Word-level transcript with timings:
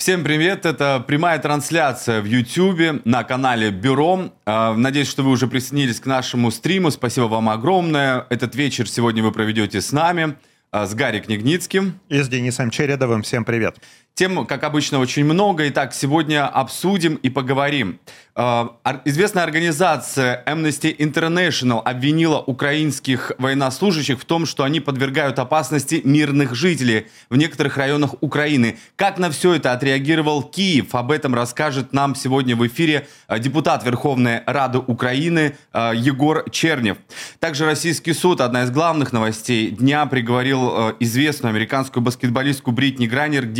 Всем 0.00 0.24
привет! 0.24 0.64
Это 0.64 1.04
прямая 1.06 1.38
трансляция 1.38 2.22
в 2.22 2.24
YouTube 2.24 3.04
на 3.04 3.22
канале 3.22 3.70
Бюро. 3.70 4.32
А, 4.46 4.72
надеюсь, 4.72 5.10
что 5.10 5.22
вы 5.22 5.30
уже 5.30 5.46
присоединились 5.46 6.00
к 6.00 6.06
нашему 6.06 6.50
стриму. 6.50 6.90
Спасибо 6.90 7.24
вам 7.24 7.50
огромное. 7.50 8.24
Этот 8.30 8.54
вечер 8.54 8.88
сегодня 8.88 9.22
вы 9.22 9.30
проведете 9.30 9.82
с 9.82 9.92
нами, 9.92 10.38
а, 10.70 10.86
с 10.86 10.94
Гарри 10.94 11.20
Книгницким. 11.20 12.00
И 12.08 12.18
с 12.18 12.28
Денисом 12.28 12.70
Чередовым. 12.70 13.20
Всем 13.20 13.44
привет! 13.44 13.76
Тем, 14.20 14.44
как 14.44 14.64
обычно, 14.64 14.98
очень 14.98 15.24
много. 15.24 15.66
Итак, 15.68 15.94
сегодня 15.94 16.46
обсудим 16.46 17.14
и 17.14 17.30
поговорим. 17.30 17.98
А, 18.42 18.76
известная 19.04 19.42
организация 19.44 20.42
Amnesty 20.46 20.96
International 20.96 21.82
обвинила 21.82 22.38
украинских 22.38 23.32
военнослужащих 23.38 24.20
в 24.20 24.24
том, 24.24 24.46
что 24.46 24.62
они 24.62 24.80
подвергают 24.80 25.38
опасности 25.38 26.00
мирных 26.04 26.54
жителей 26.54 27.08
в 27.28 27.36
некоторых 27.36 27.76
районах 27.76 28.14
Украины. 28.20 28.78
Как 28.96 29.18
на 29.18 29.30
все 29.30 29.54
это 29.54 29.72
отреагировал 29.72 30.42
Киев? 30.42 30.94
Об 30.94 31.10
этом 31.10 31.34
расскажет 31.34 31.92
нам 31.92 32.14
сегодня 32.14 32.56
в 32.56 32.66
эфире 32.66 33.08
а, 33.26 33.38
депутат 33.38 33.84
Верховной 33.84 34.42
Рады 34.46 34.78
Украины 34.78 35.56
а, 35.72 35.92
Егор 35.92 36.48
Чернев. 36.50 36.98
Также 37.40 37.66
российский 37.66 38.12
суд, 38.12 38.40
одна 38.40 38.62
из 38.62 38.70
главных 38.70 39.12
новостей 39.12 39.70
дня, 39.70 40.06
приговорил 40.06 40.94
известную 41.00 41.50
американскую 41.50 42.02
баскетболистку 42.02 42.70
Бритни 42.70 43.06
Гранер 43.06 43.46
к 43.46 43.52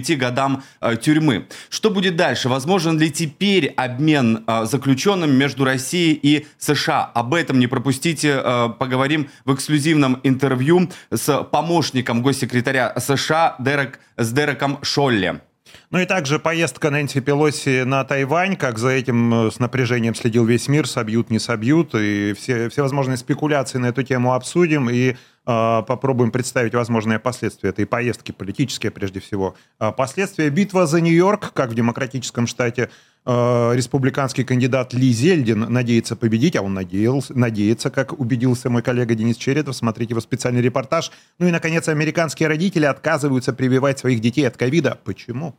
9 0.00 0.18
годам 0.18 0.62
тюрьмы. 1.00 1.46
Что 1.68 1.90
будет 1.90 2.16
дальше? 2.16 2.48
Возможен 2.48 2.98
ли 2.98 3.10
теперь 3.10 3.66
обмен 3.66 4.44
э, 4.46 4.64
заключенными 4.64 5.32
между 5.32 5.64
Россией 5.64 6.18
и 6.22 6.46
США. 6.58 7.04
Об 7.14 7.34
этом 7.34 7.58
не 7.58 7.66
пропустите. 7.66 8.40
Э, 8.42 8.68
поговорим 8.78 9.28
в 9.44 9.54
эксклюзивном 9.54 10.20
интервью 10.22 10.90
с 11.10 11.42
помощником 11.44 12.22
госсекретаря 12.22 12.94
США 12.98 13.56
Дерек, 13.58 14.00
с 14.16 14.32
Дереком 14.32 14.78
Шолли. 14.82 15.40
Ну 15.90 15.98
и 15.98 16.06
также 16.06 16.38
поездка 16.38 16.90
Нэнси 16.90 17.20
Пелоси 17.20 17.82
на 17.84 18.04
Тайвань, 18.04 18.56
как 18.56 18.78
за 18.78 18.88
этим 18.88 19.48
э, 19.48 19.50
с 19.50 19.58
напряжением 19.58 20.14
следил 20.14 20.44
весь 20.44 20.68
мир, 20.68 20.88
собьют, 20.88 21.30
не 21.30 21.38
собьют, 21.38 21.94
и 21.94 22.32
все, 22.32 22.68
все 22.68 22.82
возможные 22.82 23.16
спекуляции 23.16 23.78
на 23.78 23.86
эту 23.86 24.02
тему 24.02 24.34
обсудим, 24.34 24.88
и 24.88 25.10
э, 25.10 25.14
попробуем 25.44 26.30
представить 26.30 26.74
возможные 26.74 27.18
последствия 27.18 27.70
этой 27.70 27.86
поездки, 27.86 28.32
политические 28.32 28.90
прежде 28.90 29.20
всего. 29.20 29.54
Э, 29.78 29.92
последствия 29.92 30.48
битва 30.50 30.86
за 30.86 31.00
Нью-Йорк, 31.00 31.52
как 31.52 31.70
в 31.70 31.74
демократическом 31.74 32.46
штате, 32.46 32.88
э, 33.24 33.72
республиканский 33.74 34.44
кандидат 34.44 34.92
Ли 34.92 35.12
Зельдин 35.12 35.60
надеется 35.60 36.16
победить, 36.16 36.56
а 36.56 36.62
он 36.62 36.74
надеялся, 36.74 37.36
надеется, 37.36 37.90
как 37.90 38.18
убедился 38.18 38.70
мой 38.70 38.82
коллега 38.82 39.14
Денис 39.14 39.36
Чередов, 39.36 39.76
смотрите 39.76 40.10
его 40.10 40.20
специальный 40.20 40.62
репортаж. 40.62 41.10
Ну 41.38 41.48
и, 41.48 41.50
наконец, 41.50 41.88
американские 41.88 42.48
родители 42.48 42.84
отказываются 42.84 43.52
прививать 43.52 43.98
своих 43.98 44.20
детей 44.20 44.46
от 44.46 44.56
ковида. 44.56 44.98
Почему? 45.04 45.54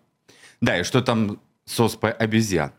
Да, 0.61 0.80
и 0.80 0.84
что 0.84 1.02
там 1.02 1.39
с 1.66 1.80
оспой 1.80 2.11
обезьян? 2.11 2.72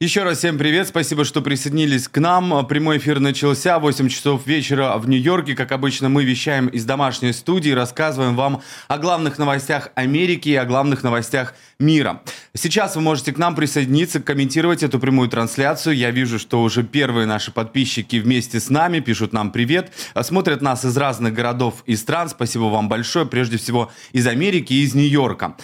Еще 0.00 0.22
раз 0.22 0.38
всем 0.38 0.58
привет, 0.58 0.86
спасибо, 0.86 1.24
что 1.24 1.42
присоединились 1.42 2.06
к 2.06 2.18
нам. 2.18 2.64
Прямой 2.68 2.98
эфир 2.98 3.18
начался, 3.18 3.80
8 3.80 4.08
часов 4.08 4.46
вечера 4.46 4.96
в 4.96 5.08
Нью-Йорке. 5.08 5.56
Как 5.56 5.72
обычно, 5.72 6.08
мы 6.08 6.22
вещаем 6.22 6.68
из 6.68 6.84
домашней 6.84 7.32
студии, 7.32 7.70
рассказываем 7.70 8.36
вам 8.36 8.62
о 8.86 8.98
главных 8.98 9.38
новостях 9.38 9.90
Америки 9.96 10.50
и 10.50 10.54
о 10.54 10.66
главных 10.66 11.02
новостях 11.02 11.56
мира. 11.80 12.22
Сейчас 12.54 12.94
вы 12.94 13.02
можете 13.02 13.32
к 13.32 13.38
нам 13.38 13.56
присоединиться, 13.56 14.20
комментировать 14.20 14.84
эту 14.84 15.00
прямую 15.00 15.28
трансляцию. 15.30 15.96
Я 15.96 16.12
вижу, 16.12 16.38
что 16.38 16.62
уже 16.62 16.84
первые 16.84 17.26
наши 17.26 17.50
подписчики 17.50 18.20
вместе 18.20 18.60
с 18.60 18.70
нами 18.70 19.00
пишут 19.00 19.32
нам 19.32 19.50
привет. 19.50 19.90
Смотрят 20.22 20.62
нас 20.62 20.84
из 20.84 20.96
разных 20.96 21.34
городов 21.34 21.82
и 21.86 21.96
стран. 21.96 22.28
Спасибо 22.28 22.66
вам 22.66 22.88
большое, 22.88 23.26
прежде 23.26 23.56
всего 23.56 23.90
из 24.12 24.28
Америки 24.28 24.74
и 24.74 24.84
из 24.84 24.94
Нью-Йорка. 24.94 25.56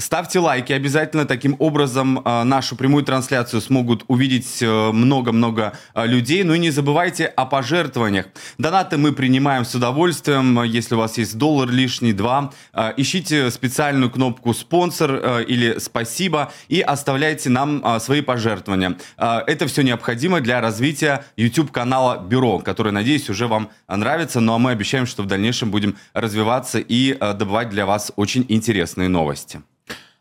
Ставьте 0.00 0.38
лайки 0.38 0.72
обязательно. 0.72 1.26
Таким 1.26 1.56
образом 1.58 2.20
э, 2.24 2.42
нашу 2.44 2.74
прямую 2.74 3.04
трансляцию 3.04 3.60
смогут 3.60 4.04
увидеть 4.08 4.62
э, 4.62 4.90
много-много 4.92 5.74
э, 5.94 6.06
людей. 6.06 6.42
Ну 6.42 6.54
и 6.54 6.58
не 6.58 6.70
забывайте 6.70 7.26
о 7.26 7.44
пожертвованиях. 7.44 8.26
Донаты 8.56 8.96
мы 8.96 9.12
принимаем 9.12 9.66
с 9.66 9.74
удовольствием. 9.74 10.62
Если 10.62 10.94
у 10.94 10.98
вас 10.98 11.18
есть 11.18 11.36
доллар 11.36 11.68
лишний, 11.68 12.14
два, 12.14 12.52
ищите 12.96 13.50
специальную 13.50 14.10
кнопку 14.10 14.54
«Спонсор» 14.54 15.42
или 15.42 15.78
«Спасибо» 15.78 16.52
и 16.68 16.80
оставляйте 16.80 17.50
нам 17.50 18.00
свои 18.00 18.22
пожертвования. 18.22 18.96
Это 19.16 19.66
все 19.66 19.82
необходимо 19.82 20.40
для 20.40 20.60
развития 20.60 21.24
YouTube-канала 21.36 22.18
«Бюро», 22.18 22.58
который, 22.60 22.92
надеюсь, 22.92 23.28
уже 23.28 23.46
вам 23.46 23.70
нравится. 23.88 24.40
Ну 24.40 24.54
а 24.54 24.58
мы 24.58 24.70
обещаем, 24.70 25.06
что 25.06 25.22
в 25.22 25.26
дальнейшем 25.26 25.70
будем 25.70 25.96
развиваться 26.14 26.78
и 26.78 27.18
добывать 27.18 27.68
для 27.68 27.84
вас 27.86 28.12
очень 28.16 28.46
интересные 28.48 29.08
новости. 29.08 29.60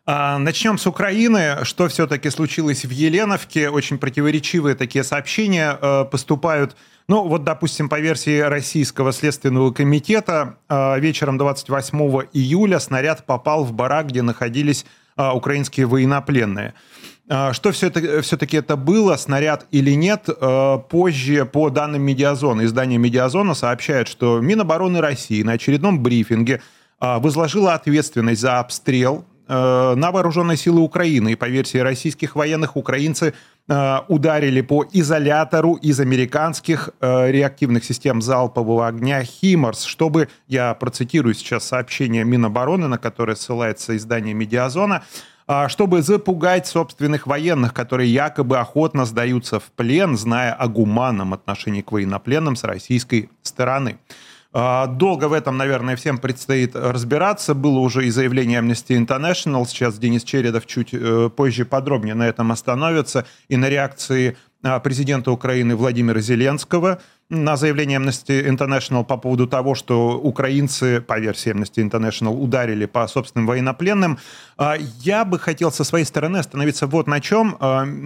А, 0.05 0.37
начнем 0.39 0.77
с 0.77 0.87
Украины. 0.87 1.59
Что 1.63 1.87
все-таки 1.87 2.29
случилось 2.29 2.85
в 2.85 2.89
Еленовке? 2.89 3.69
Очень 3.69 3.97
противоречивые 3.97 4.75
такие 4.75 5.03
сообщения 5.03 5.77
э, 5.79 6.05
поступают. 6.05 6.75
Ну, 7.07 7.27
вот, 7.27 7.43
допустим, 7.43 7.89
по 7.89 7.99
версии 7.99 8.39
Российского 8.39 9.11
следственного 9.11 9.71
комитета, 9.71 10.57
э, 10.67 10.99
вечером 10.99 11.37
28 11.37 11.99
июля 12.33 12.79
снаряд 12.79 13.25
попал 13.25 13.63
в 13.63 13.73
барак, 13.73 14.07
где 14.07 14.21
находились 14.21 14.85
э, 15.17 15.29
украинские 15.29 15.85
военнопленные. 15.85 16.73
Что 17.51 17.71
все-таки, 17.71 18.57
это 18.57 18.75
было, 18.75 19.15
снаряд 19.15 19.67
или 19.69 19.91
нет, 19.91 20.27
позже, 20.89 21.45
по 21.45 21.69
данным 21.69 22.01
Медиазона, 22.01 22.65
издание 22.65 22.97
Медиазона 22.97 23.53
сообщает, 23.53 24.07
что 24.07 24.39
Минобороны 24.39 24.99
России 24.99 25.43
на 25.43 25.51
очередном 25.51 26.01
брифинге 26.01 26.63
возложила 26.99 27.75
ответственность 27.75 28.41
за 28.41 28.57
обстрел 28.57 29.27
на 29.49 30.11
вооруженные 30.11 30.57
силы 30.57 30.81
Украины. 30.81 31.31
И 31.31 31.35
по 31.35 31.45
версии 31.45 31.79
российских 31.79 32.35
военных, 32.35 32.77
украинцы 32.77 33.33
э, 33.67 33.97
ударили 34.07 34.61
по 34.61 34.85
изолятору 34.91 35.73
из 35.73 35.99
американских 35.99 36.89
э, 37.01 37.31
реактивных 37.31 37.83
систем 37.83 38.21
залпового 38.21 38.87
огня 38.87 39.23
«Химарс», 39.23 39.83
чтобы, 39.83 40.29
я 40.47 40.75
процитирую 40.75 41.33
сейчас 41.33 41.65
сообщение 41.65 42.23
Минобороны, 42.23 42.87
на 42.87 42.99
которое 42.99 43.35
ссылается 43.35 43.97
издание 43.97 44.33
«Медиазона», 44.33 45.03
чтобы 45.67 46.03
запугать 46.03 46.67
собственных 46.67 47.25
военных, 47.25 47.73
которые 47.73 48.13
якобы 48.13 48.59
охотно 48.59 49.05
сдаются 49.05 49.59
в 49.59 49.63
плен, 49.71 50.15
зная 50.15 50.53
о 50.53 50.67
гуманном 50.67 51.33
отношении 51.33 51.81
к 51.81 51.91
военнопленным 51.91 52.55
с 52.55 52.63
российской 52.63 53.31
стороны. 53.41 53.97
А, 54.51 54.87
долго 54.87 55.27
в 55.27 55.33
этом, 55.33 55.57
наверное, 55.57 55.95
всем 55.95 56.17
предстоит 56.17 56.75
разбираться. 56.75 57.53
Было 57.53 57.79
уже 57.79 58.07
и 58.07 58.09
заявление 58.09 58.61
Amnesty 58.61 58.97
International. 58.97 59.65
Сейчас 59.67 59.99
Денис 59.99 60.23
Чередов 60.23 60.65
чуть 60.65 60.89
э, 60.91 61.29
позже 61.35 61.65
подробнее 61.65 62.15
на 62.15 62.27
этом 62.27 62.51
остановится. 62.51 63.25
И 63.47 63.57
на 63.57 63.69
реакции 63.69 64.37
а, 64.63 64.79
президента 64.79 65.31
Украины 65.31 65.75
Владимира 65.75 66.19
Зеленского 66.19 66.99
на 67.29 67.57
заявление 67.57 67.99
Amnesty 67.99 68.43
International 68.43 69.05
по 69.05 69.17
поводу 69.17 69.45
того, 69.45 69.75
что 69.75 70.19
украинцы, 70.19 70.99
по 70.99 71.19
версии 71.19 71.53
Amnesty 71.53 71.87
International, 71.87 72.33
ударили 72.33 72.87
по 72.87 73.07
собственным 73.07 73.45
военнопленным. 73.45 74.17
А, 74.57 74.77
я 75.01 75.25
бы 75.25 75.37
хотел 75.37 75.71
со 75.71 75.83
своей 75.83 76.05
стороны 76.05 76.37
остановиться 76.37 76.87
вот 76.87 77.05
на 77.05 77.21
чем. 77.21 77.55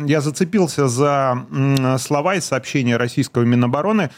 Я 0.05 0.19
зацепился 0.19 0.89
за 0.89 1.45
слова 1.99 2.35
из 2.35 2.43
сообщения 2.43 2.97
российского 2.97 3.43
Минобороны, 3.43 4.11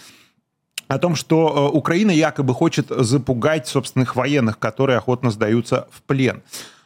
о 0.88 0.98
том, 0.98 1.16
что 1.16 1.70
э, 1.72 1.78
Украина 1.78 2.12
якобы 2.12 2.54
хочет 2.54 2.88
запугать 2.90 3.68
собственных 3.68 4.16
военных, 4.16 4.60
которые 4.60 4.98
охотно 4.98 5.32
сдаются 5.32 5.88
в 5.92 6.02
плен. 6.04 6.42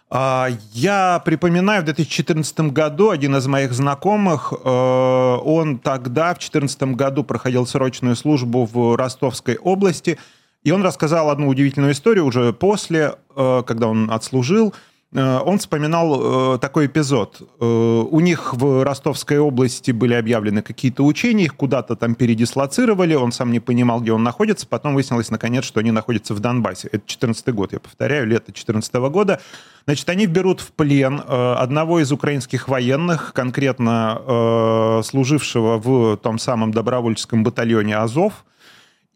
А, 0.10 0.50
я 0.74 1.22
припоминаю, 1.24 1.82
в 1.82 1.86
2014 1.86 2.60
году 2.72 3.10
один 3.12 3.36
из 3.36 3.46
моих 3.48 3.74
знакомых, 3.74 4.54
э, 4.54 4.68
он 4.68 5.78
тогда, 5.80 6.34
в 6.34 6.40
2014 6.40 6.96
году, 6.96 7.24
проходил 7.24 7.68
срочную 7.68 8.16
службу 8.16 8.66
в 8.66 8.96
Ростовской 8.96 9.58
области, 9.58 10.18
и 10.64 10.72
он 10.72 10.84
рассказал 10.84 11.30
одну 11.30 11.48
удивительную 11.48 11.94
историю 11.94 12.26
уже 12.26 12.54
после, 12.54 13.16
э, 13.36 13.64
когда 13.66 13.88
он 13.88 14.12
отслужил– 14.12 14.74
он 15.12 15.58
вспоминал 15.58 16.56
э, 16.56 16.60
такой 16.60 16.86
эпизод. 16.86 17.42
Э, 17.60 17.66
у 17.66 18.20
них 18.20 18.54
в 18.54 18.84
Ростовской 18.84 19.40
области 19.40 19.90
были 19.90 20.14
объявлены 20.14 20.62
какие-то 20.62 21.04
учения, 21.04 21.46
их 21.46 21.56
куда-то 21.56 21.96
там 21.96 22.14
передислоцировали, 22.14 23.16
он 23.16 23.32
сам 23.32 23.52
не 23.52 23.60
понимал, 23.60 24.02
где 24.02 24.12
он 24.12 24.22
находится, 24.22 24.68
потом 24.68 24.94
выяснилось, 24.94 25.32
наконец, 25.32 25.64
что 25.64 25.80
они 25.80 25.90
находятся 25.90 26.36
в 26.36 26.40
Донбассе. 26.40 26.90
Это 26.92 27.02
14 27.08 27.50
год, 27.56 27.74
я 27.74 27.80
повторяю, 27.80 28.28
лето 28.28 28.54
14 28.54 28.94
года. 29.10 29.42
Значит, 29.86 30.08
они 30.10 30.28
берут 30.28 30.60
в 30.60 30.72
плен 30.74 31.24
одного 31.28 32.00
из 32.00 32.12
украинских 32.12 32.68
военных, 32.68 33.34
конкретно 33.34 35.02
служившего 35.04 35.80
в 35.80 36.18
том 36.18 36.38
самом 36.38 36.72
добровольческом 36.72 37.44
батальоне 37.44 37.98
«Азов», 37.98 38.46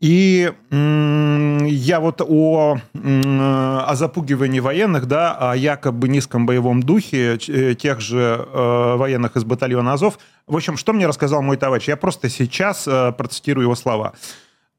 И 0.04 0.52
я 0.70 2.00
вот 2.02 2.20
о, 2.20 2.78
о 2.94 3.96
запугивании 3.96 4.60
военных, 4.60 5.06
да, 5.06 5.34
о 5.34 5.56
якобы 5.56 6.10
низком 6.10 6.46
боевом 6.46 6.84
духе 6.84 7.38
э, 7.48 7.74
тех 7.76 8.02
же 8.02 8.46
э, 8.46 8.96
военных 8.98 9.38
из 9.38 9.46
батальона 9.46 9.94
Азов. 9.94 10.20
В 10.46 10.58
общем, 10.58 10.76
что 10.76 10.92
мне 10.92 11.08
рассказал 11.08 11.42
мой 11.42 11.56
товарищ? 11.56 11.88
Я 11.88 11.96
просто 11.96 12.28
сейчас 12.28 12.86
э, 12.86 13.14
процитирую 13.14 13.64
его 13.64 13.76
слова. 13.76 14.12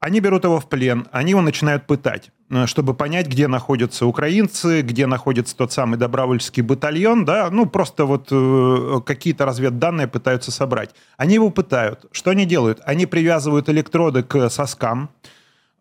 Они 0.05 0.19
берут 0.19 0.43
его 0.43 0.59
в 0.59 0.69
плен, 0.69 1.07
они 1.11 1.31
его 1.31 1.41
начинают 1.41 1.87
пытать, 1.87 2.29
чтобы 2.67 2.93
понять, 2.93 3.25
где 3.25 3.47
находятся 3.47 4.05
украинцы, 4.05 4.83
где 4.83 5.07
находится 5.07 5.57
тот 5.57 5.73
самый 5.73 5.97
добровольческий 5.97 6.61
батальон, 6.61 7.25
да, 7.25 7.49
ну 7.49 7.65
просто 7.65 8.05
вот 8.05 8.27
э, 8.29 9.01
какие-то 9.03 9.47
разведданные 9.47 10.07
пытаются 10.07 10.51
собрать. 10.51 10.91
Они 11.17 11.33
его 11.33 11.49
пытают. 11.49 12.05
Что 12.11 12.29
они 12.29 12.45
делают? 12.45 12.81
Они 12.85 13.07
привязывают 13.07 13.67
электроды 13.67 14.21
к 14.21 14.47
соскам, 14.51 15.09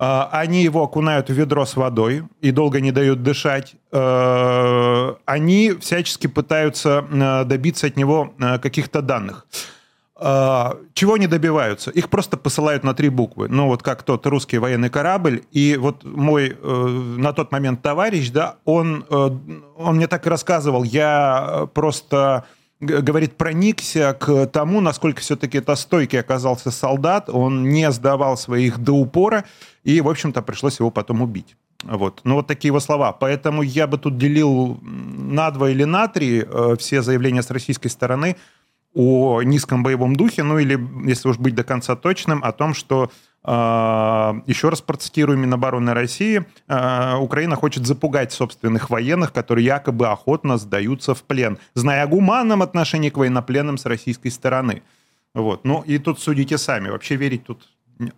э, 0.00 0.22
они 0.32 0.62
его 0.62 0.82
окунают 0.82 1.28
в 1.28 1.34
ведро 1.34 1.66
с 1.66 1.76
водой 1.76 2.22
и 2.40 2.50
долго 2.50 2.80
не 2.80 2.92
дают 2.92 3.22
дышать. 3.22 3.74
Э, 3.92 5.16
они 5.26 5.74
всячески 5.82 6.28
пытаются 6.28 7.04
э, 7.10 7.44
добиться 7.44 7.88
от 7.88 7.98
него 7.98 8.32
э, 8.38 8.58
каких-то 8.58 9.02
данных. 9.02 9.46
А, 10.16 10.78
чего 10.92 11.14
они 11.14 11.26
добиваются? 11.26 11.90
Их 11.90 12.08
просто 12.08 12.36
посылают 12.36 12.84
на 12.84 12.94
три 12.94 13.08
буквы. 13.08 13.48
Ну, 13.48 13.66
вот 13.66 13.82
как 13.82 14.04
тот 14.04 14.26
русский 14.26 14.58
военный 14.58 14.88
корабль. 14.88 15.42
И 15.50 15.76
вот 15.76 16.04
мой 16.04 16.56
э, 16.60 16.86
на 17.18 17.32
тот 17.32 17.50
момент 17.50 17.82
товарищ, 17.82 18.30
да, 18.30 18.56
он, 18.64 19.04
э, 19.10 19.30
он 19.76 19.96
мне 19.96 20.06
так 20.06 20.26
и 20.26 20.30
рассказывал. 20.30 20.84
Я 20.84 21.68
просто 21.74 22.44
говорит, 22.78 23.36
проникся 23.36 24.16
к 24.18 24.46
тому, 24.46 24.80
насколько 24.80 25.20
все-таки 25.20 25.58
это 25.58 25.74
стойкий 25.74 26.20
оказался 26.20 26.70
солдат. 26.70 27.28
Он 27.28 27.68
не 27.70 27.90
сдавал 27.90 28.36
своих 28.36 28.78
до 28.78 28.92
упора, 28.92 29.44
и, 29.82 30.00
в 30.00 30.08
общем-то, 30.08 30.42
пришлось 30.42 30.78
его 30.78 30.90
потом 30.90 31.22
убить. 31.22 31.56
Вот. 31.82 32.20
Ну, 32.22 32.36
вот 32.36 32.46
такие 32.46 32.68
его 32.68 32.80
слова. 32.80 33.12
Поэтому 33.12 33.62
я 33.62 33.88
бы 33.88 33.98
тут 33.98 34.16
делил 34.16 34.78
на 34.82 35.50
два 35.50 35.70
или 35.70 35.82
на 35.82 36.06
три 36.06 36.44
э, 36.46 36.76
все 36.78 37.02
заявления 37.02 37.42
с 37.42 37.50
российской 37.50 37.88
стороны– 37.88 38.36
о 38.94 39.42
низком 39.42 39.82
боевом 39.82 40.16
духе, 40.16 40.42
ну 40.42 40.58
или, 40.58 40.78
если 41.06 41.28
уж 41.28 41.38
быть 41.38 41.54
до 41.54 41.64
конца 41.64 41.96
точным, 41.96 42.42
о 42.44 42.52
том, 42.52 42.74
что 42.74 43.10
а, 43.42 44.40
еще 44.46 44.70
раз 44.70 44.80
процитирую 44.80 45.36
Минобороны 45.36 45.92
России, 45.92 46.46
а, 46.66 47.18
Украина 47.18 47.56
хочет 47.56 47.86
запугать 47.86 48.32
собственных 48.32 48.88
военных, 48.88 49.32
которые 49.32 49.66
якобы 49.66 50.08
охотно 50.08 50.56
сдаются 50.56 51.14
в 51.14 51.22
плен, 51.24 51.58
зная 51.74 52.04
о 52.04 52.06
гуманном 52.06 52.62
отношении 52.62 53.10
к 53.10 53.18
военнопленным 53.18 53.76
с 53.76 53.84
российской 53.84 54.30
стороны. 54.30 54.82
Вот. 55.34 55.64
Ну 55.64 55.82
и 55.82 55.98
тут 55.98 56.20
судите 56.20 56.56
сами. 56.56 56.88
Вообще 56.88 57.16
верить 57.16 57.44
тут 57.44 57.68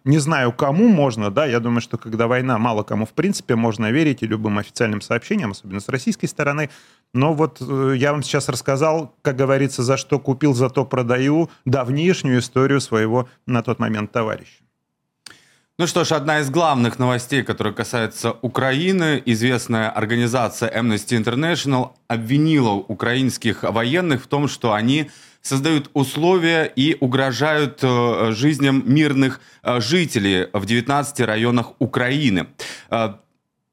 не 0.04 0.18
знаю, 0.18 0.52
кому 0.52 0.88
можно, 0.88 1.30
да, 1.30 1.44
я 1.44 1.60
думаю, 1.60 1.80
что 1.80 1.98
когда 1.98 2.26
война, 2.26 2.58
мало 2.58 2.82
кому 2.82 3.04
в 3.04 3.12
принципе 3.12 3.56
можно 3.56 3.90
верить 3.90 4.22
и 4.22 4.26
любым 4.26 4.58
официальным 4.58 5.00
сообщениям, 5.00 5.50
особенно 5.50 5.80
с 5.80 5.88
российской 5.88 6.26
стороны. 6.26 6.70
Но 7.14 7.32
вот 7.32 7.58
э, 7.60 7.94
я 7.96 8.12
вам 8.12 8.22
сейчас 8.22 8.48
рассказал, 8.48 9.14
как 9.22 9.36
говорится, 9.36 9.82
за 9.82 9.96
что 9.96 10.18
купил, 10.18 10.54
за 10.54 10.68
то 10.68 10.84
продаю, 10.84 11.50
давнишнюю 11.64 12.40
историю 12.40 12.80
своего 12.80 13.28
на 13.46 13.62
тот 13.62 13.78
момент 13.78 14.12
товарища. 14.12 14.66
Ну 15.78 15.86
что 15.86 16.04
ж, 16.04 16.12
одна 16.12 16.40
из 16.40 16.48
главных 16.48 16.98
новостей, 16.98 17.42
которая 17.42 17.74
касается 17.74 18.32
Украины, 18.40 19.22
известная 19.26 19.90
организация 19.90 20.70
Amnesty 20.70 21.22
International 21.22 21.90
обвинила 22.08 22.70
украинских 22.70 23.62
военных 23.62 24.22
в 24.22 24.26
том, 24.26 24.48
что 24.48 24.72
они 24.72 25.10
создают 25.42 25.90
условия 25.92 26.64
и 26.64 26.96
угрожают 26.98 27.80
э, 27.82 28.32
жизням 28.32 28.84
мирных 28.86 29.40
э, 29.62 29.80
жителей 29.80 30.48
в 30.54 30.64
19 30.64 31.20
районах 31.20 31.72
Украины. 31.78 32.46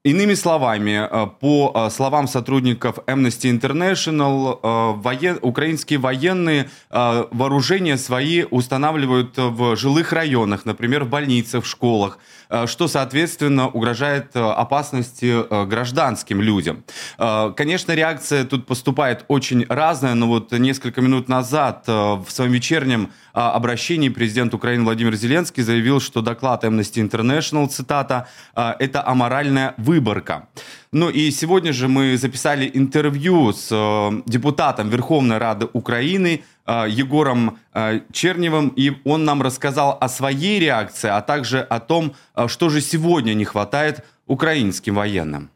Э, 0.04 0.10
Иными 0.10 0.34
словами, 0.34 1.08
по 1.40 1.88
словам 1.90 2.28
сотрудников 2.28 2.98
Amnesty 3.06 3.50
International, 3.50 4.96
воен... 4.96 5.38
украинские 5.40 5.98
военные 5.98 6.68
вооружения 6.90 7.96
свои 7.96 8.44
устанавливают 8.44 9.36
в 9.36 9.76
жилых 9.76 10.12
районах, 10.12 10.66
например, 10.66 11.04
в 11.04 11.08
больницах, 11.08 11.64
в 11.64 11.66
школах, 11.66 12.18
Э, 12.54 12.66
что, 12.66 12.88
соответственно, 12.88 13.68
угрожает 13.68 14.30
э, 14.34 14.40
опасности 14.40 15.26
э, 15.26 15.64
гражданским 15.66 16.40
людям. 16.40 16.84
Конечно, 17.16 17.92
реакция 17.92 18.44
тут 18.44 18.66
поступает 18.66 19.24
очень 19.28 19.64
разная, 19.68 20.14
но 20.14 20.26
вот 20.26 20.52
несколько 20.52 21.00
минут 21.00 21.28
назад 21.28 21.84
в 21.86 22.26
своем 22.28 22.52
вечернем 22.52 23.12
обращении 23.34 24.08
президент 24.08 24.54
Украины 24.54 24.84
Владимир 24.84 25.14
Зеленский 25.14 25.62
заявил, 25.62 26.00
что 26.00 26.22
доклад 26.22 26.64
Amnesty 26.64 27.02
International, 27.02 27.68
цитата, 27.68 28.28
это 28.54 29.06
аморальная 29.06 29.74
выборка. 29.76 30.48
Ну 30.92 31.10
и 31.10 31.30
сегодня 31.32 31.72
же 31.72 31.88
мы 31.88 32.16
записали 32.16 32.70
интервью 32.72 33.52
с 33.52 34.22
депутатом 34.26 34.88
Верховной 34.88 35.38
Рады 35.38 35.68
Украины 35.72 36.44
Э, 36.66 36.86
Егором 36.88 37.58
э, 37.74 38.00
Черневым, 38.12 38.68
и 38.68 38.92
он 39.04 39.24
нам 39.24 39.42
рассказал 39.42 39.98
о 40.00 40.08
своей 40.08 40.58
реакции, 40.58 41.10
а 41.10 41.20
также 41.20 41.60
о 41.60 41.78
том, 41.78 42.14
э, 42.34 42.48
что 42.48 42.70
же 42.70 42.80
сегодня 42.80 43.34
не 43.34 43.44
хватает 43.44 44.04
украинским 44.26 44.94
военным. 44.94 45.50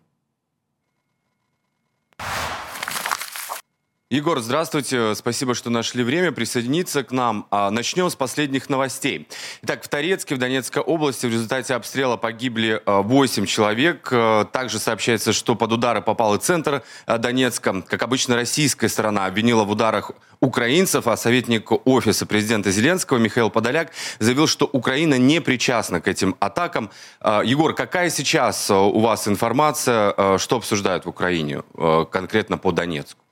Егор, 4.11 4.41
здравствуйте. 4.41 5.15
Спасибо, 5.15 5.55
что 5.55 5.69
нашли 5.69 6.03
время 6.03 6.33
присоединиться 6.33 7.05
к 7.05 7.13
нам. 7.13 7.47
А, 7.51 7.71
начнем 7.71 8.09
с 8.09 8.15
последних 8.15 8.71
новостей. 8.71 9.29
Итак, 9.61 9.85
в 9.85 9.89
Торецке, 9.89 10.35
в 10.35 10.39
Донецкой 10.39 10.83
области 10.83 11.27
в 11.27 11.31
результате 11.31 11.75
обстрела 11.75 12.17
погибли 12.17 12.81
8 12.87 13.43
а, 13.43 13.47
человек. 13.47 14.09
А, 14.11 14.47
также 14.47 14.79
сообщается, 14.79 15.35
что 15.35 15.57
под 15.57 15.75
удары 15.75 16.01
попал 16.01 16.37
и 16.37 16.39
центр 16.39 16.83
Донецка. 17.07 17.83
Как 17.83 18.03
обычно, 18.03 18.35
российская 18.35 18.89
сторона 18.89 19.27
обвинила 19.27 19.65
в 19.65 19.71
ударах 19.71 20.13
украинцев, 20.41 21.07
а 21.07 21.15
советник 21.19 21.71
офиса 21.87 22.25
президента 22.25 22.71
Зеленского 22.71 23.19
Михаил 23.19 23.51
Подоляк 23.51 23.93
заявил, 24.21 24.47
что 24.47 24.65
Украина 24.73 25.19
не 25.19 25.43
причастна 25.43 26.01
к 26.01 26.09
этим 26.09 26.35
атакам. 26.41 26.91
Егор, 27.23 27.75
какая 27.75 28.09
сейчас 28.09 28.71
у 28.71 29.01
вас 29.01 29.29
информация, 29.29 30.39
что 30.39 30.57
обсуждают 30.57 31.05
в 31.05 31.11
Украине 31.11 31.63
конкретно 32.11 32.57
по 32.57 32.73
Донецку? 32.73 33.28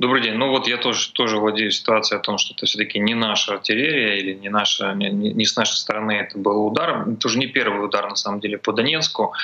Добрый 0.00 0.22
день. 0.22 0.34
Ну 0.34 0.48
вот 0.48 0.66
я 0.66 0.76
тоже, 0.76 1.12
тоже 1.12 1.38
владею 1.38 1.70
ситуацией 1.70 2.18
о 2.18 2.22
том, 2.22 2.36
что 2.36 2.52
это 2.52 2.66
все-таки 2.66 2.98
не 2.98 3.14
наша 3.14 3.54
артиллерия 3.54 4.18
или 4.18 4.32
не, 4.32 4.48
наша, 4.48 4.92
не, 4.92 5.08
не 5.10 5.44
с 5.44 5.56
нашей 5.56 5.76
стороны 5.76 6.12
это 6.12 6.36
был 6.36 6.66
удар. 6.66 7.08
Это 7.08 7.28
уже 7.28 7.38
не 7.38 7.46
первый 7.46 7.84
удар 7.84 8.08
на 8.08 8.16
самом 8.16 8.40
деле 8.40 8.58
по 8.58 8.72
Донецку, 8.72 9.34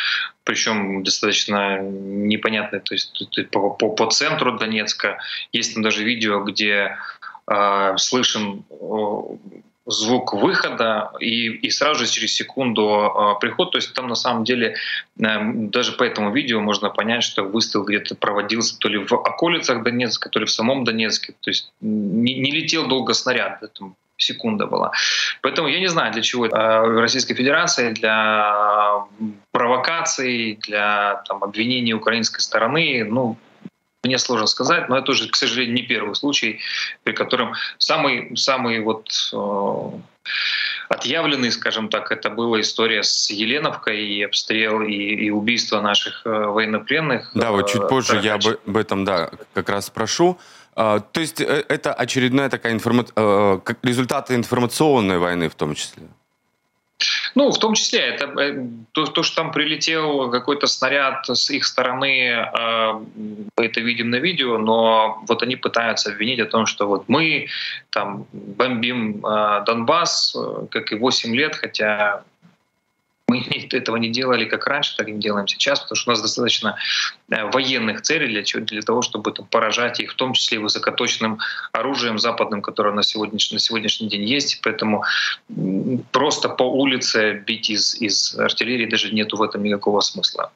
причем 0.42 1.04
достаточно 1.04 1.78
непонятный, 1.80 2.80
то 2.80 2.94
есть 2.94 3.28
по, 3.52 3.70
по, 3.70 3.90
по 3.90 4.10
центру 4.10 4.58
Донецка. 4.58 5.18
Есть 5.52 5.74
там 5.74 5.84
даже 5.84 6.02
видео, 6.02 6.42
где 6.42 6.96
э, 7.46 7.96
слышен 7.96 8.64
звук 9.90 10.32
выхода 10.34 11.12
и, 11.20 11.48
и 11.48 11.70
сразу 11.70 12.04
же 12.04 12.10
через 12.10 12.34
секунду 12.34 12.82
э, 12.82 13.40
приход. 13.40 13.72
То 13.72 13.78
есть 13.78 13.92
там 13.94 14.08
на 14.08 14.14
самом 14.14 14.44
деле 14.44 14.76
э, 15.18 15.38
даже 15.54 15.92
по 15.92 16.04
этому 16.04 16.32
видео 16.32 16.60
можно 16.60 16.90
понять, 16.90 17.22
что 17.22 17.42
выстрел 17.42 17.84
где-то 17.84 18.14
проводился 18.14 18.78
то 18.78 18.88
ли 18.88 18.98
в 18.98 19.12
околицах 19.12 19.82
Донецка, 19.82 20.28
то 20.28 20.38
ли 20.38 20.46
в 20.46 20.50
самом 20.50 20.84
Донецке. 20.84 21.34
То 21.40 21.50
есть 21.50 21.72
не, 21.80 22.34
не 22.34 22.50
летел 22.50 22.86
долго 22.86 23.14
снаряд, 23.14 23.60
там 23.78 23.94
секунда 24.16 24.66
была. 24.66 24.92
Поэтому 25.42 25.68
я 25.68 25.80
не 25.80 25.88
знаю, 25.88 26.12
для 26.12 26.22
чего 26.22 26.46
э, 26.46 27.00
Российской 27.00 27.34
Федерации, 27.34 27.92
для 27.92 29.06
провокаций, 29.50 30.58
для 30.66 31.22
там, 31.26 31.42
обвинений 31.42 31.94
украинской 31.94 32.40
стороны. 32.40 33.04
Ну, 33.04 33.36
мне 34.02 34.18
сложно 34.18 34.46
сказать, 34.46 34.88
но 34.88 34.96
это 34.96 35.12
уже, 35.12 35.28
к 35.28 35.36
сожалению, 35.36 35.74
не 35.74 35.82
первый 35.82 36.14
случай, 36.14 36.60
при 37.04 37.12
котором 37.12 37.54
самый, 37.78 38.34
самый 38.36 38.80
вот 38.80 39.10
э, 39.32 39.90
отъявленный, 40.88 41.52
скажем 41.52 41.88
так, 41.88 42.10
это 42.10 42.30
была 42.30 42.60
история 42.60 43.02
с 43.02 43.30
Еленовкой 43.30 44.06
и 44.06 44.22
обстрел 44.22 44.80
и, 44.80 44.94
и 44.94 45.30
убийство 45.30 45.80
наших 45.80 46.22
э, 46.24 46.30
военнопленных. 46.30 47.30
Да, 47.34 47.50
вот 47.50 47.70
чуть 47.70 47.88
позже 47.88 48.20
я 48.22 48.34
об, 48.34 48.46
об 48.66 48.76
этом, 48.76 49.04
да, 49.04 49.30
как 49.52 49.68
раз 49.68 49.86
спрошу. 49.86 50.38
А, 50.74 51.00
то 51.00 51.20
есть 51.20 51.40
э, 51.40 51.64
это 51.68 51.92
очередная 51.92 52.48
такая 52.48 52.72
информа... 52.72 53.04
Э, 53.16 53.58
результаты 53.82 54.34
информационной 54.34 55.18
войны 55.18 55.50
в 55.50 55.54
том 55.54 55.74
числе? 55.74 56.04
Ну, 57.34 57.50
в 57.50 57.58
том 57.58 57.74
числе, 57.74 58.00
это 58.00 58.26
э, 58.40 58.66
то, 58.92 59.06
то 59.06 59.22
что 59.22 59.36
там 59.36 59.52
прилетел 59.52 60.30
какой-то 60.30 60.66
снаряд 60.66 61.26
с 61.28 61.50
их 61.50 61.64
стороны, 61.64 62.30
э, 62.30 62.92
мы 63.56 63.64
это 63.64 63.80
видим 63.80 64.10
на 64.10 64.16
видео, 64.16 64.58
но 64.58 65.22
вот 65.26 65.42
они 65.42 65.56
пытаются 65.56 66.10
обвинить 66.10 66.40
о 66.40 66.46
том, 66.46 66.66
что 66.66 66.86
вот 66.86 67.04
мы 67.08 67.48
там 67.90 68.26
бомбим 68.32 69.24
э, 69.24 69.62
Донбасс, 69.66 70.36
как 70.70 70.92
и 70.92 70.96
8 70.96 71.34
лет, 71.34 71.54
хотя 71.54 72.24
мы 73.30 73.40
этого 73.72 73.96
не 73.96 74.08
делали 74.08 74.44
как 74.44 74.66
раньше, 74.66 74.96
так 74.96 75.08
и 75.08 75.12
не 75.12 75.20
делаем 75.20 75.46
сейчас, 75.46 75.80
потому 75.80 75.96
что 75.96 76.10
у 76.10 76.12
нас 76.12 76.22
достаточно 76.22 76.76
э, 77.30 77.44
военных 77.50 78.02
целей 78.02 78.28
для, 78.28 78.60
для 78.60 78.82
того, 78.82 79.02
чтобы 79.02 79.32
там, 79.32 79.46
поражать 79.46 80.00
их, 80.00 80.12
в 80.12 80.14
том 80.16 80.32
числе 80.32 80.58
высокоточным 80.58 81.38
оружием 81.72 82.18
западным, 82.18 82.62
которое 82.62 82.94
на 82.94 83.02
сегодняшний, 83.02 83.56
на 83.56 83.60
сегодняшний 83.60 84.08
день 84.08 84.24
есть. 84.24 84.60
Поэтому 84.62 85.04
просто 86.12 86.48
по 86.48 86.64
улице 86.64 87.42
бить 87.46 87.70
из, 87.70 87.94
из 88.02 88.38
артиллерии 88.38 88.86
даже 88.86 89.14
нету 89.14 89.36
в 89.36 89.42
этом 89.42 89.62
никакого 89.62 90.00
смысла. 90.00 90.50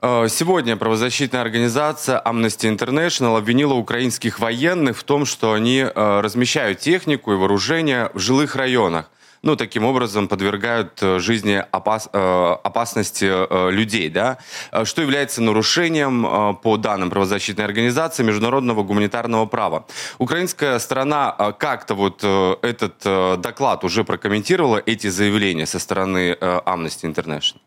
Э, 0.00 0.28
сегодня 0.28 0.76
правозащитная 0.76 1.42
организация 1.42 2.20
Amnesty 2.24 2.74
International 2.74 3.36
обвинила 3.38 3.74
украинских 3.74 4.38
военных 4.38 4.98
в 4.98 5.04
том, 5.04 5.26
что 5.26 5.52
они 5.52 5.78
э, 5.78 6.20
размещают 6.20 6.80
технику 6.80 7.32
и 7.32 7.36
вооружение 7.36 8.10
в 8.14 8.18
жилых 8.18 8.56
районах 8.56 9.10
ну, 9.44 9.56
таким 9.56 9.84
образом 9.84 10.26
подвергают 10.26 11.02
э, 11.02 11.18
жизни 11.18 11.62
опас, 11.70 12.08
э, 12.12 12.56
опасности 12.64 13.26
э, 13.30 13.70
людей, 13.70 14.08
да, 14.08 14.38
что 14.84 15.02
является 15.02 15.42
нарушением, 15.42 16.24
по 16.62 16.76
данным 16.76 17.10
правозащитной 17.10 17.64
организации, 17.64 18.24
международного 18.24 18.82
гуманитарного 18.82 19.46
права. 19.46 19.86
Украинская 20.18 20.78
сторона 20.78 21.32
как-то 21.58 21.94
вот 21.94 22.24
этот 22.62 23.40
доклад 23.40 23.84
уже 23.84 24.04
прокомментировала, 24.04 24.82
эти 24.86 25.08
заявления 25.08 25.66
со 25.66 25.78
стороны 25.78 26.36
Amnesty 26.40 27.04
International? 27.04 27.60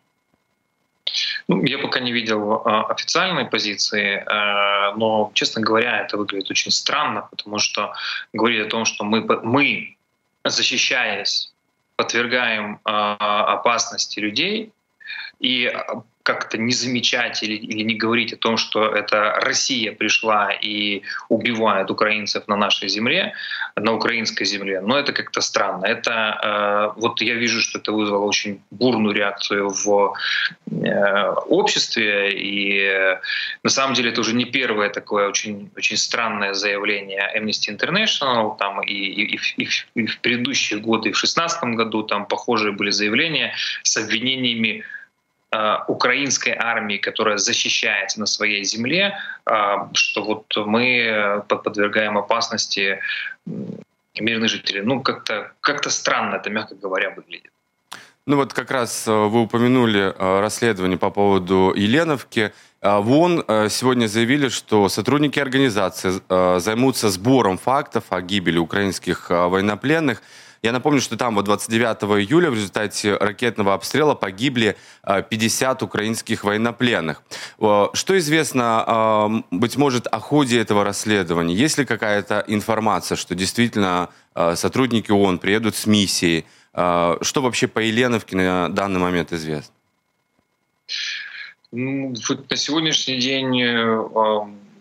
Ну, 1.47 1.63
я 1.63 1.77
пока 1.77 1.99
не 1.99 2.11
видел 2.11 2.61
официальной 2.65 3.45
позиции, 3.45 4.23
но, 4.97 5.31
честно 5.33 5.61
говоря, 5.61 6.01
это 6.01 6.17
выглядит 6.17 6.49
очень 6.51 6.71
странно, 6.71 7.27
потому 7.31 7.59
что 7.59 7.93
говорить 8.33 8.65
о 8.65 8.69
том, 8.69 8.85
что 8.85 9.03
мы, 9.03 9.21
мы 9.43 9.97
защищаясь 10.43 11.53
подвергаем 11.97 12.79
а, 12.85 13.55
опасности 13.55 14.19
людей. 14.19 14.71
И 15.39 15.65
а, 15.65 16.03
как-то 16.27 16.57
не 16.57 16.73
замечать 16.73 17.41
или, 17.43 17.55
или 17.55 17.83
не 17.83 17.95
говорить 17.95 18.33
о 18.33 18.37
том, 18.37 18.57
что 18.57 18.83
это 18.83 19.39
Россия 19.41 19.93
пришла 19.93 20.51
и 20.51 21.01
убивает 21.29 21.89
украинцев 21.89 22.47
на 22.47 22.57
нашей 22.57 22.89
земле, 22.89 23.33
на 23.77 23.93
украинской 23.93 24.43
земле, 24.43 24.81
но 24.81 24.99
это 24.99 25.13
как-то 25.13 25.39
странно. 25.41 25.85
Это 25.85 26.11
э, 26.91 26.99
вот 26.99 27.21
я 27.21 27.35
вижу, 27.35 27.61
что 27.61 27.79
это 27.79 27.93
вызвало 27.93 28.25
очень 28.25 28.59
бурную 28.71 29.15
реакцию 29.15 29.69
в 29.69 30.15
э, 30.69 31.31
обществе, 31.49 32.31
и 32.33 32.81
э, 32.81 33.21
на 33.63 33.69
самом 33.69 33.93
деле 33.93 34.09
это 34.09 34.19
уже 34.19 34.33
не 34.35 34.45
первое 34.45 34.89
такое 34.89 35.29
очень 35.29 35.69
очень 35.77 35.97
странное 35.97 36.53
заявление 36.53 37.23
Amnesty 37.37 37.71
International, 37.71 38.57
там 38.57 38.81
и, 38.81 38.93
и, 38.93 39.39
и, 39.57 39.69
и 39.95 40.05
в 40.05 40.19
предыдущие 40.19 40.79
годы, 40.79 41.09
и 41.09 41.13
в 41.13 41.19
2016 41.21 41.63
году 41.77 42.03
там 42.03 42.25
похожие 42.25 42.73
были 42.73 42.91
заявления 42.91 43.53
с 43.83 43.95
обвинениями 43.95 44.83
украинской 45.87 46.53
армии, 46.57 46.97
которая 46.97 47.37
защищается 47.37 48.19
на 48.19 48.25
своей 48.25 48.63
земле, 48.63 49.17
э, 49.45 49.51
что 49.93 50.23
вот 50.23 50.45
мы 50.57 51.43
подвергаем 51.47 52.17
опасности 52.17 52.99
мирных 54.19 54.49
жителей. 54.49 54.81
Ну, 54.81 55.01
как-то 55.01 55.51
как 55.61 55.89
странно 55.89 56.35
это, 56.35 56.49
мягко 56.49 56.75
говоря, 56.75 57.11
выглядит. 57.11 57.51
Ну 58.25 58.35
вот 58.35 58.51
как 58.51 58.71
раз 58.71 59.07
э, 59.07 59.11
вы 59.11 59.43
упомянули 59.43 60.13
расследование 60.17 60.97
по 60.97 61.11
поводу 61.11 61.73
Еленовки. 61.75 62.51
В 62.81 63.11
ООН 63.11 63.69
сегодня 63.69 64.07
заявили, 64.07 64.49
что 64.49 64.87
сотрудники 64.89 65.39
организации 65.39 66.21
займутся 66.59 67.09
сбором 67.09 67.57
фактов 67.57 68.03
о 68.09 68.21
гибели 68.21 68.57
украинских 68.59 69.29
военнопленных– 69.29 70.21
я 70.61 70.71
напомню, 70.71 71.01
что 71.01 71.17
там 71.17 71.35
вот 71.35 71.45
29 71.45 72.25
июля 72.25 72.49
в 72.49 72.55
результате 72.55 73.15
ракетного 73.15 73.73
обстрела 73.73 74.15
погибли 74.15 74.75
50 75.05 75.81
а, 75.81 75.85
украинских 75.85 76.43
военнопленных. 76.43 77.21
Что 77.57 78.17
известно, 78.17 78.83
а, 78.85 79.29
быть 79.51 79.77
может, 79.77 80.07
о 80.07 80.19
ходе 80.19 80.59
этого 80.59 80.83
расследования? 80.83 81.55
Есть 81.55 81.77
ли 81.77 81.85
какая-то 81.85 82.43
информация, 82.47 83.15
что 83.15 83.35
действительно 83.35 84.09
а, 84.33 84.55
сотрудники 84.55 85.11
ООН 85.11 85.39
приедут 85.39 85.75
с 85.75 85.85
миссией? 85.85 86.45
Что 86.73 87.41
вообще 87.41 87.67
по 87.67 87.79
Еленовке 87.79 88.35
на 88.35 88.69
данный 88.69 88.99
момент 88.99 89.33
известно? 89.33 89.73
Ну, 91.71 92.13
на 92.49 92.55
сегодняшний 92.55 93.19
день 93.19 93.49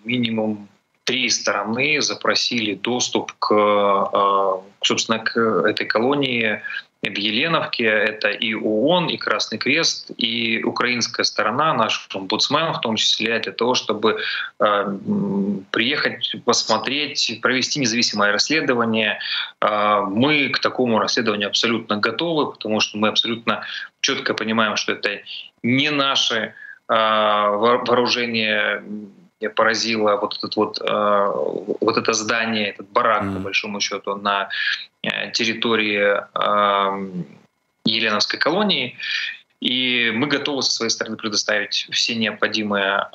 минимум 0.05 0.69
три 1.07 1.31
стороны 1.31 2.03
запросили 2.03 2.75
доступ 2.75 3.33
к, 3.39 3.55
э, 3.55 4.61
собственно, 4.83 5.21
к 5.21 5.39
этой 5.39 5.87
колонии 5.87 6.61
в 7.03 7.17
Еленовке. 7.17 7.85
Это 7.85 8.29
и 8.29 8.55
ООН, 8.55 9.07
и 9.11 9.17
Красный 9.17 9.59
Крест, 9.59 10.11
и 10.19 10.65
украинская 10.65 11.23
сторона, 11.25 11.75
наш 11.75 12.09
омбудсмен 12.13 12.73
в 12.73 12.81
том 12.81 12.97
числе, 12.97 13.39
для 13.39 13.53
того, 13.53 13.75
чтобы 13.75 14.19
э, 14.59 14.99
приехать, 15.71 16.35
посмотреть, 16.45 17.39
провести 17.41 17.79
независимое 17.79 18.33
расследование. 18.33 19.21
Э, 19.61 20.01
мы 20.01 20.49
к 20.49 20.59
такому 20.59 20.99
расследованию 20.99 21.49
абсолютно 21.49 21.99
готовы, 21.99 22.51
потому 22.51 22.81
что 22.81 22.99
мы 22.99 23.09
абсолютно 23.09 23.65
четко 24.01 24.35
понимаем, 24.35 24.77
что 24.77 24.93
это 24.93 25.21
не 25.63 25.91
наши 25.91 26.55
вооружения 26.89 28.81
меня 29.41 29.51
поразило 29.51 30.17
вот 30.17 30.37
этот 30.37 30.57
вот 30.57 30.81
э, 30.81 31.33
вот 31.81 31.97
это 31.97 32.13
здание, 32.13 32.71
этот 32.71 32.89
барак 32.89 33.23
mm-hmm. 33.23 33.35
по 33.35 33.41
большому 33.41 33.81
счету 33.81 34.17
на 34.17 34.49
э, 35.03 35.31
территории 35.33 36.21
э, 36.35 37.25
Еленовской 37.85 38.39
колонии. 38.39 38.97
И 39.61 40.13
мы 40.15 40.27
готовы 40.27 40.63
со 40.63 40.71
своей 40.71 40.91
стороны 40.91 41.17
предоставить 41.17 41.89
все 41.91 42.15
необходимые 42.15 43.09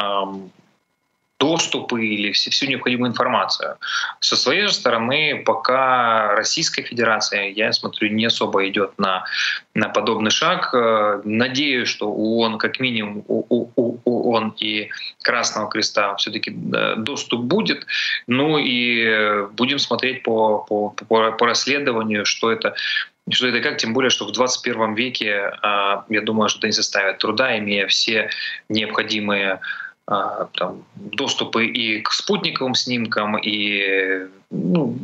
доступы 1.41 2.05
или 2.05 2.31
всю 2.31 2.67
необходимую 2.67 3.09
информацию. 3.09 3.77
Со 4.19 4.35
своей 4.35 4.67
же 4.67 4.73
стороны, 4.73 5.41
пока 5.43 6.35
Российская 6.35 6.83
Федерация, 6.83 7.49
я 7.49 7.73
смотрю, 7.73 8.09
не 8.09 8.25
особо 8.25 8.67
идет 8.67 8.91
на, 8.99 9.25
на 9.73 9.89
подобный 9.89 10.29
шаг. 10.29 10.69
Э, 10.73 11.21
надеюсь, 11.23 11.89
что 11.89 12.11
ООН, 12.11 12.59
как 12.59 12.79
минимум 12.79 13.25
ООН 13.27 14.53
и 14.59 14.89
Красного 15.23 15.67
Креста 15.69 16.15
все-таки 16.17 16.51
доступ 16.51 17.41
будет. 17.41 17.87
Ну 18.27 18.59
и 18.59 19.47
будем 19.53 19.79
смотреть 19.79 20.21
по, 20.21 20.59
по, 20.59 20.89
по, 20.89 21.31
по 21.31 21.45
расследованию, 21.45 22.25
что 22.25 22.51
это 22.51 22.75
что 23.29 23.47
это 23.47 23.61
как, 23.61 23.77
тем 23.77 23.93
более, 23.93 24.09
что 24.09 24.25
в 24.25 24.31
21 24.31 24.93
веке, 24.95 25.53
э, 25.63 26.01
я 26.09 26.21
думаю, 26.21 26.49
что 26.49 26.59
это 26.59 26.67
не 26.67 26.73
составит 26.73 27.17
труда, 27.17 27.57
имея 27.57 27.87
все 27.87 28.29
необходимые 28.69 29.59
там, 30.53 30.83
доступы 30.95 31.65
и 31.65 32.01
к 32.01 32.11
спутниковым 32.11 32.75
снимкам, 32.75 33.37
и 33.37 34.27
ну, 34.49 34.97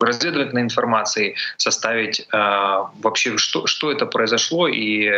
разведывательной 0.00 0.62
информации, 0.62 1.36
составить 1.56 2.26
а, 2.32 2.90
вообще, 3.02 3.36
что, 3.36 3.66
что 3.66 3.92
это 3.92 4.06
произошло 4.06 4.66
и 4.68 5.10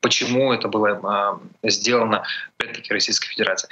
почему 0.00 0.52
это 0.52 0.68
было 0.68 1.00
а, 1.04 1.40
сделано, 1.62 2.24
опять-таки, 2.58 2.92
Российской 2.92 3.28
Федерацией. 3.28 3.70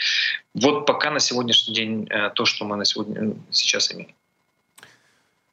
Вот 0.55 0.87
пока 0.87 1.11
на 1.11 1.19
сегодняшний 1.19 1.75
день 1.75 2.07
э, 2.09 2.31
то, 2.35 2.45
что 2.45 2.65
мы 2.65 2.77
на 2.77 2.85
сегодня, 2.85 3.35
сейчас 3.51 3.93
имеем. 3.93 4.15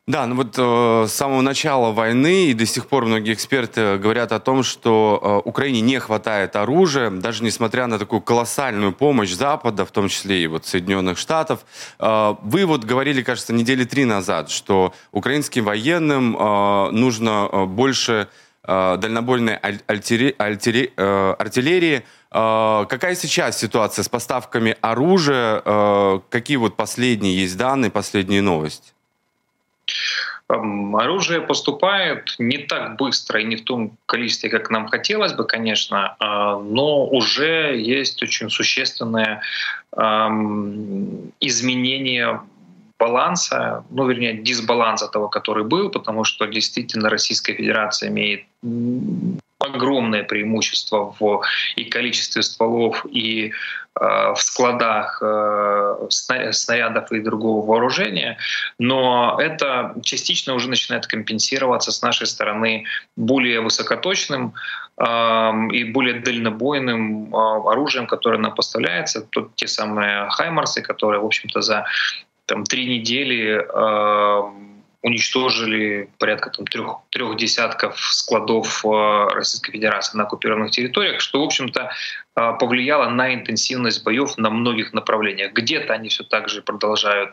Да, 0.07 0.25
ну 0.25 0.35
вот 0.35 0.55
э, 0.57 1.05
с 1.05 1.11
самого 1.11 1.41
начала 1.41 1.91
войны 1.91 2.45
и 2.45 2.53
до 2.53 2.65
сих 2.65 2.87
пор 2.87 3.05
многие 3.05 3.33
эксперты 3.33 3.97
говорят 3.97 4.31
о 4.31 4.39
том, 4.39 4.63
что 4.63 5.19
э, 5.21 5.49
Украине 5.49 5.81
не 5.81 5.99
хватает 5.99 6.55
оружия, 6.55 7.09
даже 7.09 7.43
несмотря 7.43 7.87
на 7.87 7.99
такую 7.99 8.21
колоссальную 8.21 8.93
помощь 8.93 9.33
Запада, 9.33 9.85
в 9.85 9.91
том 9.91 10.07
числе 10.07 10.41
и 10.41 10.47
вот 10.47 10.65
Соединенных 10.65 11.17
Штатов. 11.17 11.65
Э, 11.99 12.35
вы 12.41 12.65
вот 12.65 12.85
говорили, 12.85 13.21
кажется, 13.21 13.51
недели 13.51 13.83
три 13.83 14.05
назад, 14.05 14.49
что 14.49 14.93
украинским 15.11 15.65
военным 15.65 16.37
э, 16.37 16.91
нужно 16.91 17.49
э, 17.51 17.65
больше 17.65 18.29
э, 18.63 18.97
дальнобойной 18.97 19.57
альтери, 19.57 20.33
альтери, 20.37 20.93
э, 20.95 21.35
артиллерии. 21.37 22.05
Э, 22.31 22.85
какая 22.87 23.15
сейчас 23.15 23.59
ситуация 23.59 24.03
с 24.03 24.07
поставками 24.07 24.77
оружия? 24.79 25.61
Э, 25.65 26.21
какие 26.29 26.55
вот 26.55 26.77
последние 26.77 27.41
есть 27.41 27.57
данные, 27.57 27.91
последние 27.91 28.41
новости? 28.41 28.93
Оружие 30.47 31.41
поступает 31.41 32.35
не 32.39 32.57
так 32.57 32.95
быстро 32.95 33.41
и 33.41 33.43
не 33.43 33.57
в 33.57 33.65
том 33.65 33.97
количестве, 34.05 34.49
как 34.49 34.69
нам 34.69 34.87
хотелось 34.87 35.33
бы, 35.33 35.43
конечно, 35.43 36.15
а, 36.19 36.57
но 36.57 37.05
уже 37.05 37.77
есть 37.77 38.23
очень 38.23 38.49
существенное 38.49 39.41
изменение 41.39 42.41
баланса, 42.99 43.83
ну, 43.89 44.07
вернее, 44.07 44.33
дисбаланса 44.33 45.07
того, 45.07 45.27
который 45.27 45.63
был, 45.63 45.89
потому 45.89 46.23
что 46.23 46.45
действительно 46.45 47.09
Российская 47.09 47.53
Федерация 47.53 48.09
имеет 48.09 48.45
огромное 49.59 50.23
преимущество 50.23 51.15
в 51.19 51.43
и 51.75 51.85
количестве 51.85 52.43
стволов, 52.43 53.05
и 53.09 53.47
э, 53.47 53.51
в 53.99 54.37
складах 54.37 55.21
э, 55.21 56.07
снарядов 56.09 57.11
и 57.11 57.19
другого 57.19 57.65
вооружения, 57.65 58.37
но 58.77 59.37
это 59.39 59.95
частично 60.03 60.53
уже 60.53 60.69
начинает 60.69 61.07
компенсироваться 61.07 61.91
с 61.91 62.01
нашей 62.01 62.27
стороны 62.27 62.85
более 63.15 63.61
высокоточным 63.61 64.53
э, 64.97 65.51
и 65.71 65.83
более 65.85 66.19
дальнобойным 66.19 67.33
э, 67.33 67.37
оружием, 67.71 68.07
которое 68.07 68.37
нам 68.37 68.53
поставляется. 68.53 69.21
Тут 69.21 69.55
те 69.55 69.67
самые 69.67 70.29
«Хаймарсы», 70.29 70.81
которые, 70.81 71.21
в 71.21 71.25
общем-то, 71.25 71.61
за 71.61 71.85
там, 72.45 72.63
три 72.63 72.85
недели 72.85 73.59
э, 73.59 74.77
уничтожили 75.01 76.09
порядка 76.17 76.49
там, 76.49 76.65
трех, 76.65 76.97
трех 77.09 77.37
десятков 77.37 77.99
складов 77.99 78.83
э, 78.85 79.27
Российской 79.33 79.71
Федерации 79.71 80.17
на 80.17 80.23
оккупированных 80.23 80.71
территориях, 80.71 81.21
что, 81.21 81.41
в 81.41 81.43
общем-то, 81.43 81.81
э, 81.81 82.26
повлияло 82.59 83.09
на 83.09 83.33
интенсивность 83.33 84.03
боев 84.03 84.37
на 84.37 84.49
многих 84.49 84.93
направлениях. 84.93 85.53
Где-то 85.53 85.93
они 85.93 86.09
все 86.09 86.23
так 86.23 86.49
же 86.49 86.61
продолжают 86.61 87.31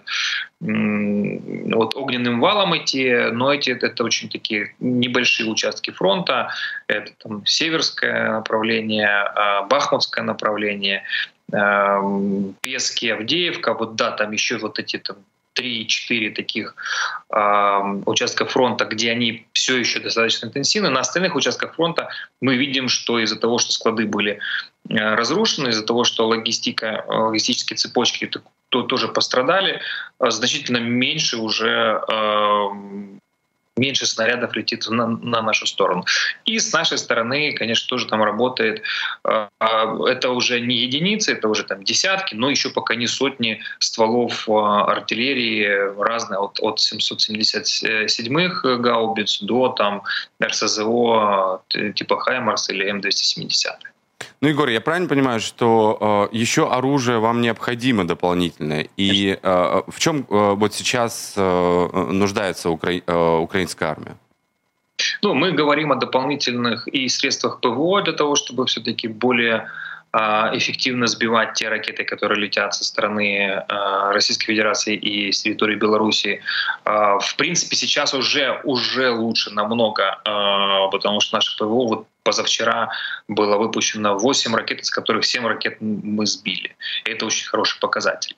вот, 0.60 1.94
огненным 1.94 2.40
валом 2.40 2.76
идти, 2.76 3.12
но 3.32 3.52
эти, 3.52 3.70
это 3.70 4.02
очень 4.02 4.30
такие 4.30 4.74
небольшие 4.80 5.50
участки 5.50 5.90
фронта. 5.90 6.48
Это 6.86 7.12
там, 7.22 7.44
северское 7.44 8.32
направление, 8.32 9.30
э, 9.36 9.66
бахмутское 9.66 10.24
направление, 10.24 11.04
Пески, 12.62 13.10
Авдеевка, 13.10 13.74
вот 13.74 13.96
да, 13.96 14.10
там 14.12 14.32
еще 14.32 14.56
вот 14.56 14.78
эти 14.78 14.96
там 14.96 15.16
3-4 15.54 16.30
таких 16.30 16.74
э, 17.34 17.80
участка 18.06 18.44
фронта, 18.44 18.84
где 18.84 19.10
они 19.10 19.46
все 19.52 19.76
еще 19.76 20.00
достаточно 20.00 20.46
интенсивны. 20.46 20.90
На 20.90 21.00
остальных 21.00 21.34
участках 21.34 21.74
фронта 21.74 22.08
мы 22.40 22.56
видим, 22.56 22.88
что 22.88 23.18
из-за 23.18 23.36
того, 23.36 23.58
что 23.58 23.72
склады 23.72 24.06
были 24.06 24.38
э, 24.88 25.14
разрушены, 25.14 25.68
из-за 25.68 25.84
того, 25.84 26.04
что 26.04 26.26
логистика, 26.26 27.04
э, 27.06 27.12
логистические 27.12 27.76
цепочки 27.76 28.30
то, 28.68 28.82
тоже 28.82 29.08
пострадали, 29.08 29.80
э, 30.20 30.30
значительно 30.30 30.78
меньше 30.78 31.38
уже 31.38 32.00
э, 32.08 32.68
меньше 33.76 34.06
снарядов 34.06 34.54
летит 34.54 34.86
на, 34.88 35.06
на 35.06 35.42
нашу 35.42 35.66
сторону. 35.66 36.04
И 36.44 36.58
с 36.58 36.72
нашей 36.72 36.98
стороны, 36.98 37.52
конечно, 37.52 37.88
тоже 37.88 38.06
там 38.06 38.22
работает, 38.22 38.82
э, 39.24 39.48
это 39.58 40.30
уже 40.30 40.60
не 40.60 40.76
единицы, 40.76 41.32
это 41.32 41.48
уже 41.48 41.64
там 41.64 41.82
десятки, 41.82 42.34
но 42.34 42.50
еще 42.50 42.70
пока 42.70 42.94
не 42.94 43.06
сотни 43.06 43.60
стволов 43.80 44.48
э, 44.48 44.52
артиллерии 44.52 46.00
разные, 46.00 46.38
от, 46.38 46.58
от 46.60 46.78
777-х 46.78 48.76
гаубиц 48.76 49.40
до 49.42 49.68
там 49.70 50.02
РСЗО 50.42 51.62
э, 51.74 51.92
типа 51.92 52.20
Хаймарс 52.20 52.68
или 52.70 52.90
М270. 52.92 53.70
Ну, 54.40 54.48
Егор, 54.48 54.68
я 54.68 54.80
правильно 54.80 55.08
понимаю, 55.08 55.40
что 55.40 56.28
э, 56.32 56.36
еще 56.36 56.70
оружие 56.70 57.18
вам 57.18 57.40
необходимо 57.40 58.04
дополнительное? 58.04 58.88
И 58.96 59.38
э, 59.42 59.82
в 59.86 59.98
чем 59.98 60.26
э, 60.28 60.54
вот 60.54 60.74
сейчас 60.74 61.34
э, 61.36 61.88
нуждается 62.12 62.70
укра... 62.70 62.92
э, 62.92 63.38
украинская 63.38 63.90
армия? 63.90 64.16
Ну, 65.22 65.34
мы 65.34 65.52
говорим 65.52 65.92
о 65.92 65.96
дополнительных 65.96 66.86
и 66.88 67.08
средствах 67.08 67.60
ПВО 67.60 68.02
для 68.02 68.12
того, 68.12 68.36
чтобы 68.36 68.66
все-таки 68.66 69.08
более 69.08 69.68
эффективно 70.14 71.06
сбивать 71.06 71.54
те 71.54 71.68
ракеты, 71.68 72.04
которые 72.04 72.40
летят 72.40 72.74
со 72.74 72.84
стороны 72.84 73.64
а, 73.68 74.12
Российской 74.12 74.46
Федерации 74.46 74.94
и 74.94 75.32
с 75.32 75.42
территории 75.42 75.74
Беларуси. 75.74 76.40
А, 76.84 77.18
в 77.18 77.36
принципе, 77.36 77.74
сейчас 77.74 78.14
уже, 78.14 78.60
уже 78.64 79.10
лучше 79.10 79.50
намного, 79.50 80.20
потому 80.92 81.20
что 81.20 81.36
наше 81.36 81.56
ПВО 81.56 81.86
вот 81.88 82.06
позавчера 82.22 82.88
было 83.28 83.58
выпущено 83.58 84.16
8 84.16 84.54
ракет, 84.54 84.80
из 84.80 84.90
которых 84.90 85.26
7 85.26 85.46
ракет 85.46 85.76
мы 85.80 86.24
сбили. 86.26 86.74
Это 87.04 87.26
очень 87.26 87.46
хороший 87.46 87.78
показатель. 87.80 88.34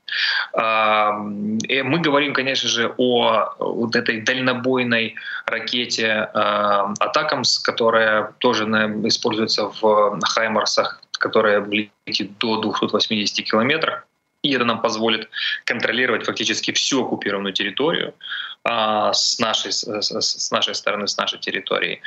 И 0.53 1.83
мы 1.83 1.99
говорим, 2.01 2.35
конечно 2.35 2.69
же, 2.69 2.93
о 2.97 3.55
вот 3.59 3.95
этой 3.95 4.23
дальнобойной 4.23 5.15
ракете 5.47 6.29
«Атакамс», 6.33 7.61
которая 7.61 8.33
тоже 8.39 8.65
используется 8.65 9.71
в 9.81 10.19
«Хаймарсах», 10.21 11.01
которая 11.19 11.65
летит 12.07 12.39
до 12.39 12.61
280 12.61 13.45
километров. 13.45 14.05
И 14.43 14.55
это 14.55 14.65
нам 14.65 14.81
позволит 14.81 15.29
контролировать 15.65 16.25
фактически 16.25 16.73
всю 16.73 17.05
оккупированную 17.05 17.53
территорию 17.53 18.15
а, 18.63 19.13
с, 19.13 19.39
нашей, 19.39 19.73
с, 19.73 19.85
с 19.85 20.51
нашей 20.51 20.75
стороны, 20.75 21.09
с 21.09 21.17
нашей 21.17 21.39
территории. 21.39 22.01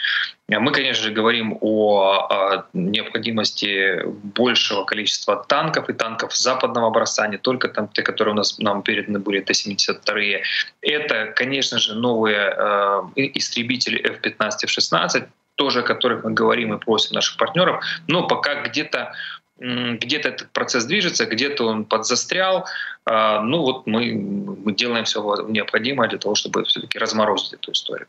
Мы, 0.48 0.72
конечно 0.72 1.04
же, 1.04 1.12
говорим 1.12 1.58
о, 1.62 2.28
о 2.30 2.66
необходимости 2.74 4.02
большего 4.06 4.84
количества 4.86 5.44
танков 5.48 5.90
и 5.90 5.94
танков 5.94 6.36
западного 6.36 6.88
образца, 6.88 7.28
не 7.28 7.38
только 7.38 7.68
там 7.68 7.88
те, 7.90 8.04
которые 8.04 8.34
у 8.34 8.38
нас 8.38 8.58
нам 8.60 8.84
переданы 8.84 9.20
были, 9.20 9.42
Т-72. 9.42 10.42
Это, 10.82 11.34
конечно 11.36 11.78
же, 11.78 11.96
новые 11.96 12.54
э, 12.56 13.02
истребители 13.16 14.00
F-15 14.00 14.50
и 14.62 14.66
F-16, 14.66 15.28
тоже 15.60 15.80
о 15.82 15.84
которых 15.84 16.24
мы 16.24 16.32
говорим 16.32 16.74
и 16.74 16.80
просим 16.80 17.16
наших 17.16 17.38
партнеров, 17.38 17.84
но 18.08 18.26
пока 18.26 18.64
где-то 18.64 19.12
где-то 19.60 20.30
этот 20.30 20.52
процесс 20.52 20.86
движется, 20.86 21.26
где-то 21.26 21.66
он 21.66 21.84
подзастрял. 21.84 22.66
А, 23.06 23.42
ну 23.42 23.60
вот 23.60 23.88
мы, 23.88 24.14
мы 24.14 24.74
делаем 24.74 25.04
все 25.04 25.20
необходимое 25.50 26.08
для 26.08 26.18
того, 26.18 26.36
чтобы 26.36 26.64
все-таки 26.64 26.98
разморозить 26.98 27.56
эту 27.56 27.74
историю. 27.74 28.08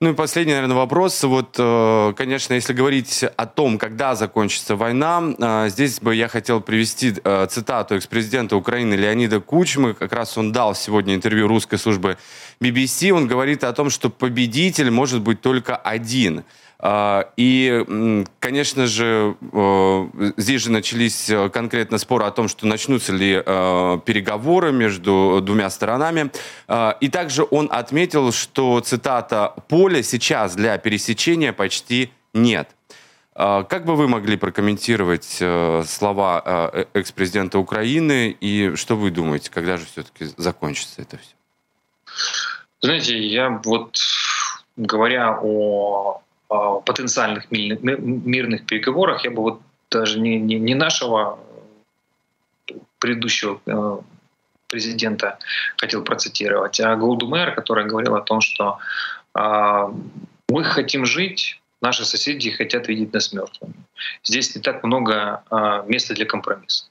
Ну 0.00 0.10
и 0.10 0.14
последний, 0.14 0.52
наверное, 0.52 0.76
вопрос. 0.76 1.24
Вот, 1.24 1.56
э, 1.58 2.12
конечно, 2.16 2.54
если 2.54 2.72
говорить 2.72 3.24
о 3.24 3.46
том, 3.46 3.78
когда 3.78 4.14
закончится 4.14 4.76
война, 4.76 5.34
э, 5.36 5.70
здесь 5.70 5.98
бы 5.98 6.14
я 6.14 6.28
хотел 6.28 6.60
привести 6.60 7.14
э, 7.24 7.46
цитату 7.50 7.96
экс-президента 7.96 8.54
Украины 8.54 8.94
Леонида 8.94 9.40
Кучмы. 9.40 9.94
Как 9.94 10.12
раз 10.12 10.38
он 10.38 10.52
дал 10.52 10.76
сегодня 10.76 11.16
интервью 11.16 11.48
русской 11.48 11.78
службы 11.78 12.16
BBC. 12.60 13.10
Он 13.10 13.26
говорит 13.26 13.64
о 13.64 13.72
том, 13.72 13.90
что 13.90 14.08
победитель 14.08 14.92
может 14.92 15.20
быть 15.20 15.40
только 15.40 15.74
один– 15.74 16.44
и, 16.80 18.24
конечно 18.38 18.86
же, 18.86 19.34
э, 19.52 20.32
здесь 20.36 20.62
же 20.62 20.70
начались 20.70 21.28
э, 21.28 21.48
конкретно 21.48 21.98
споры 21.98 22.24
о 22.24 22.30
том, 22.30 22.46
что 22.46 22.68
начнутся 22.68 23.12
ли 23.12 23.42
э, 23.44 23.98
переговоры 24.04 24.70
между 24.70 25.40
двумя 25.42 25.70
сторонами. 25.70 26.30
А, 26.68 26.96
и 27.00 27.08
также 27.08 27.44
он 27.50 27.68
отметил, 27.72 28.30
что, 28.30 28.80
цитата, 28.80 29.54
«поля 29.66 30.04
сейчас 30.04 30.54
для 30.54 30.78
пересечения 30.78 31.52
почти 31.52 32.12
нет». 32.32 32.68
А, 33.34 33.64
как 33.64 33.84
бы 33.84 33.96
вы 33.96 34.06
могли 34.06 34.36
прокомментировать 34.36 35.42
слова 35.84 36.86
экс-президента 36.92 37.58
Украины 37.58 38.36
и 38.40 38.76
что 38.76 38.94
вы 38.94 39.10
думаете, 39.10 39.50
когда 39.50 39.78
же 39.78 39.86
все-таки 39.86 40.26
закончится 40.36 41.02
это 41.02 41.18
все? 41.18 41.34
Знаете, 42.80 43.18
я 43.18 43.60
вот 43.64 43.98
говоря 44.76 45.40
о 45.42 46.22
потенциальных 46.48 47.50
мирных 47.50 48.66
переговорах, 48.66 49.24
я 49.24 49.30
бы 49.30 49.42
вот 49.42 49.60
даже 49.90 50.18
не, 50.18 50.38
не, 50.38 50.58
не 50.58 50.74
нашего 50.74 51.38
предыдущего 52.98 53.60
э, 53.66 53.98
президента 54.68 55.38
хотел 55.76 56.02
процитировать, 56.02 56.80
а 56.80 56.96
Голду 56.96 57.28
Мэр, 57.28 57.54
которая 57.54 57.86
говорила 57.86 58.18
о 58.18 58.22
том, 58.22 58.40
что 58.40 58.78
э, 59.34 59.92
мы 60.48 60.64
хотим 60.64 61.06
жить, 61.06 61.60
наши 61.80 62.04
соседи 62.04 62.50
хотят 62.50 62.88
видеть 62.88 63.12
нас 63.12 63.32
мертвыми. 63.32 63.74
Здесь 64.24 64.54
не 64.56 64.62
так 64.62 64.84
много 64.84 65.42
э, 65.50 65.84
места 65.86 66.14
для 66.14 66.26
компромисса. 66.26 66.86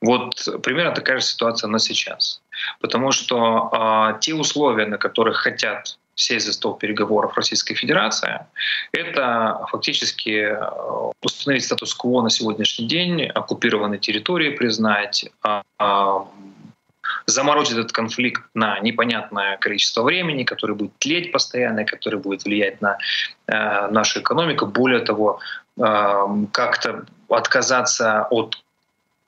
Вот 0.00 0.34
примерно 0.62 0.94
такая 0.94 1.18
же 1.18 1.24
ситуация 1.24 1.68
на 1.68 1.78
сейчас. 1.78 2.42
Потому 2.80 3.12
что 3.12 3.70
э, 3.72 4.20
те 4.20 4.34
условия, 4.34 4.86
на 4.86 4.98
которых 4.98 5.38
хотят 5.38 5.98
сесть 6.14 6.46
за 6.46 6.52
стол 6.52 6.74
переговоров 6.74 7.36
Российской 7.36 7.74
Федерации, 7.74 8.46
это 8.92 9.66
фактически 9.70 10.52
э, 10.52 11.10
установить 11.22 11.64
статус-кво 11.64 12.22
на 12.22 12.30
сегодняшний 12.30 12.86
день, 12.86 13.26
оккупированные 13.26 13.98
территории 13.98 14.50
признать, 14.50 15.30
а, 15.42 15.62
а, 15.78 16.26
заморозить 17.26 17.78
этот 17.78 17.92
конфликт 17.92 18.42
на 18.54 18.78
непонятное 18.80 19.56
количество 19.56 20.02
времени, 20.02 20.44
который 20.44 20.76
будет 20.76 20.92
тлеть 20.98 21.32
постоянно, 21.32 21.84
который 21.84 22.18
будет 22.18 22.44
влиять 22.44 22.80
на 22.80 22.98
э, 23.46 23.88
нашу 23.90 24.20
экономику. 24.20 24.66
Более 24.66 25.00
того, 25.00 25.40
э, 25.78 26.26
как-то 26.52 27.06
отказаться 27.28 28.26
от 28.30 28.61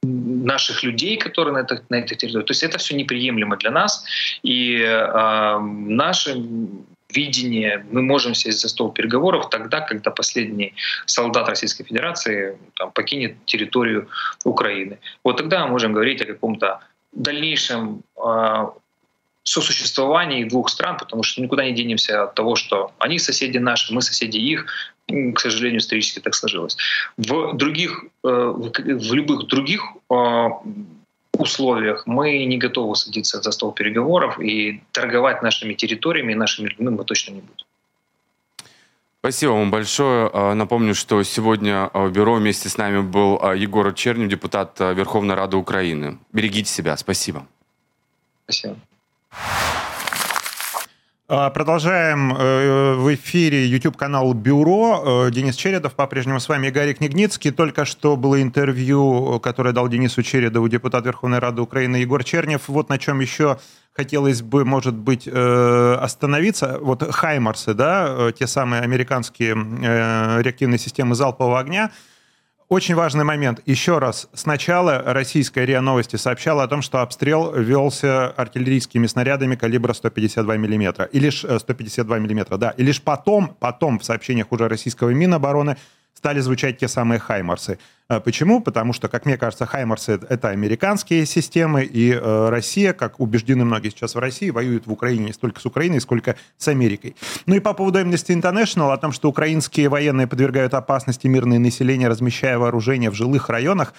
наших 0.05 0.83
людей, 0.83 1.17
которые 1.17 1.55
на, 1.55 1.59
это, 1.59 1.83
на 1.89 1.97
этой 1.97 2.17
территории. 2.17 2.45
То 2.45 2.53
есть 2.53 2.63
это 2.63 2.79
все 2.79 2.95
неприемлемо 2.97 3.57
для 3.57 3.71
нас. 3.71 4.05
И 4.43 4.79
э, 4.79 5.59
наше 5.59 6.37
видение, 7.11 7.87
мы 7.91 8.03
можем 8.03 8.35
сесть 8.35 8.61
за 8.61 8.69
стол 8.69 8.93
переговоров 8.93 9.51
тогда, 9.51 9.81
когда 9.81 10.11
последний 10.11 10.75
солдат 11.07 11.49
Российской 11.49 11.85
Федерации 11.85 12.59
там, 12.77 12.91
покинет 12.91 13.37
территорию 13.47 14.09
Украины. 14.45 14.99
Вот 15.23 15.37
тогда 15.37 15.65
мы 15.65 15.73
можем 15.73 15.93
говорить 15.93 16.23
о 16.23 16.27
каком-то 16.27 16.81
дальнейшем 17.13 18.03
э, 18.17 18.67
сосуществовании 19.45 20.45
двух 20.45 20.71
стран, 20.71 20.97
потому 20.97 21.23
что 21.23 21.43
никуда 21.43 21.65
не 21.65 21.73
денемся 21.73 22.25
от 22.25 22.35
того, 22.35 22.57
что 22.57 22.93
они 22.99 23.19
соседи 23.19 23.59
наши, 23.59 23.93
мы 23.95 24.03
соседи 24.03 24.39
их. 24.39 24.67
К 25.07 25.39
сожалению, 25.39 25.81
исторически 25.81 26.21
так 26.21 26.35
сложилось. 26.35 26.77
В 27.17 27.57
других, 27.57 28.05
э, 28.25 28.29
в 28.29 29.13
любых 29.13 29.47
других 29.47 29.83
э, 30.11 30.49
условиях 31.39 32.07
мы 32.07 32.45
не 32.45 32.59
готовы 32.59 32.97
садиться 32.97 33.43
за 33.43 33.51
стол 33.53 33.73
переговоров 33.73 34.41
и 34.41 34.83
торговать 34.93 35.43
нашими 35.43 35.75
территориями 35.75 36.33
и 36.33 36.37
нашими 36.37 36.69
людьми 36.69 36.89
мы 36.89 37.05
точно 37.05 37.33
не 37.33 37.41
будем. 37.41 37.67
Спасибо 39.21 39.53
вам 39.53 39.71
большое. 39.71 40.31
А, 40.33 40.55
напомню, 40.55 40.95
что 40.95 41.23
сегодня 41.23 41.91
в 41.95 42.11
бюро 42.11 42.35
вместе 42.35 42.69
с 42.69 42.77
нами 42.77 43.01
был 43.01 43.39
а, 43.41 43.55
Егор 43.55 43.93
Чернев, 43.95 44.29
депутат 44.29 44.79
а, 44.81 44.93
Верховной 44.93 45.35
Рады 45.35 45.57
Украины. 45.57 46.19
Берегите 46.33 46.71
себя. 46.71 46.95
Спасибо. 46.97 47.47
Спасибо. 48.45 48.77
А, 51.27 51.49
продолжаем 51.49 52.37
э, 52.37 52.97
в 52.97 53.15
эфире 53.15 53.67
YouTube-канал 53.67 54.35
«Бюро». 54.35 55.27
Э, 55.27 55.31
Денис 55.31 55.57
Чередов 55.57 55.95
по-прежнему 55.95 56.39
с 56.39 56.51
вами, 56.51 56.67
Игорь 56.67 56.93
Книгницкий. 56.93 57.51
Только 57.51 57.87
что 57.87 58.19
было 58.19 58.43
интервью, 58.43 59.41
которое 59.41 59.73
дал 59.73 59.89
Денису 59.89 60.23
Чередову 60.23 60.69
депутат 60.69 61.07
Верховной 61.07 61.39
Рады 61.39 61.63
Украины 61.63 61.97
Егор 61.97 62.23
Чернев. 62.23 62.69
Вот 62.69 62.91
на 62.91 62.99
чем 62.99 63.21
еще 63.21 63.59
хотелось 63.95 64.43
бы, 64.43 64.67
может 64.67 64.97
быть, 64.97 65.27
э, 65.27 65.99
остановиться. 65.99 66.79
Вот 66.83 67.03
«Хаймарсы», 67.11 67.73
да, 67.73 68.31
те 68.33 68.47
самые 68.47 68.83
американские 68.83 69.55
реактивные 70.43 70.79
системы 70.79 71.15
залпового 71.15 71.59
огня– 71.59 71.91
очень 72.75 72.97
важный 72.97 73.25
момент. 73.25 73.61
Еще 73.67 73.99
раз. 73.99 74.29
Сначала 74.35 75.01
российская 75.07 75.65
РИА 75.65 75.81
Новости 75.81 76.17
сообщала 76.17 76.65
о 76.65 76.69
том, 76.69 76.83
что 76.83 77.03
обстрел 77.03 77.53
велся 77.53 78.27
артиллерийскими 78.29 79.07
снарядами 79.07 79.55
калибра 79.55 79.93
152 79.93 80.57
мм. 80.57 81.09
И 81.13 81.21
лишь 81.21 81.45
152 81.45 82.19
мм, 82.19 82.59
да. 82.59 82.71
И 82.71 82.83
лишь 82.83 83.01
потом, 83.01 83.57
потом 83.61 84.01
в 84.01 84.05
сообщениях 84.05 84.51
уже 84.51 84.69
российского 84.69 85.11
Минобороны 85.11 85.77
стали 86.15 86.41
звучать 86.41 86.79
те 86.79 86.89
самые 86.89 87.19
«Хаймарсы». 87.19 87.79
А 88.07 88.21
почему? 88.21 88.61
Потому 88.61 88.93
что, 88.93 89.09
как 89.09 89.25
мне 89.25 89.37
кажется, 89.37 89.67
«Хаймарсы»— 89.67 90.21
это 90.29 90.51
американские 90.51 91.25
системы, 91.27 91.85
и 91.85 92.13
э, 92.13 92.49
Россия, 92.51 92.93
как 92.93 93.19
убеждены 93.19 93.65
многие 93.65 93.89
сейчас 93.89 94.15
в 94.15 94.19
России, 94.19 94.51
воюет 94.51 94.87
в 94.87 94.93
Украине 94.93 95.27
не 95.27 95.33
столько 95.33 95.61
с 95.61 95.67
Украиной, 95.67 96.01
сколько 96.01 96.37
с 96.59 96.69
Америкой. 96.69 97.17
Ну 97.47 97.55
и 97.55 97.61
по 97.61 97.73
поводу 97.73 97.99
Amnesty 97.99 98.39
International, 98.39 98.93
о 98.93 98.97
том, 98.99 99.13
что 99.13 99.29
украинские 99.29 99.89
военные 99.89 100.27
подвергают 100.27 100.75
опасности 100.75 101.27
мирное 101.27 101.59
население, 101.59 102.09
размещая 102.09 102.59
вооружение 102.59 103.11
в 103.11 103.15
жилых 103.15 103.49
районах, 103.49 103.95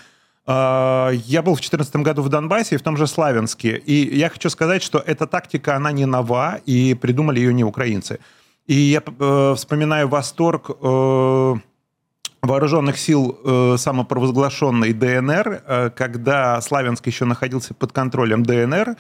э, 0.45 1.11
я 1.25 1.41
был 1.41 1.53
в 1.53 1.61
2014 1.61 1.95
году 1.97 2.21
в 2.21 2.29
Донбассе, 2.29 2.77
в 2.77 2.83
том 2.83 2.95
же 2.97 3.07
Славянске, 3.07 3.75
и 3.77 4.15
я 4.15 4.29
хочу 4.29 4.51
сказать, 4.51 4.83
что 4.83 4.99
эта 4.99 5.25
тактика, 5.25 5.75
она 5.75 5.91
не 5.91 6.05
нова, 6.05 6.59
и 6.67 6.93
придумали 6.93 7.39
ее 7.39 7.53
не 7.53 7.63
украинцы. 7.63 8.19
И 8.67 8.75
я 8.75 9.01
э, 9.05 9.53
вспоминаю 9.55 10.07
восторг 10.09 10.69
вооруженных 12.47 12.97
сил 12.97 13.39
э, 13.43 13.75
самопровозглашенной 13.77 14.93
ДНР, 14.93 15.63
э, 15.65 15.89
когда 15.95 16.61
Славянск 16.61 17.07
еще 17.07 17.25
находился 17.25 17.73
под 17.73 17.91
контролем 17.91 18.43
ДНР, 18.43 18.95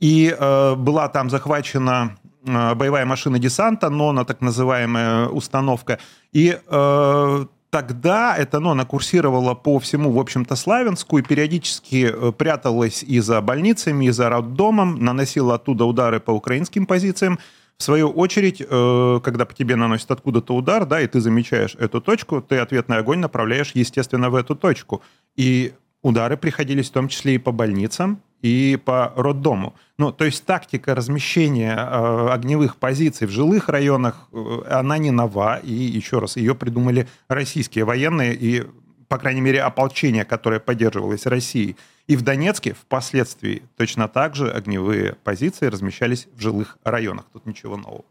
и 0.00 0.34
э, 0.36 0.74
была 0.74 1.08
там 1.08 1.30
захвачена 1.30 2.16
э, 2.46 2.74
боевая 2.74 3.06
машина 3.06 3.38
десанта, 3.38 3.90
НОНА, 3.90 4.24
так 4.24 4.40
называемая 4.40 5.28
установка, 5.28 5.98
и 6.32 6.58
э, 6.66 7.46
тогда 7.70 8.36
эта 8.36 8.60
НОНА 8.60 8.86
курсировала 8.86 9.54
по 9.54 9.78
всему, 9.78 10.12
в 10.12 10.18
общем-то, 10.20 10.54
Славянску 10.54 11.18
и 11.18 11.22
периодически 11.22 12.08
э, 12.12 12.32
пряталась 12.32 13.02
и 13.02 13.18
за 13.20 13.40
больницами, 13.40 14.04
и 14.04 14.10
за 14.10 14.28
роддомом, 14.28 15.04
наносила 15.04 15.54
оттуда 15.54 15.84
удары 15.84 16.20
по 16.20 16.30
украинским 16.30 16.86
позициям, 16.86 17.38
в 17.76 17.82
свою 17.82 18.10
очередь, 18.10 18.60
э, 18.60 19.20
когда 19.22 19.44
по 19.44 19.54
тебе 19.54 19.76
наносят 19.76 20.10
откуда-то 20.10 20.54
удар, 20.54 20.86
да, 20.86 21.00
и 21.00 21.06
ты 21.06 21.20
замечаешь 21.20 21.74
эту 21.74 22.00
точку, 22.00 22.40
ты 22.40 22.58
ответный 22.58 22.98
огонь 22.98 23.18
направляешь, 23.18 23.72
естественно, 23.74 24.30
в 24.30 24.36
эту 24.36 24.54
точку. 24.54 25.02
И 25.36 25.72
удары 26.02 26.36
приходились 26.36 26.90
в 26.90 26.92
том 26.92 27.08
числе 27.08 27.34
и 27.34 27.38
по 27.38 27.50
больницам, 27.50 28.20
и 28.42 28.78
по 28.84 29.12
роддому. 29.16 29.74
Ну, 29.98 30.12
то 30.12 30.24
есть 30.24 30.44
тактика 30.44 30.94
размещения 30.94 31.74
э, 31.74 32.28
огневых 32.30 32.76
позиций 32.76 33.26
в 33.26 33.30
жилых 33.30 33.68
районах, 33.68 34.28
э, 34.32 34.62
она 34.70 34.98
не 34.98 35.10
нова, 35.10 35.56
и 35.56 35.72
еще 35.72 36.18
раз, 36.18 36.36
ее 36.36 36.54
придумали 36.54 37.08
российские 37.28 37.86
военные, 37.86 38.34
и, 38.34 38.64
по 39.08 39.18
крайней 39.18 39.40
мере, 39.40 39.62
ополчение, 39.62 40.24
которое 40.24 40.60
поддерживалось 40.60 41.26
Россией. 41.26 41.76
И 42.06 42.16
в 42.16 42.22
Донецке 42.22 42.74
впоследствии 42.74 43.62
точно 43.76 44.08
так 44.08 44.34
же 44.34 44.50
огневые 44.50 45.14
позиции 45.24 45.66
размещались 45.66 46.28
в 46.34 46.40
жилых 46.40 46.78
районах. 46.84 47.24
Тут 47.32 47.46
ничего 47.46 47.76
нового. 47.76 48.04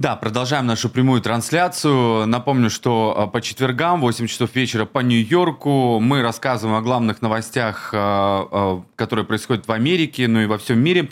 Да, 0.00 0.16
продолжаем 0.16 0.64
нашу 0.64 0.88
прямую 0.88 1.20
трансляцию. 1.20 2.26
Напомню, 2.26 2.70
что 2.70 3.14
а, 3.14 3.26
по 3.26 3.42
четвергам, 3.42 4.00
8 4.00 4.28
часов 4.28 4.54
вечера 4.54 4.86
по 4.86 5.00
Нью-Йорку, 5.00 6.00
мы 6.00 6.22
рассказываем 6.22 6.78
о 6.78 6.80
главных 6.80 7.20
новостях, 7.20 7.90
а, 7.92 8.48
а, 8.50 8.82
которые 8.96 9.26
происходят 9.26 9.68
в 9.68 9.72
Америке, 9.72 10.26
ну 10.26 10.40
и 10.40 10.46
во 10.46 10.56
всем 10.56 10.82
мире. 10.82 11.10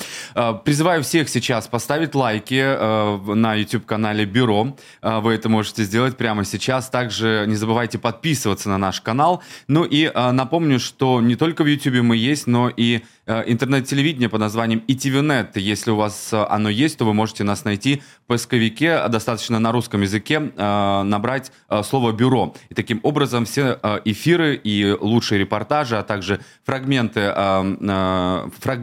Призываю 0.64 1.02
всех 1.02 1.28
сейчас 1.28 1.68
поставить 1.68 2.14
лайки 2.14 3.34
на 3.34 3.54
YouTube-канале 3.56 4.24
Бюро. 4.24 4.74
Вы 5.02 5.34
это 5.34 5.50
можете 5.50 5.84
сделать 5.84 6.16
прямо 6.16 6.46
сейчас. 6.46 6.88
Также 6.88 7.44
не 7.46 7.56
забывайте 7.56 7.98
подписываться 7.98 8.70
на 8.70 8.78
наш 8.78 9.02
канал. 9.02 9.42
Ну 9.66 9.84
и 9.84 10.10
напомню, 10.14 10.80
что 10.80 11.20
не 11.20 11.36
только 11.36 11.62
в 11.62 11.66
YouTube 11.66 12.02
мы 12.02 12.16
есть, 12.16 12.46
но 12.46 12.70
и 12.74 13.02
интернет-телевидение 13.28 14.28
под 14.28 14.40
названием 14.40 14.82
ITVNet. 14.88 15.58
Если 15.58 15.90
у 15.90 15.96
вас 15.96 16.30
оно 16.32 16.70
есть, 16.70 16.98
то 16.98 17.04
вы 17.04 17.12
можете 17.12 17.44
нас 17.44 17.64
найти 17.64 18.02
в 18.24 18.28
поисковике 18.28 18.78
языке, 18.78 19.08
достаточно 19.08 19.58
на 19.58 19.72
русском 19.72 20.02
языке 20.02 20.52
э, 20.56 21.02
набрать 21.02 21.52
э, 21.68 21.82
слово 21.82 22.12
«бюро». 22.12 22.54
И 22.70 22.74
таким 22.74 23.00
образом 23.02 23.44
все 23.44 23.78
э, 23.82 24.00
эфиры 24.04 24.54
и 24.56 24.96
лучшие 25.00 25.38
репортажи, 25.40 25.98
а 25.98 26.02
также 26.02 26.40
фрагменты, 26.64 27.32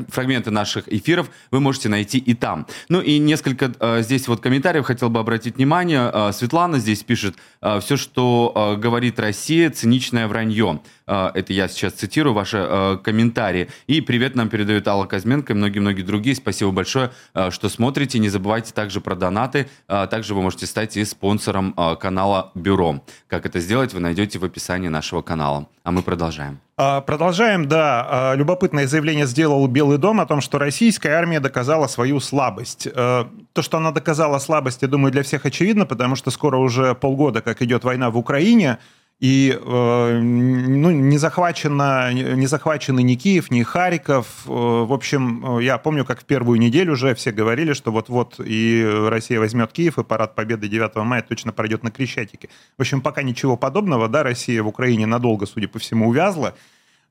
фрагменты 0.10 0.52
наших 0.52 0.88
эфиров 0.92 1.30
вы 1.52 1.60
можете 1.60 1.90
найти 1.90 2.18
и 2.18 2.34
там. 2.34 2.66
Ну 2.90 3.02
и 3.02 3.20
несколько 3.20 3.72
здесь 4.02 4.28
вот 4.28 4.42
комментариев 4.42 4.86
хотел 4.86 5.10
бы 5.10 5.20
обратить 5.20 5.58
внимание. 5.58 6.32
Светлана 6.34 6.80
здесь 6.80 7.04
пишет, 7.04 7.36
все, 7.82 7.98
что 7.98 8.78
говорит 8.80 9.20
Россия, 9.20 9.70
циничное 9.70 10.28
вранье. 10.28 10.80
Это 11.08 11.54
я 11.54 11.68
сейчас 11.68 11.94
цитирую 11.94 12.34
ваши 12.34 13.00
комментарии. 13.04 13.70
И 13.88 14.02
привет 14.02 14.36
нам 14.36 14.50
передают 14.50 14.88
Алла 14.88 15.06
Казменко 15.06 15.54
и 15.54 15.56
многие-многие 15.56 16.02
другие. 16.02 16.36
Спасибо 16.36 16.72
большое, 16.72 17.12
что 17.50 17.70
смотрите. 17.70 18.20
Не 18.20 18.30
забывайте 18.30 18.74
также 18.74 19.02
про 19.02 19.15
донаты. 19.15 19.68
А, 19.88 20.08
также 20.08 20.34
вы 20.34 20.41
можете 20.41 20.65
стать 20.65 20.98
и 20.98 21.06
спонсором 21.06 21.74
а, 21.78 21.96
канала 21.96 22.52
Бюро. 22.56 23.04
Как 23.28 23.46
это 23.46 23.60
сделать, 23.60 23.94
вы 23.94 24.00
найдете 24.00 24.39
в 24.39 24.46
описании 24.46 24.88
нашего 24.88 25.22
канала. 25.22 25.68
А 25.84 25.91
мы 25.91 26.02
продолжаем. 26.02 26.60
А, 26.78 27.02
продолжаем, 27.02 27.68
да. 27.68 28.34
Любопытное 28.36 28.88
заявление 28.88 29.28
сделал 29.28 29.68
Белый 29.68 29.98
дом 29.98 30.20
о 30.20 30.26
том, 30.26 30.41
что 30.41 30.58
российская 30.58 31.12
армия 31.12 31.39
доказала 31.39 31.88
свою 31.88 32.20
слабость. 32.20 32.88
То, 32.94 33.62
что 33.62 33.78
она 33.78 33.91
доказала 33.91 34.39
слабость, 34.39 34.82
я 34.82 34.88
думаю, 34.88 35.12
для 35.12 35.24
всех 35.24 35.46
очевидно, 35.46 35.86
потому 35.86 36.15
что 36.15 36.32
скоро 36.32 36.58
уже 36.58 36.96
полгода, 36.96 37.41
как 37.41 37.62
идет 37.62 37.84
война 37.84 38.10
в 38.10 38.18
Украине, 38.18 38.80
и 39.19 39.58
э, 39.58 40.19
ну, 40.19 40.91
не, 40.91 41.17
захвачено, 41.17 42.12
не 42.12 42.47
захвачены 42.47 43.01
ни 43.01 43.15
Киев, 43.15 43.49
ни 43.49 43.63
Харьков. 43.63 44.28
Э, 44.45 44.49
в 44.49 44.91
общем, 44.91 45.58
э, 45.60 45.63
я 45.63 45.78
помню, 45.78 46.04
как 46.04 46.21
в 46.21 46.25
первую 46.25 46.60
неделю 46.60 46.93
уже 46.93 47.15
все 47.15 47.32
говорили, 47.32 47.71
что 47.71 47.91
вот-вот 47.91 48.36
и 48.39 48.86
Россия 49.08 49.39
возьмет 49.39 49.71
Киев, 49.71 49.97
и 49.97 50.04
парад 50.04 50.36
Победы 50.36 50.67
9 50.67 50.95
мая 50.97 51.21
точно 51.21 51.54
пройдет 51.54 51.82
на 51.84 51.91
Крещатике. 51.91 52.49
В 52.78 52.82
общем, 52.82 52.99
пока 53.01 53.23
ничего 53.23 53.56
подобного, 53.56 54.10
да, 54.10 54.21
Россия 54.23 54.62
в 54.62 54.67
Украине 54.67 55.06
надолго, 55.06 55.45
судя 55.45 55.69
по 55.69 55.80
всему, 55.80 56.10
увязла. 56.10 56.54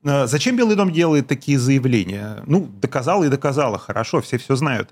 Зачем 0.02 0.54
Белый 0.54 0.76
дом 0.76 0.92
делает 0.92 1.28
такие 1.28 1.58
заявления? 1.58 2.42
Ну, 2.44 2.68
доказала 2.82 3.24
и 3.24 3.30
доказала, 3.30 3.78
хорошо, 3.78 4.20
все 4.20 4.36
все 4.36 4.54
знают. 4.54 4.90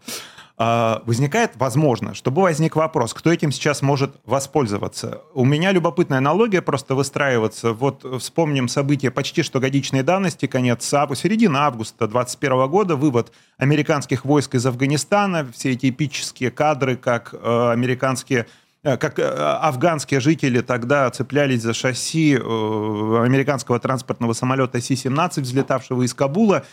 А, 0.59 1.03
возникает, 1.07 1.53
возможно, 1.57 2.15
чтобы 2.15 2.43
возник 2.43 2.77
вопрос, 2.77 3.15
кто 3.15 3.33
этим 3.33 3.53
сейчас 3.53 3.81
может 3.81 4.15
воспользоваться. 4.27 5.23
У 5.33 5.45
меня 5.45 5.73
любопытная 5.73 6.19
аналогия 6.19 6.61
просто 6.61 6.95
выстраиваться. 6.95 7.73
Вот 7.73 8.05
вспомним 8.21 8.69
события 8.69 9.11
почти 9.11 9.43
что 9.43 9.61
годичной 9.61 10.03
давности, 10.03 10.47
конец 10.47 10.93
августа, 10.93 11.23
середина 11.25 11.67
августа 11.67 12.07
2021 12.07 12.69
года, 12.69 12.97
вывод 12.97 13.33
американских 13.57 14.27
войск 14.27 14.55
из 14.55 14.67
Афганистана, 14.67 15.51
все 15.53 15.73
эти 15.73 15.89
эпические 15.89 16.51
кадры, 16.51 16.97
как 16.97 17.33
э, 17.33 17.71
американские 17.73 18.47
э, 18.83 18.99
как 18.99 19.19
э, 19.19 19.23
афганские 19.23 20.21
жители 20.21 20.61
тогда 20.61 21.11
цеплялись 21.11 21.63
за 21.63 21.73
шасси 21.73 22.37
американского 22.37 23.81
транспортного 23.81 24.35
самолета 24.35 24.83
Си-17, 24.83 25.41
взлетавшего 25.41 26.03
из 26.03 26.13
Кабула 26.13 26.65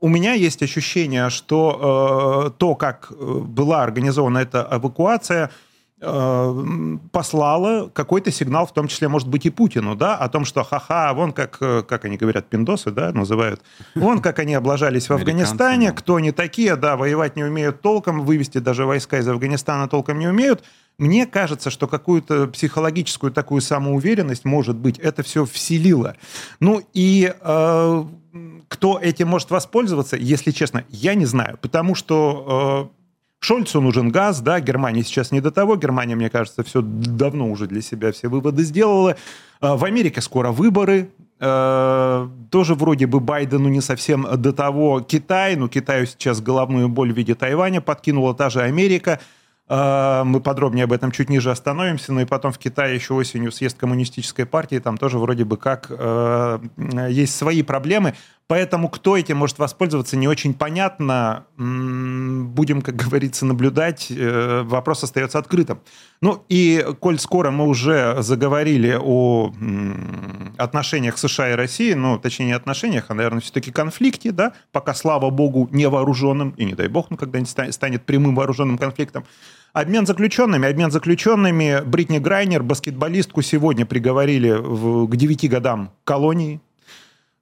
у 0.00 0.08
меня 0.08 0.32
есть 0.32 0.62
ощущение, 0.62 1.30
что 1.30 2.46
э, 2.46 2.58
то, 2.58 2.74
как 2.74 3.10
э, 3.10 3.14
была 3.14 3.82
организована 3.82 4.38
эта 4.38 4.66
эвакуация, 4.72 5.50
послала 6.00 7.90
какой-то 7.92 8.30
сигнал, 8.30 8.66
в 8.66 8.72
том 8.72 8.88
числе, 8.88 9.08
может 9.08 9.28
быть, 9.28 9.44
и 9.44 9.50
Путину, 9.50 9.94
да, 9.94 10.16
о 10.16 10.28
том, 10.30 10.46
что 10.46 10.64
ха-ха, 10.64 11.12
вон 11.12 11.32
как, 11.32 11.58
э, 11.60 11.82
как 11.86 12.06
они 12.06 12.16
говорят, 12.16 12.48
пиндосы, 12.48 12.90
да, 12.90 13.12
называют, 13.12 13.60
вон 13.94 14.22
как 14.22 14.38
они 14.38 14.54
облажались 14.54 15.10
в 15.10 15.12
Афганистане, 15.12 15.92
кто 15.92 16.16
они 16.16 16.32
такие, 16.32 16.76
да, 16.76 16.96
воевать 16.96 17.36
не 17.36 17.44
умеют 17.44 17.82
толком, 17.82 18.22
вывести 18.22 18.58
даже 18.58 18.86
войска 18.86 19.18
из 19.18 19.28
Афганистана 19.28 19.88
толком 19.88 20.18
не 20.18 20.26
умеют. 20.26 20.64
Мне 20.96 21.26
кажется, 21.26 21.70
что 21.70 21.86
какую-то 21.86 22.46
психологическую 22.46 23.32
такую 23.32 23.60
самоуверенность, 23.60 24.44
может 24.44 24.76
быть, 24.76 24.98
это 24.98 25.22
все 25.22 25.44
вселило. 25.44 26.16
Ну 26.60 26.82
и 26.94 27.32
э, 27.38 28.04
кто 28.68 28.98
этим 28.98 29.28
может 29.28 29.50
воспользоваться, 29.50 30.16
если 30.16 30.50
честно, 30.50 30.84
я 30.88 31.14
не 31.14 31.26
знаю, 31.26 31.58
потому 31.60 31.94
что 31.94 32.90
э, 32.94 32.99
Шольцу 33.40 33.80
нужен 33.80 34.10
газ, 34.10 34.40
да, 34.40 34.60
Германия 34.60 35.02
сейчас 35.02 35.32
не 35.32 35.40
до 35.40 35.50
того, 35.50 35.76
Германия, 35.76 36.14
мне 36.14 36.28
кажется, 36.28 36.62
все 36.62 36.82
давно 36.82 37.50
уже 37.50 37.66
для 37.66 37.80
себя 37.80 38.12
все 38.12 38.28
выводы 38.28 38.62
сделала. 38.62 39.16
Э, 39.60 39.74
в 39.76 39.84
Америке 39.84 40.20
скоро 40.20 40.52
выборы, 40.52 41.10
э, 41.40 42.28
тоже 42.50 42.74
вроде 42.74 43.06
бы 43.06 43.20
Байдену 43.20 43.68
не 43.68 43.80
совсем 43.80 44.26
до 44.36 44.52
того. 44.52 45.00
Китай, 45.00 45.56
ну 45.56 45.68
Китаю 45.68 46.06
сейчас 46.06 46.40
головную 46.40 46.88
боль 46.88 47.12
в 47.12 47.16
виде 47.16 47.34
Тайваня 47.34 47.80
подкинула 47.80 48.34
та 48.34 48.50
же 48.50 48.60
Америка– 48.62 49.20
а, 49.72 50.24
мы 50.24 50.40
подробнее 50.40 50.82
об 50.82 50.92
этом 50.92 51.12
чуть 51.12 51.30
ниже 51.30 51.52
остановимся. 51.52 52.12
Ну 52.12 52.20
и 52.20 52.24
потом 52.24 52.50
в 52.50 52.58
Китае 52.58 52.96
еще 52.96 53.14
осенью 53.14 53.52
съезд 53.52 53.78
коммунистической 53.78 54.44
партии. 54.44 54.80
Там 54.80 54.98
тоже 54.98 55.18
вроде 55.18 55.44
бы 55.44 55.56
как 55.56 55.90
есть 57.08 57.36
свои 57.36 57.62
проблемы. 57.62 58.14
Поэтому 58.50 58.88
кто 58.88 59.16
этим 59.16 59.36
может 59.36 59.60
воспользоваться, 59.60 60.16
не 60.16 60.26
очень 60.26 60.54
понятно. 60.54 61.46
Будем, 61.56 62.82
как 62.82 62.96
говорится, 62.96 63.46
наблюдать. 63.46 64.08
Э, 64.10 64.62
вопрос 64.64 65.04
остается 65.04 65.38
открытым. 65.38 65.82
Ну 66.20 66.44
и, 66.48 66.84
коль 66.98 67.20
скоро 67.20 67.52
мы 67.52 67.68
уже 67.68 68.16
заговорили 68.22 68.98
о 69.00 69.52
отношениях 70.58 71.16
США 71.16 71.52
и 71.52 71.54
России, 71.54 71.92
ну, 71.92 72.18
точнее, 72.18 72.46
не 72.46 72.52
отношениях, 72.52 73.04
а, 73.06 73.14
наверное, 73.14 73.40
все-таки 73.40 73.70
конфликте, 73.70 74.32
да, 74.32 74.52
пока, 74.72 74.94
слава 74.94 75.30
богу, 75.30 75.68
не 75.70 75.88
вооруженным, 75.88 76.50
и 76.56 76.64
не 76.64 76.74
дай 76.74 76.88
бог, 76.88 77.08
ну, 77.08 77.16
когда-нибудь 77.16 77.72
станет 77.72 78.04
прямым 78.04 78.34
вооруженным 78.34 78.78
конфликтом, 78.78 79.26
Обмен 79.72 80.04
заключенными. 80.04 80.68
Обмен 80.68 80.90
заключенными. 80.90 81.82
Бритни 81.84 82.18
Грайнер, 82.18 82.64
баскетболистку, 82.64 83.42
сегодня 83.42 83.86
приговорили 83.86 84.50
в, 84.50 85.06
к 85.06 85.14
9 85.14 85.48
годам 85.48 85.92
колонии. 86.02 86.60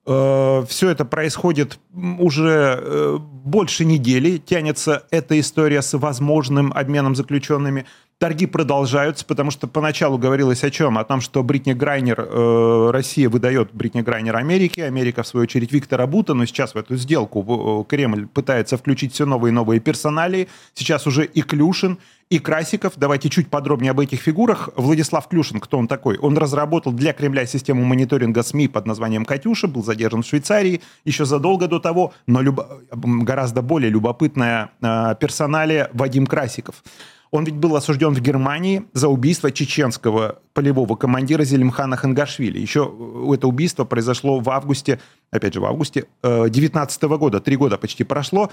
Э, 0.08 0.64
Все 0.66 0.88
это 0.88 1.04
происходит 1.04 1.78
уже 2.18 2.80
э, 2.80 3.18
больше 3.20 3.84
недели. 3.84 4.38
Тянется 4.38 5.04
эта 5.10 5.38
история 5.38 5.82
с 5.82 5.96
возможным 5.96 6.72
обменом 6.72 7.14
заключенными. 7.14 7.84
Торги 8.18 8.46
продолжаются, 8.46 9.24
потому 9.24 9.52
что 9.52 9.68
поначалу 9.68 10.18
говорилось 10.18 10.64
о 10.64 10.70
чем? 10.70 10.98
О 10.98 11.04
том, 11.04 11.20
что 11.20 11.44
Бритни 11.44 11.72
Грайнер, 11.72 12.20
э, 12.20 12.90
Россия 12.90 13.28
выдает 13.28 13.72
Бритни 13.72 14.00
Грайнер 14.00 14.34
Америке, 14.34 14.86
Америка, 14.86 15.22
в 15.22 15.28
свою 15.28 15.44
очередь, 15.44 15.70
Виктора 15.70 16.04
Бута, 16.08 16.34
но 16.34 16.44
сейчас 16.44 16.74
в 16.74 16.78
эту 16.78 16.96
сделку 16.96 17.86
Кремль 17.88 18.26
пытается 18.26 18.76
включить 18.76 19.14
все 19.14 19.24
новые 19.24 19.52
и 19.52 19.54
новые 19.54 19.78
персоналии. 19.78 20.48
Сейчас 20.74 21.06
уже 21.06 21.26
и 21.26 21.42
Клюшин, 21.42 21.98
и 22.28 22.40
Красиков. 22.40 22.94
Давайте 22.96 23.28
чуть 23.28 23.50
подробнее 23.50 23.92
об 23.92 24.00
этих 24.00 24.20
фигурах. 24.20 24.70
Владислав 24.74 25.28
Клюшин, 25.28 25.60
кто 25.60 25.78
он 25.78 25.86
такой? 25.86 26.18
Он 26.18 26.36
разработал 26.36 26.92
для 26.92 27.12
Кремля 27.12 27.46
систему 27.46 27.84
мониторинга 27.84 28.42
СМИ 28.42 28.66
под 28.66 28.84
названием 28.86 29.24
«Катюша», 29.24 29.68
был 29.68 29.84
задержан 29.84 30.22
в 30.22 30.26
Швейцарии 30.26 30.80
еще 31.04 31.24
задолго 31.24 31.68
до 31.68 31.78
того, 31.78 32.12
но 32.26 32.42
люб... 32.42 32.60
гораздо 32.90 33.62
более 33.62 33.90
любопытная 33.90 34.70
э, 34.82 35.14
персоналия 35.20 35.88
Вадим 35.92 36.26
Красиков. 36.26 36.82
Он 37.30 37.44
ведь 37.44 37.56
был 37.56 37.76
осужден 37.76 38.14
в 38.14 38.20
Германии 38.20 38.84
за 38.92 39.08
убийство 39.08 39.50
чеченского 39.50 40.40
полевого 40.54 40.96
командира 40.96 41.44
Зелимхана 41.44 41.96
Хангашвили. 41.96 42.58
Еще 42.58 42.92
это 43.32 43.46
убийство 43.46 43.84
произошло 43.84 44.40
в 44.40 44.48
августе, 44.50 45.00
опять 45.30 45.54
же 45.54 45.60
в 45.60 45.66
августе 45.66 46.06
19 46.22 47.02
э, 47.02 47.08
года, 47.18 47.40
три 47.40 47.56
года 47.56 47.76
почти 47.76 48.04
прошло. 48.04 48.50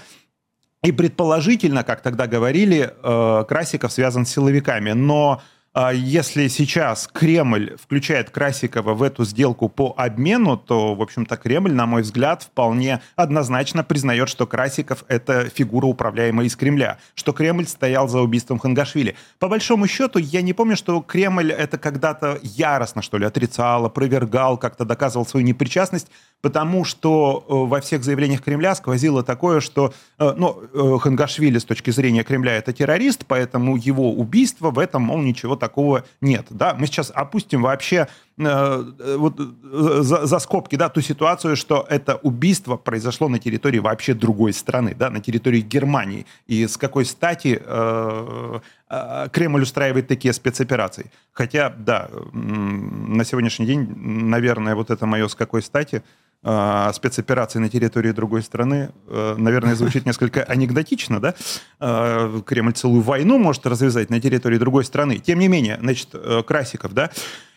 И 0.82 0.92
предположительно, 0.92 1.84
как 1.84 2.02
тогда 2.02 2.26
говорили, 2.26 2.92
э, 3.02 3.44
Красиков 3.48 3.92
связан 3.92 4.26
с 4.26 4.30
силовиками. 4.30 4.92
Но 4.92 5.40
если 5.92 6.48
сейчас 6.48 7.06
Кремль 7.12 7.76
включает 7.76 8.30
Красикова 8.30 8.94
в 8.94 9.02
эту 9.02 9.24
сделку 9.24 9.68
по 9.68 9.94
обмену, 9.96 10.56
то, 10.56 10.94
в 10.94 11.02
общем-то, 11.02 11.36
Кремль, 11.36 11.72
на 11.74 11.84
мой 11.84 12.00
взгляд, 12.00 12.44
вполне 12.44 13.02
однозначно 13.14 13.84
признает, 13.84 14.30
что 14.30 14.46
Красиков— 14.46 15.04
это 15.08 15.50
фигура, 15.50 15.86
управляемая 15.86 16.46
из 16.46 16.56
Кремля, 16.56 16.98
что 17.14 17.32
Кремль 17.32 17.66
стоял 17.66 18.08
за 18.08 18.20
убийством 18.20 18.58
Хангашвили. 18.58 19.16
По 19.38 19.48
большому 19.48 19.86
счету, 19.86 20.18
я 20.18 20.40
не 20.40 20.54
помню, 20.54 20.76
что 20.76 21.02
Кремль 21.02 21.52
это 21.52 21.76
когда-то 21.76 22.38
яростно, 22.42 23.02
что 23.02 23.18
ли, 23.18 23.26
отрицал, 23.26 23.84
опровергал, 23.84 24.56
как-то 24.56 24.86
доказывал 24.86 25.26
свою 25.26 25.44
непричастность, 25.44 26.08
потому 26.40 26.84
что 26.84 27.44
э, 27.48 27.52
во 27.68 27.80
всех 27.80 28.04
заявлениях 28.04 28.40
Кремля 28.40 28.74
сквозило 28.74 29.22
такое, 29.22 29.60
что 29.60 29.92
э, 30.18 30.32
ну, 30.36 30.62
э, 30.72 30.98
Хангашвили 31.00 31.58
с 31.58 31.64
точки 31.64 31.90
зрения 31.90 32.22
Кремля 32.22 32.52
это 32.52 32.72
террорист, 32.72 33.26
поэтому 33.26 33.76
его 33.76 34.12
убийство 34.12 34.70
в 34.70 34.78
этом, 34.78 35.02
мол, 35.02 35.18
ничего 35.18 35.56
такого 35.56 35.65
нет. 36.20 36.46
Да? 36.50 36.74
Мы 36.74 36.86
сейчас 36.86 37.10
опустим 37.14 37.62
вообще 37.62 38.08
вот, 38.36 39.38
за, 39.38 40.26
за 40.26 40.38
скобки 40.38 40.76
да, 40.76 40.88
ту 40.88 41.00
ситуацию, 41.00 41.56
что 41.56 41.86
это 41.88 42.16
убийство 42.16 42.76
произошло 42.76 43.28
на 43.28 43.38
территории 43.38 43.78
вообще 43.78 44.14
другой 44.14 44.52
страны, 44.52 44.94
да, 44.98 45.10
на 45.10 45.20
территории 45.20 45.60
Германии. 45.60 46.26
И 46.46 46.66
с 46.66 46.76
какой 46.76 47.04
стати 47.04 47.60
э, 47.64 48.60
Кремль 49.32 49.62
устраивает 49.62 50.08
такие 50.08 50.34
спецоперации? 50.34 51.10
Хотя, 51.32 51.70
да, 51.70 52.10
на 52.32 53.24
сегодняшний 53.24 53.66
день, 53.66 53.88
наверное, 53.96 54.74
вот 54.74 54.90
это 54.90 55.06
мое 55.06 55.28
с 55.28 55.34
какой 55.34 55.62
стати– 55.62 56.02
э, 56.46 56.90
спецоперации 56.94 57.58
на 57.58 57.68
территории 57.68 58.12
другой 58.12 58.42
страны, 58.42 58.90
э, 59.08 59.34
наверное, 59.36 59.74
звучит 59.74 60.06
несколько 60.06 60.42
анекдотично, 60.44 61.20
да? 61.20 61.34
Э, 61.80 62.40
Кремль 62.46 62.72
целую 62.72 63.02
войну 63.02 63.38
может 63.38 63.66
развязать 63.66 64.10
на 64.10 64.20
территории 64.20 64.58
другой 64.58 64.84
страны. 64.84 65.18
Тем 65.18 65.38
не 65.38 65.48
менее, 65.48 65.78
значит, 65.80 66.08
э, 66.12 66.42
Красиков, 66.46 66.94
да? 66.94 67.10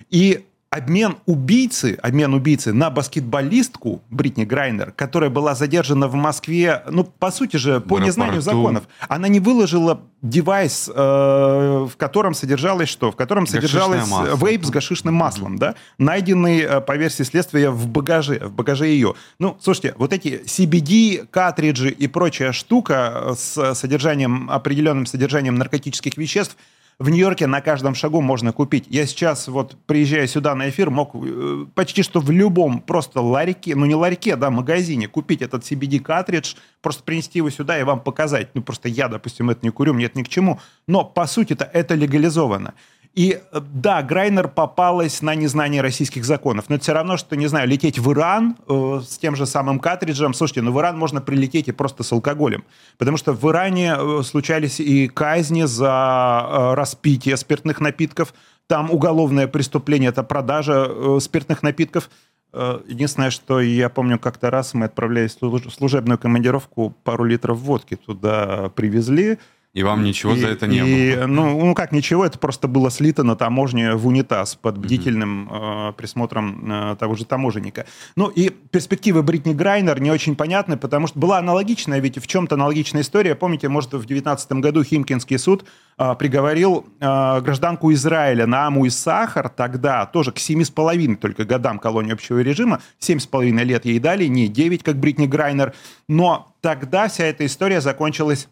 И 0.09 0.45
обмен 0.69 1.17
убийцы, 1.25 1.97
обмен 2.01 2.33
убийцы 2.33 2.73
на 2.73 2.89
баскетболистку 2.89 4.03
Бритни 4.09 4.45
Грайнер, 4.45 4.91
которая 4.91 5.29
была 5.29 5.55
задержана 5.55 6.07
в 6.07 6.13
Москве, 6.13 6.83
ну, 6.89 7.03
по 7.03 7.31
сути 7.31 7.57
же, 7.57 7.79
по 7.79 7.99
незнанию 7.99 8.41
законов. 8.41 8.83
Она 9.07 9.27
не 9.27 9.39
выложила 9.39 10.01
девайс, 10.21 10.89
э, 10.93 10.93
в 10.93 11.91
котором 11.97 12.33
содержалось 12.33 12.89
что? 12.89 13.11
В 13.11 13.15
котором 13.15 13.47
содержалось 13.47 14.05
вейп 14.41 14.65
с 14.65 14.69
гашишным 14.69 15.15
маслом, 15.15 15.57
да? 15.57 15.75
Найденный, 15.97 16.59
э, 16.59 16.81
по 16.81 16.95
версии 16.97 17.23
следствия, 17.23 17.71
в 17.71 17.87
багаже, 17.87 18.39
в 18.39 18.51
багаже 18.51 18.87
ее. 18.87 19.15
Ну, 19.39 19.57
слушайте, 19.59 19.95
вот 19.97 20.13
эти 20.13 20.43
CBD, 20.45 21.25
картриджи 21.31 21.89
и 21.89 22.07
прочая 22.07 22.51
штука 22.51 23.33
с 23.35 23.73
содержанием, 23.73 24.49
определенным 24.51 25.05
содержанием 25.05 25.55
наркотических 25.55 26.17
веществ– 26.17 26.57
в 26.99 27.09
Нью-Йорке 27.09 27.47
на 27.47 27.61
каждом 27.61 27.95
шагу 27.95 28.19
можно 28.19 28.51
купить. 28.51 28.85
Я 28.89 29.05
сейчас, 29.05 29.47
вот 29.47 29.77
приезжая 29.85 30.27
сюда 30.27 30.53
на 30.53 30.69
эфир, 30.69 30.89
мог 30.89 31.11
э, 31.15 31.65
почти 31.73 32.03
что 32.03 32.19
в 32.19 32.29
любом 32.29 32.81
просто 32.81 33.21
ларьке, 33.21 33.73
ну 33.73 33.85
не 33.85 33.95
ларьке, 33.95 34.35
да, 34.35 34.49
магазине 34.49 35.07
купить 35.07 35.41
этот 35.41 35.63
CBD-картридж, 35.63 36.55
просто 36.81 37.03
принести 37.03 37.39
его 37.39 37.49
сюда 37.49 37.79
и 37.79 37.83
вам 37.83 38.01
показать. 38.01 38.49
Ну 38.53 38.61
просто 38.61 38.89
я, 38.89 39.07
допустим, 39.07 39.49
это 39.49 39.61
не 39.63 39.69
курю, 39.69 39.93
мне 39.93 40.05
это 40.05 40.19
ни 40.19 40.23
к 40.23 40.27
чему. 40.27 40.59
Но 40.87 41.05
по 41.05 41.25
сути-то 41.25 41.63
это 41.63 41.95
легализовано. 41.95 42.73
И 43.19 43.37
да, 43.51 44.01
Грайнер 44.01 44.47
попалась 44.47 45.21
на 45.21 45.35
незнание 45.35 45.81
российских 45.81 46.23
законов, 46.23 46.69
но 46.69 46.75
это 46.75 46.83
все 46.83 46.93
равно, 46.93 47.17
что, 47.17 47.35
не 47.35 47.47
знаю, 47.47 47.67
лететь 47.67 47.99
в 47.99 48.09
Иран 48.13 48.55
э, 48.65 49.01
с 49.05 49.17
тем 49.17 49.35
же 49.35 49.45
самым 49.45 49.79
картриджем. 49.79 50.33
Слушайте, 50.33 50.61
ну 50.61 50.71
в 50.71 50.79
Иран 50.79 50.97
можно 50.97 51.19
прилететь 51.19 51.67
и 51.67 51.73
просто 51.73 52.03
с 52.03 52.13
алкоголем, 52.13 52.63
потому 52.97 53.17
что 53.17 53.33
в 53.33 53.43
Иране 53.51 53.93
э, 53.97 54.21
случались 54.23 54.79
и 54.79 55.09
казни 55.09 55.63
за 55.63 56.47
э, 56.49 56.73
распитие 56.75 57.35
спиртных 57.35 57.81
напитков, 57.81 58.33
там 58.67 58.89
уголовное 58.89 59.47
преступление, 59.47 60.11
это 60.11 60.23
продажа 60.23 60.87
э, 60.87 61.17
спиртных 61.19 61.61
напитков. 61.61 62.09
Э, 62.53 62.79
единственное, 62.87 63.31
что 63.31 63.59
я 63.59 63.89
помню, 63.89 64.17
как-то 64.17 64.49
раз 64.49 64.73
мы 64.73 64.85
отправлялись 64.85 65.35
в 65.41 65.69
служебную 65.71 66.19
командировку, 66.19 66.95
пару 67.03 67.25
литров 67.25 67.57
водки 67.57 67.97
туда 67.97 68.71
привезли, 68.73 69.39
и 69.71 69.83
вам 69.83 70.03
ничего 70.03 70.33
и, 70.33 70.39
за 70.39 70.47
это 70.47 70.65
не 70.65 70.77
и, 70.79 71.15
было? 71.15 71.27
Ну, 71.27 71.65
ну, 71.65 71.75
как 71.75 71.91
ничего, 71.91 72.25
это 72.25 72.39
просто 72.39 72.67
было 72.67 72.89
слито 72.89 73.23
на 73.23 73.35
таможне 73.35 73.93
в 73.93 74.07
унитаз 74.07 74.55
под 74.55 74.79
бдительным 74.79 75.47
mm-hmm. 75.47 75.89
э, 75.89 75.93
присмотром 75.93 76.71
э, 76.71 76.95
того 76.95 77.15
же 77.15 77.23
таможенника. 77.25 77.85
Ну 78.15 78.29
и 78.29 78.49
перспективы 78.49 79.21
Бритни 79.21 79.53
Грайнер 79.53 80.01
не 80.01 80.09
очень 80.09 80.35
понятны, 80.35 80.75
потому 80.75 81.05
что 81.05 81.19
была 81.19 81.37
аналогичная, 81.37 81.99
ведь 81.99 82.17
в 82.17 82.25
чем-то 82.25 82.55
аналогичная 82.55 83.03
история. 83.03 83.35
Помните, 83.35 83.69
может, 83.69 83.89
в 83.89 84.05
2019 84.05 84.51
году 84.53 84.83
Химкинский 84.83 85.37
суд 85.37 85.65
э, 85.99 86.15
приговорил 86.17 86.87
э, 86.99 87.41
гражданку 87.41 87.93
Израиля 87.93 88.47
Нааму 88.47 88.85
и 88.85 88.89
Сахар 88.89 89.49
тогда 89.49 90.07
тоже 90.07 90.31
к 90.31 90.37
7,5 90.37 91.17
только 91.17 91.45
годам 91.45 91.77
колонии 91.77 92.13
общего 92.13 92.39
режима. 92.39 92.81
7,5 92.99 93.63
лет 93.63 93.85
ей 93.85 93.99
дали, 93.99 94.25
не 94.25 94.47
9, 94.47 94.81
как 94.81 94.97
Бритни 94.97 95.27
Грайнер. 95.27 95.75
Но 96.07 96.55
тогда 96.61 97.07
вся 97.07 97.25
эта 97.25 97.45
история 97.45 97.81
закончилась 97.81 98.47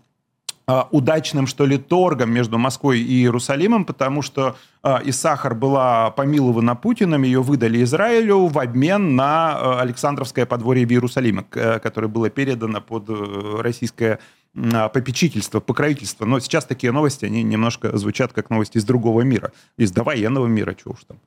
удачным, 0.92 1.48
что 1.48 1.66
ли, 1.66 1.78
торгом 1.78 2.32
между 2.32 2.58
Москвой 2.58 3.00
и 3.00 3.22
Иерусалимом, 3.22 3.86
потому 3.86 4.22
что 4.22 4.58
э, 4.84 4.98
Исахар 5.06 5.56
была 5.56 6.12
помилована 6.12 6.76
Путиным, 6.76 7.24
ее 7.24 7.42
выдали 7.42 7.82
Израилю 7.84 8.48
в 8.48 8.60
обмен 8.60 9.16
на 9.16 9.58
э, 9.58 9.80
Александровское 9.80 10.46
подворье 10.46 10.86
в 10.86 10.92
Иерусалиме, 10.92 11.44
к, 11.50 11.80
которое 11.80 12.10
было 12.10 12.30
передано 12.30 12.82
под 12.82 13.06
э, 13.08 13.62
российское 13.62 14.20
э, 14.56 14.90
попечительство, 14.90 15.62
покровительство. 15.62 16.26
Но 16.26 16.42
сейчас 16.42 16.66
такие 16.66 16.92
новости, 16.92 17.24
они 17.24 17.44
немножко 17.44 17.96
звучат 17.98 18.34
как 18.34 18.50
новости 18.50 18.78
из 18.78 18.84
другого 18.84 19.22
мира, 19.22 19.54
из 19.78 19.92
довоенного 19.92 20.48
мира, 20.48 20.74
чего 20.74 20.96
уж 20.96 21.06
там. 21.08 21.18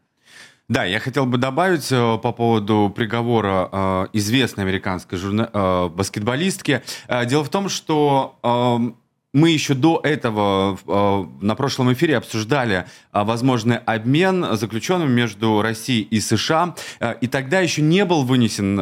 Да, 0.68 0.84
я 0.84 1.00
хотел 1.00 1.24
бы 1.24 1.38
добавить 1.38 1.90
э, 1.90 2.18
по 2.18 2.32
поводу 2.32 2.92
приговора 2.94 3.70
э, 3.72 4.06
известной 4.12 4.64
американской 4.64 5.16
журна... 5.16 5.48
э, 5.50 5.88
баскетболистки. 5.88 6.82
Э, 7.08 7.24
дело 7.24 7.42
в 7.42 7.48
том, 7.48 7.70
что 7.70 8.38
э, 8.42 8.92
мы 9.32 9.50
еще 9.50 9.74
до 9.74 10.00
этого 10.02 10.78
э, 10.86 11.44
на 11.44 11.54
прошлом 11.54 11.92
эфире 11.92 12.16
обсуждали 12.16 12.86
э, 13.12 13.22
возможный 13.22 13.76
обмен 13.78 14.56
заключенным 14.56 15.10
между 15.12 15.62
Россией 15.62 16.02
и 16.02 16.20
США. 16.20 16.74
Э, 16.98 17.14
и 17.20 17.28
тогда 17.28 17.60
еще 17.60 17.82
не 17.82 18.04
был 18.04 18.24
вынесен 18.24 18.76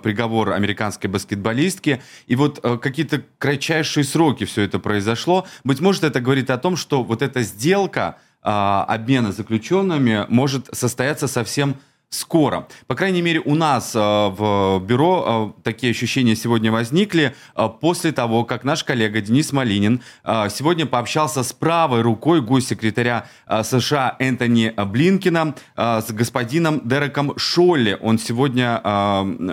приговор 0.00 0.52
американской 0.52 1.08
баскетболистки. 1.08 2.02
И 2.26 2.36
вот 2.36 2.60
какие-то 2.80 3.22
кратчайшие 3.38 4.04
сроки 4.04 4.44
все 4.44 4.62
это 4.62 4.78
произошло. 4.78 5.46
Быть 5.64 5.80
может, 5.80 6.04
это 6.04 6.20
говорит 6.20 6.50
о 6.50 6.58
том, 6.58 6.76
что 6.76 7.02
вот 7.02 7.22
эта 7.22 7.42
сделка 7.42 8.16
обмена 8.42 9.32
заключенными 9.32 10.26
может 10.28 10.68
состояться 10.72 11.28
совсем 11.28 11.76
скоро. 12.10 12.66
По 12.88 12.96
крайней 12.96 13.22
мере, 13.22 13.40
у 13.44 13.54
нас 13.54 13.92
э, 13.94 13.98
в 13.98 14.80
бюро 14.80 15.54
э, 15.56 15.62
такие 15.62 15.92
ощущения 15.92 16.34
сегодня 16.34 16.72
возникли 16.72 17.34
э, 17.54 17.68
после 17.80 18.10
того, 18.10 18.44
как 18.44 18.64
наш 18.64 18.82
коллега 18.82 19.20
Денис 19.20 19.52
Малинин 19.52 20.02
сегодня 20.24 20.86
пообщался 20.86 21.42
с 21.42 21.52
правой 21.52 22.02
рукой 22.02 22.40
госсекретаря 22.40 23.26
США 23.62 24.16
Энтони 24.18 24.72
Блинкина 24.76 25.54
с 25.76 26.10
господином 26.10 26.80
Дереком 26.84 27.36
Шолли. 27.36 27.96
Он 28.00 28.18
сегодня, 28.18 28.80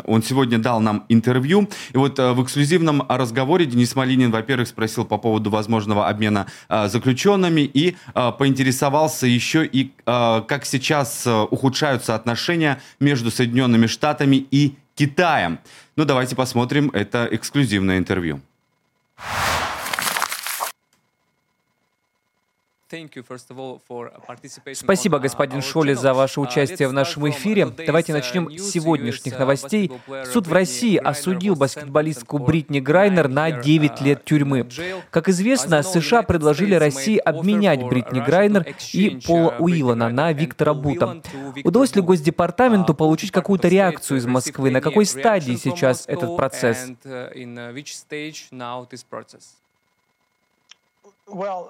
он 0.06 0.24
сегодня 0.24 0.58
дал 0.58 0.80
нам 0.80 1.06
интервью. 1.10 1.70
И 1.94 1.98
вот 1.98 2.18
в 2.18 2.44
эксклюзивном 2.44 3.04
разговоре 3.08 3.66
Денис 3.66 3.96
Малинин, 3.96 4.32
во-первых, 4.32 4.68
спросил 4.68 5.06
по 5.06 5.18
поводу 5.18 5.50
возможного 5.50 6.08
обмена 6.08 6.48
заключенными 6.70 7.62
и 7.62 7.96
поинтересовался 8.14 9.28
еще 9.28 9.66
и 9.66 9.92
как 10.06 10.66
сейчас 10.66 11.28
ухудшаются 11.28 12.16
отношения 12.16 12.47
отношения 12.48 12.80
между 13.00 13.30
Соединенными 13.30 13.88
Штатами 13.88 14.38
и 14.52 14.76
Китаем. 14.96 15.60
Ну, 15.96 16.06
давайте 16.06 16.36
посмотрим 16.36 16.90
это 16.94 17.28
эксклюзивное 17.30 17.98
интервью. 17.98 18.42
Спасибо, 24.74 25.20
господин 25.20 25.62
Шоли, 25.62 25.94
за 25.94 26.14
ваше 26.14 26.40
участие 26.40 26.88
в 26.88 26.94
нашем 26.94 27.30
эфире. 27.30 27.66
Давайте 27.86 28.14
начнем 28.14 28.50
с 28.58 28.72
сегодняшних 28.72 29.38
новостей. 29.38 29.92
Суд 30.32 30.48
в 30.48 30.54
России 30.54 30.96
осудил 30.98 31.56
баскетболистку 31.56 32.38
Бритни 32.38 32.80
Грайнер 32.80 33.28
на 33.28 33.52
9 33.52 34.02
лет 34.02 34.24
тюрьмы. 34.24 34.68
Как 35.10 35.28
известно, 35.28 35.84
США 35.84 36.24
предложили 36.24 36.76
России 36.76 37.18
обменять 37.18 37.84
Бритни 37.84 38.22
Грайнер 38.22 38.66
и 38.94 39.20
Пола 39.26 39.56
Уиллана 39.60 40.10
на 40.10 40.32
Виктора 40.32 40.74
Бута. 40.74 41.22
Удалось 41.64 41.94
ли 41.96 42.02
Госдепартаменту 42.02 42.94
получить 42.94 43.32
какую-то 43.32 43.68
реакцию 43.68 44.20
из 44.20 44.26
Москвы? 44.26 44.72
На 44.72 44.82
какой 44.82 45.06
стадии 45.06 45.56
сейчас 45.56 46.06
этот 46.08 46.38
процесс? 46.38 46.92
Uh, 51.30 51.68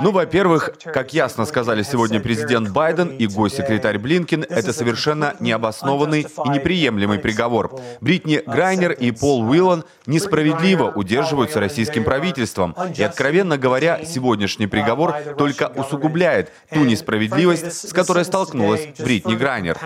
ну, 0.00 0.12
во-первых, 0.12 0.70
как 0.84 1.12
ясно 1.12 1.44
сказали 1.44 1.82
сегодня 1.82 2.20
президент 2.20 2.68
Байден 2.68 3.08
и 3.08 3.26
госсекретарь 3.26 3.98
Блинкин, 3.98 4.46
это 4.48 4.72
совершенно 4.72 5.34
необоснованный 5.40 6.20
и 6.20 6.48
неприемлемый 6.48 7.18
приговор. 7.18 7.80
Бритни 8.00 8.36
uh, 8.36 8.48
Грайнер 8.48 8.92
и 8.92 9.10
Пол 9.10 9.42
Уиллан 9.42 9.84
несправедливо 10.06 10.92
удерживаются 10.92 11.58
российским 11.58 12.04
правительством. 12.04 12.76
И, 12.96 13.02
откровенно 13.02 13.58
говоря, 13.58 14.04
сегодняшний 14.04 14.66
uh, 14.66 14.68
приговор 14.68 15.12
только 15.36 15.66
усугубляет 15.74 16.52
ту 16.72 16.84
несправедливость, 16.84 17.88
с 17.88 17.92
которой 17.92 18.24
столкнулась 18.24 18.86
Бритни 19.00 19.34
Грайнер. 19.34 19.76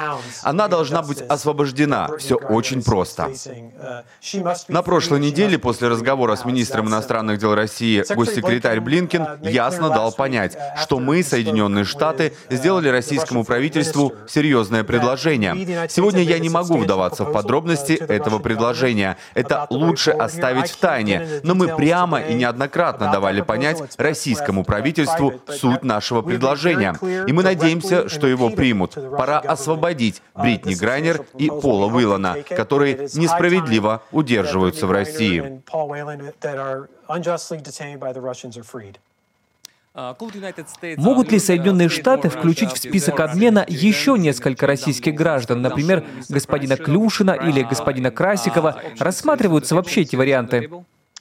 Она 0.43 0.69
должна 0.69 1.01
быть 1.01 1.23
освобождена. 1.23 2.11
Все 2.19 2.35
очень 2.35 2.83
просто. 2.83 3.33
На 4.69 4.83
прошлой 4.83 5.21
неделе, 5.21 5.59
после 5.59 5.89
разговора 5.89 6.37
с 6.37 6.45
министром 6.45 6.89
иностранных 6.89 7.39
дел 7.39 7.55
России 7.55 7.94
Госсекретарь 8.03 8.81
Блинкин 8.81 9.27
ясно 9.43 9.91
дал 9.91 10.13
понять, 10.13 10.57
что 10.83 10.99
мы, 10.99 11.23
Соединенные 11.23 11.85
Штаты, 11.85 12.33
сделали 12.51 12.89
российскому 12.89 13.45
правительству 13.45 14.13
серьезное 14.29 14.85
предложение. 14.85 15.89
Сегодня 15.89 16.23
я 16.23 16.39
не 16.39 16.49
могу 16.49 16.79
вдаваться 16.79 17.25
в 17.25 17.33
подробности 17.33 17.93
этого 17.93 18.39
предложения. 18.39 19.17
Это 19.35 19.67
лучше 19.71 20.11
оставить 20.11 20.71
в 20.71 20.77
тайне. 20.77 21.41
Но 21.43 21.55
мы 21.55 21.75
прямо 21.77 22.21
и 22.21 22.35
неоднократно 22.35 23.11
давали 23.13 23.41
понять 23.41 23.83
российскому 23.99 24.65
правительству 24.65 25.35
суть 25.49 25.85
нашего 25.85 26.23
предложения. 26.23 26.97
И 27.27 27.33
мы 27.33 27.43
надеемся, 27.43 28.09
что 28.09 28.27
его 28.27 28.51
примут. 28.51 28.95
Пора 28.95 29.39
освободить 29.39 30.23
Бритни 30.35 30.75
Грайнер 30.75 31.25
и 31.39 31.49
Пола 31.49 31.87
Уиллана, 31.87 32.37
которые 32.49 33.09
несправедливо 33.15 34.03
удерживаются 34.13 34.87
в 34.87 34.93
России 34.93 35.63
unjustly 37.09 37.61
detained 37.61 38.01
by 38.01 38.13
the 38.13 38.21
Russians 38.21 38.57
are 38.57 38.65
freed. 38.65 38.99
Uh, 39.97 40.13
Могут 40.97 41.31
ли 41.31 41.39
Соединенные 41.39 41.89
Штаты 41.89 42.29
включить 42.29 42.73
в 42.73 42.79
список 42.79 43.21
обмена 43.21 43.65
еще 43.69 44.19
несколько 44.19 44.67
российских 44.67 45.15
граждан, 45.15 45.63
например, 45.63 46.05
господина 46.29 46.77
Клюшина 46.77 47.31
или 47.31 47.63
господина 47.63 48.11
Красикова? 48.11 48.81
Рассматриваются 48.99 49.77
вообще 49.77 50.01
эти 50.01 50.17
варианты? 50.17 50.69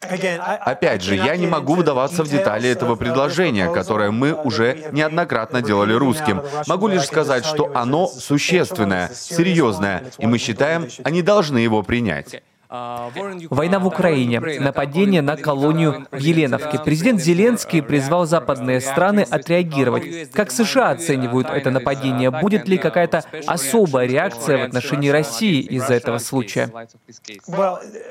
Опять 0.01 1.03
же, 1.03 1.15
я 1.15 1.37
не 1.37 1.45
могу 1.45 1.75
вдаваться 1.75 2.23
в 2.23 2.29
детали 2.29 2.67
этого 2.67 2.95
предложения, 2.95 3.71
которое 3.71 4.09
мы 4.09 4.33
уже 4.33 4.89
неоднократно 4.91 5.61
делали 5.61 5.93
русским. 5.93 6.41
Могу 6.67 6.87
лишь 6.87 7.05
сказать, 7.05 7.45
что 7.45 7.71
оно 7.75 8.07
существенное, 8.07 9.11
серьезное, 9.13 10.05
и 10.17 10.25
мы 10.25 10.39
считаем, 10.39 10.87
они 11.03 11.21
должны 11.21 11.59
его 11.59 11.83
принять. 11.83 12.41
Война 12.73 13.77
в 13.77 13.85
Украине, 13.85 14.39
нападение 14.39 15.21
на 15.21 15.37
колонию 15.37 16.07
в 16.11 16.17
Еленовке. 16.17 16.79
Президент 16.83 17.21
Зеленский 17.21 17.83
призвал 17.83 18.25
западные 18.25 18.81
страны 18.81 19.27
отреагировать. 19.29 20.31
Как 20.31 20.49
США 20.49 20.89
оценивают 20.89 21.47
это 21.51 21.69
нападение? 21.69 22.31
Будет 22.31 22.67
ли 22.67 22.79
какая-то 22.79 23.25
особая 23.45 24.07
реакция 24.07 24.57
в 24.57 24.63
отношении 24.63 25.09
России 25.09 25.61
из-за 25.61 25.93
этого 25.93 26.17
случая? 26.17 26.71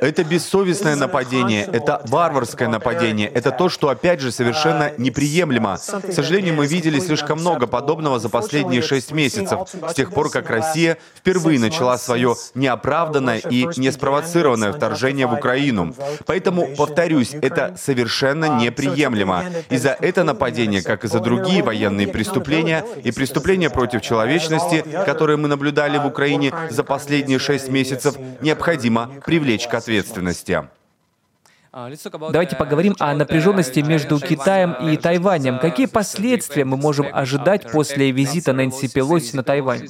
Это 0.01 0.23
бессовестное 0.23 0.95
нападение, 0.95 1.65
это 1.65 2.01
варварское 2.07 2.69
нападение, 2.69 3.27
это 3.27 3.51
то, 3.51 3.69
что, 3.69 3.89
опять 3.89 4.21
же, 4.21 4.31
совершенно 4.31 4.93
неприемлемо. 4.97 5.77
К 5.77 6.13
сожалению, 6.13 6.55
мы 6.55 6.69
видели 6.69 7.01
слишком 7.01 7.41
много 7.41 7.67
подобного 7.67 8.21
за 8.21 8.29
последние 8.29 8.83
шесть 8.83 9.11
месяцев, 9.11 9.69
с 9.89 9.95
тех 9.95 10.13
пор, 10.13 10.31
как 10.31 10.49
Россия 10.51 10.99
впервые 11.17 11.59
начала 11.59 11.99
свое 11.99 12.37
неоправданное 12.55 13.39
и 13.39 13.67
неспровоцированное 13.77 14.52
спровоцированное 14.53 14.73
вторжение 14.73 15.27
в 15.27 15.35
Украину. 15.35 15.95
Поэтому, 16.27 16.69
повторюсь, 16.77 17.35
это 17.35 17.75
совершенно 17.77 18.61
неприемлемо. 18.61 19.45
И 19.71 19.77
за 19.77 19.91
это 19.91 20.25
нападение, 20.25 20.83
как 20.83 21.05
и 21.05 21.09
за 21.09 21.21
другие 21.21 21.63
военные 21.63 22.09
преступления 22.09 22.85
и 23.05 23.13
преступления 23.13 23.71
против 23.71 24.03
человечности, 24.03 24.85
которые 25.07 25.37
мы 25.37 25.49
наблюдали 25.49 25.99
в 25.99 26.07
Украине 26.07 26.53
за 26.71 26.85
последние 26.85 27.39
шесть 27.39 27.69
месяцев, 27.69 28.17
необходимо 28.41 29.11
привлечь 29.25 29.67
к 29.67 29.75
ответственности. 29.75 30.63
Давайте 31.73 32.57
поговорим 32.57 32.95
о 32.99 33.15
напряженности 33.15 33.81
между 33.81 34.21
Китаем 34.21 34.75
и 34.91 34.97
Тайванем. 34.99 35.59
Какие 35.59 35.87
последствия 35.87 36.67
мы 36.67 36.77
можем 36.77 37.07
ожидать 37.11 37.73
после 37.73 38.11
визита 38.11 38.53
Нэнси 38.53 38.89
Пелоси 38.89 39.37
на 39.37 39.43
Тайвань? 39.43 39.89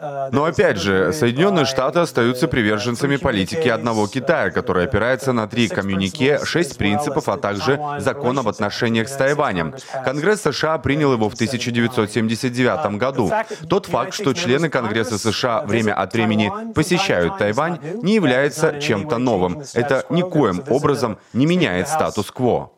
Uh, 0.00 0.28
Но 0.30 0.44
опять 0.44 0.76
же, 0.76 1.12
Соединенные 1.12 1.64
Штаты 1.64 1.98
остаются 1.98 2.46
uh, 2.46 2.48
приверженцами 2.48 3.16
политики 3.16 3.68
одного 3.68 4.06
Китая, 4.06 4.50
которая 4.50 4.84
опирается 4.84 5.32
на 5.32 5.48
три 5.48 5.68
коммюнике, 5.68 6.44
шесть 6.44 6.78
принципов, 6.78 7.28
а 7.28 7.36
также 7.36 7.80
закон 7.98 8.38
об 8.38 8.46
отношениях 8.48 9.08
с 9.08 9.16
Тайванем. 9.16 9.74
Конгресс 10.04 10.42
США 10.42 10.78
принял 10.78 11.12
его 11.12 11.28
в 11.28 11.34
1979 11.34 12.68
uh, 12.68 12.96
году. 12.96 13.32
Тот 13.68 13.86
факт, 13.86 14.14
что 14.14 14.34
члены 14.34 14.68
Конгресса 14.68 15.18
США 15.18 15.62
время 15.62 15.94
от 15.94 16.12
времени 16.12 16.52
посещают 16.72 17.36
Тайвань, 17.38 17.80
не 18.02 18.14
является 18.14 18.80
чем-то 18.80 19.18
новым. 19.18 19.62
Это 19.74 20.04
никоим 20.08 20.62
образом 20.68 21.18
не 21.32 21.46
меняет 21.46 21.88
статус-кво. 21.88 22.70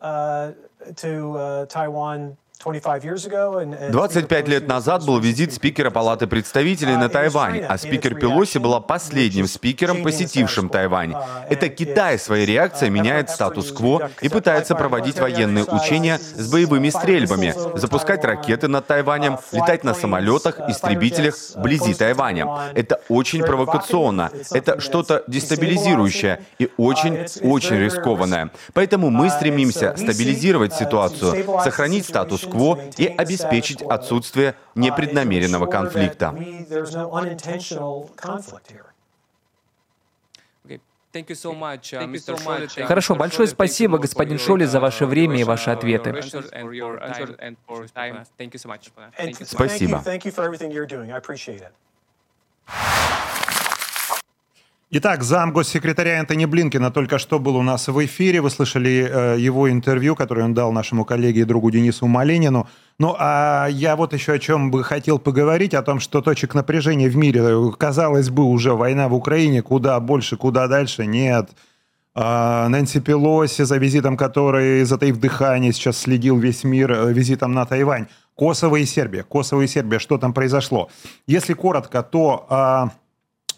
25 2.62 4.48
лет 4.48 4.68
назад 4.68 5.06
был 5.06 5.18
визит 5.18 5.54
спикера 5.54 5.90
Палаты 5.90 6.26
представителей 6.26 6.96
на 6.96 7.08
Тайвань, 7.08 7.60
а 7.60 7.78
спикер 7.78 8.14
Пелоси 8.14 8.58
была 8.58 8.80
последним 8.80 9.46
спикером, 9.46 10.02
посетившим 10.02 10.68
Тайвань. 10.68 11.14
Это 11.48 11.70
Китай 11.70 12.18
своей 12.18 12.44
реакцией 12.44 12.90
меняет 12.90 13.30
статус-кво 13.30 14.10
и 14.20 14.28
пытается 14.28 14.74
проводить 14.74 15.18
военные 15.18 15.64
учения 15.64 16.18
с 16.18 16.50
боевыми 16.50 16.90
стрельбами, 16.90 17.54
запускать 17.78 18.24
ракеты 18.24 18.68
над 18.68 18.86
Тайванем, 18.86 19.38
летать 19.52 19.82
на 19.82 19.94
самолетах, 19.94 20.60
истребителях 20.68 21.36
вблизи 21.54 21.94
Тайваня. 21.94 22.46
Это 22.74 23.00
очень 23.08 23.42
провокационно, 23.42 24.30
это 24.52 24.80
что-то 24.80 25.24
дестабилизирующее 25.28 26.42
и 26.58 26.68
очень-очень 26.76 27.76
рискованное. 27.76 28.50
Поэтому 28.74 29.08
мы 29.08 29.30
стремимся 29.30 29.94
стабилизировать 29.96 30.74
ситуацию, 30.74 31.62
сохранить 31.62 32.04
статус 32.04 32.49
статус-кво 32.50 32.78
и 32.96 33.06
обеспечить 33.06 33.82
отсутствие 33.82 34.54
непреднамеренного 34.74 35.66
конфликта. 35.66 36.36
Хорошо, 42.86 43.16
большое 43.16 43.48
спасибо, 43.48 43.98
господин 43.98 44.38
Шоли, 44.38 44.64
за 44.64 44.78
ваше 44.78 45.06
время 45.06 45.40
и 45.40 45.44
ваши 45.44 45.70
ответы. 45.70 46.22
Спасибо. 49.44 50.02
Итак, 54.92 55.22
зам 55.22 55.52
госсекретаря 55.52 56.18
Энтони 56.18 56.46
Блинкина 56.46 56.90
только 56.90 57.18
что 57.18 57.38
был 57.38 57.54
у 57.54 57.62
нас 57.62 57.86
в 57.86 58.04
эфире. 58.06 58.40
Вы 58.40 58.50
слышали 58.50 59.08
э, 59.08 59.36
его 59.38 59.70
интервью, 59.70 60.16
которое 60.16 60.42
он 60.42 60.52
дал 60.52 60.72
нашему 60.72 61.04
коллеге 61.04 61.42
и 61.42 61.44
другу 61.44 61.70
Денису 61.70 62.08
Малинину. 62.08 62.68
Ну, 62.98 63.14
а 63.16 63.68
я 63.70 63.94
вот 63.94 64.14
еще 64.14 64.32
о 64.32 64.38
чем 64.40 64.72
бы 64.72 64.82
хотел 64.82 65.20
поговорить, 65.20 65.74
о 65.74 65.82
том, 65.82 66.00
что 66.00 66.20
точек 66.22 66.54
напряжения 66.56 67.08
в 67.08 67.16
мире, 67.16 67.70
казалось 67.78 68.30
бы, 68.30 68.42
уже 68.42 68.72
война 68.72 69.08
в 69.08 69.14
Украине, 69.14 69.62
куда 69.62 70.00
больше, 70.00 70.36
куда 70.36 70.66
дальше, 70.66 71.06
нет. 71.06 71.50
А, 72.16 72.68
Нэнси 72.68 72.98
Пелоси, 72.98 73.62
за 73.62 73.76
визитом 73.76 74.16
которой, 74.16 74.82
затаив 74.82 75.20
дыхание, 75.20 75.72
сейчас 75.72 75.98
следил 75.98 76.36
весь 76.36 76.64
мир, 76.64 76.90
э, 76.90 77.12
визитом 77.12 77.52
на 77.52 77.64
Тайвань. 77.64 78.08
Косово 78.34 78.74
и 78.74 78.84
Сербия. 78.86 79.22
Косово 79.22 79.62
и 79.62 79.68
Сербия, 79.68 80.00
что 80.00 80.18
там 80.18 80.32
произошло? 80.32 80.90
Если 81.28 81.54
коротко, 81.54 82.02
то... 82.02 82.46
А, 82.50 82.90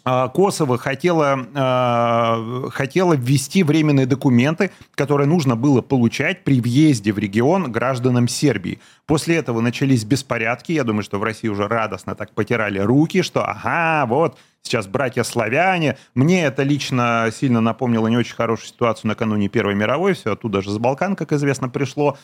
Косово 0.03 0.77
хотело, 0.77 1.47
а, 1.55 2.69
хотело 2.71 3.13
ввести 3.13 3.63
временные 3.63 4.05
документы, 4.05 4.71
которые 4.95 5.27
нужно 5.27 5.55
было 5.55 5.81
получать 5.81 6.43
при 6.43 6.59
въезде 6.59 7.13
в 7.13 7.19
регион 7.19 7.71
гражданам 7.71 8.27
Сербии. 8.27 8.79
После 9.05 9.37
этого 9.37 9.61
начались 9.61 10.03
беспорядки. 10.03 10.73
Я 10.73 10.83
думаю, 10.83 11.03
что 11.03 11.19
в 11.19 11.23
России 11.23 11.47
уже 11.47 11.69
радостно 11.69 12.15
так 12.15 12.31
потирали 12.31 12.79
руки, 12.79 13.21
что 13.21 13.45
ага, 13.45 14.05
вот, 14.05 14.37
сейчас 14.61 14.87
братья-славяне. 14.87 15.97
Мне 16.15 16.43
это 16.43 16.63
лично 16.63 17.29
сильно 17.31 17.61
напомнило 17.61 18.07
не 18.07 18.17
очень 18.17 18.35
хорошую 18.35 18.67
ситуацию 18.67 19.07
накануне 19.07 19.47
Первой 19.47 19.75
мировой. 19.75 20.15
Все 20.15 20.33
оттуда 20.33 20.61
же 20.61 20.71
с 20.71 20.77
Балкан, 20.79 21.15
как 21.15 21.31
известно, 21.31 21.69
пришло. 21.69 22.17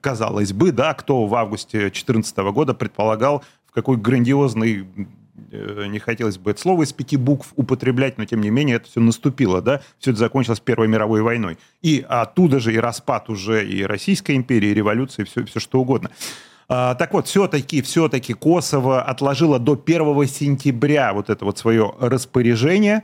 Казалось 0.00 0.54
бы, 0.54 0.72
да, 0.72 0.94
кто 0.94 1.26
в 1.26 1.34
августе 1.34 1.80
2014 1.80 2.36
года 2.52 2.72
предполагал, 2.72 3.44
в 3.66 3.72
какой 3.72 3.98
грандиозный 3.98 4.88
не 5.50 5.98
хотелось 5.98 6.38
бы 6.38 6.52
это 6.52 6.60
слово 6.60 6.82
из 6.82 6.92
пяти 6.92 7.16
букв 7.16 7.52
употреблять, 7.56 8.18
но 8.18 8.24
тем 8.24 8.40
не 8.40 8.50
менее 8.50 8.76
это 8.76 8.88
все 8.88 9.00
наступило, 9.00 9.62
да, 9.62 9.80
все 9.98 10.10
это 10.10 10.20
закончилось 10.20 10.60
Первой 10.60 10.88
мировой 10.88 11.22
войной. 11.22 11.58
И 11.82 12.04
оттуда 12.08 12.60
же 12.60 12.72
и 12.72 12.78
распад 12.78 13.28
уже 13.28 13.66
и 13.66 13.82
Российской 13.84 14.36
империи, 14.36 14.70
и 14.70 14.74
революции, 14.74 15.24
все, 15.24 15.44
все 15.44 15.60
что 15.60 15.80
угодно. 15.80 16.10
А, 16.72 16.94
так 16.94 17.12
вот, 17.12 17.26
все-таки, 17.26 17.82
все-таки 17.82 18.32
Косово 18.32 19.02
отложило 19.02 19.58
до 19.58 19.72
1 19.72 20.26
сентября 20.28 21.12
вот 21.12 21.28
это 21.28 21.44
вот 21.44 21.58
свое 21.58 21.92
распоряжение. 21.98 23.02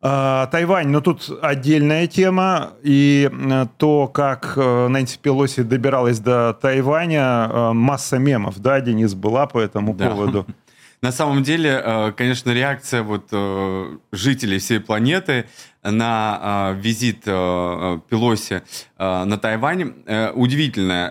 А, 0.00 0.46
Тайвань, 0.46 0.86
но 0.86 0.98
ну, 0.98 1.00
тут 1.00 1.28
отдельная 1.42 2.06
тема, 2.06 2.74
и 2.82 3.28
э, 3.30 3.66
то, 3.76 4.08
как 4.08 4.54
э, 4.56 4.88
Нэнси 4.88 5.18
Пелоси 5.20 5.62
добиралась 5.62 6.18
до 6.18 6.54
Тайваня, 6.60 7.72
масса 7.72 8.18
мемов, 8.18 8.58
да, 8.58 8.80
Денис, 8.80 9.14
была 9.14 9.46
по 9.46 9.58
этому 9.58 9.94
да. 9.94 10.10
поводу. 10.10 10.46
На 11.02 11.10
самом 11.10 11.42
деле, 11.42 11.82
э, 11.84 12.12
конечно, 12.16 12.52
реакция 12.52 13.02
вот 13.02 13.26
э, 13.32 13.96
жителей 14.12 14.60
всей 14.60 14.78
планеты 14.78 15.46
на 15.82 16.74
э, 16.76 16.80
визит 16.80 17.24
Пелоси 17.24 18.62
на 18.98 19.36
Тайвань 19.36 19.94
удивительная. 20.34 21.10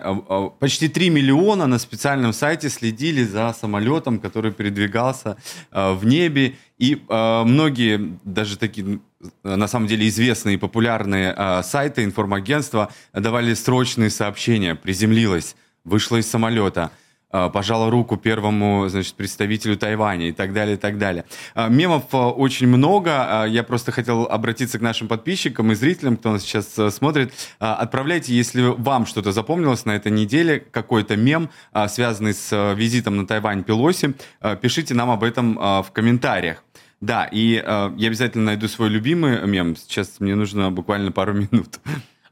Почти 0.58 0.88
3 0.88 1.10
миллиона 1.10 1.66
на 1.66 1.78
специальном 1.78 2.32
сайте 2.32 2.70
следили 2.70 3.22
за 3.22 3.52
самолетом, 3.52 4.18
который 4.18 4.50
передвигался 4.50 5.36
в 5.70 6.06
небе. 6.06 6.54
И 6.78 7.02
многие, 7.08 8.18
даже 8.24 8.56
такие 8.56 9.00
на 9.42 9.68
самом 9.68 9.88
деле 9.88 10.08
известные 10.08 10.54
и 10.54 10.58
популярные 10.58 11.62
сайты, 11.62 12.04
информагентства 12.04 12.90
давали 13.12 13.52
срочные 13.52 14.08
сообщения. 14.08 14.74
Приземлилась, 14.74 15.54
вышла 15.84 16.16
из 16.16 16.30
самолета– 16.30 16.92
пожала 17.32 17.90
руку 17.90 18.16
первому, 18.16 18.88
значит, 18.88 19.14
представителю 19.14 19.76
Тайваня 19.76 20.28
и 20.28 20.32
так 20.32 20.52
далее, 20.52 20.76
и 20.76 20.78
так 20.78 20.98
далее. 20.98 21.24
А, 21.54 21.68
мемов 21.68 22.04
а, 22.12 22.30
очень 22.30 22.68
много. 22.68 23.46
Я 23.48 23.62
просто 23.62 23.90
хотел 23.90 24.24
обратиться 24.24 24.78
к 24.78 24.82
нашим 24.82 25.08
подписчикам 25.08 25.72
и 25.72 25.74
зрителям, 25.74 26.16
кто 26.16 26.32
нас 26.32 26.42
сейчас 26.42 26.94
смотрит. 26.94 27.32
Отправляйте, 27.58 28.34
если 28.34 28.62
вам 28.62 29.06
что-то 29.06 29.32
запомнилось 29.32 29.84
на 29.86 29.92
этой 29.92 30.12
неделе, 30.12 30.60
какой-то 30.60 31.16
мем, 31.16 31.48
связанный 31.88 32.34
с 32.34 32.74
визитом 32.74 33.16
на 33.16 33.26
Тайвань 33.26 33.64
Пелоси, 33.64 34.14
пишите 34.60 34.94
нам 34.94 35.10
об 35.10 35.24
этом 35.24 35.54
в 35.54 35.86
комментариях. 35.92 36.62
Да, 37.00 37.24
и 37.24 37.54
я 37.54 38.08
обязательно 38.08 38.44
найду 38.44 38.68
свой 38.68 38.88
любимый 38.88 39.44
мем. 39.46 39.76
Сейчас 39.76 40.20
мне 40.20 40.34
нужно 40.34 40.70
буквально 40.70 41.12
пару 41.12 41.32
минут. 41.50 41.80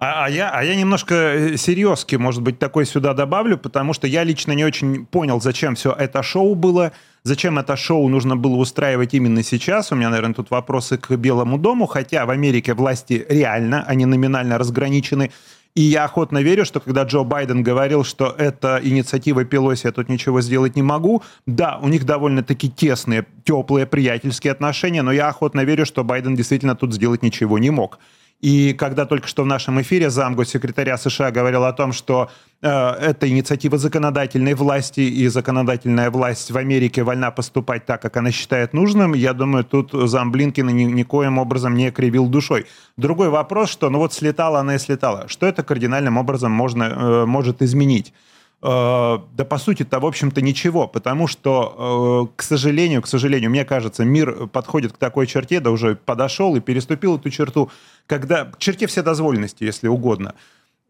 А, 0.02 0.24
а, 0.24 0.30
я, 0.30 0.48
а 0.48 0.64
я 0.64 0.76
немножко 0.76 1.14
э, 1.14 1.56
серьезки, 1.58 2.16
может 2.16 2.40
быть, 2.40 2.58
такой 2.58 2.86
сюда 2.86 3.12
добавлю, 3.12 3.58
потому 3.58 3.92
что 3.92 4.06
я 4.06 4.24
лично 4.24 4.52
не 4.52 4.64
очень 4.64 5.04
понял, 5.04 5.42
зачем 5.42 5.74
все 5.74 5.92
это 5.92 6.22
шоу 6.22 6.54
было, 6.54 6.92
зачем 7.22 7.58
это 7.58 7.76
шоу 7.76 8.08
нужно 8.08 8.34
было 8.34 8.56
устраивать 8.56 9.12
именно 9.12 9.42
сейчас. 9.42 9.92
У 9.92 9.96
меня, 9.96 10.08
наверное, 10.08 10.32
тут 10.32 10.50
вопросы 10.50 10.96
к 10.96 11.14
Белому 11.16 11.58
дому, 11.58 11.84
хотя 11.86 12.24
в 12.24 12.30
Америке 12.30 12.72
власти 12.72 13.26
реально, 13.28 13.84
они 13.86 14.06
номинально 14.06 14.56
разграничены. 14.56 15.32
И 15.74 15.82
я 15.82 16.04
охотно 16.04 16.38
верю, 16.38 16.64
что 16.64 16.80
когда 16.80 17.02
Джо 17.02 17.22
Байден 17.22 17.62
говорил, 17.62 18.02
что 18.02 18.34
это 18.38 18.80
инициатива 18.82 19.44
Пелоси, 19.44 19.86
я 19.86 19.92
тут 19.92 20.08
ничего 20.08 20.40
сделать 20.40 20.76
не 20.76 20.82
могу, 20.82 21.22
да, 21.44 21.78
у 21.80 21.88
них 21.88 22.06
довольно-таки 22.06 22.70
тесные, 22.70 23.26
теплые, 23.44 23.84
приятельские 23.84 24.52
отношения, 24.52 25.02
но 25.02 25.12
я 25.12 25.28
охотно 25.28 25.60
верю, 25.60 25.84
что 25.84 26.04
Байден 26.04 26.36
действительно 26.36 26.74
тут 26.74 26.94
сделать 26.94 27.22
ничего 27.22 27.58
не 27.58 27.68
мог. 27.68 27.98
И 28.40 28.72
когда 28.72 29.04
только 29.04 29.28
что 29.28 29.42
в 29.42 29.46
нашем 29.46 29.80
эфире 29.82 30.08
замгоссекретаря 30.08 30.96
США 30.96 31.30
говорил 31.30 31.64
о 31.64 31.72
том, 31.74 31.92
что 31.92 32.30
э, 32.62 32.68
это 32.68 33.28
инициатива 33.28 33.76
законодательной 33.76 34.54
власти, 34.54 35.00
и 35.00 35.28
законодательная 35.28 36.10
власть 36.10 36.50
в 36.50 36.56
Америке 36.56 37.02
вольна 37.02 37.30
поступать 37.30 37.84
так, 37.84 38.00
как 38.00 38.16
она 38.16 38.30
считает 38.30 38.72
нужным, 38.72 39.12
я 39.12 39.34
думаю, 39.34 39.64
тут 39.64 39.90
зам 39.92 40.32
Блинкина 40.32 40.70
ни, 40.70 40.84
никоим 40.84 41.38
образом 41.38 41.74
не 41.74 41.90
кривил 41.90 42.28
душой. 42.28 42.66
Другой 42.96 43.28
вопрос, 43.28 43.68
что 43.68 43.90
ну 43.90 43.98
вот 43.98 44.14
слетала 44.14 44.60
она 44.60 44.76
и 44.76 44.78
слетала. 44.78 45.28
Что 45.28 45.46
это 45.46 45.62
кардинальным 45.62 46.16
образом 46.16 46.50
можно, 46.50 46.84
э, 46.84 47.26
может 47.26 47.60
изменить? 47.60 48.14
Э, 48.62 49.18
да 49.36 49.44
по 49.44 49.58
сути-то, 49.58 50.00
в 50.00 50.06
общем-то, 50.06 50.42
ничего, 50.42 50.86
потому 50.86 51.26
что, 51.26 52.28
э, 52.28 52.36
к 52.36 52.42
сожалению, 52.42 53.00
к 53.00 53.06
сожалению, 53.06 53.50
мне 53.50 53.64
кажется, 53.64 54.04
мир 54.04 54.48
подходит 54.48 54.92
к 54.92 54.98
такой 54.98 55.26
черте, 55.26 55.60
да 55.60 55.70
уже 55.70 55.94
подошел 55.94 56.54
и 56.56 56.60
переступил 56.60 57.16
эту 57.16 57.30
черту, 57.30 57.70
когда 58.06 58.44
к 58.44 58.58
черте 58.58 58.86
вседозволенности, 58.86 59.64
если 59.64 59.88
угодно. 59.88 60.34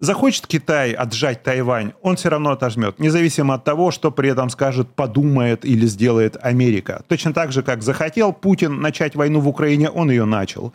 Захочет 0.00 0.46
Китай 0.46 0.92
отжать 0.92 1.42
Тайвань, 1.42 1.92
он 2.00 2.16
все 2.16 2.30
равно 2.30 2.52
отожмет, 2.52 2.98
независимо 2.98 3.54
от 3.54 3.64
того, 3.64 3.90
что 3.90 4.10
при 4.10 4.30
этом 4.30 4.48
скажет, 4.48 4.88
подумает 4.88 5.64
или 5.64 5.86
сделает 5.86 6.38
Америка. 6.42 7.04
Точно 7.06 7.32
так 7.32 7.52
же, 7.52 7.62
как 7.62 7.82
захотел 7.82 8.32
Путин 8.32 8.80
начать 8.80 9.14
войну 9.14 9.40
в 9.40 9.48
Украине, 9.48 9.90
он 9.90 10.10
ее 10.10 10.24
начал. 10.24 10.72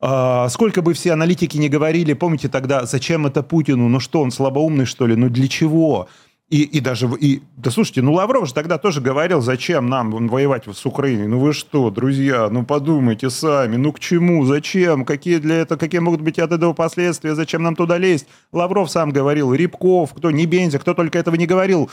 А, 0.00 0.48
сколько 0.50 0.82
бы 0.82 0.92
все 0.92 1.12
аналитики 1.12 1.56
не 1.56 1.70
говорили, 1.70 2.12
помните 2.12 2.48
тогда, 2.48 2.84
зачем 2.84 3.26
это 3.26 3.42
Путину? 3.42 3.88
Ну 3.88 4.00
что, 4.00 4.20
он 4.20 4.32
слабоумный, 4.32 4.84
что 4.84 5.06
ли? 5.06 5.16
Ну 5.16 5.30
для 5.30 5.48
чего? 5.48 6.08
И, 6.50 6.62
и 6.62 6.80
даже, 6.80 7.08
и, 7.18 7.42
да 7.56 7.70
слушайте, 7.70 8.02
ну 8.02 8.12
Лавров 8.12 8.46
же 8.46 8.52
тогда 8.54 8.76
тоже 8.76 9.00
говорил, 9.00 9.40
зачем 9.40 9.88
нам 9.88 10.10
воевать 10.28 10.64
с 10.70 10.84
Украиной. 10.84 11.26
Ну 11.26 11.38
вы 11.38 11.54
что, 11.54 11.90
друзья, 11.90 12.48
ну 12.50 12.66
подумайте 12.66 13.30
сами, 13.30 13.76
ну 13.76 13.92
к 13.92 13.98
чему, 13.98 14.44
зачем, 14.44 15.06
какие 15.06 15.38
для 15.38 15.56
этого, 15.56 15.78
какие 15.78 16.00
могут 16.00 16.20
быть 16.20 16.38
от 16.38 16.52
этого 16.52 16.74
последствия, 16.74 17.34
зачем 17.34 17.62
нам 17.62 17.74
туда 17.74 17.96
лезть. 17.96 18.28
Лавров 18.52 18.90
сам 18.90 19.10
говорил, 19.10 19.54
Рябков, 19.54 20.12
кто, 20.12 20.30
не 20.30 20.44
Бензя, 20.44 20.78
кто 20.78 20.92
только 20.92 21.18
этого 21.18 21.34
не 21.36 21.46
говорил. 21.46 21.90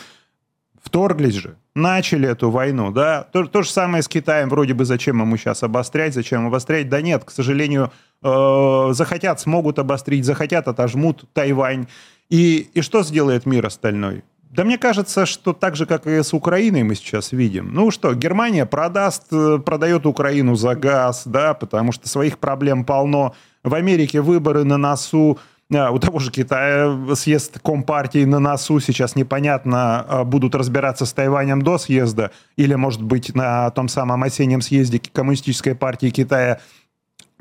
Вторглись 0.84 1.36
же, 1.36 1.56
начали 1.76 2.28
эту 2.28 2.50
войну, 2.50 2.92
да. 2.92 3.24
То, 3.32 3.46
то 3.46 3.62
же 3.62 3.70
самое 3.70 4.04
с 4.04 4.08
Китаем, 4.08 4.50
вроде 4.50 4.74
бы 4.74 4.84
зачем 4.84 5.22
ему 5.22 5.38
сейчас 5.38 5.64
обострять, 5.64 6.14
зачем 6.14 6.48
обострять. 6.48 6.90
Да 6.90 7.02
нет, 7.02 7.24
к 7.24 7.30
сожалению, 7.30 7.92
э, 8.24 8.90
захотят, 8.92 9.40
смогут 9.40 9.80
обострить, 9.80 10.26
захотят, 10.26 10.68
отожмут 10.68 11.24
Тайвань. 11.34 11.88
И, 12.30 12.70
и 12.74 12.82
что 12.82 13.04
сделает 13.04 13.46
мир 13.46 13.66
остальной? 13.66 14.24
Да 14.52 14.66
мне 14.66 14.78
кажется, 14.78 15.26
что 15.26 15.54
так 15.54 15.78
же, 15.78 15.86
как 15.86 16.06
и 16.06 16.22
с 16.22 16.34
Украиной 16.34 16.84
мы 16.84 16.96
сейчас 16.96 17.32
видим. 17.32 17.74
Ну 17.74 17.90
что, 17.90 18.14
Германия 18.14 18.66
продаст, 18.66 19.28
э, 19.32 19.60
продает 19.60 20.06
Украину 20.06 20.56
за 20.56 20.76
газ, 20.76 21.24
да, 21.26 21.54
потому 21.54 21.94
что 21.94 22.10
своих 22.10 22.38
проблем 22.38 22.84
полно. 22.84 23.34
В 23.64 23.74
Америке 23.76 24.20
выборы 24.20 24.66
на 24.66 24.76
носу. 24.76 25.40
А, 25.74 25.92
у 25.92 26.00
того 26.00 26.20
же 26.20 26.32
Китая 26.32 27.16
съезд 27.16 27.60
Компартии 27.64 28.26
на 28.26 28.40
носу. 28.40 28.82
Сейчас 28.82 29.16
непонятно, 29.16 30.02
а, 30.02 30.24
будут 30.26 30.54
разбираться 30.54 31.06
с 31.06 31.14
Тайванем 31.14 31.62
до 31.62 31.78
съезда 31.78 32.32
или, 32.58 32.76
может 32.76 33.02
быть, 33.02 33.34
на 33.34 33.70
том 33.70 33.88
самом 33.88 34.22
осеннем 34.24 34.60
съезде 34.60 35.00
Коммунистической 35.00 35.76
партии 35.76 36.10
Китая 36.10 36.60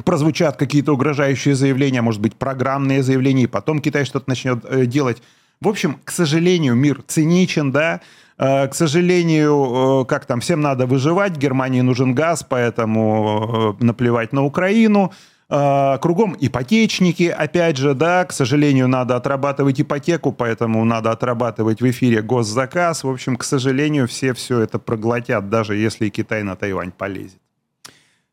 прозвучат 0.04 0.56
какие-то 0.56 0.92
угрожающие 0.92 1.56
заявления, 1.56 2.02
может 2.02 2.20
быть, 2.20 2.36
программные 2.36 3.02
заявления, 3.02 3.44
и 3.44 3.48
потом 3.48 3.80
Китай 3.80 4.04
что-то 4.04 4.28
начнет 4.28 4.64
э, 4.64 4.86
делать. 4.86 5.22
В 5.60 5.68
общем, 5.68 6.00
к 6.04 6.10
сожалению, 6.10 6.74
мир 6.74 7.02
циничен, 7.06 7.70
да, 7.70 8.00
э, 8.38 8.68
к 8.68 8.74
сожалению, 8.74 10.02
э, 10.02 10.04
как 10.06 10.26
там, 10.26 10.40
всем 10.40 10.60
надо 10.60 10.86
выживать, 10.86 11.36
Германии 11.36 11.82
нужен 11.82 12.14
газ, 12.14 12.44
поэтому 12.48 13.76
наплевать 13.80 14.32
на 14.32 14.44
Украину. 14.44 15.12
Кругом 15.48 16.36
ипотечники, 16.38 17.24
опять 17.24 17.76
же, 17.76 17.94
да, 17.94 18.24
к 18.24 18.32
сожалению, 18.32 18.86
надо 18.86 19.16
отрабатывать 19.16 19.80
ипотеку, 19.80 20.30
поэтому 20.30 20.84
надо 20.84 21.10
отрабатывать 21.10 21.82
в 21.82 21.90
эфире 21.90 22.22
госзаказ. 22.22 23.02
В 23.02 23.08
общем, 23.08 23.36
к 23.36 23.42
сожалению, 23.42 24.06
все 24.06 24.32
все 24.32 24.60
это 24.60 24.78
проглотят, 24.78 25.48
даже 25.48 25.74
если 25.74 26.08
Китай 26.08 26.44
на 26.44 26.54
Тайвань 26.54 26.92
полезет. 26.92 27.40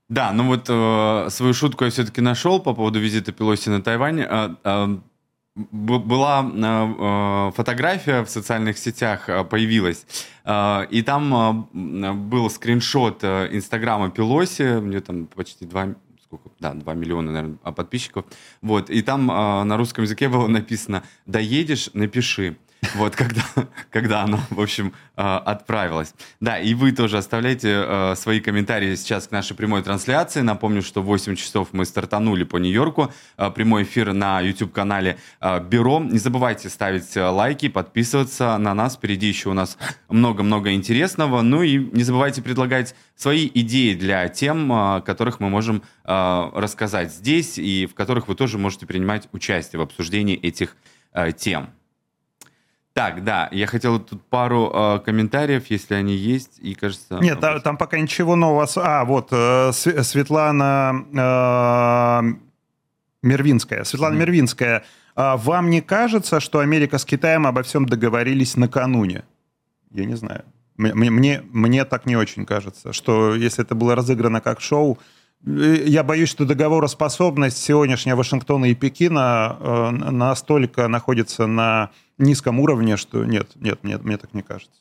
Да, 0.10 0.32
ну 0.32 0.46
вот 0.46 0.68
э, 0.70 1.30
свою 1.30 1.54
шутку 1.54 1.84
я 1.84 1.92
все-таки 1.92 2.22
нашел 2.22 2.62
по 2.62 2.74
поводу 2.74 3.00
визита 3.00 3.34
Пелоси 3.34 3.70
на 3.70 3.82
Тайвань. 3.82 4.22
Э, 4.22 4.56
э, 4.64 4.98
была 5.72 6.44
э, 6.44 7.52
фотография 7.56 8.24
в 8.24 8.30
социальных 8.30 8.78
сетях, 8.78 9.30
э, 9.30 9.44
появилась, 9.44 10.06
э, 10.46 10.86
и 10.90 11.02
там 11.02 11.68
э, 11.74 12.14
был 12.14 12.50
скриншот 12.50 13.24
э, 13.24 13.50
Инстаграма 13.52 14.10
Пелоси, 14.12 14.80
мне 14.80 15.02
там 15.02 15.26
почти 15.26 15.66
2, 15.66 15.96
сколько, 16.24 16.50
да, 16.60 16.74
2 16.74 16.94
миллиона, 16.94 17.32
наверное, 17.32 17.58
подписчиков, 17.74 18.26
вот, 18.62 18.90
и 18.90 19.02
там 19.02 19.32
э, 19.32 19.64
на 19.64 19.78
русском 19.78 20.04
языке 20.04 20.30
было 20.30 20.48
написано 20.48 21.04
«Доедешь, 21.26 21.90
напиши». 21.94 22.58
Вот 22.96 23.16
когда, 23.16 23.44
когда 23.90 24.22
оно, 24.22 24.40
в 24.50 24.62
общем, 24.62 24.94
э, 25.16 25.22
отправилось. 25.22 26.14
Да, 26.40 26.60
и 26.60 26.74
вы 26.74 26.92
тоже 26.92 27.18
оставляйте 27.18 27.70
э, 27.70 28.16
свои 28.16 28.40
комментарии 28.40 28.96
сейчас 28.96 29.28
к 29.28 29.32
нашей 29.32 29.56
прямой 29.56 29.82
трансляции. 29.84 30.42
Напомню, 30.42 30.82
что 30.82 31.02
в 31.02 31.06
8 31.06 31.36
часов 31.36 31.70
мы 31.72 31.86
стартанули 31.86 32.44
по 32.44 32.58
Нью-Йорку. 32.58 33.12
Э, 33.38 33.50
прямой 33.50 33.84
эфир 33.84 34.14
на 34.14 34.42
YouTube-канале 34.42 35.18
Бюро. 35.70 36.00
Не 36.00 36.20
забывайте 36.20 36.70
ставить 36.70 37.16
лайки, 37.16 37.68
подписываться 37.68 38.58
на 38.58 38.74
нас. 38.74 38.96
Впереди 38.96 39.28
еще 39.28 39.50
у 39.50 39.54
нас 39.54 39.78
много-много 40.10 40.74
интересного. 40.74 41.42
Ну 41.42 41.64
и 41.64 41.78
не 41.78 42.04
забывайте 42.04 42.42
предлагать 42.42 42.96
свои 43.16 43.50
идеи 43.54 43.94
для 43.94 44.28
тем, 44.30 45.02
которых 45.06 45.40
мы 45.40 45.50
можем 45.50 45.82
рассказать 46.04 47.12
здесь 47.12 47.58
и 47.58 47.86
в 47.86 47.96
которых 47.96 48.28
вы 48.28 48.36
тоже 48.36 48.58
можете 48.58 48.86
принимать 48.86 49.28
участие 49.32 49.80
в 49.80 49.84
обсуждении 49.84 50.36
этих 50.36 50.76
тем. 51.38 51.70
Так, 52.98 53.24
да, 53.24 53.48
я 53.52 53.68
хотел 53.68 54.00
тут 54.00 54.24
пару 54.24 54.72
э, 54.74 55.00
комментариев, 55.06 55.68
если 55.70 55.94
они 55.94 56.16
есть, 56.16 56.58
и 56.58 56.74
кажется... 56.74 57.20
Нет, 57.22 57.40
там, 57.40 57.62
там 57.62 57.78
пока 57.78 58.00
ничего 58.00 58.36
нового. 58.36 58.68
А, 58.78 59.06
вот, 59.06 59.28
э, 59.30 59.72
Светлана 59.72 61.06
э, 61.14 62.34
Мервинская. 63.22 63.84
Светлана 63.84 64.16
mm-hmm. 64.16 64.18
Мервинская, 64.18 64.84
э, 65.16 65.36
вам 65.38 65.70
не 65.70 65.82
кажется, 65.82 66.40
что 66.40 66.58
Америка 66.58 66.98
с 66.98 67.06
Китаем 67.06 67.46
обо 67.46 67.62
всем 67.62 67.86
договорились 67.86 68.58
накануне? 68.58 69.26
Я 69.92 70.06
не 70.06 70.16
знаю. 70.16 70.44
Мне, 70.78 71.12
мне, 71.12 71.44
мне 71.52 71.86
так 71.86 72.08
не 72.08 72.16
очень 72.16 72.48
кажется, 72.48 72.94
что 72.94 73.36
если 73.36 73.64
это 73.64 73.76
было 73.76 73.94
разыграно 73.94 74.42
как 74.42 74.60
шоу, 74.60 74.98
э, 75.46 75.84
я 75.86 76.04
боюсь, 76.04 76.30
что 76.30 76.46
договороспособность 76.46 77.60
сегодняшняя 77.60 78.16
Вашингтона 78.16 78.66
и 78.66 78.74
Пекина 78.74 79.56
э, 79.60 79.90
настолько 79.92 80.88
находится 80.88 81.46
на 81.46 81.92
низком 82.18 82.60
уровне, 82.60 82.98
что 82.98 83.26
нет, 83.26 83.52
нет, 83.56 83.84
нет, 83.84 84.04
мне 84.04 84.18
так 84.18 84.34
не 84.34 84.42
кажется. 84.42 84.80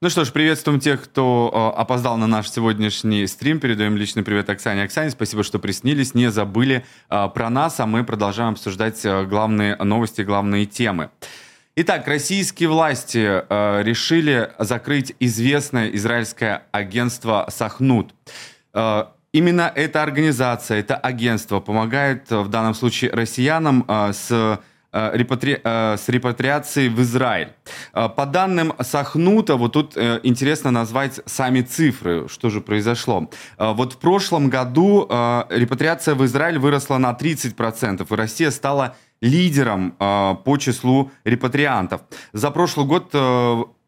Ну 0.00 0.10
что 0.10 0.24
ж, 0.24 0.30
приветствуем 0.30 0.78
тех, 0.78 1.02
кто 1.02 1.72
э, 1.74 1.80
опоздал 1.80 2.16
на 2.18 2.28
наш 2.28 2.48
сегодняшний 2.48 3.26
стрим. 3.26 3.58
Передаем 3.58 3.96
личный 3.96 4.22
привет 4.22 4.48
Оксане. 4.48 4.84
Оксане, 4.84 5.10
спасибо, 5.10 5.42
что 5.42 5.58
приснились, 5.58 6.14
не 6.14 6.30
забыли 6.30 6.84
э, 7.10 7.28
про 7.34 7.50
нас, 7.50 7.80
а 7.80 7.86
мы 7.86 8.04
продолжаем 8.04 8.52
обсуждать 8.52 9.04
э, 9.04 9.24
главные 9.24 9.74
новости, 9.74 10.22
главные 10.22 10.66
темы. 10.66 11.10
Итак, 11.74 12.06
российские 12.06 12.68
власти 12.68 13.26
э, 13.26 13.82
решили 13.82 14.52
закрыть 14.60 15.16
известное 15.18 15.88
израильское 15.88 16.62
агентство 16.70 17.46
«Сахнут». 17.48 18.14
Э, 18.74 19.06
именно 19.32 19.72
эта 19.74 20.04
организация, 20.04 20.78
это 20.78 20.94
агентство 20.94 21.58
помогает 21.58 22.30
в 22.30 22.48
данном 22.48 22.74
случае 22.74 23.10
россиянам 23.10 23.84
э, 23.88 24.12
с 24.12 24.30
Э, 24.30 24.58
репатри... 25.12 25.60
Э, 25.62 25.96
с 25.96 26.08
репатриацией 26.08 26.88
в 26.88 27.00
Израиль. 27.02 27.52
Э, 27.92 28.08
по 28.08 28.26
данным 28.26 28.72
Сахнута, 28.80 29.56
вот 29.56 29.72
тут 29.72 29.96
интересно 29.96 30.70
назвать 30.70 31.20
сами 31.26 31.60
цифры, 31.62 32.28
что 32.28 32.50
же 32.50 32.60
произошло. 32.60 33.30
Вот 33.58 33.94
в 33.94 33.96
прошлом 33.98 34.48
году 34.48 35.06
репатриация 35.50 36.14
в 36.14 36.24
Израиль 36.24 36.58
выросла 36.58 36.98
на 36.98 37.12
30%, 37.12 38.06
и 38.08 38.14
Россия 38.14 38.50
стала 38.50 38.96
лидером 39.20 39.92
по 39.98 40.56
числу 40.58 41.10
репатриантов. 41.24 42.02
За 42.32 42.50
прошлый 42.50 42.86
год 42.86 43.14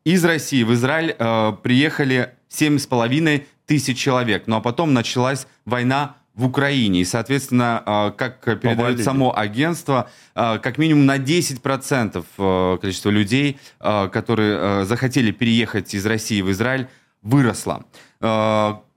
из 0.05 0.25
России 0.25 0.63
в 0.63 0.73
Израиль 0.75 1.15
приехали 1.63 2.35
7,5 2.51 3.47
тысяч 3.67 3.99
человек, 3.99 4.45
ну 4.47 4.57
а 4.57 4.61
потом 4.61 4.93
началась 4.93 5.47
война 5.65 6.17
в 6.41 6.47
Украине. 6.47 7.03
И, 7.03 7.05
соответственно, 7.05 7.83
а, 7.85 8.11
как 8.11 8.41
передает 8.41 8.79
Повалили. 8.79 9.03
само 9.03 9.39
агентство, 9.39 10.11
а, 10.35 10.59
как 10.59 10.79
минимум 10.79 11.05
на 11.05 11.19
10% 11.19 12.25
а, 12.39 12.79
количество 12.79 13.11
людей, 13.11 13.59
которые 13.79 14.85
захотели 14.85 15.31
переехать 15.31 15.95
из 15.95 16.07
России 16.07 16.41
в 16.41 16.51
Израиль, 16.51 16.89
выросло. 17.23 17.85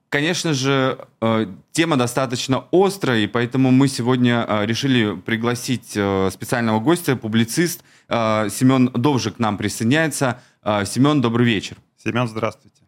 Конечно 0.10 0.54
же, 0.54 1.00
тема 1.72 1.98
достаточно 1.98 2.66
острая, 2.72 3.22
и 3.22 3.28
поэтому 3.28 3.72
мы 3.72 3.88
сегодня 3.88 4.46
решили 4.66 5.16
пригласить 5.16 5.90
специального 5.90 6.80
гостя, 6.80 7.16
публицист 7.16 7.84
Семен 8.08 8.92
Довжик 8.94 9.38
к 9.38 9.40
нам 9.40 9.58
присоединяется. 9.58 10.40
Семен, 10.64 11.22
добрый 11.22 11.48
вечер. 11.48 11.78
Семен, 11.98 12.28
здравствуйте. 12.28 12.82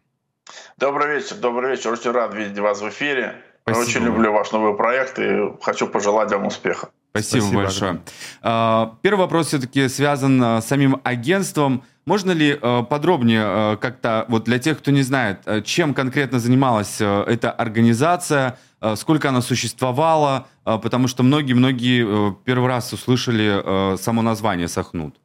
Добрый 0.76 1.16
вечер, 1.16 1.36
добрый 1.36 1.72
вечер. 1.72 1.92
Очень 1.92 2.12
рад 2.12 2.34
видеть 2.34 2.58
вас 2.58 2.80
в 2.80 2.88
эфире. 2.88 3.42
Спасибо. 3.68 3.88
Очень 3.88 4.04
люблю 4.04 4.32
ваш 4.32 4.52
новый 4.52 4.74
проект 4.74 5.18
и 5.18 5.52
хочу 5.60 5.88
пожелать 5.88 6.30
вам 6.30 6.46
успеха. 6.46 6.90
Спасибо, 7.10 7.40
Спасибо 7.40 7.62
большое. 7.62 8.00
Да. 8.42 8.92
Первый 9.02 9.20
вопрос 9.20 9.48
все-таки 9.48 9.88
связан 9.88 10.40
а, 10.42 10.60
с 10.60 10.66
самим 10.66 11.00
агентством. 11.02 11.82
Можно 12.04 12.30
ли 12.30 12.56
а, 12.60 12.84
подробнее 12.84 13.42
а, 13.44 13.76
как-то, 13.76 14.24
вот 14.28 14.44
для 14.44 14.60
тех, 14.60 14.78
кто 14.78 14.92
не 14.92 15.02
знает, 15.02 15.40
чем 15.64 15.94
конкретно 15.94 16.38
занималась 16.38 17.00
эта 17.00 17.50
организация, 17.50 18.56
сколько 18.94 19.30
она 19.30 19.40
существовала, 19.40 20.46
потому 20.64 21.08
что 21.08 21.24
многие-многие 21.24 22.34
первый 22.44 22.68
раз 22.68 22.92
услышали 22.92 23.96
само 23.96 24.22
название 24.22 24.68
«Сахнут». 24.68 25.16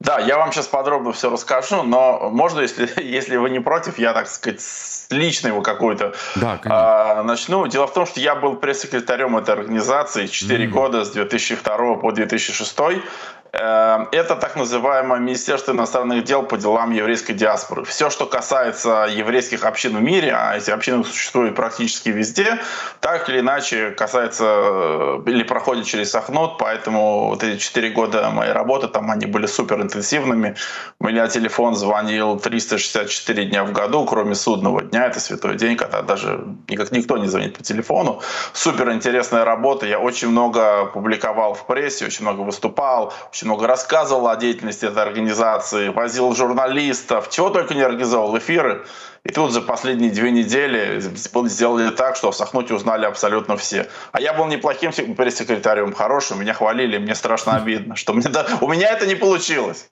Да, 0.00 0.20
я 0.20 0.38
вам 0.38 0.52
сейчас 0.52 0.68
подробно 0.68 1.12
все 1.12 1.28
расскажу, 1.28 1.82
но 1.82 2.30
можно, 2.30 2.60
если, 2.60 2.88
если 3.02 3.36
вы 3.36 3.50
не 3.50 3.58
против, 3.58 3.98
я, 3.98 4.12
так 4.12 4.28
сказать, 4.28 4.60
с 4.60 5.06
личного 5.10 5.60
какой-то 5.60 6.14
да, 6.36 6.60
э, 6.62 7.22
начну. 7.22 7.66
Дело 7.66 7.86
в 7.88 7.92
том, 7.92 8.06
что 8.06 8.20
я 8.20 8.36
был 8.36 8.56
пресс-секретарем 8.56 9.36
этой 9.36 9.54
организации 9.54 10.26
4 10.26 10.66
mm. 10.66 10.68
года 10.68 11.04
с 11.04 11.10
2002 11.10 11.94
по 11.96 12.12
2006. 12.12 12.78
Эм, 13.52 14.08
это 14.12 14.36
так 14.36 14.56
называемое 14.56 15.20
Министерство 15.20 15.72
иностранных 15.72 16.24
дел 16.24 16.42
по 16.42 16.58
делам 16.58 16.90
еврейской 16.90 17.32
диаспоры. 17.32 17.84
Все, 17.84 18.10
что 18.10 18.26
касается 18.26 19.06
еврейских 19.10 19.64
общин 19.64 19.96
в 19.96 20.02
мире, 20.02 20.34
а 20.34 20.56
эти 20.56 20.70
общины 20.70 21.02
существуют 21.02 21.54
практически 21.54 22.10
везде, 22.10 22.58
так 23.00 23.28
или 23.30 23.40
иначе 23.40 23.90
касается 23.92 24.44
э, 24.44 25.22
или 25.26 25.42
проходит 25.44 25.86
через 25.86 26.10
Сахнот, 26.10 26.58
поэтому 26.58 27.28
вот 27.28 27.42
эти 27.42 27.58
четыре 27.58 27.90
года 27.90 28.28
моей 28.30 28.52
работы, 28.52 28.86
там 28.86 29.10
они 29.10 29.24
были 29.24 29.46
супер 29.46 29.80
интенсивными. 29.80 30.56
У 31.00 31.06
меня 31.06 31.26
телефон 31.28 31.74
звонил 31.74 32.38
364 32.38 33.46
дня 33.46 33.64
в 33.64 33.72
году, 33.72 34.04
кроме 34.04 34.34
судного 34.34 34.82
дня, 34.82 35.06
это 35.06 35.20
святой 35.20 35.56
день, 35.56 35.76
когда 35.76 36.02
даже 36.02 36.44
никак 36.68 36.92
никто 36.92 37.16
не 37.16 37.28
звонит 37.28 37.56
по 37.56 37.62
телефону. 37.62 38.20
Супер 38.52 38.92
интересная 38.92 39.46
работа, 39.46 39.86
я 39.86 39.98
очень 39.98 40.28
много 40.28 40.84
публиковал 40.84 41.54
в 41.54 41.66
прессе, 41.66 42.04
очень 42.04 42.22
много 42.22 42.42
выступал, 42.42 43.14
очень 43.38 43.46
много 43.46 43.68
рассказывал 43.68 44.26
о 44.26 44.36
деятельности 44.36 44.84
этой 44.84 45.00
организации, 45.00 45.90
возил 45.90 46.34
журналистов, 46.34 47.30
чего 47.30 47.50
только 47.50 47.74
не 47.74 47.82
организовал, 47.82 48.36
эфиры. 48.36 48.84
И 49.22 49.30
тут 49.30 49.52
за 49.52 49.60
последние 49.60 50.10
две 50.10 50.32
недели 50.32 51.00
сделали 51.00 51.90
так, 51.90 52.16
что 52.16 52.32
в 52.32 52.36
Сахнуте 52.36 52.74
узнали 52.74 53.06
абсолютно 53.06 53.56
все. 53.56 53.88
А 54.10 54.20
я 54.20 54.32
был 54.32 54.46
неплохим 54.46 54.92
пресс-секретарем, 55.14 55.92
хорошим, 55.92 56.40
меня 56.40 56.52
хвалили, 56.52 56.98
мне 56.98 57.14
страшно 57.14 57.54
обидно, 57.54 57.94
что 57.94 58.12
мне, 58.12 58.28
да, 58.28 58.44
у 58.60 58.66
меня 58.66 58.90
это 58.90 59.06
не 59.06 59.14
получилось. 59.14 59.88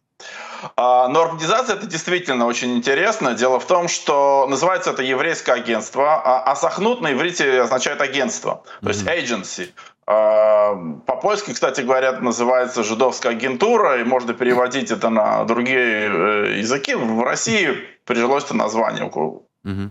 А, 0.77 1.07
но 1.07 1.23
организация 1.23 1.77
это 1.77 1.87
действительно 1.87 2.47
очень 2.47 2.77
интересно. 2.77 3.35
Дело 3.35 3.61
в 3.61 3.67
том, 3.67 3.87
что 3.87 4.47
называется 4.49 4.91
это 4.91 5.05
еврейское 5.05 5.53
агентство, 5.53 6.15
а, 6.15 6.51
а 6.51 6.57
сахнут 6.57 7.01
на 7.01 7.13
иврите 7.13 7.61
означает 7.61 8.01
агентство, 8.01 8.65
то 8.83 8.89
есть 8.89 9.05
agency. 9.05 9.69
По-польски, 10.07 11.53
кстати 11.53 11.81
говоря, 11.81 12.13
называется 12.13 12.85
жидовская 12.85 13.33
агентура, 13.33 14.01
и 14.01 14.05
можно 14.05 14.35
переводить 14.35 14.93
это 14.93 15.11
на 15.11 15.45
другие 15.45 16.09
э, 16.09 16.59
языки. 16.59 16.95
В 16.95 17.23
России 17.25 17.71
прижилось 18.05 18.45
это 18.45 18.55
название 18.55 19.11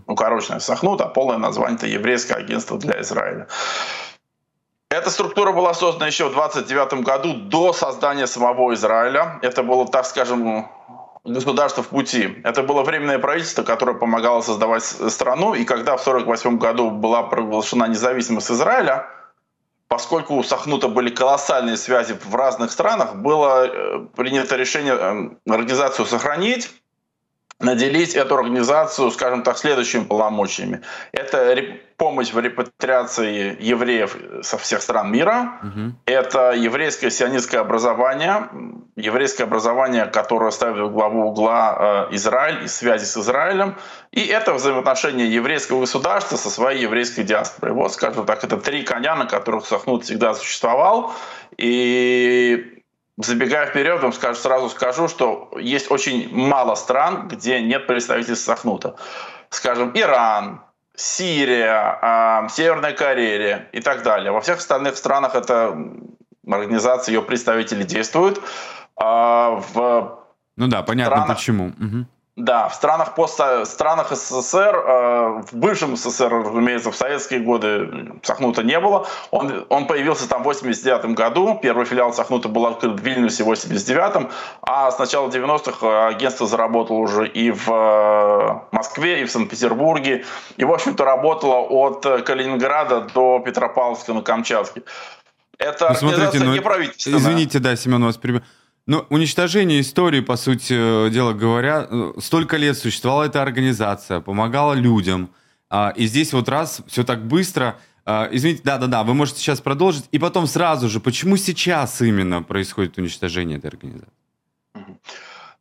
укороченное 0.06 0.60
Сахнут, 0.60 1.02
а 1.02 1.08
полное 1.08 1.36
название 1.36 1.76
это 1.76 1.86
еврейское 1.86 2.32
агентство 2.34 2.78
для 2.78 3.02
Израиля. 3.02 3.46
Эта 4.88 5.10
структура 5.10 5.52
была 5.52 5.74
создана 5.74 6.06
еще 6.06 6.30
в 6.30 6.32
29 6.32 7.04
году 7.04 7.34
до 7.34 7.74
создания 7.74 8.26
самого 8.26 8.72
Израиля. 8.72 9.38
Это 9.42 9.62
было, 9.62 9.86
так 9.86 10.06
скажем, 10.06 10.70
государство 11.24 11.82
в 11.82 11.88
пути. 11.88 12.40
Это 12.42 12.62
было 12.62 12.82
временное 12.82 13.18
правительство, 13.18 13.64
которое 13.64 13.94
помогало 13.98 14.40
создавать 14.40 14.84
страну. 14.84 15.52
И 15.52 15.66
когда 15.66 15.98
в 15.98 16.00
1948 16.00 16.58
году 16.58 16.90
была 16.90 17.22
провозглашена 17.24 17.88
независимость 17.88 18.50
Израиля, 18.50 19.10
поскольку 19.88 20.34
у 20.34 20.42
Сахнута 20.42 20.88
были 20.88 21.10
колоссальные 21.10 21.76
связи 21.76 22.12
в 22.12 22.34
разных 22.34 22.72
странах, 22.72 23.16
было 23.16 23.66
э, 23.66 24.06
принято 24.16 24.56
решение 24.56 24.94
э, 24.94 25.52
организацию 25.52 26.06
сохранить, 26.06 26.70
наделить 27.58 28.14
эту 28.14 28.36
организацию, 28.36 29.10
скажем 29.10 29.42
так, 29.42 29.56
следующими 29.56 30.04
полномочиями. 30.04 30.82
Это 31.12 31.56
помощь 31.96 32.30
в 32.30 32.38
репатриации 32.38 33.56
евреев 33.58 34.16
со 34.42 34.58
всех 34.58 34.82
стран 34.82 35.10
мира. 35.10 35.58
Угу. 35.62 35.92
Это 36.04 36.52
еврейское 36.52 37.10
сионистское 37.10 37.60
образование, 37.60 38.50
еврейское 38.96 39.44
образование, 39.44 40.04
которое 40.04 40.50
ставит 40.50 40.76
в 40.76 40.92
главу 40.92 41.28
угла 41.28 42.08
э, 42.10 42.14
Израиль 42.16 42.64
и 42.64 42.68
связи 42.68 43.06
с 43.06 43.16
Израилем. 43.16 43.76
И 44.12 44.26
это 44.26 44.52
взаимоотношения 44.52 45.26
еврейского 45.26 45.80
государства 45.80 46.36
со 46.36 46.50
своей 46.50 46.82
еврейской 46.82 47.22
диаспорой. 47.22 47.72
Вот, 47.72 47.94
скажем 47.94 48.26
так, 48.26 48.44
это 48.44 48.58
три 48.58 48.82
коня, 48.82 49.16
на 49.16 49.24
которых 49.24 49.64
Сахнут 49.66 50.04
всегда 50.04 50.34
существовал. 50.34 51.14
И 51.56 52.75
Забегая 53.18 53.66
вперед, 53.66 54.02
вам 54.02 54.12
скажу, 54.12 54.38
сразу 54.38 54.68
скажу, 54.68 55.08
что 55.08 55.50
есть 55.58 55.90
очень 55.90 56.28
мало 56.34 56.74
стран, 56.74 57.28
где 57.28 57.62
нет 57.62 57.86
представительства 57.86 58.54
Сахнута. 58.54 58.96
Скажем, 59.48 59.92
Иран, 59.94 60.60
Сирия, 60.94 61.98
э, 62.02 62.48
Северная 62.50 62.92
Корея 62.92 63.68
и 63.72 63.80
так 63.80 64.02
далее. 64.02 64.32
Во 64.32 64.40
всех 64.42 64.58
остальных 64.58 64.96
странах 64.96 65.34
эта 65.34 65.76
организация, 66.46 67.14
ее 67.14 67.22
представители 67.22 67.84
действуют. 67.84 68.40
А 68.96 69.62
в 69.72 70.20
ну 70.56 70.68
да, 70.68 70.82
понятно 70.82 71.16
странах, 71.16 71.36
почему. 71.36 71.66
Угу. 71.68 72.06
Да, 72.36 72.68
в 72.68 72.74
странах, 72.74 73.14
пост, 73.14 73.40
странах 73.64 74.12
СССР, 74.14 74.76
э, 74.76 75.42
в 75.50 75.56
бывшем 75.56 75.96
СССР, 75.96 76.30
разумеется, 76.30 76.90
в 76.90 76.96
советские 76.96 77.40
годы 77.40 78.12
Сахнута 78.22 78.62
не 78.62 78.78
было. 78.78 79.06
Он, 79.30 79.64
он 79.70 79.86
появился 79.86 80.28
там 80.28 80.42
в 80.42 80.44
89 80.44 81.14
году. 81.16 81.58
Первый 81.62 81.86
филиал 81.86 82.12
Сахнута 82.12 82.50
был 82.50 82.66
открыт 82.66 83.00
в 83.00 83.02
Вильнюсе 83.02 83.42
в 83.42 83.46
89 83.46 84.28
а 84.60 84.90
с 84.90 84.98
начала 84.98 85.28
90-х 85.28 86.08
агентство 86.08 86.46
заработало 86.46 86.98
уже 86.98 87.26
и 87.26 87.50
в 87.50 87.70
э, 87.70 88.60
Москве, 88.70 89.22
и 89.22 89.24
в 89.24 89.30
Санкт-Петербурге. 89.30 90.26
И, 90.58 90.64
в 90.64 90.72
общем-то, 90.72 91.06
работало 91.06 91.60
от 91.60 92.02
Калининграда 92.26 93.08
до 93.14 93.38
Петропавловска 93.38 94.12
на 94.12 94.20
Камчатке. 94.20 94.82
Это 95.56 95.88
ну, 95.88 95.94
смотрите, 95.94 96.44
ну. 96.44 96.54
Извините, 96.54 97.60
да, 97.60 97.76
Семен, 97.76 98.04
вас 98.04 98.18
перебью. 98.18 98.42
Ну, 98.86 99.04
уничтожение 99.10 99.80
истории, 99.80 100.20
по 100.20 100.36
сути 100.36 101.10
дела 101.10 101.32
говоря, 101.32 101.88
э, 101.90 102.12
столько 102.20 102.56
лет 102.56 102.78
существовала 102.78 103.24
эта 103.24 103.42
организация, 103.42 104.20
помогала 104.20 104.74
людям. 104.74 105.30
А, 105.68 105.92
и 105.96 106.06
здесь 106.06 106.32
вот 106.32 106.48
раз, 106.48 106.82
все 106.86 107.02
так 107.02 107.26
быстро. 107.26 107.80
А, 108.04 108.28
извините, 108.30 108.62
да-да-да, 108.62 109.02
вы 109.02 109.14
можете 109.14 109.40
сейчас 109.40 109.60
продолжить. 109.60 110.04
И 110.12 110.20
потом 110.20 110.46
сразу 110.46 110.88
же, 110.88 111.00
почему 111.00 111.36
сейчас 111.36 112.00
именно 112.00 112.44
происходит 112.44 112.96
уничтожение 112.96 113.58
этой 113.58 113.66
организации? 113.66 114.12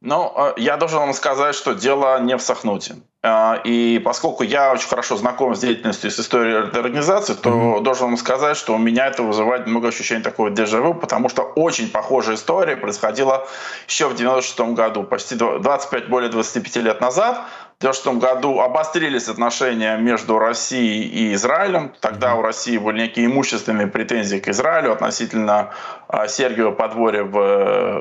Ну, 0.06 0.32
э, 0.36 0.54
я 0.58 0.78
должен 0.78 1.00
вам 1.00 1.14
сказать, 1.14 1.56
что 1.56 1.74
дело 1.74 2.22
не 2.22 2.38
в 2.38 2.42
Сахнуте. 2.42 2.96
Э, 3.24 3.56
и 3.64 4.00
поскольку 4.06 4.44
я 4.44 4.72
очень 4.72 4.88
хорошо 4.88 5.18
знаком 5.18 5.56
с 5.56 5.60
деятельностью 5.60 6.12
и 6.12 6.14
с 6.14 6.20
историей 6.20 6.68
этой 6.68 6.80
организации, 6.80 7.34
то 7.34 7.50
mm-hmm. 7.50 7.82
должен 7.82 8.06
вам 8.06 8.18
сказать, 8.18 8.56
что 8.56 8.76
у 8.76 8.78
меня 8.78 9.08
это 9.08 9.24
вызывает 9.24 9.66
много 9.66 9.88
ощущений 9.88 10.22
такого 10.22 10.52
дежавю, 10.52 10.94
потому 10.94 11.28
что 11.28 11.42
очень 11.42 11.90
похожая 11.90 12.36
история 12.36 12.78
происходила 12.78 13.48
еще 13.88 14.08
в 14.08 14.16
96 14.16 14.60
году, 14.76 15.04
почти 15.04 15.36
25, 15.36 16.08
более 16.08 16.30
25 16.30 16.76
лет 16.78 17.02
назад. 17.02 17.42
В 17.86 17.88
1996 17.88 18.20
году 18.20 18.62
обострились 18.62 19.30
отношения 19.30 19.96
между 19.98 20.40
Россией 20.40 21.04
и 21.04 21.34
Израилем. 21.36 21.92
Тогда 22.00 22.34
у 22.34 22.42
России 22.42 22.80
были 22.80 23.02
некие 23.02 23.28
имущественные 23.28 23.86
претензии 23.86 24.38
к 24.38 24.48
Израилю 24.48 24.92
относительно 24.92 25.70
а, 26.08 26.28
Сергиева 26.28 26.72
подворья 26.72 27.24
в, 27.24 27.30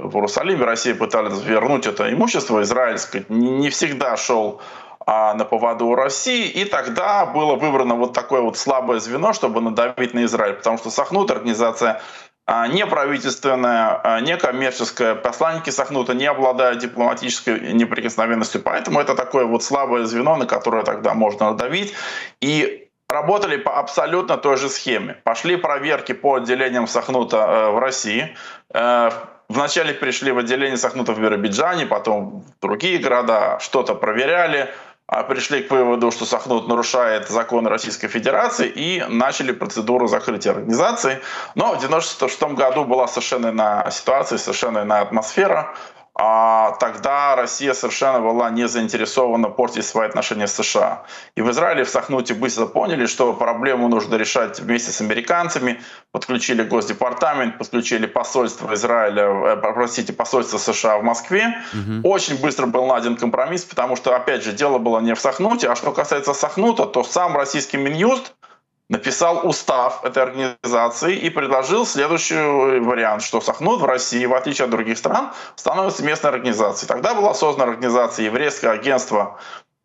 в 0.08 0.14
Иерусалиме. 0.14 0.64
Россия 0.64 0.94
пыталась 0.94 1.44
вернуть 1.44 1.86
это 1.86 2.10
имущество. 2.10 2.62
Израиль 2.62 2.96
сказать, 2.96 3.28
не 3.28 3.68
всегда 3.68 4.16
шел 4.16 4.62
а, 5.06 5.34
на 5.34 5.44
поводу 5.44 5.88
у 5.88 5.94
России, 5.94 6.48
и 6.48 6.64
тогда 6.64 7.26
было 7.26 7.56
выбрано 7.56 7.94
вот 7.94 8.14
такое 8.14 8.40
вот 8.40 8.56
слабое 8.56 9.00
звено, 9.00 9.34
чтобы 9.34 9.60
надавить 9.60 10.14
на 10.14 10.24
Израиль, 10.24 10.54
потому 10.54 10.78
что 10.78 10.88
Сахнут 10.88 11.30
организация 11.30 12.00
а, 12.46 12.68
не 12.68 12.86
правительственная, 12.86 14.00
а, 14.02 14.20
не 14.20 14.36
коммерческая, 14.36 15.14
посланники 15.14 15.70
Сахнута 15.70 16.12
не 16.14 16.26
обладают 16.26 16.78
дипломатической 16.78 17.72
неприкосновенностью, 17.72 18.60
поэтому 18.60 19.00
это 19.00 19.14
такое 19.14 19.44
вот 19.46 19.62
слабое 19.62 20.04
звено, 20.04 20.36
на 20.36 20.46
которое 20.46 20.84
тогда 20.84 21.14
можно 21.14 21.50
надавить, 21.50 21.94
и 22.42 22.88
работали 23.08 23.56
по 23.56 23.78
абсолютно 23.78 24.36
той 24.36 24.58
же 24.58 24.68
схеме. 24.68 25.16
Пошли 25.24 25.56
проверки 25.56 26.12
по 26.12 26.34
отделениям 26.34 26.86
Сахнута 26.86 27.36
э, 27.36 27.70
в 27.70 27.78
России, 27.78 28.36
э, 28.74 29.10
Вначале 29.48 29.92
пришли 29.92 30.32
в 30.32 30.38
отделение 30.38 30.78
Сахнута 30.78 31.12
в 31.12 31.20
Биробиджане, 31.20 31.84
потом 31.84 32.40
в 32.40 32.62
другие 32.62 32.98
города, 32.98 33.58
что-то 33.60 33.94
проверяли, 33.94 34.72
пришли 35.28 35.62
к 35.62 35.70
выводу, 35.70 36.10
что 36.10 36.24
Сахнут 36.24 36.68
нарушает 36.68 37.28
законы 37.28 37.68
Российской 37.68 38.08
Федерации 38.08 38.68
и 38.68 39.04
начали 39.08 39.52
процедуру 39.52 40.06
закрытия 40.08 40.52
организации. 40.52 41.20
Но 41.54 41.74
в 41.74 41.76
1996 41.76 42.42
году 42.54 42.84
была 42.84 43.06
совершенно 43.06 43.48
иная 43.48 43.90
ситуация, 43.90 44.38
совершенно 44.38 44.82
иная 44.82 45.02
атмосфера 45.02 45.74
а 46.16 46.76
тогда 46.78 47.34
Россия 47.34 47.74
совершенно 47.74 48.20
была 48.20 48.48
не 48.48 48.68
заинтересована 48.68 49.48
портить 49.48 49.84
свои 49.84 50.06
отношения 50.06 50.46
с 50.46 50.54
США. 50.54 51.02
И 51.34 51.42
в 51.42 51.50
Израиле 51.50 51.82
в 51.82 51.88
Сахнуте 51.88 52.34
быстро 52.34 52.66
поняли, 52.66 53.06
что 53.06 53.32
проблему 53.32 53.88
нужно 53.88 54.14
решать 54.14 54.60
вместе 54.60 54.92
с 54.92 55.00
американцами, 55.00 55.80
подключили 56.12 56.62
Госдепартамент, 56.62 57.58
подключили 57.58 58.06
посольство 58.06 58.72
Израиля, 58.74 59.24
э, 59.24 59.56
простите, 59.56 60.12
посольство 60.12 60.58
США 60.58 60.98
в 60.98 61.02
Москве. 61.02 61.58
Угу. 61.72 62.08
Очень 62.08 62.40
быстро 62.40 62.66
был 62.66 62.86
найден 62.86 63.16
компромисс, 63.16 63.64
потому 63.64 63.96
что, 63.96 64.14
опять 64.14 64.44
же, 64.44 64.52
дело 64.52 64.78
было 64.78 65.00
не 65.00 65.16
в 65.16 65.20
Сахнуте, 65.20 65.68
а 65.68 65.74
что 65.74 65.90
касается 65.90 66.32
Сахнута, 66.32 66.86
то 66.86 67.02
сам 67.02 67.36
российский 67.36 67.76
Минюст 67.76 68.34
написал 68.90 69.46
устав 69.46 70.04
этой 70.04 70.22
организации 70.22 71.16
и 71.16 71.30
предложил 71.30 71.86
следующий 71.86 72.80
вариант, 72.80 73.22
что 73.22 73.40
Сахнут 73.40 73.80
в 73.80 73.84
России, 73.84 74.26
в 74.26 74.34
отличие 74.34 74.64
от 74.64 74.70
других 74.70 74.98
стран, 74.98 75.32
становится 75.56 76.04
местной 76.04 76.30
организацией. 76.30 76.88
Тогда 76.88 77.14
была 77.14 77.34
создана 77.34 77.70
организация 77.70 78.26
Еврейское 78.26 78.70
агентство 78.70 79.38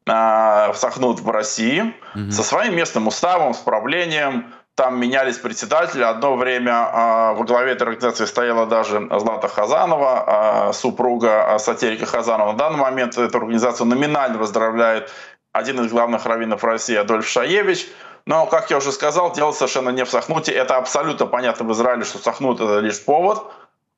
э, 0.06 0.74
Сахнут 0.74 1.22
в 1.22 1.30
России 1.30 1.93
угу. 2.14 2.32
со 2.32 2.43
своим 2.43 2.76
местным 2.76 3.08
уставом, 3.08 3.54
с 3.54 3.60
правлением. 3.60 4.54
Там 4.76 5.00
менялись 5.00 5.38
председатели. 5.38 6.04
Одно 6.04 6.36
время 6.36 6.74
э, 6.74 7.34
во 7.36 7.43
главе 7.45 7.72
этой 7.72 7.84
организации 7.84 8.26
стояла 8.26 8.66
даже 8.66 9.08
Злата 9.18 9.47
Хазанова, 9.47 10.70
э, 10.70 10.74
супруга 10.74 11.58
сатирика 11.58 12.06
Хазанова. 12.06 12.52
На 12.52 12.58
данный 12.58 12.80
момент 12.80 13.18
эту 13.18 13.38
организацию 13.38 13.88
номинально 13.88 14.39
возглавляет 14.39 15.10
один 15.54 15.80
из 15.80 15.89
главных 15.89 16.26
раввинов 16.26 16.66
России 16.66 16.97
Адольф 16.97 17.26
Шаевич– 17.26 17.88
но, 18.26 18.45
как 18.45 18.70
я 18.70 18.78
уже 18.78 18.91
сказал, 18.91 19.32
дело 19.34 19.51
совершенно 19.51 19.89
не 19.89 20.05
в 20.05 20.09
Сахнуте. 20.09 20.51
Это 20.51 20.78
абсолютно 20.78 21.26
понятно 21.26 21.65
в 21.65 21.72
Израиле, 21.74 22.03
что 22.03 22.17
Сахнут— 22.20 22.59
это 22.61 22.80
лишь 22.80 23.03
повод. 23.03 23.51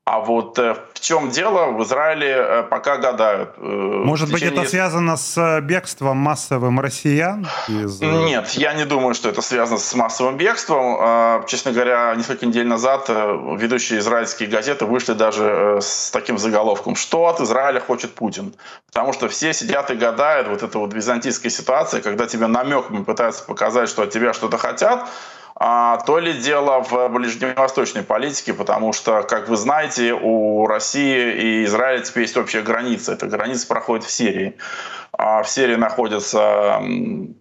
А 0.04 0.18
вот 0.18 0.58
э, 0.58 0.74
в 0.94 0.98
чем 0.98 1.30
дело, 1.30 1.66
в 1.70 1.84
Израиле 1.84 2.34
э, 2.36 2.62
пока 2.64 2.96
гадают. 2.96 3.50
Э, 3.56 3.60
Может 3.62 4.32
быть, 4.32 4.42
это 4.42 4.64
связано 4.64 5.16
с 5.16 5.60
бегством 5.60 6.16
массовым 6.16 6.80
россиян? 6.80 7.46
Из... 7.68 8.00
Нет, 8.00 8.50
я 8.50 8.74
не 8.74 8.84
думаю, 8.84 9.14
что 9.14 9.28
это 9.28 9.42
связано 9.42 9.78
с 9.78 9.94
массовым 9.94 10.36
бегством. 10.36 10.96
А, 10.98 11.44
честно 11.46 11.70
говоря, 11.70 12.12
несколько 12.16 12.46
недель 12.46 12.66
назад 12.66 13.08
ведущие 13.08 14.00
израильские 14.00 14.48
газеты 14.48 14.86
вышли 14.86 15.12
даже 15.12 15.78
с 15.80 16.10
таким 16.10 16.36
заголовком, 16.36 16.96
что 16.96 17.28
от 17.28 17.40
Израиля 17.40 17.78
хочет 17.78 18.12
Путин. 18.12 18.54
Потому 18.88 19.12
что 19.12 19.28
все 19.28 19.52
сидят 19.52 19.92
и 19.92 19.94
гадают, 19.94 20.48
вот 20.48 20.64
эта 20.64 20.80
вот 20.80 20.92
византийская 20.92 21.50
ситуация, 21.50 22.00
когда 22.00 22.26
тебе 22.26 22.48
намеками 22.48 23.04
пытаются 23.04 23.44
показать, 23.44 23.88
что 23.88 24.02
от 24.02 24.10
тебя 24.10 24.32
что-то 24.32 24.58
хотят, 24.58 25.08
а, 25.64 25.98
то 25.98 26.18
ли 26.18 26.32
дело 26.32 26.82
в 26.82 27.08
ближневосточной 27.08 28.02
политике, 28.02 28.52
потому 28.52 28.92
что, 28.92 29.22
как 29.22 29.48
вы 29.48 29.56
знаете, 29.56 30.12
у 30.12 30.66
России 30.66 31.60
и 31.60 31.64
Израиля 31.66 32.02
теперь 32.02 32.24
есть 32.24 32.36
общая 32.36 32.62
граница. 32.62 33.12
Эта 33.12 33.28
граница 33.28 33.68
проходит 33.68 34.04
в 34.04 34.10
Сирии. 34.10 34.56
А 35.24 35.44
в 35.44 35.48
Сирии 35.48 35.76
находятся 35.76 36.82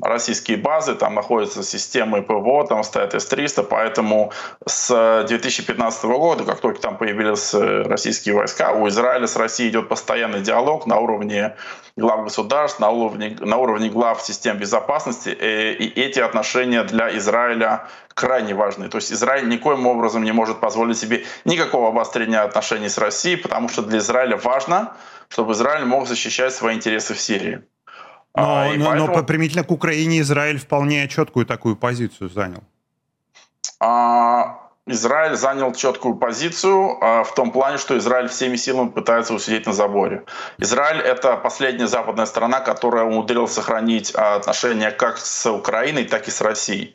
российские 0.03 0.57
базы, 0.57 0.93
там 0.93 1.15
находятся 1.15 1.63
системы 1.63 2.21
ПВО, 2.21 2.67
там 2.67 2.83
стоят 2.83 3.15
С-300, 3.15 3.63
поэтому 3.63 4.31
с 4.67 5.25
2015 5.27 6.03
года, 6.03 6.43
как 6.43 6.59
только 6.59 6.79
там 6.79 6.97
появились 6.97 7.55
э, 7.55 7.81
российские 7.81 8.35
войска, 8.35 8.73
у 8.73 8.87
Израиля 8.87 9.25
с 9.25 9.35
Россией 9.35 9.71
идет 9.71 9.89
постоянный 9.89 10.41
диалог 10.41 10.85
на 10.85 10.99
уровне 10.99 11.55
глав 11.97 12.23
государств, 12.23 12.79
на 12.79 12.91
уровне, 12.91 13.35
на 13.39 13.57
уровне 13.57 13.89
глав 13.89 14.21
систем 14.21 14.59
безопасности, 14.59 15.29
э, 15.29 15.73
и 15.73 15.87
эти 15.99 16.19
отношения 16.19 16.83
для 16.83 17.17
Израиля 17.17 17.87
крайне 18.13 18.53
важны. 18.53 18.89
То 18.89 18.97
есть 18.97 19.11
Израиль 19.11 19.49
никоим 19.49 19.87
образом 19.87 20.23
не 20.23 20.31
может 20.31 20.59
позволить 20.59 20.99
себе 20.99 21.25
никакого 21.45 21.87
обострения 21.87 22.41
отношений 22.43 22.89
с 22.89 22.99
Россией, 22.99 23.37
потому 23.37 23.69
что 23.69 23.81
для 23.81 23.97
Израиля 23.97 24.37
важно, 24.37 24.93
чтобы 25.31 25.53
Израиль 25.53 25.85
мог 25.85 26.07
защищать 26.07 26.53
свои 26.53 26.75
интересы 26.75 27.13
в 27.13 27.19
Сирии. 27.19 27.61
Но, 28.35 28.43
а, 28.43 28.73
но, 28.75 28.85
поэтому... 28.85 29.17
но 29.17 29.23
примительно 29.23 29.63
к 29.63 29.71
Украине 29.71 30.19
Израиль 30.19 30.57
вполне 30.57 31.07
четкую 31.07 31.45
такую 31.45 31.75
позицию 31.75 32.29
занял. 32.29 32.63
А, 33.79 34.69
Израиль 34.87 35.35
занял 35.35 35.73
четкую 35.73 36.15
позицию 36.15 36.97
а, 37.01 37.23
в 37.23 37.33
том 37.33 37.51
плане, 37.51 37.77
что 37.77 37.97
Израиль 37.97 38.27
всеми 38.27 38.57
силами 38.57 38.89
пытается 38.89 39.33
усидеть 39.33 39.65
на 39.65 39.73
заборе. 39.73 40.23
Израиль— 40.57 40.99
это 41.01 41.37
последняя 41.37 41.87
западная 41.87 42.25
страна, 42.25 42.59
которая 42.59 43.05
умудрилась 43.05 43.53
сохранить 43.53 44.13
а, 44.15 44.35
отношения 44.35 44.91
как 44.91 45.17
с 45.17 45.49
Украиной, 45.49 46.05
так 46.05 46.27
и 46.27 46.31
с 46.31 46.41
Россией. 46.41 46.93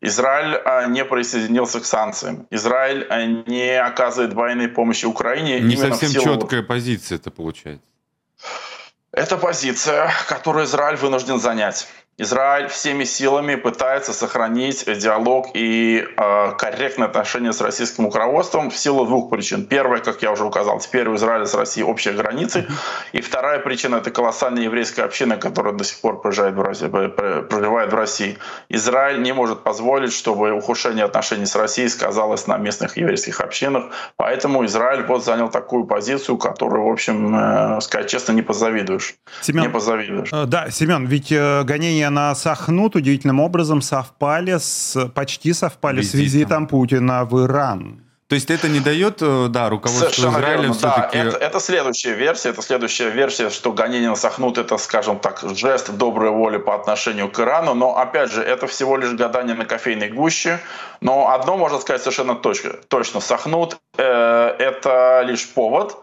Израиль 0.00 0.60
а, 0.64 0.86
не 0.86 1.04
присоединился 1.04 1.80
к 1.80 1.84
санкциям. 1.84 2.46
Израиль 2.50 3.06
а, 3.10 3.24
не 3.24 3.80
оказывает 3.80 4.32
военной 4.32 4.68
помощи 4.68 5.06
Украине. 5.06 5.60
Не 5.60 5.76
совсем 5.76 6.10
силу... 6.10 6.24
четкая 6.24 6.62
позиция 6.62 7.16
это 7.16 7.30
получается. 7.30 7.84
Это 9.10 9.36
позиция, 9.36 10.10
которую 10.28 10.66
Израиль 10.66 10.96
вынужден 10.96 11.40
занять. 11.40 11.88
Израиль 12.20 12.66
всеми 12.66 13.04
силами 13.04 13.54
пытается 13.54 14.12
сохранить 14.12 14.84
диалог 14.98 15.50
и 15.54 16.04
э, 16.04 16.52
корректное 16.58 17.06
отношение 17.06 17.52
с 17.52 17.60
российским 17.60 18.06
руководством 18.06 18.70
в 18.70 18.76
силу 18.76 19.06
двух 19.06 19.30
причин. 19.30 19.64
Первая, 19.64 20.00
как 20.00 20.20
я 20.20 20.32
уже 20.32 20.44
указал, 20.44 20.80
теперь 20.80 21.08
у 21.08 21.14
Израиля 21.14 21.46
с 21.46 21.54
Россией 21.54 21.86
общие 21.86 22.14
границы. 22.14 22.66
И 23.12 23.20
вторая 23.20 23.60
причина— 23.60 23.96
это 23.98 24.10
колоссальная 24.10 24.64
еврейская 24.64 25.04
община, 25.04 25.36
которая 25.36 25.74
до 25.74 25.84
сих 25.84 26.00
пор 26.00 26.20
проживает 26.20 26.56
в 26.56 26.60
России. 26.60 26.88
Проживает 26.88 27.92
в 27.92 27.94
России. 27.94 28.36
Израиль 28.68 29.22
не 29.22 29.32
может 29.32 29.62
позволить, 29.62 30.12
чтобы 30.12 30.50
ухудшение 30.50 31.04
отношений 31.04 31.46
с 31.46 31.54
Россией 31.54 31.88
сказалось 31.88 32.48
на 32.48 32.56
местных 32.56 32.96
еврейских 32.96 33.40
общинах. 33.40 33.92
Поэтому 34.16 34.64
Израиль 34.64 35.04
вот 35.04 35.24
занял 35.24 35.50
такую 35.50 35.84
позицию, 35.84 36.36
которую, 36.36 36.88
в 36.88 36.90
общем, 36.90 37.76
э, 37.76 37.80
сказать 37.80 38.10
честно, 38.10 38.32
не 38.32 38.42
позавидуешь. 38.42 39.14
Семен, 39.40 39.62
не 39.62 39.68
позавидуешь. 39.68 40.30
Э, 40.32 40.46
да, 40.46 40.68
Семен, 40.70 41.06
ведь 41.06 41.30
э, 41.30 41.62
гонение 41.62 42.07
на 42.10 42.34
Сахнут 42.34 42.96
удивительным 42.96 43.40
образом 43.40 43.82
совпали 43.82 44.58
с, 44.58 45.08
почти 45.14 45.52
совпали 45.52 45.98
Визитом. 45.98 46.18
с 46.18 46.22
визитом 46.22 46.66
Путина 46.66 47.24
в 47.24 47.44
Иран. 47.44 48.02
То 48.28 48.34
есть 48.34 48.50
это 48.50 48.68
не 48.68 48.80
дает, 48.80 49.22
э, 49.22 49.46
да, 49.48 49.70
руководству 49.70 50.10
Совершенно 50.10 50.36
Израиля 50.36 50.60
верно, 50.60 50.74
все-таки... 50.74 51.18
Да, 51.18 51.28
это, 51.28 51.36
это 51.38 51.60
следующая 51.60 52.14
версия, 52.14 52.50
это 52.50 52.60
следующая 52.60 53.08
версия, 53.08 53.48
что 53.48 53.72
гонение 53.72 54.10
на 54.10 54.16
Сахнут 54.16 54.58
это, 54.58 54.76
скажем 54.76 55.18
так, 55.18 55.42
жест 55.56 55.90
доброй 55.90 56.30
воли 56.30 56.58
по 56.58 56.74
отношению 56.74 57.30
к 57.30 57.40
Ирану, 57.40 57.72
но, 57.72 57.96
опять 57.96 58.30
же, 58.30 58.42
это 58.42 58.66
всего 58.66 58.98
лишь 58.98 59.12
гадание 59.12 59.54
на 59.54 59.64
кофейной 59.64 60.10
гуще, 60.10 60.60
но 61.00 61.30
одно 61.30 61.56
можно 61.56 61.78
сказать 61.78 62.02
совершенно 62.02 62.34
точно, 62.34 62.74
точно 62.88 63.20
Сахнут 63.20 63.78
э, 63.96 64.02
это 64.02 65.22
лишь 65.24 65.48
повод, 65.48 65.96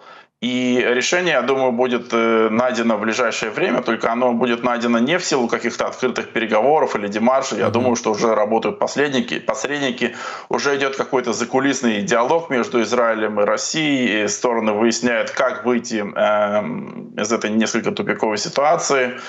и 0.46 0.80
решение, 0.80 1.34
я 1.34 1.42
думаю, 1.42 1.72
будет 1.72 2.14
э, 2.14 2.50
найдено 2.52 2.98
в 2.98 3.02
ближайшее 3.02 3.52
время, 3.52 3.82
только 3.82 4.12
оно 4.12 4.34
будет 4.34 4.64
найдено 4.64 5.00
не 5.00 5.18
в 5.18 5.26
силу 5.26 5.48
каких-то 5.48 5.88
открытых 5.88 6.30
переговоров 6.30 6.96
или 6.96 7.08
демаршей. 7.08 7.58
Я 7.58 7.66
mm-hmm. 7.66 7.72
думаю, 7.72 7.96
что 7.96 8.12
уже 8.12 8.36
работают 8.36 8.78
посредники, 8.78 9.40
посредники, 9.40 10.16
уже 10.50 10.76
идет 10.76 10.98
какой-то 10.98 11.34
закулисный 11.34 12.04
диалог 12.04 12.52
между 12.52 12.80
Израилем 12.84 13.42
и 13.42 13.44
Россией, 13.44 14.26
и 14.26 14.28
стороны 14.28 14.74
выясняют, 14.74 15.32
как 15.32 15.66
выйти 15.66 16.06
э, 16.16 17.22
из 17.22 17.32
этой 17.32 17.50
несколько 17.50 17.92
тупиковой 17.92 18.38
ситуации. 18.38 19.20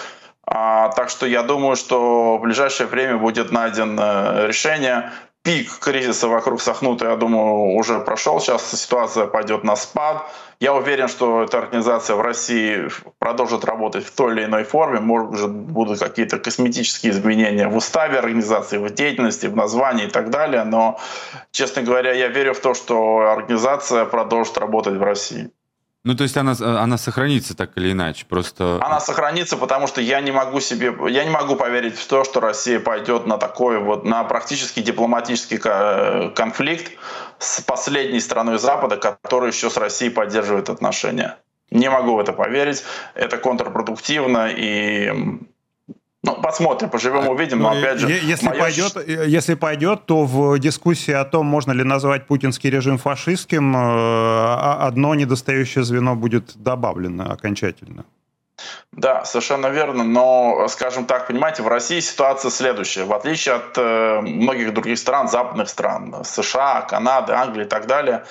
А, 0.44 0.90
так 0.90 1.08
что 1.08 1.26
я 1.26 1.42
думаю, 1.42 1.76
что 1.76 2.36
в 2.36 2.42
ближайшее 2.42 2.88
время 2.88 3.16
будет 3.16 3.52
найдено 3.52 4.46
решение 4.46 5.10
пик 5.46 5.78
кризиса 5.78 6.26
вокруг 6.26 6.60
Сахнута, 6.60 7.08
я 7.08 7.16
думаю, 7.16 7.76
уже 7.76 8.00
прошел. 8.00 8.40
Сейчас 8.40 8.68
ситуация 8.68 9.26
пойдет 9.26 9.62
на 9.62 9.76
спад. 9.76 10.28
Я 10.58 10.74
уверен, 10.74 11.06
что 11.06 11.44
эта 11.44 11.58
организация 11.58 12.16
в 12.16 12.20
России 12.20 12.88
продолжит 13.20 13.64
работать 13.64 14.04
в 14.04 14.10
той 14.10 14.32
или 14.32 14.44
иной 14.44 14.64
форме. 14.64 14.98
Может, 14.98 15.52
будут 15.52 16.00
какие-то 16.00 16.38
косметические 16.38 17.12
изменения 17.12 17.68
в 17.68 17.76
уставе 17.76 18.18
организации, 18.18 18.78
в 18.78 18.90
деятельности, 18.90 19.46
в 19.46 19.54
названии 19.54 20.06
и 20.06 20.10
так 20.10 20.30
далее. 20.30 20.64
Но, 20.64 20.98
честно 21.52 21.82
говоря, 21.82 22.12
я 22.12 22.26
верю 22.26 22.52
в 22.52 22.58
то, 22.58 22.74
что 22.74 23.30
организация 23.30 24.04
продолжит 24.04 24.58
работать 24.58 24.94
в 24.94 25.02
России. 25.02 25.50
Ну, 26.06 26.14
то 26.14 26.22
есть 26.22 26.36
она, 26.36 26.54
она 26.60 26.98
сохранится 26.98 27.56
так 27.56 27.70
или 27.74 27.90
иначе, 27.90 28.26
просто... 28.26 28.78
Она 28.80 29.00
сохранится, 29.00 29.56
потому 29.56 29.88
что 29.88 30.00
я 30.00 30.20
не 30.20 30.30
могу 30.30 30.60
себе, 30.60 30.94
я 31.10 31.24
не 31.24 31.30
могу 31.30 31.56
поверить 31.56 31.98
в 31.98 32.06
то, 32.06 32.22
что 32.22 32.38
Россия 32.38 32.78
пойдет 32.78 33.26
на 33.26 33.38
такой 33.38 33.80
вот, 33.80 34.04
на 34.04 34.22
практически 34.22 34.78
дипломатический 34.78 35.58
конфликт 35.58 36.92
с 37.40 37.60
последней 37.60 38.20
страной 38.20 38.60
Запада, 38.60 38.98
которая 38.98 39.50
еще 39.50 39.68
с 39.68 39.76
Россией 39.76 40.12
поддерживает 40.12 40.68
отношения. 40.68 41.38
Не 41.72 41.90
могу 41.90 42.14
в 42.14 42.20
это 42.20 42.32
поверить. 42.32 42.84
Это 43.16 43.36
контрпродуктивно 43.36 44.48
и 44.48 45.12
ну, 46.22 46.34
посмотрим, 46.42 46.90
поживем, 46.90 47.28
увидим. 47.28 47.60
Но 47.60 47.72
ну, 47.72 47.78
опять 47.78 47.98
же, 47.98 48.08
если 48.08 48.46
моя... 48.46 48.60
пойдет, 48.60 49.08
если 49.08 49.54
пойдет, 49.54 50.06
то 50.06 50.24
в 50.24 50.58
дискуссии 50.58 51.12
о 51.12 51.24
том, 51.24 51.46
можно 51.46 51.72
ли 51.72 51.84
назвать 51.84 52.26
путинский 52.26 52.70
режим 52.70 52.98
фашистским, 52.98 53.76
э, 53.76 54.54
одно 54.80 55.14
недостающее 55.14 55.84
звено 55.84 56.16
будет 56.16 56.56
добавлено 56.56 57.30
окончательно. 57.30 58.04
Да, 58.92 59.24
совершенно 59.24 59.66
верно. 59.68 60.04
Но, 60.04 60.66
скажем 60.68 61.04
так, 61.04 61.26
понимаете, 61.26 61.62
в 61.62 61.68
России 61.68 62.00
ситуация 62.00 62.50
следующая. 62.50 63.04
В 63.04 63.12
отличие 63.12 63.56
от 63.56 63.76
э, 63.76 64.20
многих 64.22 64.72
других 64.72 64.98
стран, 64.98 65.28
западных 65.28 65.68
стран, 65.68 66.24
США, 66.24 66.82
Канады, 66.82 67.34
Англии 67.34 67.64
и 67.64 67.68
так 67.68 67.86
далее, 67.86 68.24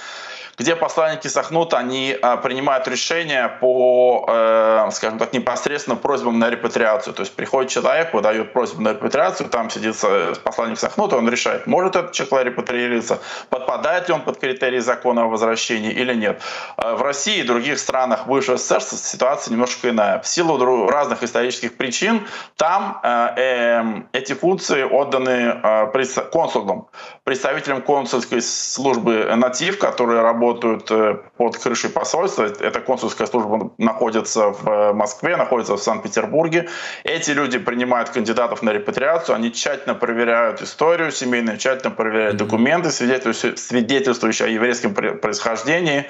где 0.58 0.76
посланники 0.76 1.28
Сахнут, 1.28 1.74
они 1.74 2.18
а, 2.22 2.38
принимают 2.38 2.88
решения 2.88 3.58
по, 3.60 4.26
э, 4.28 4.90
скажем 4.92 5.20
так, 5.20 5.34
непосредственно 5.34 5.96
просьбам 5.96 6.40
на 6.40 6.50
репатриацию. 6.50 7.14
То 7.14 7.22
есть 7.22 7.36
приходит 7.36 7.72
человек, 7.72 8.14
выдает 8.14 8.54
просьбу 8.54 8.82
на 8.82 8.90
репатриацию, 8.90 9.50
там 9.50 9.70
сидит 9.70 9.96
посланник 10.44 10.80
Сахнута, 10.80 11.18
он 11.18 11.30
решает, 11.30 11.68
может 11.68 11.96
этот 11.96 12.14
человек 12.14 12.54
репатриироваться, 12.54 13.20
подпадает 13.50 14.08
ли 14.08 14.14
он 14.14 14.22
под 14.22 14.40
критерии 14.40 14.80
закона 14.80 15.24
о 15.24 15.28
возвращении 15.28 15.92
или 15.92 16.14
нет. 16.14 16.42
А 16.78 16.96
в 16.96 17.02
России 17.02 17.40
и 17.40 17.44
других 17.44 17.80
странах 17.80 18.28
бывшего 18.28 18.58
СССР 18.58 18.82
ситуация 18.82 19.52
немножко 19.52 19.90
иная. 19.90 20.20
В 20.20 20.28
силу 20.28 20.88
разных 20.88 21.24
исторических 21.24 21.78
причин 21.78 22.28
там 22.56 23.00
э, 23.04 23.28
э, 23.38 23.84
эти 24.14 24.34
функции 24.34 24.84
отданы 24.84 25.60
э, 25.64 26.22
консулам, 26.32 26.88
представителям 27.24 27.82
консульской 27.82 28.42
службы 28.42 29.34
«Натив», 29.36 29.80
которые 29.80 30.22
работают 30.22 30.45
работают 30.46 30.92
э, 30.92 31.16
под 31.38 31.58
крышей 31.58 31.90
посольства. 31.90 32.44
Эта 32.44 32.80
консульская 32.80 33.28
служба 33.28 33.72
находится 33.78 34.50
в 34.50 34.68
э, 34.68 34.94
Москве, 34.94 35.38
находится 35.38 35.76
в 35.76 35.84
Санкт-Петербурге. 35.84 36.70
Эти 37.04 37.32
люди 37.32 37.58
принимают 37.58 38.10
кандидатов 38.10 38.62
на 38.62 38.72
репатриацию, 38.72 39.36
они 39.36 39.52
тщательно 39.52 39.96
проверяют 39.96 40.62
историю 40.62 41.12
семейную, 41.12 41.58
тщательно 41.58 41.92
проверяют 41.92 42.38
документы, 42.38 42.92
свидетельствующие 42.92 44.48
о 44.48 44.52
еврейском 44.52 44.94
происхождении, 44.94 46.06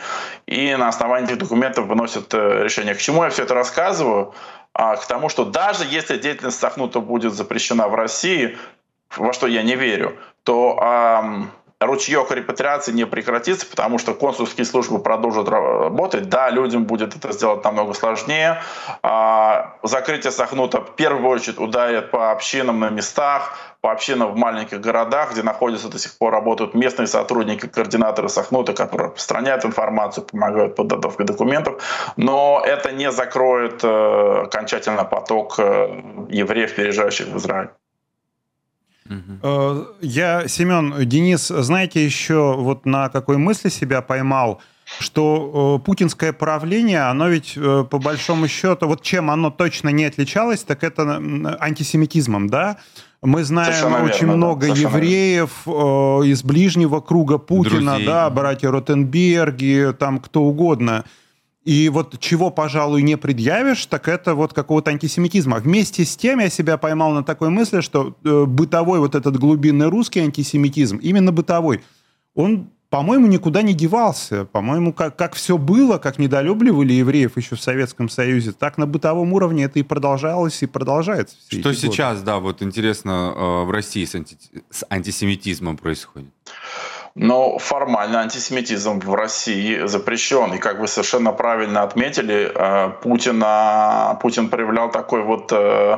и 0.48 0.76
на 0.76 0.88
основании 0.88 1.28
этих 1.28 1.38
документов 1.38 1.86
выносят 1.86 2.34
э, 2.34 2.64
решение. 2.64 2.94
К 2.94 3.00
чему 3.00 3.24
я 3.24 3.30
все 3.30 3.44
это 3.44 3.54
рассказываю? 3.54 4.34
А, 4.74 4.98
к 4.98 5.08
тому, 5.08 5.30
что 5.30 5.46
даже 5.46 5.86
если 5.86 6.18
деятельность 6.18 6.60
Сахнута 6.60 7.00
будет 7.00 7.34
запрещена 7.34 7.88
в 7.88 7.96
России, 7.96 8.58
во 9.16 9.32
что 9.32 9.48
я 9.48 9.64
не 9.64 9.76
верю, 9.76 10.18
то 10.44 11.48
ручеек 11.80 12.32
репатриации 12.32 12.92
не 12.92 13.06
прекратится, 13.06 13.66
потому 13.66 13.98
что 13.98 14.14
консульские 14.14 14.66
службы 14.66 15.00
продолжат 15.00 15.50
работать. 15.50 16.30
Да, 16.30 16.50
людям 16.50 16.86
будет 16.86 17.16
это 17.16 17.34
сделать 17.34 17.64
намного 17.64 17.94
сложнее. 17.94 18.62
А, 19.04 19.78
закрытие 19.84 20.32
Сахнута 20.32 20.82
в 20.82 20.96
первую 20.96 21.30
очередь 21.30 21.60
ударит 21.60 22.12
по 22.12 22.32
общинам 22.32 22.80
на 22.80 22.90
местах, 22.90 23.58
по 23.82 23.92
общинам 23.92 24.32
в 24.32 24.38
маленьких 24.38 24.80
городах, 24.82 25.34
где 25.34 25.44
находятся 25.44 25.90
до 25.90 26.00
сих 26.00 26.18
пор 26.18 26.34
работают 26.34 26.74
местные 26.74 27.08
сотрудники, 27.08 27.68
координаторы 27.68 28.30
Сахнута, 28.30 28.74
которые 28.74 29.10
распространяют 29.10 29.66
информацию, 29.66 30.26
помогают 30.26 30.76
подготовке 30.76 31.24
документов. 31.24 31.84
Но 32.18 32.64
это 32.66 32.92
не 32.92 33.12
закроет 33.12 33.84
э, 33.84 34.42
окончательно 34.46 35.04
поток 35.04 35.60
э, 35.60 36.02
евреев, 36.30 36.74
переезжающих 36.76 37.28
в 37.28 37.38
Израиль. 37.38 37.70
Угу. 39.08 39.86
Я, 40.02 40.48
Семен, 40.48 41.08
Денис, 41.08 41.48
знаете 41.48 42.04
еще 42.04 42.56
вот 42.58 42.86
на 42.86 43.10
какой 43.10 43.38
мысли 43.38 43.70
себя 43.70 44.02
поймал? 44.02 44.62
что 45.00 45.80
э, 45.82 45.86
путинское 45.86 46.32
правление, 46.32 47.02
оно 47.02 47.28
ведь 47.28 47.54
э, 47.56 47.86
по 47.90 47.98
большому 47.98 48.48
счету, 48.48 48.88
вот 48.88 49.02
чем 49.02 49.32
оно 49.32 49.50
точно 49.50 49.90
не 49.90 50.06
отличалось, 50.06 50.64
так 50.64 50.84
это 50.84 51.22
антисемитизмом, 51.60 52.50
да? 52.50 52.78
Мы 53.22 53.44
знаем 53.44 53.74
Совершенно 53.74 54.04
очень 54.04 54.28
верно, 54.28 54.36
много 54.38 54.68
да. 54.68 54.74
евреев 54.76 55.50
э, 55.66 55.70
из 55.72 56.44
ближнего 56.44 57.00
круга 57.02 57.40
Путина, 57.40 57.94
Друзей. 57.94 58.06
да, 58.06 58.30
братья 58.30 58.70
Ротенберги, 58.70 59.94
там 59.98 60.20
кто 60.20 60.44
угодно. 60.44 61.06
И 61.66 61.90
вот 61.90 62.20
чего, 62.20 62.52
пожалуй, 62.52 63.02
не 63.02 63.18
предъявишь, 63.18 63.88
так 63.88 64.08
это 64.08 64.36
вот 64.36 64.54
какого-то 64.54 64.92
антисемитизма. 64.92 65.58
Вместе 65.58 66.06
с 66.06 66.16
тем 66.16 66.40
я 66.40 66.50
себя 66.50 66.78
поймал 66.78 67.12
на 67.12 67.24
такой 67.24 67.50
мысли, 67.50 67.82
что 67.82 68.16
э, 68.24 68.46
бытовой 68.46 69.00
вот 69.00 69.16
этот 69.16 69.38
глубинный 69.38 69.88
русский 69.88 70.20
антисемитизм, 70.20 70.98
именно 70.98 71.32
бытовой, 71.32 71.84
он 72.36 72.70
по-моему, 72.92 73.28
никуда 73.28 73.62
не 73.62 73.74
девался. 73.74 74.46
По-моему, 74.46 74.94
как, 74.94 75.18
как 75.18 75.34
все 75.34 75.58
было, 75.58 75.98
как 75.98 76.18
недолюбливали 76.18 76.94
евреев 76.94 77.36
еще 77.36 77.56
в 77.56 77.62
Советском 77.62 78.08
Союзе, 78.08 78.54
так 78.54 78.78
на 78.78 78.86
бытовом 78.86 79.34
уровне 79.34 79.66
это 79.66 79.80
и 79.80 79.84
продолжалось, 79.84 80.62
и 80.64 80.66
продолжается. 80.66 81.36
Что 81.50 81.74
сейчас, 81.74 82.20
годы. 82.20 82.26
да, 82.26 82.40
вот 82.40 82.62
интересно, 82.62 83.34
э, 83.36 83.64
в 83.66 83.72
России 83.72 84.06
с, 84.06 84.16
анти... 84.16 84.38
с 84.70 84.86
антисемитизмом 84.90 85.76
происходит? 85.76 86.30
Но 87.16 87.58
формально 87.60 88.20
антисемитизм 88.20 89.00
в 89.00 89.14
России 89.16 89.86
запрещен. 89.88 90.54
И 90.54 90.58
как 90.58 90.80
вы 90.80 90.88
совершенно 90.88 91.32
правильно 91.32 91.84
отметили, 91.84 92.52
э, 92.54 92.90
Путина, 93.02 94.20
Путин 94.22 94.50
проявлял 94.50 94.92
такой 94.92 95.22
вот 95.22 95.50
э, 95.54 95.98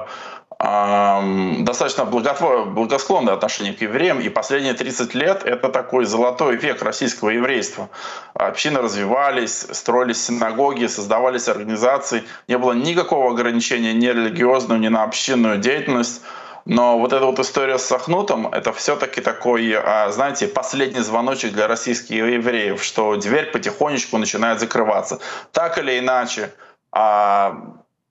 достаточно 0.59 2.05
благосклонное 2.05 3.35
отношение 3.35 3.73
к 3.73 3.81
евреям, 3.81 4.19
и 4.19 4.29
последние 4.29 4.73
30 4.73 5.13
лет 5.13 5.43
это 5.43 5.69
такой 5.69 6.05
золотой 6.05 6.55
век 6.55 6.81
российского 6.81 7.29
еврейства. 7.29 7.89
Общины 8.33 8.81
развивались, 8.81 9.67
строились 9.71 10.23
синагоги, 10.23 10.87
создавались 10.87 11.47
организации, 11.47 12.23
не 12.47 12.57
было 12.57 12.73
никакого 12.73 13.31
ограничения 13.31 13.93
ни 13.93 14.07
религиозного, 14.07 14.79
ни 14.79 14.87
на 14.87 15.03
общинную 15.03 15.59
деятельность. 15.59 16.23
Но 16.69 16.99
вот 16.99 17.13
эта 17.13 17.25
вот 17.25 17.39
история 17.39 17.77
с 17.77 17.85
Сахнутом, 17.85 18.47
это 18.47 18.73
все-таки 18.73 19.21
такой, 19.21 19.73
а, 19.73 20.11
знаете, 20.11 20.49
последний 20.49 20.99
звоночек 20.99 21.53
для 21.53 21.65
российских 21.65 22.15
евреев, 22.15 22.83
что 22.83 23.15
дверь 23.15 23.51
потихонечку 23.51 24.17
начинает 24.17 24.59
закрываться. 24.59 25.19
Так 25.53 25.77
или 25.77 25.97
иначе, 25.97 26.51
а, 26.91 27.55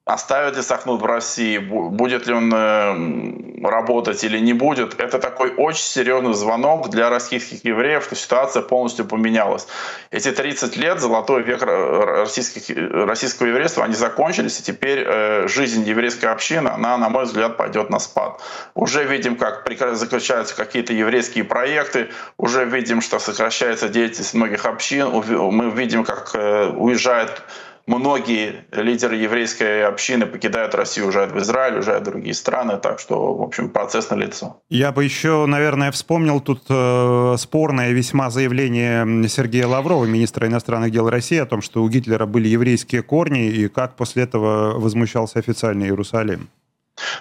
оставит 0.07 0.57
ли 0.57 0.63
Сахнут 0.63 1.03
в 1.03 1.05
России, 1.05 1.59
будет 1.59 2.29
ли 2.29 2.33
он 2.33 2.53
э, 2.55 3.67
работать 3.67 4.23
или 4.23 4.39
не 4.39 4.53
будет, 4.53 5.01
это 5.01 5.19
такой 5.19 5.53
очень 5.57 5.83
серьезный 5.83 6.33
звонок 6.33 6.91
для 6.91 7.11
российских 7.11 7.65
евреев, 7.65 8.05
что 8.05 8.15
ситуация 8.15 8.63
полностью 8.63 9.05
поменялась. 9.05 9.67
Эти 10.13 10.31
30 10.31 10.77
лет, 10.77 11.01
золотой 11.01 11.43
век 11.43 11.61
российских, 11.63 12.77
российского 13.09 13.49
еврейства, 13.49 13.83
они 13.83 13.95
закончились, 13.95 14.61
и 14.61 14.63
теперь 14.63 15.03
э, 15.05 15.49
жизнь 15.49 15.83
еврейской 15.83 16.27
общины, 16.27 16.69
она, 16.69 16.97
на 16.99 17.09
мой 17.09 17.25
взгляд, 17.25 17.57
пойдет 17.57 17.91
на 17.91 17.99
спад. 17.99 18.41
Уже 18.75 19.03
видим, 19.03 19.35
как 19.35 19.67
заключаются 19.95 20.55
какие-то 20.55 20.93
еврейские 20.93 21.43
проекты, 21.43 22.11
уже 22.37 22.65
видим, 22.65 23.01
что 23.01 23.19
сокращается 23.19 23.89
деятельность 23.89 24.35
многих 24.35 24.67
общин, 24.67 25.09
мы 25.09 25.69
видим, 25.71 26.05
как 26.05 26.31
э, 26.35 26.69
уезжает 26.69 27.43
многие 27.87 28.66
лидеры 28.72 29.16
еврейской 29.16 29.84
общины 29.84 30.26
покидают 30.26 30.74
Россию, 30.74 31.07
уезжают 31.07 31.32
в 31.32 31.39
Израиль, 31.39 31.74
уезжают 31.74 32.03
в 32.03 32.11
другие 32.11 32.34
страны, 32.34 32.78
так 32.78 32.99
что, 32.99 33.34
в 33.34 33.43
общем, 33.43 33.70
процесс 33.70 34.11
налицо. 34.11 34.61
Я 34.68 34.93
бы 34.93 35.05
еще, 35.05 35.47
наверное, 35.47 35.91
вспомнил 35.93 36.41
тут 36.41 36.62
э, 36.68 37.37
спорное 37.39 37.93
весьма 37.93 38.30
заявление 38.30 39.28
Сергея 39.28 39.66
Лаврова, 39.66 40.05
министра 40.05 40.47
иностранных 40.47 40.91
дел 40.91 41.09
России, 41.09 41.39
о 41.39 41.47
том, 41.47 41.62
что 41.62 41.82
у 41.82 41.89
Гитлера 41.89 42.26
были 42.26 42.49
еврейские 42.49 43.03
корни, 43.03 43.49
и 43.49 43.68
как 43.68 43.97
после 43.97 44.24
этого 44.24 44.78
возмущался 44.78 45.39
официальный 45.39 45.87
Иерусалим. 45.87 46.49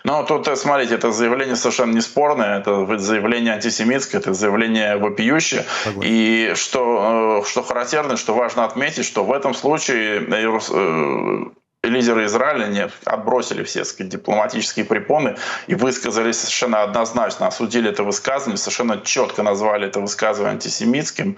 Ну, 0.03 0.23
тут, 0.25 0.47
э, 0.47 0.55
смотрите, 0.55 0.95
это 0.95 1.11
заявление 1.11 1.55
совершенно 1.55 1.93
не 1.93 2.01
спорное, 2.01 2.59
это 2.59 2.97
заявление 2.97 3.53
антисемитское, 3.53 4.21
это 4.21 4.33
заявление 4.33 4.97
вопиющее. 4.97 5.65
Согласен. 5.83 6.11
И 6.11 6.53
что, 6.55 7.41
э, 7.43 7.49
что 7.49 7.63
характерно, 7.63 8.17
что 8.17 8.33
важно 8.33 8.63
отметить, 8.65 9.05
что 9.05 9.23
в 9.23 9.33
этом 9.33 9.53
случае 9.53 10.25
э, 10.29 11.45
лидеры 11.83 12.25
Израиля 12.25 12.67
не 12.67 12.89
отбросили 13.05 13.63
все 13.63 13.83
сказать, 13.85 14.11
дипломатические 14.11 14.85
препоны 14.85 15.37
и 15.67 15.75
высказались 15.75 16.39
совершенно 16.39 16.83
однозначно, 16.83 17.47
осудили 17.47 17.89
это 17.89 18.03
высказывание, 18.03 18.57
совершенно 18.57 19.01
четко 19.01 19.43
назвали 19.43 19.87
это 19.87 19.99
высказывание 19.99 20.53
антисемитским. 20.53 21.37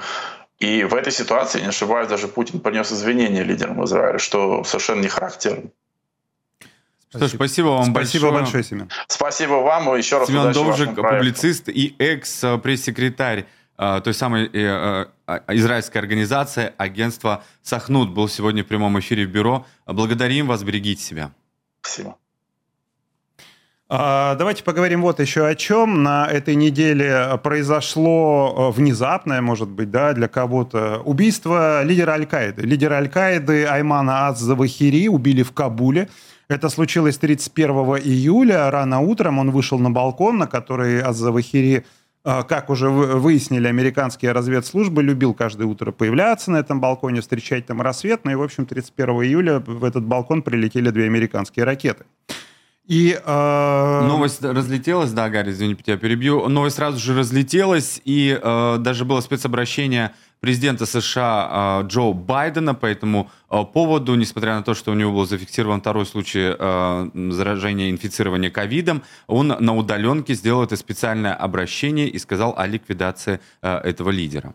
И 0.60 0.84
в 0.84 0.96
этой 0.96 1.12
ситуации, 1.12 1.62
не 1.62 1.68
ошибаюсь, 1.68 2.08
даже 2.08 2.28
Путин 2.28 2.60
принес 2.60 2.92
извинения 2.92 3.44
лидерам 3.44 3.84
Израиля, 3.86 4.18
что 4.18 4.64
совершенно 4.64 5.02
не 5.02 5.08
характерно. 5.08 5.70
Что 7.10 7.28
ж, 7.28 7.32
спасибо 7.32 7.68
вам 7.68 7.92
спасибо 7.92 8.32
большое. 8.32 8.44
большое, 8.44 8.64
Семен. 8.64 8.90
Спасибо 9.08 9.54
вам 9.54 9.96
и 9.96 9.98
еще 9.98 10.20
раз 10.20 10.28
Семен 10.28 10.52
Довжик, 10.52 10.96
публицист 10.96 11.70
и 11.70 11.96
экс-пресс-секретарь 12.00 13.46
э, 13.78 14.02
той 14.04 14.14
самой 14.14 14.50
э, 14.52 15.06
э, 15.28 15.40
израильской 15.50 16.02
организации 16.02 16.74
агентства 16.78 17.44
Сахнут 17.64 18.10
был 18.10 18.28
сегодня 18.28 18.64
в 18.64 18.68
прямом 18.68 19.00
эфире 19.00 19.26
в 19.26 19.30
бюро. 19.30 19.66
Благодарим 19.86 20.48
вас, 20.48 20.64
берегите 20.64 21.02
себя. 21.02 21.32
Спасибо. 21.82 22.18
А, 23.90 24.36
давайте 24.36 24.66
поговорим 24.66 25.02
вот 25.02 25.22
еще 25.22 25.48
о 25.48 25.56
чем. 25.56 26.04
На 26.04 26.28
этой 26.28 26.56
неделе 26.56 27.40
произошло 27.42 28.70
внезапное, 28.72 29.40
может 29.40 29.70
быть, 29.70 29.90
да, 29.92 30.12
для 30.12 30.28
кого-то, 30.28 31.02
убийство 31.06 31.84
лидера 31.84 32.12
Аль-Каиды. 32.12 32.64
Лидера 32.64 32.96
Аль-Каиды 32.96 33.66
Аймана 33.66 34.28
Аз-Завахири 34.28 35.08
убили 35.08 35.42
в 35.42 35.54
Кабуле. 35.54 36.10
Это 36.50 36.70
случилось 36.70 37.18
31 37.18 37.70
июля. 37.98 38.72
Рано 38.72 39.02
утром 39.02 39.40
он 39.40 39.52
вышел 39.52 39.80
на 39.80 39.92
балкон, 39.92 40.38
на 40.38 40.48
который 40.48 41.02
Аззавахири, 41.02 41.86
а, 42.24 42.44
как 42.44 42.70
уже 42.70 42.90
выяснили 42.90 43.68
американские 43.68 44.32
разведслужбы, 44.32 45.04
любил 45.04 45.34
каждое 45.34 45.66
утро 45.66 45.92
появляться 45.92 46.52
на 46.52 46.58
этом 46.58 46.80
балконе, 46.80 47.20
встречать 47.20 47.66
там 47.66 47.82
рассвет. 47.82 48.22
Ну 48.24 48.32
и, 48.32 48.36
в 48.36 48.42
общем, 48.42 48.66
31 48.66 49.10
июля 49.24 49.60
в 49.60 49.84
этот 49.84 50.06
балкон 50.06 50.42
прилетели 50.42 50.90
две 50.90 51.06
американские 51.06 51.66
ракеты. 51.66 52.06
И, 52.88 53.20
э... 53.22 54.02
Новость 54.08 54.42
разлетелась, 54.42 55.12
да, 55.12 55.30
Гарри, 55.30 55.52
извини, 55.52 55.76
тебя 55.76 55.98
перебью. 55.98 56.48
Новость 56.48 56.78
сразу 56.78 56.98
же 56.98 57.18
разлетелась, 57.18 58.02
и 58.06 58.40
э, 58.42 58.78
даже 58.80 59.04
было 59.04 59.20
спецобращение 59.20 60.14
президента 60.40 60.86
США 60.86 61.48
а, 61.50 61.84
Джо 61.84 62.14
Байдена 62.14 62.76
по 62.76 62.86
этому 62.86 63.30
а, 63.50 63.64
поводу, 63.64 64.16
несмотря 64.16 64.56
на 64.56 64.64
то, 64.64 64.74
что 64.74 64.92
у 64.92 64.94
него 64.94 65.12
был 65.12 65.26
зафиксирован 65.26 65.82
второй 65.82 66.06
случай 66.06 66.56
а, 66.58 67.10
заражения, 67.14 67.90
инфицирования 67.90 68.50
ковидом, 68.50 69.04
он 69.28 69.48
на 69.48 69.76
удаленке 69.76 70.34
сделал 70.34 70.64
это 70.64 70.76
специальное 70.76 71.34
обращение 71.34 72.08
и 72.08 72.20
сказал 72.20 72.54
о 72.58 72.68
ликвидации 72.68 73.40
этого 73.62 74.10
лидера. 74.10 74.54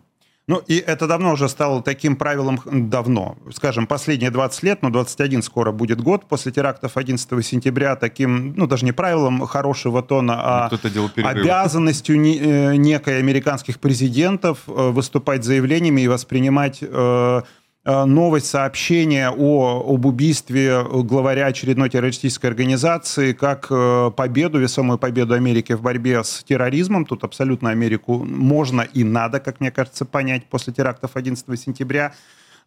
Ну, 0.52 0.62
и 0.66 0.76
это 0.76 1.06
давно 1.06 1.32
уже 1.32 1.48
стало 1.48 1.82
таким 1.82 2.14
правилом, 2.14 2.60
давно, 2.66 3.38
скажем, 3.54 3.86
последние 3.86 4.30
20 4.30 4.62
лет, 4.64 4.82
но 4.82 4.90
21 4.90 5.42
скоро 5.42 5.72
будет 5.72 6.02
год 6.02 6.26
после 6.26 6.52
терактов 6.52 6.98
11 6.98 7.46
сентября, 7.46 7.96
таким, 7.96 8.54
ну, 8.54 8.66
даже 8.66 8.84
не 8.84 8.92
правилом 8.92 9.46
хорошего 9.46 10.02
тона, 10.02 10.34
а 10.44 10.70
ну, 10.70 11.26
обязанностью 11.26 12.16
э, 12.16 12.76
некой 12.76 13.18
американских 13.18 13.80
президентов 13.80 14.58
э, 14.66 14.72
выступать 14.72 15.42
заявлениями 15.42 16.02
и 16.02 16.08
воспринимать 16.08 16.82
Э, 16.82 17.42
новость, 17.84 18.46
сообщение 18.46 19.28
о, 19.30 19.82
об 19.92 20.06
убийстве 20.06 20.84
главаря 20.84 21.46
очередной 21.46 21.90
террористической 21.90 22.48
организации 22.48 23.32
как 23.32 23.66
э, 23.70 24.12
победу, 24.16 24.60
весомую 24.60 24.98
победу 24.98 25.34
Америки 25.34 25.72
в 25.72 25.82
борьбе 25.82 26.22
с 26.22 26.44
терроризмом. 26.44 27.04
Тут 27.04 27.24
абсолютно 27.24 27.70
Америку 27.70 28.24
можно 28.24 28.82
и 28.82 29.02
надо, 29.02 29.40
как 29.40 29.58
мне 29.58 29.72
кажется, 29.72 30.04
понять 30.04 30.44
после 30.46 30.72
терактов 30.72 31.12
11 31.14 31.60
сентября. 31.60 32.14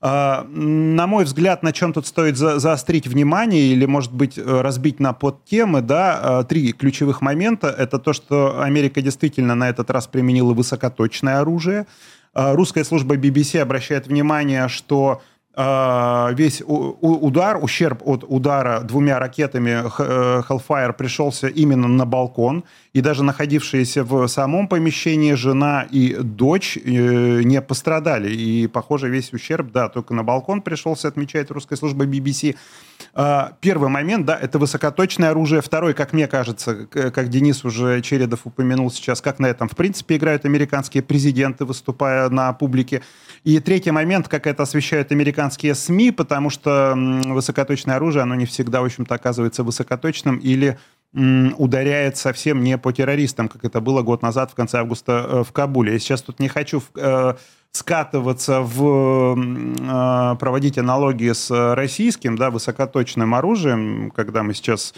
Э, 0.01 0.43
на 0.49 1.07
мой 1.07 1.24
взгляд, 1.24 1.63
на 1.63 1.72
чем 1.72 1.93
тут 1.93 2.07
стоит 2.07 2.36
заострить 2.36 3.07
внимание 3.07 3.68
или, 3.68 3.86
может 3.86 4.11
быть, 4.11 4.38
разбить 4.38 4.99
на 4.99 5.13
подтемы, 5.13 5.82
да, 5.82 6.43
три 6.43 6.74
ключевых 6.74 7.22
момента. 7.22 7.70
Это 7.70 7.99
то, 7.99 8.11
что 8.11 8.61
Америка 8.61 9.01
действительно 9.01 9.55
на 9.55 9.70
этот 9.70 9.89
раз 9.89 10.07
применила 10.07 10.53
высокоточное 10.53 11.39
оружие– 11.39 11.88
русская 12.36 12.84
служба 12.84 13.16
BBC 13.16 13.60
обращает 13.60 14.08
внимание, 14.08 14.68
что 14.68 15.22
а, 15.58 16.32
весь 16.34 16.62
удар, 16.66 17.58
ущерб 17.64 18.02
от 18.04 18.26
удара 18.28 18.82
двумя 18.82 19.20
ракетами 19.20 19.84
э, 20.00 20.42
Hellfire 20.50 20.92
пришелся 20.92 21.48
именно 21.48 21.88
на 21.88 22.06
балкон, 22.06 22.66
и 22.92 23.00
даже 23.00 23.24
находившиеся 23.24 24.04
в 24.04 24.28
самом 24.28 24.68
помещении 24.68 25.34
жена 25.34 25.88
и 25.90 26.14
дочь 26.16 26.78
э, 26.78 26.82
не 27.44 27.62
пострадали, 27.62 28.36
и, 28.36 28.68
похоже, 28.68 29.08
весь 29.08 29.32
ущерб, 29.32 29.72
да, 29.72 29.88
только 29.88 30.14
на 30.14 30.26
балкон 30.26 30.62
пришелся, 30.62 31.08
отмечает 31.08 31.52
русская 31.52 31.78
служба 31.78 32.06
BBC. 32.06 32.58
Первый 33.61 33.88
момент, 33.88 34.26
да, 34.26 34.38
это 34.38 34.59
высокоточное 34.59 35.30
оружие. 35.30 35.61
Второй, 35.61 35.93
как 35.93 36.11
мне 36.11 36.28
кажется, 36.28 36.86
как 36.86 37.30
Денис 37.30 37.63
уже 37.63 38.01
Чередов 38.01 38.41
упомянул 38.43 38.91
сейчас, 38.91 39.22
как 39.22 39.39
на 39.39 39.45
этом, 39.45 39.70
в 39.70 39.76
принципе, 39.78 40.18
играют 40.18 40.43
американские 40.43 41.01
президенты, 41.01 41.63
выступая 41.63 42.28
на 42.28 42.51
публике. 42.51 43.03
И 43.45 43.59
третий 43.59 43.91
момент, 43.91 44.28
как 44.28 44.47
это 44.47 44.63
освещают 44.63 45.13
американские 45.13 45.76
СМИ, 45.76 46.11
потому 46.11 46.49
что 46.49 46.93
высокоточное 46.95 47.95
оружие, 47.95 48.24
оно 48.24 48.36
не 48.36 48.45
всегда, 48.45 48.82
в 48.82 48.86
общем-то, 48.86 49.16
оказывается 49.16 49.63
высокоточным 49.63 50.36
или 50.36 50.78
ударяет 51.13 52.18
совсем 52.18 52.61
не 52.61 52.78
по 52.78 52.91
террористам, 52.91 53.47
как 53.47 53.63
это 53.63 53.80
было 53.80 54.01
год 54.01 54.22
назад 54.22 54.51
в 54.51 54.55
конце 54.55 54.80
августа 54.80 55.26
э, 55.26 55.43
в 55.45 55.53
Кабуле. 55.53 55.93
Я 55.93 55.99
сейчас 55.99 56.22
тут 56.22 56.41
не 56.41 56.49
хочу 56.49 56.84
э, 56.93 57.36
скатываться 57.76 58.62
в 58.62 59.36
э, 59.38 60.36
проводить 60.38 60.78
аналогии 60.78 61.34
с 61.34 61.50
российским, 61.76 62.38
да, 62.38 62.50
высокоточным 62.50 63.36
оружием, 63.36 64.12
когда 64.12 64.44
мы 64.44 64.54
сейчас 64.54 64.94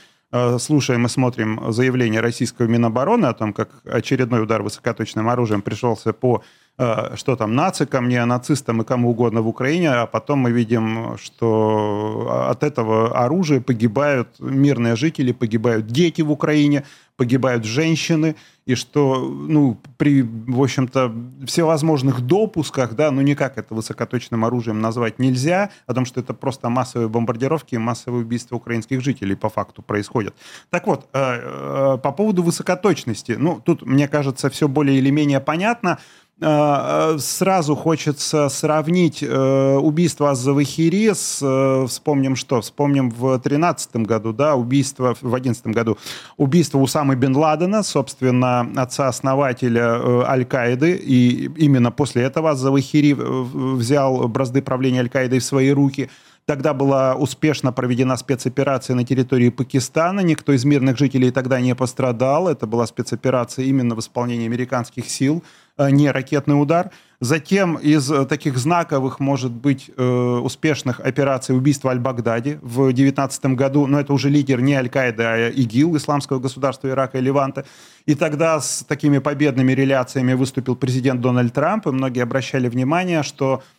слушаем 0.60 1.06
и 1.06 1.10
смотрим 1.10 1.72
заявление 1.72 2.20
российского 2.20 2.66
Минобороны 2.66 3.28
о 3.28 3.34
том, 3.34 3.54
как 3.54 3.70
очередной 3.86 4.44
удар 4.44 4.62
высокоточным 4.62 5.30
оружием 5.30 5.62
пришелся 5.62 6.12
по 6.12 6.44
Э, 6.44 6.44
что 6.78 7.36
там, 7.36 7.56
нацикам, 7.56 8.08
неонацистам 8.08 8.82
и 8.82 8.86
кому 8.86 9.10
угодно 9.10 9.42
в 9.42 9.48
Украине, 9.48 9.90
а 9.90 10.06
потом 10.06 10.40
мы 10.40 10.52
видим, 10.52 11.18
что 11.18 12.48
от 12.50 12.64
этого 12.64 13.18
оружия 13.18 13.62
погибают 13.62 14.28
мирные 14.40 14.96
жители, 14.96 15.32
погибают 15.32 15.88
дети 15.88 16.22
в 16.22 16.32
Украине, 16.32 16.84
погибают 17.18 17.66
женщины, 17.66 18.36
и 18.68 18.76
что, 18.76 19.20
ну, 19.20 19.80
при, 19.98 20.22
в 20.22 20.62
общем-то, 20.62 21.14
всевозможных 21.46 22.22
допусках, 22.22 22.96
да, 22.96 23.12
ну, 23.12 23.22
никак 23.22 23.58
это 23.58 23.74
высокоточным 23.74 24.46
оружием 24.46 24.82
назвать 24.82 25.20
нельзя, 25.20 25.72
о 25.88 25.94
том, 25.94 26.06
что 26.06 26.20
это 26.20 26.34
просто 26.34 26.70
массовые 26.70 27.10
бомбардировки 27.10 27.76
и 27.76 27.80
массовые 27.80 28.24
убийства 28.24 28.58
украинских 28.58 29.02
жителей 29.02 29.36
по 29.36 29.50
факту 29.50 29.82
происходят. 29.82 30.36
Так 30.70 30.86
вот, 30.86 31.08
э, 31.14 31.18
э, 31.20 31.98
по 32.04 32.12
поводу 32.12 32.44
высокоточности, 32.44 33.36
ну, 33.40 33.62
тут, 33.64 33.84
мне 33.86 34.08
кажется, 34.08 34.50
все 34.50 34.68
более 34.68 34.98
или 34.98 35.10
менее 35.10 35.40
понятно, 35.40 35.98
сразу 36.40 37.76
хочется 37.76 38.48
сравнить 38.50 39.24
э, 39.24 39.76
убийство 39.78 40.30
Азавахири 40.32 41.14
с, 41.14 41.40
э, 41.42 41.88
вспомним 41.88 42.36
что, 42.36 42.62
вспомним 42.62 43.10
в 43.10 43.40
13 43.40 43.96
году, 43.98 44.34
да, 44.34 44.56
убийство, 44.56 45.16
в 45.20 45.34
11 45.34 45.66
году, 45.68 45.98
убийство 46.38 46.78
Усамы 46.78 47.16
бен 47.16 47.36
Ладена, 47.36 47.82
собственно, 47.82 48.70
отца-основателя 48.76 50.00
э, 50.00 50.24
Аль-Каиды, 50.28 50.96
и 50.96 51.46
именно 51.58 51.92
после 51.92 52.24
этого 52.24 52.52
Азавахири 52.52 53.14
взял 53.14 54.28
бразды 54.28 54.62
правления 54.62 55.00
Аль-Каидой 55.00 55.40
в 55.40 55.44
свои 55.44 55.72
руки– 55.72 56.10
Тогда 56.48 56.74
была 56.74 57.14
успешно 57.14 57.74
проведена 57.74 58.16
спецоперация 58.16 58.95
на 58.95 59.04
территории 59.04 59.50
Пакистана. 59.50 60.22
Никто 60.22 60.54
из 60.54 60.64
мирных 60.64 60.98
жителей 60.98 61.30
тогда 61.30 61.60
не 61.60 61.76
пострадал. 61.76 62.48
Это 62.48 62.66
была 62.66 62.88
спецоперация 62.88 63.66
именно 63.66 63.95
в 63.95 64.00
исполнении 64.00 64.45
американских 64.45 65.10
сил, 65.10 65.43
а 65.76 65.91
не 65.91 66.10
ракетный 66.10 66.54
удар. 66.54 66.91
Затем 67.20 67.76
из 67.76 68.10
таких 68.30 68.58
знаковых, 68.58 69.20
может 69.20 69.52
быть, 69.52 69.91
э, 69.98 70.39
успешных 70.41 71.02
операций 71.02 71.54
убийства 71.54 71.91
Аль-Багдади 71.91 72.60
в 72.62 72.93
2019 72.93 73.56
году, 73.56 73.86
но 73.86 74.00
это 74.00 74.14
уже 74.14 74.30
лидер 74.30 74.62
не 74.62 74.76
Аль-Каиды, 74.76 75.24
а 75.24 75.50
ИГИЛ, 75.50 75.98
Исламского 75.98 76.39
государства 76.39 76.88
Ирака 76.88 77.18
и 77.18 77.22
Леванта. 77.22 77.66
И 78.06 78.16
тогда 78.16 78.62
с 78.62 78.86
такими 78.88 79.18
победными 79.18 79.74
реляциями 79.74 80.32
выступил 80.32 80.78
президент 80.78 81.20
Дональд 81.20 81.52
Трамп, 81.52 81.88
и 81.88 81.91
многие 81.91 82.22
обращали 82.22 82.70
внимание, 82.70 83.24
что 83.24 83.64
Э, 83.64 83.77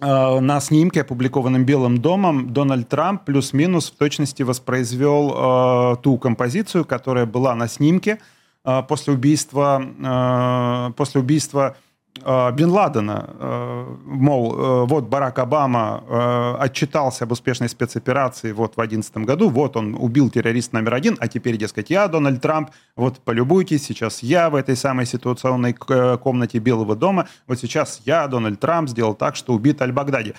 на 0.00 0.60
снимке, 0.60 1.00
опубликованном 1.02 1.64
Белым 1.64 1.98
домом, 1.98 2.52
Дональд 2.52 2.88
Трамп 2.88 3.24
плюс-минус 3.24 3.90
в 3.90 3.96
точности 3.96 4.42
воспроизвел 4.42 5.34
э, 5.34 5.96
ту 6.02 6.18
композицию, 6.18 6.84
которая 6.84 7.24
была 7.26 7.54
на 7.54 7.66
снимке 7.68 8.18
э, 8.64 8.82
после 8.88 9.14
убийства, 9.14 9.82
э, 9.82 10.92
после 10.96 11.20
убийства 11.20 11.76
Э, 11.76 11.85
Бен 12.24 12.70
Ладена, 12.70 13.30
э, 13.38 13.96
мол, 14.04 14.54
э, 14.54 14.86
вот 14.86 15.04
Барак 15.04 15.38
Обама 15.38 16.56
отчитался 16.58 17.24
об 17.24 17.32
успешной 17.32 17.68
спецоперации 17.68 18.52
вот 18.52 18.72
в 18.72 18.76
2011 18.76 19.24
году, 19.24 19.48
вот 19.48 19.76
он 19.76 19.94
убил 19.94 20.30
террорист 20.30 20.72
номер 20.72 20.94
один, 20.94 21.16
а 21.20 21.28
теперь, 21.28 21.56
дескать, 21.56 21.90
я, 21.90 22.08
Дональд 22.08 22.40
Трамп, 22.40 22.70
вот 22.96 23.18
полюбуйтесь, 23.20 23.84
сейчас 23.84 24.22
я 24.22 24.50
в 24.50 24.54
этой 24.54 24.76
самой 24.76 25.06
ситуационной 25.06 25.72
комнате 25.72 26.58
Белого 26.58 26.96
дома, 26.96 27.28
вот 27.46 27.58
сейчас 27.58 28.02
я, 28.04 28.26
Дональд 28.26 28.60
Трамп, 28.60 28.88
сделал 28.88 29.14
так, 29.14 29.36
что 29.36 29.52
убит 29.52 29.82
Аль-Багдади. 29.82 30.34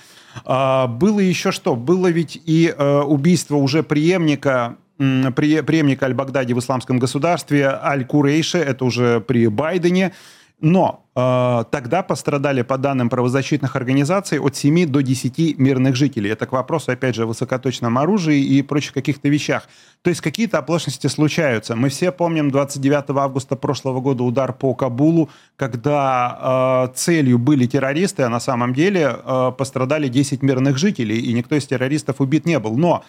А, 0.45 0.87
было 0.87 1.19
еще 1.19 1.51
что? 1.51 1.75
Было 1.75 2.07
ведь 2.07 2.41
и 2.45 2.73
убийство 3.05 3.55
уже 3.55 3.83
преемника 3.83 4.77
преемника 4.97 6.07
Аль-Багдади 6.07 6.53
в 6.53 6.59
исламском 6.59 6.97
государстве, 6.97 7.67
Аль-Курейши, 7.67 8.57
это 8.57 8.83
уже 8.85 9.21
при 9.21 9.47
Байдене, 9.47 10.13
но 10.59 11.05
э, 11.15 11.63
тогда 11.69 12.01
пострадали, 12.01 12.63
по 12.63 12.77
данным 12.77 13.09
правозащитных 13.09 13.75
организаций, 13.75 14.39
от 14.39 14.55
7 14.55 14.87
до 14.87 15.01
10 15.01 15.59
мирных 15.59 15.95
жителей. 15.95 16.31
Это 16.31 16.47
к 16.47 16.51
вопросу, 16.51 16.91
опять 16.91 17.13
же, 17.13 17.23
о 17.23 17.25
высокоточном 17.27 17.97
оружии 17.97 18.41
и 18.41 18.63
прочих 18.63 18.93
каких-то 18.93 19.29
вещах. 19.29 19.67
То 20.01 20.09
есть 20.09 20.21
какие-то 20.21 20.57
оплошности 20.57 21.07
случаются. 21.07 21.75
Мы 21.75 21.89
все 21.89 22.11
помним 22.11 22.49
29 22.49 23.11
августа 23.17 23.55
прошлого 23.55 24.01
года 24.01 24.23
удар 24.23 24.51
по 24.51 24.73
Кабулу, 24.73 25.29
когда 25.57 26.87
э, 26.89 26.95
целью 26.95 27.37
были 27.37 27.67
террористы, 27.67 28.23
а 28.23 28.29
на 28.29 28.39
самом 28.39 28.73
деле 28.73 29.15
э, 29.23 29.51
пострадали 29.55 30.07
10 30.07 30.41
мирных 30.41 30.77
жителей, 30.77 31.19
и 31.19 31.33
никто 31.33 31.55
из 31.55 31.67
террористов 31.67 32.19
убит 32.19 32.47
не 32.47 32.57
был. 32.57 32.75
Но 32.77 33.03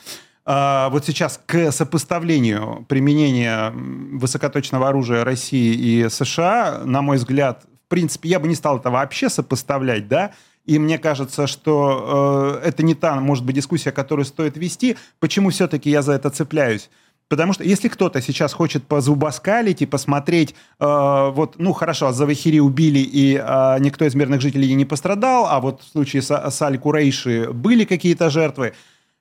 вот 0.48 1.04
сейчас 1.04 1.38
к 1.44 1.70
сопоставлению 1.72 2.86
применения 2.88 3.70
высокоточного 3.70 4.88
оружия 4.88 5.22
России 5.22 5.74
и 5.74 6.08
США, 6.08 6.82
на 6.84 7.02
мой 7.02 7.18
взгляд, 7.18 7.64
в 7.86 7.88
принципе, 7.90 8.30
я 8.30 8.40
бы 8.40 8.48
не 8.48 8.54
стал 8.54 8.78
это 8.78 8.90
вообще 8.90 9.28
сопоставлять, 9.28 10.08
да, 10.08 10.32
и 10.68 10.78
мне 10.78 10.98
кажется, 10.98 11.46
что 11.46 12.60
э, 12.62 12.68
это 12.68 12.82
не 12.82 12.94
та, 12.94 13.18
может 13.20 13.42
быть, 13.42 13.56
дискуссия, 13.56 13.90
которую 13.90 14.26
стоит 14.26 14.58
вести. 14.58 14.98
Почему 15.18 15.48
все-таки 15.48 15.88
я 15.88 16.02
за 16.02 16.12
это 16.12 16.28
цепляюсь? 16.28 16.90
Потому 17.28 17.54
что 17.54 17.64
если 17.64 17.88
кто-то 17.88 18.20
сейчас 18.20 18.52
хочет 18.52 18.84
позубоскалить 18.84 19.80
и 19.80 19.86
посмотреть, 19.86 20.54
э, 20.78 21.30
вот, 21.32 21.54
ну 21.56 21.72
хорошо, 21.72 22.08
а 22.08 22.12
Завахири 22.12 22.58
убили, 22.58 22.98
и 22.98 23.42
э, 23.42 23.76
никто 23.80 24.04
из 24.04 24.14
мирных 24.14 24.42
жителей 24.42 24.74
не 24.74 24.84
пострадал, 24.84 25.46
а 25.48 25.58
вот 25.60 25.80
в 25.80 25.88
случае 25.88 26.20
с, 26.20 26.50
с 26.50 26.60
Аль-Курейши 26.60 27.50
были 27.54 27.84
какие-то 27.84 28.28
жертвы, 28.28 28.74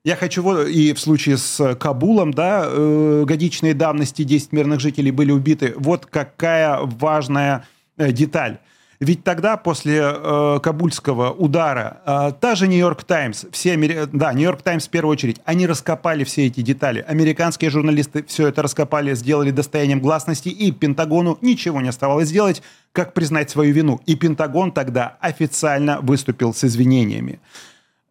я 0.04 0.16
хочу, 0.16 0.62
и 0.62 0.92
в 0.92 1.00
случае 1.00 1.36
с 1.36 1.74
Кабулом, 1.74 2.32
да, 2.32 2.64
э, 2.66 3.24
годичной 3.26 3.74
давности 3.74 4.22
10 4.22 4.52
мирных 4.52 4.80
жителей 4.80 5.10
были 5.10 5.32
убиты. 5.32 5.74
Вот 5.76 6.06
какая 6.06 6.78
важная 6.82 7.66
э, 7.96 8.12
деталь. 8.12 8.58
Ведь 9.00 9.22
тогда, 9.22 9.56
после 9.56 10.00
э, 10.02 10.58
кабульского 10.60 11.30
удара, 11.30 12.00
э, 12.04 12.32
та 12.40 12.56
же 12.56 12.66
Нью-Йорк 12.66 13.04
Таймс, 13.04 13.44
все, 13.52 13.76
да, 14.12 14.32
Нью-Йорк 14.32 14.62
Таймс 14.62 14.88
в 14.88 14.90
первую 14.90 15.12
очередь, 15.12 15.40
они 15.44 15.68
раскопали 15.68 16.24
все 16.24 16.46
эти 16.46 16.62
детали. 16.62 17.04
Американские 17.06 17.70
журналисты 17.70 18.24
все 18.24 18.48
это 18.48 18.62
раскопали, 18.62 19.14
сделали 19.14 19.52
достоянием 19.52 20.00
гласности, 20.00 20.48
и 20.48 20.72
Пентагону 20.72 21.38
ничего 21.42 21.80
не 21.80 21.90
оставалось 21.90 22.28
сделать, 22.28 22.60
как 22.92 23.14
признать 23.14 23.50
свою 23.50 23.72
вину. 23.72 24.00
И 24.06 24.16
Пентагон 24.16 24.72
тогда 24.72 25.16
официально 25.20 26.00
выступил 26.00 26.52
с 26.52 26.64
извинениями. 26.64 27.38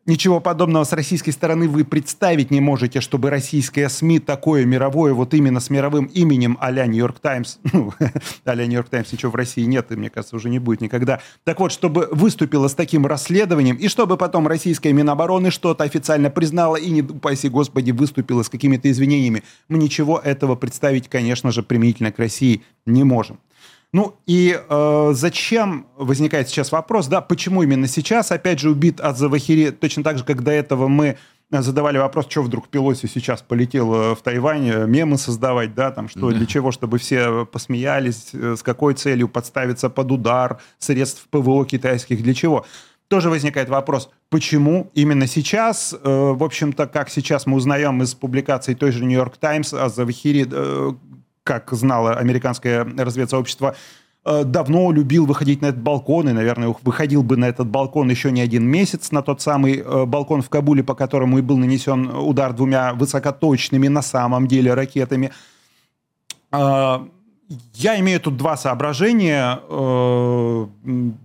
Ничего 0.07 0.39
подобного 0.39 0.85
с 0.85 0.93
российской 0.93 1.31
стороны 1.31 1.67
вы 1.67 1.83
представить 1.83 2.49
не 2.49 2.61
можете, 2.61 3.01
чтобы 3.01 3.29
российская 3.29 3.89
СМИ 3.89 4.19
такое 4.19 4.63
мировое, 4.63 5.13
вот 5.13 5.33
именно 5.33 5.59
с 5.59 5.69
мировым 5.69 6.05
именем 6.05 6.57
а-ля 6.61 6.87
Нью-Йорк 6.87 7.19
Таймс, 7.19 7.57
ну, 7.73 7.93
а-ля 8.45 8.65
Нью-Йорк 8.67 8.87
Таймс 8.87 9.11
ничего 9.11 9.33
в 9.33 9.35
России 9.35 9.63
нет, 9.63 9.91
и, 9.91 9.97
мне 9.97 10.09
кажется, 10.09 10.37
уже 10.37 10.47
не 10.47 10.59
будет 10.59 10.79
никогда. 10.79 11.19
Так 11.43 11.59
вот, 11.59 11.73
чтобы 11.73 12.07
выступила 12.09 12.69
с 12.69 12.73
таким 12.73 13.05
расследованием, 13.05 13.75
и 13.75 13.89
чтобы 13.89 14.15
потом 14.15 14.47
российская 14.47 14.93
Минобороны 14.93 15.51
что-то 15.51 15.83
официально 15.83 16.29
признала 16.29 16.77
и, 16.77 16.89
не 16.89 17.01
упаси 17.01 17.49
господи, 17.49 17.91
выступила 17.91 18.43
с 18.43 18.49
какими-то 18.49 18.89
извинениями, 18.89 19.43
мы 19.67 19.77
ничего 19.77 20.21
этого 20.23 20.55
представить, 20.55 21.09
конечно 21.09 21.51
же, 21.51 21.63
применительно 21.63 22.13
к 22.13 22.19
России 22.19 22.63
не 22.85 23.03
можем. 23.03 23.39
Ну 23.93 24.17
и 24.25 24.57
э, 24.57 25.09
зачем, 25.13 25.87
возникает 25.97 26.49
сейчас 26.49 26.71
вопрос, 26.71 27.07
да, 27.07 27.21
почему 27.21 27.63
именно 27.63 27.87
сейчас, 27.87 28.31
опять 28.31 28.59
же, 28.59 28.69
убит 28.69 28.99
от 28.99 29.17
Завахири, 29.17 29.71
точно 29.71 30.03
так 30.03 30.17
же, 30.17 30.25
как 30.25 30.43
до 30.43 30.51
этого 30.51 30.87
мы 30.87 31.17
задавали 31.49 31.97
вопрос, 31.97 32.25
что 32.29 32.43
вдруг 32.43 32.67
Пелоси 32.67 33.07
сейчас 33.07 33.41
полетел 33.41 33.93
э, 33.93 34.15
в 34.15 34.21
Тайвань 34.21 34.69
э, 34.69 34.85
мемы 34.85 35.17
создавать, 35.17 35.73
да, 35.73 35.91
там 35.91 36.09
что, 36.09 36.31
для 36.31 36.45
чего, 36.45 36.71
чтобы 36.71 36.97
все 36.97 37.45
посмеялись, 37.45 38.31
э, 38.33 38.55
с 38.57 38.63
какой 38.63 38.93
целью 38.93 39.29
подставиться 39.29 39.89
под 39.89 40.11
удар 40.11 40.59
средств 40.77 41.27
ПВО 41.29 41.65
китайских, 41.65 42.21
для 42.21 42.33
чего? 42.33 42.65
Тоже 43.07 43.29
возникает 43.29 43.69
вопрос, 43.69 44.09
почему 44.29 44.91
именно 44.93 45.27
сейчас, 45.27 45.95
в 46.03 46.43
общем-то, 46.43 46.87
как 46.87 47.09
сейчас 47.09 47.45
мы 47.45 47.55
узнаем 47.55 48.03
из 48.03 48.13
публикаций 48.13 48.75
той 48.75 48.91
же 48.91 49.05
Нью-Йорк 49.05 49.37
Таймс 49.37 49.73
о 49.73 49.87
Завахири, 49.87 50.45
как 51.47 51.71
знало 51.71 52.13
американское 52.13 52.83
разведсообщество, 52.83 53.75
давно 54.25 54.91
любил 54.91 55.25
выходить 55.25 55.61
на 55.61 55.67
этот 55.67 55.81
балкон, 55.81 56.27
и, 56.29 56.33
наверное, 56.33 56.75
выходил 56.83 57.23
бы 57.23 57.37
на 57.37 57.45
этот 57.45 57.67
балкон 57.67 58.09
еще 58.09 58.29
не 58.29 58.41
один 58.41 58.65
месяц, 58.65 59.11
на 59.11 59.21
тот 59.21 59.41
самый 59.41 59.81
балкон 60.05 60.41
в 60.41 60.49
Кабуле, 60.49 60.83
по 60.83 60.95
которому 60.95 61.37
и 61.37 61.41
был 61.41 61.57
нанесен 61.57 62.09
удар 62.09 62.51
двумя 62.51 62.93
высокоточными 62.93 63.87
на 63.87 64.01
самом 64.01 64.47
деле 64.47 64.73
ракетами. 64.73 65.31
Я 66.51 67.97
имею 67.99 68.19
тут 68.19 68.35
два 68.35 68.57
соображения, 68.57 69.61
э, 69.69 70.67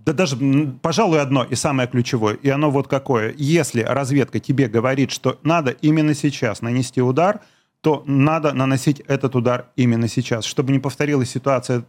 да 0.05 0.13
даже, 0.13 0.37
пожалуй, 0.81 1.19
одно 1.19 1.43
и 1.43 1.55
самое 1.55 1.89
ключевое, 1.89 2.35
и 2.35 2.47
оно 2.47 2.71
вот 2.71 2.87
какое. 2.87 3.33
Если 3.37 3.81
разведка 3.81 4.39
тебе 4.39 4.69
говорит, 4.69 5.11
что 5.11 5.37
надо 5.43 5.71
именно 5.71 6.13
сейчас 6.13 6.61
нанести 6.61 7.01
удар, 7.01 7.41
то 7.83 8.01
надо 8.07 8.53
наносить 8.53 9.01
этот 9.01 9.35
удар 9.35 9.65
именно 9.75 10.07
сейчас, 10.07 10.45
чтобы 10.45 10.71
не 10.71 10.79
повторилась 10.79 11.29
ситуация 11.29 11.83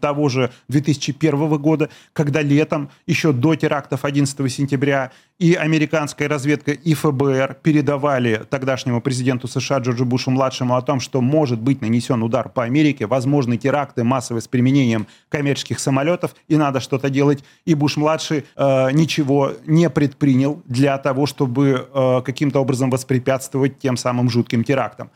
того 0.00 0.28
же 0.28 0.50
2001 0.68 1.56
года, 1.58 1.90
когда 2.12 2.42
летом, 2.42 2.90
еще 3.06 3.32
до 3.32 3.54
терактов 3.54 4.04
11 4.04 4.52
сентября, 4.52 5.12
и 5.38 5.54
американская 5.54 6.28
разведка, 6.28 6.72
и 6.72 6.92
ФБР 6.92 7.56
передавали 7.62 8.42
тогдашнему 8.50 9.00
президенту 9.00 9.48
США 9.48 9.78
Джорджу 9.78 10.04
Бушу-младшему 10.04 10.76
о 10.76 10.82
том, 10.82 11.00
что 11.00 11.22
может 11.22 11.60
быть 11.60 11.80
нанесен 11.80 12.22
удар 12.22 12.50
по 12.50 12.64
Америке, 12.64 13.06
возможны 13.06 13.56
теракты 13.56 14.04
массовые 14.04 14.42
с 14.42 14.48
применением 14.48 15.06
коммерческих 15.30 15.78
самолетов, 15.78 16.34
и 16.48 16.56
надо 16.56 16.80
что-то 16.80 17.08
делать. 17.08 17.42
И 17.64 17.74
Буш-младший 17.74 18.44
э, 18.54 18.90
ничего 18.92 19.52
не 19.66 19.88
предпринял 19.88 20.62
для 20.66 20.98
того, 20.98 21.24
чтобы 21.24 21.88
э, 21.92 22.20
каким-то 22.22 22.60
образом 22.60 22.90
воспрепятствовать 22.90 23.78
тем 23.78 23.96
самым 23.96 24.28
жутким 24.28 24.62
терактам. 24.62 25.10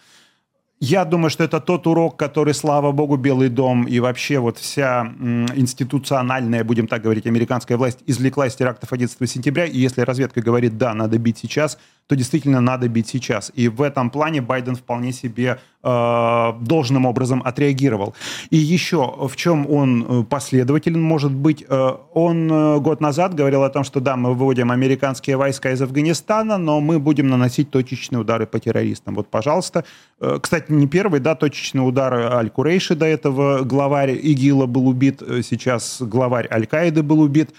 Я 0.81 1.05
думаю, 1.05 1.31
что 1.31 1.45
это 1.45 1.61
тот 1.61 1.87
урок, 1.87 2.17
который, 2.17 2.53
слава 2.53 2.93
богу, 2.93 3.17
Белый 3.17 3.49
дом 3.49 3.85
и 3.85 4.01
вообще 4.01 4.39
вот 4.39 4.59
вся 4.59 5.07
институциональная, 5.55 6.65
будем 6.65 6.89
так 6.89 7.03
говорить, 7.03 7.27
американская 7.27 7.79
власть 7.79 8.01
извлекла 8.07 8.49
из 8.49 8.55
терактов 8.55 8.93
11 8.93 9.31
сентября. 9.31 9.65
И 9.65 9.79
если 9.79 10.03
разведка 10.03 10.43
говорит, 10.43 10.77
да, 10.77 10.93
надо 10.93 11.19
бить 11.19 11.39
сейчас, 11.39 11.79
то 12.07 12.17
действительно 12.17 12.61
надо 12.61 12.89
бить 12.89 13.09
сейчас. 13.09 13.51
И 13.55 13.69
в 13.69 13.81
этом 13.81 14.11
плане 14.11 14.43
Байден 14.43 14.77
вполне 14.77 15.13
себе 15.13 15.59
э, 15.83 16.53
должным 16.61 17.07
образом 17.07 17.43
отреагировал. 17.45 18.15
И 18.51 18.57
еще 18.57 19.27
в 19.27 19.35
чем 19.37 19.71
он 19.71 20.05
э, 20.07 20.25
последователен 20.25 21.01
может 21.01 21.33
быть, 21.33 21.65
э, 21.67 21.91
он 22.13 22.53
э, 22.53 22.79
год 22.81 23.01
назад 23.01 23.35
говорил 23.35 23.63
о 23.63 23.71
том, 23.71 23.85
что 23.85 24.01
да, 24.01 24.17
мы 24.17 24.35
выводим 24.35 24.71
американские 24.71 25.37
войска 25.39 25.71
из 25.71 25.81
Афганистана, 25.81 26.59
но 26.59 26.81
мы 26.81 26.99
будем 26.99 27.29
наносить 27.29 27.71
точечные 27.71 28.21
удары 28.21 28.47
по 28.47 28.59
террористам. 28.59 29.15
Вот, 29.15 29.29
пожалуйста. 29.29 29.85
Э, 30.21 30.39
кстати, 30.43 30.71
не 30.73 30.87
первый, 30.87 31.21
да, 31.21 31.35
точечный 31.35 31.89
удар 31.89 32.13
Аль-Курейши 32.13 32.97
до 32.97 33.07
этого, 33.07 33.65
главарь 33.65 34.13
ИГИЛа 34.13 34.67
был 34.67 34.89
убит, 34.89 35.23
э, 35.23 35.41
сейчас 35.43 36.03
главарь 36.03 36.49
Аль-Каиды 36.51 37.03
был 37.03 37.21
убит. 37.21 37.51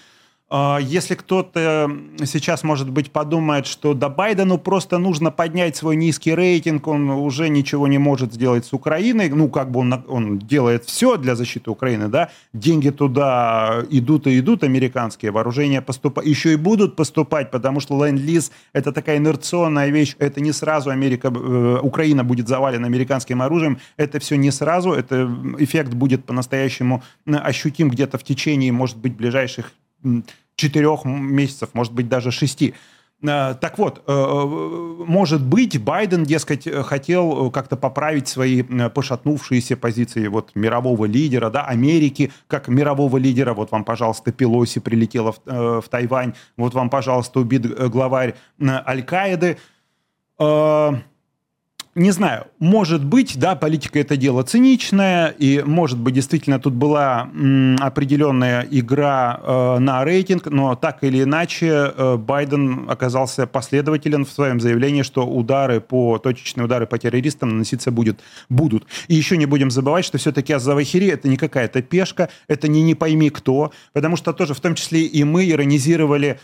А, 0.48 0.78
если 0.80 1.16
кто-то 1.16 1.90
сейчас, 2.24 2.62
может 2.62 2.88
быть, 2.88 3.10
подумает, 3.10 3.66
что 3.66 3.94
да 3.94 4.08
Байдену 4.08 4.58
просто 4.58 4.98
нужно 4.98 5.32
поднять 5.32 5.74
свой 5.74 5.96
низкий 5.96 6.36
рейтинг, 6.36 6.86
он 6.86 7.10
уже 7.10 7.48
ничего 7.48 7.88
не 7.88 7.98
может 7.98 8.32
сделать 8.32 8.64
с 8.64 8.72
Украиной, 8.72 9.28
ну, 9.28 9.48
как 9.48 9.72
бы 9.72 9.80
он, 9.80 10.04
он 10.06 10.38
делает 10.38 10.84
все 10.84 11.16
для 11.16 11.34
защиты 11.34 11.68
Украины, 11.68 12.06
да, 12.06 12.30
деньги 12.52 12.90
туда 12.90 13.82
идут 13.90 14.28
и 14.28 14.38
идут, 14.38 14.62
американские 14.62 15.32
вооружения 15.32 15.82
поступают, 15.82 16.28
еще 16.28 16.52
и 16.52 16.56
будут 16.56 16.94
поступать, 16.94 17.50
потому 17.50 17.80
что 17.80 18.06
ленд-лиз– 18.06 18.52
это 18.72 18.92
такая 18.92 19.16
инерционная 19.16 19.88
вещь, 19.88 20.14
это 20.20 20.40
не 20.40 20.52
сразу 20.52 20.90
Америка, 20.90 21.26
э, 21.26 21.78
Украина 21.82 22.22
будет 22.22 22.46
завалена 22.46 22.86
американским 22.86 23.42
оружием, 23.42 23.78
это 23.96 24.20
все 24.20 24.36
не 24.36 24.52
сразу, 24.52 24.92
это 24.92 25.28
эффект 25.58 25.92
будет 25.94 26.24
по-настоящему 26.24 27.02
ощутим 27.26 27.90
где-то 27.90 28.16
в 28.16 28.22
течение, 28.22 28.70
может 28.70 28.96
быть, 28.96 29.16
ближайших 29.16 29.72
четырех 30.56 31.04
месяцев, 31.04 31.70
может 31.74 31.92
быть, 31.92 32.08
даже 32.08 32.30
шести. 32.30 32.74
Э, 33.22 33.54
так 33.60 33.78
вот, 33.78 34.02
э, 34.06 34.12
э, 34.12 35.04
может 35.06 35.42
быть, 35.44 35.82
Байден, 35.82 36.24
дескать, 36.24 36.68
хотел 36.84 37.50
как-то 37.50 37.76
поправить 37.76 38.28
свои 38.28 38.62
пошатнувшиеся 38.62 39.76
позиции 39.76 40.28
вот 40.28 40.50
мирового 40.54 41.06
лидера, 41.06 41.50
да, 41.50 41.64
Америки 41.64 42.32
как 42.46 42.68
мирового 42.68 43.16
лидера. 43.16 43.54
Вот 43.54 43.70
вам, 43.70 43.84
пожалуйста, 43.84 44.32
Пелоси 44.32 44.80
прилетела 44.80 45.32
в, 45.32 45.80
в 45.80 45.88
Тайвань, 45.88 46.34
вот 46.56 46.74
вам, 46.74 46.90
пожалуйста, 46.90 47.40
убит 47.40 47.66
главарь 47.66 48.34
Аль-Каиды 48.60 49.58
не 51.96 52.10
знаю, 52.10 52.46
может 52.58 53.02
быть, 53.02 53.38
да, 53.38 53.56
политика 53.56 53.98
это 53.98 54.18
дело 54.18 54.42
циничное, 54.42 55.28
и 55.30 55.62
может 55.64 55.98
быть 55.98 56.14
действительно 56.14 56.60
тут 56.60 56.74
была 56.74 57.30
м, 57.32 57.76
определенная 57.80 58.68
игра 58.70 59.40
э, 59.42 59.78
на 59.78 60.04
рейтинг, 60.04 60.46
но 60.46 60.74
так 60.74 61.02
или 61.02 61.22
иначе 61.22 61.92
э, 61.96 62.16
Байден 62.18 62.84
оказался 62.90 63.46
последователен 63.46 64.26
в 64.26 64.30
своем 64.30 64.60
заявлении, 64.60 65.02
что 65.02 65.26
удары 65.26 65.80
по 65.80 66.18
точечные 66.18 66.66
удары 66.66 66.86
по 66.86 66.98
террористам 66.98 67.48
наноситься 67.48 67.90
будет, 67.90 68.20
будут. 68.50 68.84
И 69.08 69.14
еще 69.14 69.38
не 69.38 69.46
будем 69.46 69.70
забывать, 69.70 70.04
что 70.04 70.18
все-таки 70.18 70.52
Азавахири 70.52 71.08
это 71.08 71.28
не 71.28 71.38
какая-то 71.38 71.80
пешка, 71.80 72.28
это 72.46 72.68
не 72.68 72.82
не 72.82 72.94
пойми 72.94 73.30
кто, 73.30 73.72
потому 73.94 74.16
что 74.16 74.34
тоже 74.34 74.52
в 74.52 74.60
том 74.60 74.74
числе 74.74 75.00
и 75.00 75.24
мы 75.24 75.48
иронизировали 75.48 76.38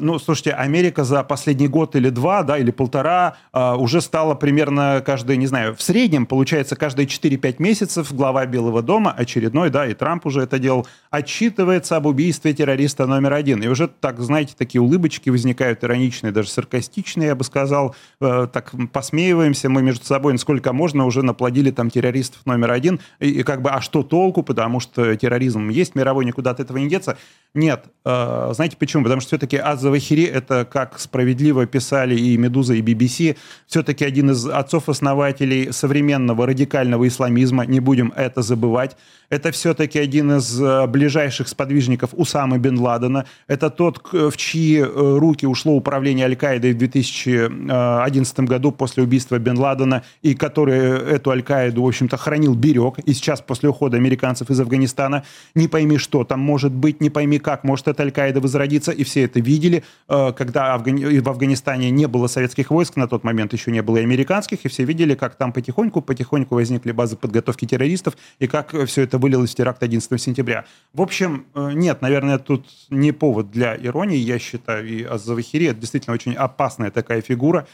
ну, 0.00 0.18
слушайте, 0.18 0.52
Америка 0.52 1.04
за 1.04 1.22
последний 1.22 1.68
год 1.68 1.94
или 1.94 2.10
два, 2.10 2.42
да, 2.42 2.58
или 2.58 2.70
полтора 2.70 3.36
э, 3.52 3.74
уже 3.74 4.00
стала 4.00 4.34
примерно 4.34 5.02
каждые, 5.04 5.36
не 5.36 5.46
знаю, 5.46 5.76
в 5.76 5.82
среднем, 5.82 6.26
получается, 6.26 6.74
каждые 6.74 7.06
4-5 7.06 7.56
месяцев 7.58 8.12
глава 8.12 8.46
Белого 8.46 8.82
дома, 8.82 9.14
очередной, 9.16 9.70
да, 9.70 9.86
и 9.86 9.94
Трамп 9.94 10.26
уже 10.26 10.42
это 10.42 10.58
делал, 10.58 10.86
отчитывается 11.10 11.96
об 11.96 12.06
убийстве 12.06 12.52
террориста 12.52 13.06
номер 13.06 13.34
один. 13.34 13.62
И 13.62 13.68
уже, 13.68 13.88
так, 13.88 14.18
знаете, 14.20 14.54
такие 14.56 14.80
улыбочки 14.80 15.30
возникают 15.30 15.84
ироничные, 15.84 16.32
даже 16.32 16.48
саркастичные, 16.48 17.28
я 17.28 17.34
бы 17.34 17.44
сказал. 17.44 17.94
Э, 18.20 18.48
так 18.52 18.72
посмеиваемся 18.92 19.68
мы 19.68 19.82
между 19.82 20.04
собой, 20.04 20.32
насколько 20.32 20.72
можно, 20.72 21.06
уже 21.06 21.22
наплодили 21.22 21.70
там 21.70 21.90
террористов 21.90 22.44
номер 22.44 22.72
один. 22.72 23.00
И, 23.20 23.30
и 23.30 23.42
как 23.42 23.62
бы, 23.62 23.70
а 23.70 23.80
что 23.80 24.02
толку, 24.02 24.42
потому 24.42 24.80
что 24.80 25.14
терроризм 25.16 25.68
есть 25.68 25.94
мировой, 25.94 26.24
никуда 26.24 26.50
от 26.50 26.60
этого 26.60 26.78
не 26.78 26.88
деться. 26.88 27.16
Нет. 27.54 27.84
Э, 28.04 28.50
знаете 28.52 28.76
почему? 28.76 29.04
Потому 29.04 29.20
что 29.20 29.28
все-таки 29.28 29.59
Аз-Завахири, 29.60 30.24
это, 30.24 30.64
как 30.64 30.98
справедливо 30.98 31.66
писали 31.66 32.16
и 32.18 32.36
«Медуза», 32.36 32.74
и 32.74 32.82
BBC, 32.82 33.36
все-таки 33.66 34.04
один 34.04 34.30
из 34.30 34.46
отцов 34.46 34.80
отцов-основателей 34.80 35.72
современного 35.72 36.46
радикального 36.46 37.06
исламизма, 37.06 37.66
не 37.66 37.80
будем 37.80 38.12
это 38.16 38.42
забывать. 38.42 38.96
Это 39.30 39.52
все-таки 39.52 39.96
один 39.96 40.32
из 40.32 40.60
э, 40.60 40.88
ближайших 40.88 41.46
сподвижников 41.46 42.10
Усамы 42.14 42.58
бен 42.58 42.76
Ладена. 42.76 43.26
Это 43.46 43.70
тот, 43.70 44.02
в 44.12 44.36
чьи 44.36 44.80
э, 44.80 44.84
руки 44.84 45.46
ушло 45.46 45.74
управление 45.74 46.26
Аль-Каидой 46.26 46.72
в 46.72 46.78
2011 46.78 48.40
году 48.40 48.72
после 48.72 49.04
убийства 49.04 49.38
бен 49.38 49.56
Ладена, 49.56 50.02
и 50.22 50.34
который 50.34 50.80
эту 50.80 51.30
Аль-Каиду, 51.30 51.84
в 51.84 51.86
общем-то, 51.86 52.16
хранил, 52.16 52.56
берег. 52.56 52.98
И 53.06 53.12
сейчас, 53.12 53.40
после 53.40 53.68
ухода 53.68 53.96
американцев 53.96 54.50
из 54.50 54.58
Афганистана, 54.58 55.22
не 55.54 55.68
пойми, 55.68 55.98
что 55.98 56.24
там 56.24 56.40
может 56.40 56.72
быть, 56.72 57.00
не 57.00 57.08
пойми, 57.08 57.38
как 57.38 57.62
может 57.62 57.86
эта 57.86 58.02
Аль-Каида 58.02 58.40
возродиться. 58.40 58.90
И 58.90 59.04
все 59.04 59.22
это 59.22 59.38
видели, 59.38 59.84
э, 60.08 60.32
когда 60.36 60.76
в 60.76 61.28
Афганистане 61.28 61.92
не 61.92 62.08
было 62.08 62.26
советских 62.26 62.70
войск, 62.70 62.96
на 62.96 63.06
тот 63.06 63.22
момент 63.22 63.52
еще 63.52 63.70
не 63.70 63.80
было 63.80 63.98
и 63.98 64.02
американских, 64.02 64.64
и 64.64 64.68
все 64.68 64.82
видели, 64.82 65.14
как 65.14 65.36
там 65.36 65.52
потихоньку-потихоньку 65.52 66.56
возникли 66.56 66.90
базы 66.90 67.14
подготовки 67.14 67.64
террористов, 67.64 68.16
и 68.40 68.48
как 68.48 68.74
все 68.86 69.02
это 69.02 69.19
вылилось 69.20 69.52
в 69.52 69.54
теракт 69.54 69.82
11 69.82 70.20
сентября. 70.20 70.64
В 70.92 71.02
общем, 71.02 71.46
э, 71.54 71.72
нет, 71.72 72.02
наверное, 72.02 72.38
тут 72.38 72.66
не 72.90 73.12
повод 73.12 73.50
для 73.50 73.76
иронии, 73.76 74.16
я 74.16 74.38
считаю, 74.38 74.88
и 74.88 75.02
Азавахири 75.02 75.66
это 75.66 75.80
действительно 75.80 76.14
очень 76.14 76.34
опасная 76.34 76.90
такая 76.90 77.20
фигура, 77.20 77.66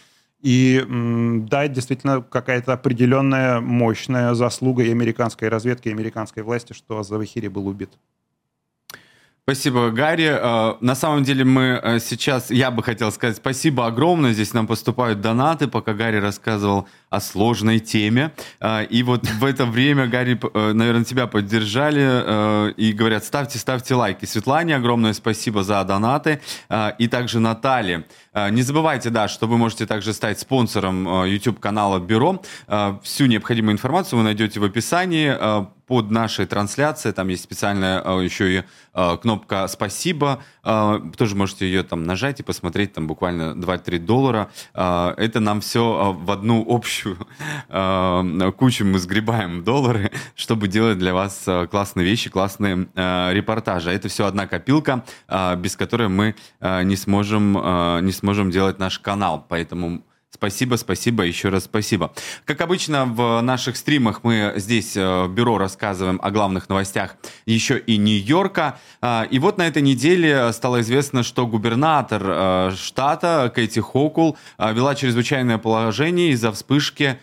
и 0.42 0.84
да, 1.48 1.66
действительно 1.66 2.20
какая-то 2.20 2.74
определенная 2.74 3.60
мощная 3.60 4.34
заслуга 4.34 4.82
и 4.82 4.90
американской 4.90 5.48
разведки, 5.48 5.88
и 5.88 5.92
американской 5.92 6.42
власти, 6.42 6.74
что 6.74 6.98
Азавахири 6.98 7.48
был 7.48 7.66
убит. 7.66 7.90
Спасибо, 9.48 9.90
Гарри. 9.90 10.26
Э, 10.28 10.74
на 10.80 10.96
самом 10.96 11.22
деле 11.22 11.44
мы 11.44 11.80
э, 11.80 12.00
сейчас, 12.00 12.50
я 12.50 12.72
бы 12.72 12.82
хотел 12.82 13.12
сказать 13.12 13.36
спасибо 13.36 13.86
огромное. 13.86 14.32
Здесь 14.32 14.52
нам 14.52 14.66
поступают 14.66 15.20
донаты, 15.20 15.68
пока 15.68 15.94
Гарри 15.94 16.16
рассказывал 16.16 16.88
о 17.10 17.20
сложной 17.20 17.78
теме. 17.78 18.32
Э, 18.60 18.84
и 18.84 19.02
вот 19.02 19.26
в 19.26 19.44
это 19.44 19.66
время, 19.66 20.06
Гарри, 20.06 20.38
наверное, 20.54 21.04
тебя 21.04 21.26
поддержали 21.26 22.72
и 22.72 22.92
говорят, 22.92 23.24
ставьте, 23.24 23.58
ставьте 23.58 23.94
лайки. 23.94 24.24
Светлане 24.24 24.76
огромное 24.76 25.12
спасибо 25.12 25.62
за 25.62 25.82
донаты. 25.84 26.40
И 26.98 27.08
также 27.08 27.40
Наталье. 27.40 28.04
Не 28.34 28.62
забывайте, 28.62 29.10
да, 29.10 29.28
что 29.28 29.46
вы 29.46 29.56
можете 29.56 29.86
также 29.86 30.12
стать 30.12 30.40
спонсором 30.40 31.24
YouTube-канала 31.24 31.98
Бюро. 32.00 32.42
Всю 33.02 33.26
необходимую 33.26 33.72
информацию 33.72 34.18
вы 34.18 34.24
найдете 34.24 34.60
в 34.60 34.64
описании 34.64 35.34
под 35.86 36.10
нашей 36.10 36.46
трансляцией. 36.46 37.14
Там 37.14 37.28
есть 37.28 37.44
специальная 37.44 38.02
еще 38.18 38.58
и 38.58 38.62
кнопка 39.22 39.68
«Спасибо». 39.68 40.42
Тоже 41.16 41.36
можете 41.36 41.66
ее 41.66 41.82
там 41.84 42.02
нажать 42.02 42.40
и 42.40 42.42
посмотреть, 42.42 42.94
там 42.94 43.06
буквально 43.06 43.54
2-3 43.54 43.98
доллара. 44.00 44.50
Это 44.74 45.40
нам 45.40 45.60
все 45.60 46.16
в 46.18 46.30
одну 46.30 46.66
общую 46.68 46.95
кучу 48.56 48.84
мы 48.84 48.98
сгребаем 48.98 49.64
доллары, 49.64 50.10
чтобы 50.34 50.68
делать 50.68 50.98
для 50.98 51.12
вас 51.14 51.48
классные 51.70 52.04
вещи, 52.04 52.30
классные 52.30 52.88
репортажи. 52.94 53.90
Это 53.90 54.08
все 54.08 54.26
одна 54.26 54.46
копилка, 54.46 55.04
без 55.58 55.76
которой 55.76 56.08
мы 56.08 56.34
не 56.60 56.96
сможем, 56.96 57.52
не 58.04 58.12
сможем 58.12 58.50
делать 58.50 58.78
наш 58.78 58.98
канал. 58.98 59.44
Поэтому 59.48 60.02
Спасибо, 60.30 60.74
спасибо, 60.76 61.22
еще 61.24 61.48
раз 61.48 61.64
спасибо. 61.64 62.12
Как 62.44 62.60
обычно 62.60 63.06
в 63.06 63.40
наших 63.40 63.76
стримах 63.76 64.22
мы 64.22 64.52
здесь 64.56 64.96
э, 64.96 65.24
в 65.24 65.32
бюро 65.32 65.56
рассказываем 65.56 66.20
о 66.22 66.30
главных 66.30 66.68
новостях 66.68 67.16
еще 67.46 67.78
и 67.78 67.96
Нью-Йорка. 67.96 68.78
А, 69.00 69.26
и 69.30 69.38
вот 69.38 69.56
на 69.56 69.66
этой 69.66 69.82
неделе 69.82 70.52
стало 70.52 70.82
известно, 70.82 71.22
что 71.22 71.46
губернатор 71.46 72.22
э, 72.26 72.70
штата 72.76 73.50
Кэти 73.54 73.80
Хокул 73.80 74.36
э, 74.58 74.74
вела 74.74 74.94
чрезвычайное 74.94 75.58
положение 75.58 76.30
из-за 76.30 76.52
вспышки 76.52 77.18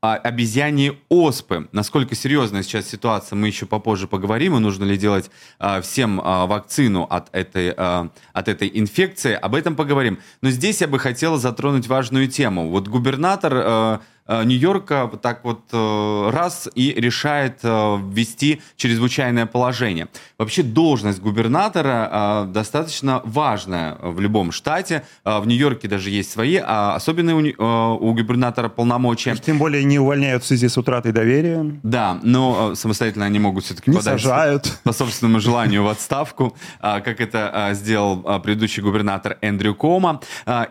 обезьяньи 0.00 0.98
оспы. 1.08 1.68
Насколько 1.72 2.14
серьезная 2.14 2.62
сейчас 2.62 2.88
ситуация, 2.88 3.36
мы 3.36 3.48
еще 3.48 3.66
попозже 3.66 4.06
поговорим, 4.06 4.56
и 4.56 4.60
нужно 4.60 4.84
ли 4.84 4.96
делать 4.96 5.30
а, 5.58 5.80
всем 5.80 6.20
а, 6.22 6.46
вакцину 6.46 7.04
от 7.04 7.28
этой, 7.32 7.74
а, 7.76 8.10
от 8.32 8.48
этой 8.48 8.70
инфекции. 8.72 9.32
Об 9.34 9.54
этом 9.54 9.74
поговорим. 9.76 10.18
Но 10.40 10.50
здесь 10.50 10.80
я 10.80 10.88
бы 10.88 10.98
хотел 10.98 11.36
затронуть 11.36 11.88
важную 11.88 12.28
тему. 12.28 12.68
Вот 12.68 12.88
губернатор... 12.88 13.52
А, 13.54 14.00
Э, 14.28 14.44
Нью-Йорка 14.44 15.10
так 15.20 15.44
вот 15.44 15.62
э, 15.72 16.30
раз 16.30 16.68
и 16.74 16.92
решает 16.92 17.60
э, 17.62 17.98
ввести 18.10 18.60
чрезвычайное 18.76 19.46
положение. 19.46 20.08
Вообще 20.36 20.62
должность 20.62 21.20
губернатора 21.20 22.46
достаточно 22.48 23.22
важная 23.24 23.96
в 24.02 24.20
любом 24.20 24.52
штате. 24.52 25.04
В 25.24 25.46
Нью-Йорке 25.46 25.88
даже 25.88 26.10
есть 26.10 26.30
свои, 26.30 26.56
а 26.62 26.94
особенные 26.94 27.54
у, 27.56 28.08
у 28.10 28.12
губернатора 28.12 28.68
полномочия. 28.68 29.34
Тем 29.36 29.58
более 29.58 29.84
не 29.84 29.98
увольняют 29.98 30.44
в 30.44 30.46
связи 30.46 30.68
с 30.68 30.76
утратой 30.76 31.12
доверия. 31.12 31.78
Да, 31.82 32.18
но 32.22 32.74
самостоятельно 32.74 33.24
они 33.24 33.38
могут 33.38 33.64
все-таки 33.64 33.90
не 33.90 33.96
подать 33.96 34.20
сажают. 34.20 34.78
по 34.84 34.92
собственному 34.92 35.40
желанию 35.40 35.82
в 35.84 35.88
отставку, 35.88 36.56
как 36.80 37.20
это 37.20 37.70
сделал 37.72 38.40
предыдущий 38.40 38.82
губернатор 38.82 39.38
Эндрю 39.40 39.74
Кома. 39.74 40.20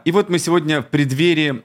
И 0.05 0.11
вот 0.11 0.29
мы 0.29 0.39
сегодня 0.39 0.81
в 0.81 0.88
преддверии 0.88 1.63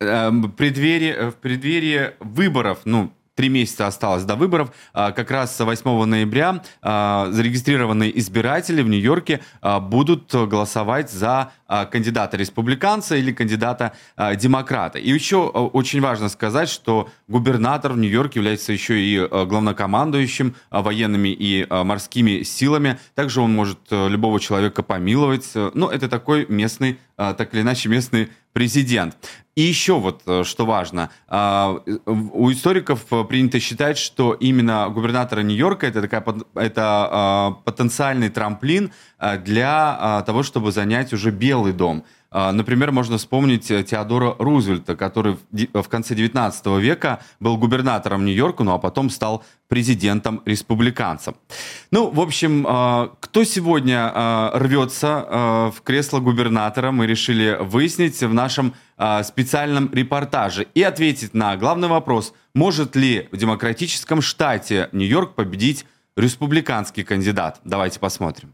в 0.00 0.48
преддверии, 0.48 1.12
э, 1.12 1.30
в 1.30 1.36
преддверии 1.36 2.12
выборов, 2.20 2.80
ну, 2.84 3.12
три 3.38 3.48
месяца 3.50 3.86
осталось 3.86 4.24
до 4.24 4.34
выборов. 4.34 4.72
А, 4.92 5.12
как 5.12 5.30
раз 5.30 5.60
8 5.60 6.04
ноября 6.06 6.60
а, 6.82 7.28
зарегистрированные 7.30 8.18
избиратели 8.18 8.82
в 8.82 8.88
Нью-Йорке 8.88 9.40
а, 9.62 9.78
будут 9.78 10.34
голосовать 10.34 11.08
за 11.12 11.52
кандидата 11.92 12.38
республиканца 12.38 13.14
или 13.14 13.30
кандидата 13.30 13.92
демократа. 14.36 14.98
И 14.98 15.10
еще 15.10 15.36
очень 15.48 16.00
важно 16.00 16.30
сказать, 16.30 16.70
что 16.70 17.10
губернатор 17.28 17.92
в 17.92 17.98
Нью-Йорке 17.98 18.38
является 18.38 18.72
еще 18.72 18.98
и 18.98 19.18
главнокомандующим 19.18 20.54
военными 20.70 21.28
и 21.28 21.66
морскими 21.68 22.42
силами. 22.42 22.98
Также 23.14 23.42
он 23.42 23.54
может 23.54 23.80
любого 23.90 24.40
человека 24.40 24.82
помиловать. 24.82 25.52
Ну, 25.74 25.88
это 25.88 26.08
такой 26.08 26.46
местный, 26.48 26.98
так 27.16 27.52
или 27.52 27.60
иначе, 27.60 27.90
местный 27.90 28.30
президент. 28.54 29.14
И 29.58 29.62
еще 29.62 29.98
вот 29.98 30.22
э, 30.24 30.44
что 30.44 30.66
важно, 30.66 31.10
а, 31.26 31.80
у 32.06 32.52
историков 32.52 33.00
э, 33.10 33.24
принято 33.24 33.58
считать, 33.58 33.98
что 33.98 34.32
именно 34.34 34.88
губернатора 34.88 35.40
Нью-Йорка 35.40 35.88
это 35.88 36.00
такая 36.00 36.24
это 36.54 36.82
а, 37.10 37.50
потенциальный 37.64 38.28
трамплин 38.28 38.92
э, 39.18 39.36
для 39.38 39.96
а, 39.98 40.22
того, 40.22 40.44
чтобы 40.44 40.70
занять 40.70 41.12
уже 41.12 41.32
Белый 41.32 41.72
дом. 41.72 42.04
Например, 42.30 42.92
можно 42.92 43.16
вспомнить 43.16 43.68
Теодора 43.68 44.36
Рузвельта, 44.38 44.96
который 44.96 45.38
в 45.50 45.88
конце 45.88 46.14
19 46.14 46.66
века 46.78 47.20
был 47.40 47.56
губернатором 47.56 48.24
Нью-Йорка, 48.24 48.64
ну 48.64 48.74
а 48.74 48.78
потом 48.78 49.08
стал 49.08 49.44
президентом-республиканцем. 49.68 51.36
Ну, 51.90 52.10
в 52.10 52.20
общем, 52.20 52.64
кто 53.20 53.44
сегодня 53.44 54.50
рвется 54.54 55.72
в 55.74 55.82
кресло 55.82 56.20
губернатора, 56.20 56.90
мы 56.90 57.06
решили 57.06 57.56
выяснить 57.60 58.20
в 58.20 58.34
нашем 58.34 58.74
э, 58.96 59.22
специальном 59.24 59.92
репортаже 59.92 60.66
и 60.74 60.82
ответить 60.82 61.34
на 61.34 61.56
главный 61.56 61.88
вопрос, 61.88 62.34
может 62.54 62.96
ли 62.96 63.28
в 63.32 63.36
демократическом 63.36 64.22
штате 64.22 64.88
Нью-Йорк 64.92 65.34
победить 65.34 65.86
республиканский 66.16 67.04
кандидат. 67.04 67.60
Давайте 67.64 68.00
посмотрим. 68.00 68.52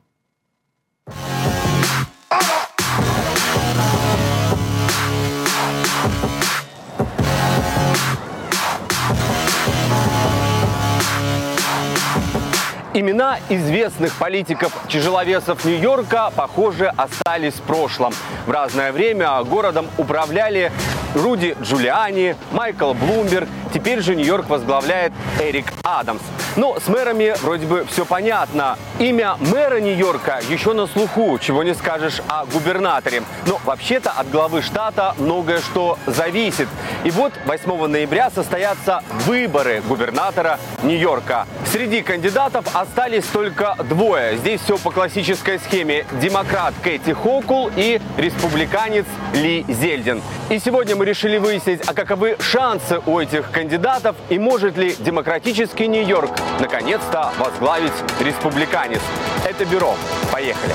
Имена 12.96 13.40
известных 13.48 14.14
политиков-тяжеловесов 14.14 15.64
Нью-Йорка, 15.64 16.30
похоже, 16.36 16.92
остались 16.96 17.54
в 17.54 17.62
прошлом. 17.62 18.14
В 18.46 18.52
разное 18.52 18.92
время 18.92 19.42
городом 19.42 19.88
управляли 19.98 20.70
Руди 21.14 21.56
Джулиани, 21.60 22.36
Майкл 22.52 22.92
Блумберг. 22.92 23.48
Теперь 23.72 24.00
же 24.00 24.14
Нью-Йорк 24.14 24.48
возглавляет 24.48 25.12
Эрик 25.40 25.72
Адамс. 25.82 26.22
Но 26.56 26.78
с 26.78 26.86
мэрами 26.86 27.34
вроде 27.42 27.66
бы 27.66 27.84
все 27.88 28.04
понятно. 28.04 28.78
Имя 29.00 29.36
мэра 29.40 29.80
Нью-Йорка 29.80 30.40
еще 30.48 30.72
на 30.72 30.86
слуху, 30.86 31.38
чего 31.40 31.64
не 31.64 31.74
скажешь 31.74 32.22
о 32.28 32.44
губернаторе. 32.46 33.24
Но 33.46 33.60
вообще-то 33.64 34.10
от 34.10 34.30
главы 34.30 34.62
штата 34.62 35.14
многое 35.18 35.58
что 35.58 35.98
зависит. 36.06 36.68
И 37.02 37.10
вот 37.10 37.32
8 37.46 37.86
ноября 37.86 38.30
состоятся 38.30 39.02
выборы 39.26 39.82
губернатора 39.88 40.60
Нью-Йорка. 40.82 41.46
Среди 41.72 42.02
кандидатов 42.02 42.66
остались 42.85 43.24
только 43.24 43.74
двое. 43.89 44.36
Здесь 44.36 44.61
все 44.61 44.77
по 44.77 44.90
классической 44.90 45.59
схеме. 45.59 46.05
Демократ 46.20 46.74
Кэти 46.82 47.12
Хокул 47.12 47.70
и 47.74 48.01
республиканец 48.19 49.06
Ли 49.32 49.65
Зельдин. 49.69 50.23
И 50.51 50.59
сегодня 50.59 50.94
мы 50.94 51.06
решили 51.06 51.39
выяснить, 51.39 51.81
а 51.86 51.94
каковы 51.94 52.36
шансы 52.40 53.01
у 53.06 53.19
этих 53.19 53.51
кандидатов 53.51 54.16
и 54.28 54.39
может 54.39 54.77
ли 54.77 54.94
демократический 54.98 55.89
Нью-Йорк 55.89 56.31
наконец-то 56.61 57.32
возглавить 57.39 57.93
республиканец. 58.20 59.01
Это 59.48 59.65
бюро. 59.65 59.94
Поехали. 60.31 60.74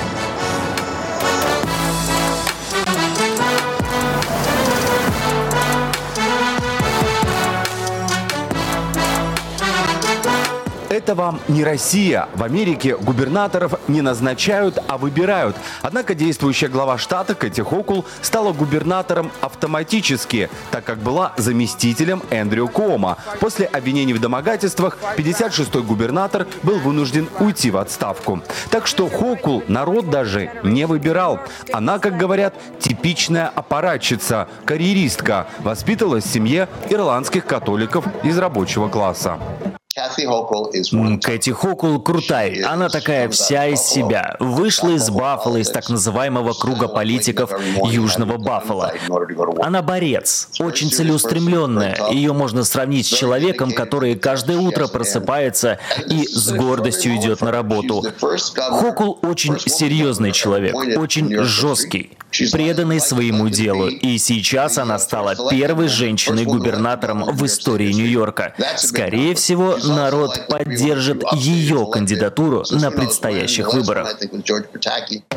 Это 11.00 11.14
вам 11.14 11.40
не 11.48 11.64
Россия. 11.64 12.28
В 12.34 12.42
Америке 12.42 12.94
губернаторов 12.94 13.72
не 13.88 14.02
назначают, 14.02 14.78
а 14.86 14.98
выбирают. 14.98 15.56
Однако 15.80 16.14
действующая 16.14 16.68
глава 16.68 16.98
штата 16.98 17.34
Кэти 17.34 17.62
Хокул 17.62 18.04
стала 18.20 18.52
губернатором 18.52 19.32
автоматически, 19.40 20.50
так 20.70 20.84
как 20.84 20.98
была 20.98 21.32
заместителем 21.38 22.22
Эндрю 22.28 22.68
Кома. 22.68 23.16
После 23.40 23.64
обвинений 23.64 24.12
в 24.12 24.20
домогательствах 24.20 24.98
56-й 25.16 25.82
губернатор 25.82 26.46
был 26.62 26.78
вынужден 26.78 27.30
уйти 27.38 27.70
в 27.70 27.78
отставку. 27.78 28.42
Так 28.68 28.86
что 28.86 29.08
Хокул 29.08 29.64
народ 29.68 30.10
даже 30.10 30.50
не 30.62 30.84
выбирал. 30.84 31.40
Она, 31.72 31.98
как 31.98 32.18
говорят, 32.18 32.52
типичная 32.78 33.48
аппаратчица, 33.48 34.48
карьеристка, 34.66 35.46
воспитывалась 35.60 36.24
в 36.24 36.30
семье 36.30 36.68
ирландских 36.90 37.46
католиков 37.46 38.04
из 38.22 38.36
рабочего 38.36 38.90
класса. 38.90 39.38
Кэти 41.22 41.50
Хокул 41.50 42.00
крутая. 42.00 42.68
Она 42.68 42.88
такая 42.88 43.28
вся 43.28 43.66
из 43.66 43.82
себя. 43.82 44.36
Вышла 44.40 44.90
из 44.90 45.10
Баффала, 45.10 45.58
из 45.58 45.70
так 45.70 45.88
называемого 45.88 46.52
круга 46.54 46.88
политиков 46.88 47.50
Южного 47.84 48.38
Баффала. 48.38 48.92
Она 49.60 49.82
борец, 49.82 50.48
очень 50.58 50.90
целеустремленная. 50.90 52.10
Ее 52.10 52.32
можно 52.32 52.64
сравнить 52.64 53.06
с 53.06 53.10
человеком, 53.10 53.72
который 53.72 54.16
каждое 54.16 54.58
утро 54.58 54.86
просыпается 54.86 55.78
и 56.06 56.26
с 56.26 56.50
гордостью 56.52 57.16
идет 57.16 57.40
на 57.40 57.50
работу. 57.50 58.04
Хокул 58.56 59.18
очень 59.22 59.58
серьезный 59.58 60.32
человек, 60.32 60.74
очень 60.96 61.42
жесткий. 61.44 62.16
преданной 62.52 63.00
своему 63.00 63.48
делу. 63.48 63.88
И 63.88 64.18
сейчас 64.18 64.78
она 64.78 64.98
стала 64.98 65.34
первой 65.50 65.88
женщиной-губернатором 65.88 67.24
в 67.24 67.44
истории 67.46 67.92
Нью-Йорка. 67.92 68.54
Скорее 68.76 69.34
всего, 69.34 69.76
народ 69.90 70.46
поддержит 70.48 71.22
ее 71.32 71.86
кандидатуру 71.90 72.64
на 72.70 72.90
предстоящих 72.90 73.72
выборах. 73.72 74.16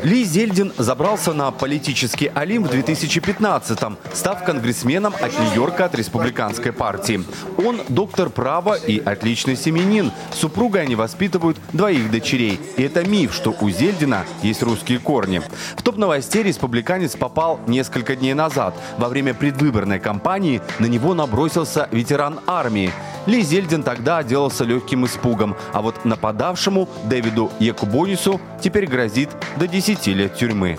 Ли 0.02 0.24
Зельдин 0.24 0.72
забрался 0.78 1.32
на 1.32 1.50
политический 1.50 2.30
Олимп 2.34 2.68
в 2.68 2.74
2015-м, 2.74 3.98
став 4.12 4.44
конгрессменом 4.44 5.14
от 5.20 5.38
Нью-Йорка 5.38 5.86
от 5.86 5.94
республиканской 5.94 6.72
партии. 6.72 7.24
Он 7.58 7.80
доктор 7.88 8.30
права 8.30 8.74
и 8.74 8.98
отличный 8.98 9.56
семьянин. 9.56 10.12
Супругой 10.32 10.82
они 10.82 10.94
воспитывают 10.94 11.56
двоих 11.72 12.10
дочерей. 12.10 12.60
И 12.76 12.82
это 12.82 13.06
миф, 13.06 13.34
что 13.34 13.54
у 13.60 13.70
Зельдина 13.70 14.24
есть 14.42 14.62
русские 14.62 14.98
корни. 14.98 15.42
В 15.76 15.82
топ 15.82 15.96
новостей 15.96 16.42
республиканец 16.42 17.16
попал 17.16 17.60
несколько 17.66 18.16
дней 18.16 18.34
назад. 18.34 18.74
Во 18.98 19.08
время 19.08 19.34
предвыборной 19.34 20.00
кампании 20.00 20.60
на 20.78 20.86
него 20.86 21.14
набросился 21.14 21.88
ветеран 21.90 22.40
армии. 22.46 22.92
Ли 23.26 23.42
Зельдин 23.42 23.82
тогда 23.82 24.18
отделался 24.18 24.64
легким 24.64 25.06
испугом, 25.06 25.56
а 25.72 25.80
вот 25.80 26.04
нападавшему 26.04 26.88
Дэвиду 27.04 27.50
Якубонису 27.58 28.40
теперь 28.60 28.86
грозит 28.86 29.30
до 29.56 29.66
10 29.66 30.06
лет 30.08 30.36
тюрьмы. 30.36 30.78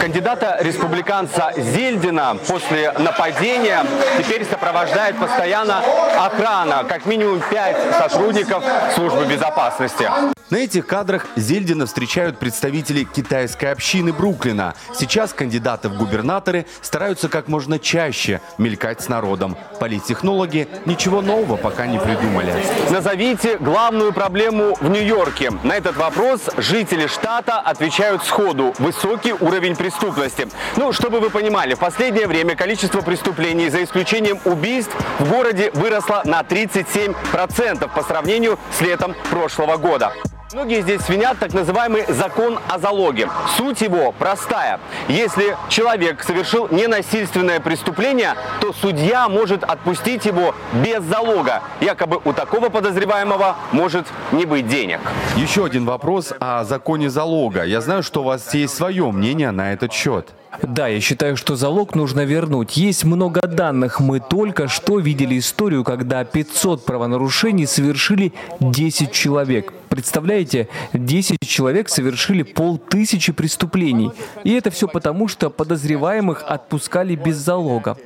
Кандидата 0.00 0.58
республиканца 0.60 1.52
Зельдина 1.56 2.36
после 2.46 2.92
нападения 2.92 3.84
теперь 4.18 4.44
сопровождает 4.44 5.16
постоянно 5.16 5.82
охрана, 6.18 6.84
как 6.88 7.06
минимум 7.06 7.40
пять 7.50 7.76
сотрудников 7.96 8.64
службы 8.94 9.24
безопасности. 9.26 10.10
На 10.50 10.56
этих 10.56 10.86
кадрах 10.86 11.26
Зельдина 11.36 11.84
встречают 11.84 12.38
представители 12.38 13.04
китайской 13.04 13.66
общины 13.66 14.14
Бруклина. 14.14 14.74
Сейчас 14.94 15.34
кандидаты 15.34 15.90
в 15.90 15.98
губернаторы 15.98 16.64
стараются 16.80 17.28
как 17.28 17.48
можно 17.48 17.78
чаще 17.78 18.40
мелькать 18.56 19.02
с 19.02 19.08
народом. 19.08 19.58
Политтехнологи 19.78 20.66
ничего 20.86 21.20
нового 21.20 21.56
пока 21.56 21.86
не 21.86 21.98
придумали. 21.98 22.54
Назовите 22.90 23.58
главную 23.58 24.14
проблему 24.14 24.74
в 24.80 24.88
Нью-Йорке. 24.88 25.50
На 25.64 25.76
этот 25.76 25.96
вопрос 25.96 26.40
жители 26.56 27.08
штата 27.08 27.60
отвечают 27.60 28.24
сходу. 28.24 28.74
Высокий 28.78 29.34
уровень 29.34 29.76
преступности. 29.76 30.48
Ну, 30.76 30.94
чтобы 30.94 31.20
вы 31.20 31.28
понимали, 31.28 31.74
в 31.74 31.78
последнее 31.78 32.26
время 32.26 32.56
количество 32.56 33.02
преступлений, 33.02 33.68
за 33.68 33.84
исключением 33.84 34.38
убийств, 34.46 34.96
в 35.18 35.30
городе 35.30 35.70
выросло 35.74 36.22
на 36.24 36.40
37% 36.40 37.94
по 37.94 38.02
сравнению 38.02 38.58
с 38.72 38.80
летом 38.80 39.14
прошлого 39.30 39.76
года. 39.76 40.14
Многие 40.54 40.80
здесь 40.80 41.02
свинят 41.02 41.38
так 41.38 41.52
называемый 41.52 42.06
закон 42.08 42.58
о 42.68 42.78
залоге. 42.78 43.28
Суть 43.58 43.82
его 43.82 44.12
простая. 44.18 44.80
Если 45.06 45.54
человек 45.68 46.22
совершил 46.22 46.68
ненасильственное 46.70 47.60
преступление, 47.60 48.34
то 48.62 48.72
судья 48.72 49.28
может 49.28 49.62
отпустить 49.62 50.24
его 50.24 50.54
без 50.82 51.02
залога. 51.02 51.62
Якобы 51.82 52.18
у 52.24 52.32
такого 52.32 52.70
подозреваемого 52.70 53.56
может 53.72 54.06
не 54.32 54.46
быть 54.46 54.66
денег. 54.68 55.00
Еще 55.36 55.66
один 55.66 55.84
вопрос 55.84 56.32
о 56.40 56.64
законе 56.64 57.10
залога. 57.10 57.64
Я 57.64 57.82
знаю, 57.82 58.02
что 58.02 58.22
у 58.22 58.24
вас 58.24 58.54
есть 58.54 58.74
свое 58.74 59.10
мнение 59.10 59.50
на 59.50 59.74
этот 59.74 59.92
счет. 59.92 60.30
Да, 60.62 60.88
я 60.88 60.98
считаю, 61.00 61.36
что 61.36 61.56
залог 61.56 61.94
нужно 61.94 62.24
вернуть. 62.24 62.78
Есть 62.78 63.04
много 63.04 63.42
данных. 63.42 64.00
Мы 64.00 64.18
только 64.18 64.66
что 64.66 64.98
видели 64.98 65.38
историю, 65.38 65.84
когда 65.84 66.24
500 66.24 66.86
правонарушений 66.86 67.66
совершили 67.66 68.32
10 68.60 69.12
человек. 69.12 69.74
Представляете, 69.88 70.68
10 70.92 71.38
человек 71.46 71.88
совершили 71.88 72.42
полтысячи 72.42 73.32
преступлений. 73.32 74.10
И 74.44 74.52
это 74.52 74.70
все 74.70 74.88
потому, 74.88 75.28
что 75.28 75.50
подозреваемых 75.50 76.44
отпускали 76.46 77.14
без 77.14 77.36
залога. 77.36 77.96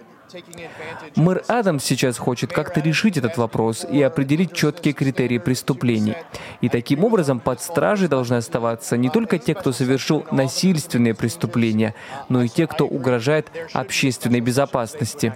Мэр 1.17 1.43
Адамс 1.49 1.85
сейчас 1.85 2.17
хочет 2.17 2.53
как-то 2.53 2.81
решить 2.81 3.17
этот 3.17 3.37
вопрос 3.37 3.85
и 3.85 4.01
определить 4.01 4.55
четкие 4.55 4.95
критерии 4.95 5.39
преступлений. 5.39 6.15
И 6.61 6.69
таким 6.69 7.05
образом 7.05 7.41
под 7.41 7.61
стражей 7.61 8.09
должны 8.09 8.37
оставаться 8.37 8.97
не 8.97 9.11
только 9.11 9.39
те, 9.39 9.55
кто 9.55 9.73
совершил 9.73 10.25
насильственные 10.31 11.15
преступления, 11.15 11.95
но 12.29 12.43
и 12.43 12.49
те, 12.49 12.67
кто 12.67 12.87
угрожает 12.87 13.51
общественной 13.73 14.41
безопасности. 14.41 15.35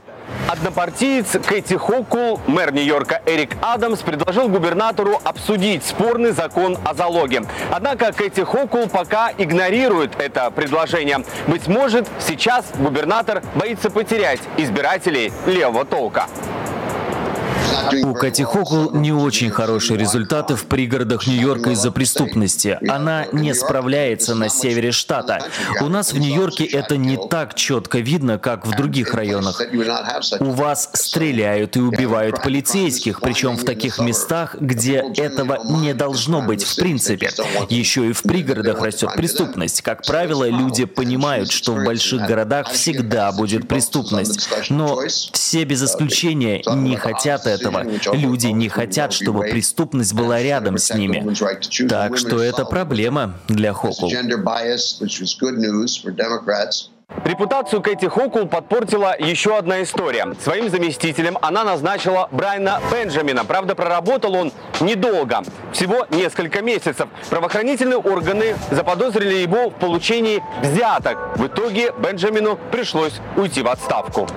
Однопартиец 0.49 1.39
Кэти 1.45 1.75
Хокул, 1.75 2.41
мэр 2.47 2.73
Нью-Йорка 2.73 3.21
Эрик 3.27 3.57
Адамс, 3.63 4.01
предложил 4.01 4.49
губернатору 4.49 5.21
обсудить 5.25 5.85
спорный 5.85 6.31
закон 6.31 6.79
о 6.85 6.95
залоге. 6.95 7.43
Однако 7.71 8.13
Кэти 8.13 8.45
Хокул 8.45 8.89
пока 8.89 9.33
игнорирует 9.37 10.13
это 10.21 10.51
предложение. 10.51 11.25
Быть 11.47 11.67
может, 11.67 12.09
сейчас 12.21 12.67
губернатор 12.79 13.43
боится 13.55 13.91
потерять 13.91 14.41
избирателей 14.57 15.33
левого 15.47 15.85
толка. 15.85 16.27
У 18.03 18.15
Кати 18.15 18.45
Хокул 18.45 18.93
не 18.93 19.13
очень 19.13 19.51
хорошие 19.51 19.99
результаты 19.99 20.55
в 20.55 20.65
пригородах 20.65 21.27
Нью-Йорка 21.27 21.71
из-за 21.71 21.91
преступности. 21.91 22.79
Она 22.89 23.27
не 23.33 23.55
справляется 23.55 24.35
на 24.35 24.49
севере 24.49 24.93
штата. 24.93 25.47
У 25.81 25.89
нас 25.89 26.13
в 26.13 26.19
Нью-Йорке 26.19 26.65
это 26.65 26.97
не 26.97 27.17
так 27.17 27.55
четко 27.55 27.99
видно, 27.99 28.39
как 28.39 28.67
в 28.67 28.71
других 28.77 29.15
районах. 29.15 29.61
У 30.41 30.51
вас 30.51 30.91
стреляют 30.95 31.77
и 31.77 31.81
убивают 31.81 32.43
полицейских, 32.43 33.21
причем 33.21 33.57
в 33.57 33.65
таких 33.65 33.99
местах, 33.99 34.57
где 34.59 35.05
этого 35.17 35.59
не 35.81 35.95
должно 35.95 36.43
быть 36.43 36.65
в 36.65 36.77
принципе. 36.77 37.31
Еще 37.69 38.09
и 38.09 38.13
в 38.13 38.23
пригородах 38.23 38.83
растет 38.83 39.11
преступность. 39.17 39.83
Как 39.83 40.03
правило, 40.07 40.49
люди 40.49 40.85
понимают, 40.85 41.51
что 41.51 41.73
в 41.73 41.85
больших 41.85 42.27
городах 42.27 42.71
всегда 42.71 43.33
будет 43.33 43.69
преступность. 43.69 44.49
Но 44.71 45.01
все 45.33 45.65
без 45.65 45.83
исключения 45.83 46.63
не 46.75 46.97
хотят 46.97 47.47
этого 47.47 47.66
этого. 47.75 48.15
Люди 48.15 48.47
не 48.49 48.69
хотят, 48.69 49.13
чтобы 49.13 49.43
преступность 49.43 50.15
была 50.15 50.43
рядом 50.43 50.79
с 50.79 50.95
ними. 50.95 51.35
Так 51.89 52.17
что 52.17 52.43
это 52.43 52.65
проблема 52.65 53.35
для 53.49 53.73
Хокул. 53.73 54.11
Репутацию 57.27 57.83
Кэти 57.83 58.07
Хокул 58.07 58.47
подпортила 58.47 59.17
еще 59.19 59.57
одна 59.57 59.83
история. 59.83 60.27
Своим 60.41 60.71
заместителем 60.71 61.37
она 61.43 61.65
назначила 61.65 62.29
Брайана 62.31 62.81
Бенджамина. 62.91 63.45
Правда, 63.45 63.75
проработал 63.75 64.35
он 64.37 64.53
недолго, 64.81 65.43
всего 65.73 66.07
несколько 66.11 66.63
месяцев. 66.63 67.09
Правоохранительные 67.29 67.99
органы 67.99 68.57
заподозрили 68.71 69.35
его 69.35 69.71
в 69.71 69.75
получении 69.75 70.41
взяток. 70.63 71.37
В 71.37 71.47
итоге 71.49 71.93
Бенджамину 71.93 72.59
пришлось 72.71 73.21
уйти 73.37 73.63
в 73.63 73.69
отставку. 73.69 74.29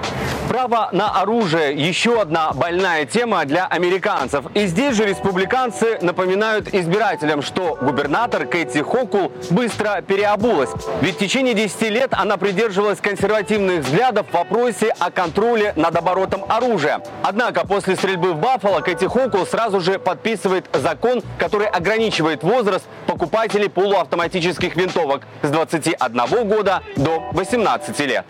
Право 0.50 0.90
на 0.92 1.22
оружие– 1.22 1.76
еще 1.76 2.20
одна 2.20 2.54
больная 2.54 3.06
тема 3.06 3.46
для 3.46 3.68
американцев. 3.68 4.46
И 4.56 4.66
здесь 4.66 4.96
же 4.96 5.06
республиканцы 5.06 6.00
напоминают 6.02 6.74
избирателям, 6.74 7.44
что 7.44 7.78
губернатор 7.80 8.48
Кэти 8.48 8.80
Хокул 8.80 9.32
быстро 9.52 10.02
переобулась. 10.02 10.72
Ведь 11.02 11.18
в 11.18 11.20
течение 11.20 11.54
10 11.54 11.82
лет 11.92 12.14
она 12.14 12.38
придерживалась 12.60 13.00
консервативных 13.00 13.86
взглядов 13.86 14.28
в 14.28 14.34
вопросе 14.34 14.94
о 15.00 15.12
контроле 15.12 15.72
над 15.78 15.96
оборотом 15.96 16.44
оружия. 16.50 17.02
Однако 17.24 17.66
после 17.66 17.96
стрельбы 17.96 18.34
в 18.34 18.38
Баффало 18.38 18.82
Кэти 18.82 19.06
Хокул 19.06 19.46
сразу 19.46 19.80
же 19.80 19.98
подписывает 19.98 20.66
закон, 20.74 21.24
который 21.38 21.68
ограничивает 21.68 22.44
возраст 22.44 22.84
покупателей 23.08 23.70
полуавтоматических 23.70 24.76
винтовок 24.76 25.22
с 25.42 25.50
21 25.50 26.50
года 26.50 26.84
до 26.98 27.30
18 27.32 27.98
лет. 28.02 28.26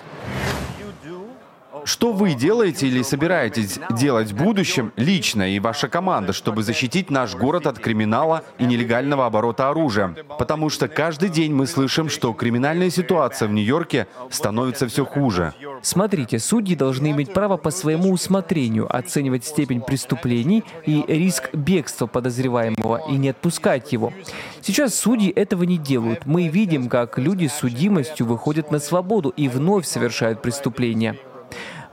Что 1.85 2.11
вы 2.14 2.34
делаете 2.34 2.88
или 2.88 3.01
собираетесь 3.01 3.80
делать 3.91 4.31
в 4.31 4.35
будущем 4.35 4.91
лично 4.95 5.49
и 5.53 5.60
ваша 5.60 5.88
команда, 5.88 6.34
чтобы 6.34 6.64
защитить 6.64 7.10
наш 7.10 7.35
город 7.35 7.68
от 7.68 7.80
криминала 7.80 8.43
и 8.57 8.65
нелегального 8.65 9.26
оборота 9.26 9.69
оружия? 9.69 10.15
Потому 10.38 10.69
что 10.69 10.88
каждый 10.88 11.30
день 11.30 11.53
мы 11.53 11.68
слышим, 11.68 12.10
что 12.10 12.34
криминальная 12.34 12.89
ситуация 12.89 13.47
в 13.47 13.51
Нью-Йорке 13.51 14.07
становится 14.30 14.88
все 14.88 15.06
хуже. 15.06 15.53
Смотрите, 15.81 16.39
судьи 16.39 16.76
должны 16.76 17.11
иметь 17.11 17.34
право 17.34 17.57
по 17.57 17.72
своему 17.72 18.11
усмотрению 18.11 18.93
оценивать 18.93 19.45
степень 19.45 19.81
преступлений 19.81 20.64
и 20.85 21.03
риск 21.07 21.49
бегства 21.53 22.07
подозреваемого 22.07 23.01
и 23.10 23.14
не 23.14 23.30
отпускать 23.30 23.91
его. 23.91 24.14
Сейчас 24.61 24.95
судьи 24.95 25.30
этого 25.30 25.64
не 25.64 25.77
делают. 25.77 26.26
Мы 26.26 26.47
видим, 26.47 26.89
как 26.89 27.18
люди 27.18 27.47
с 27.47 27.53
судимостью 27.53 28.26
выходят 28.26 28.72
на 28.72 28.80
свободу 28.80 29.30
и 29.30 29.47
вновь 29.47 29.85
совершают 29.85 30.41
преступления. 30.41 31.18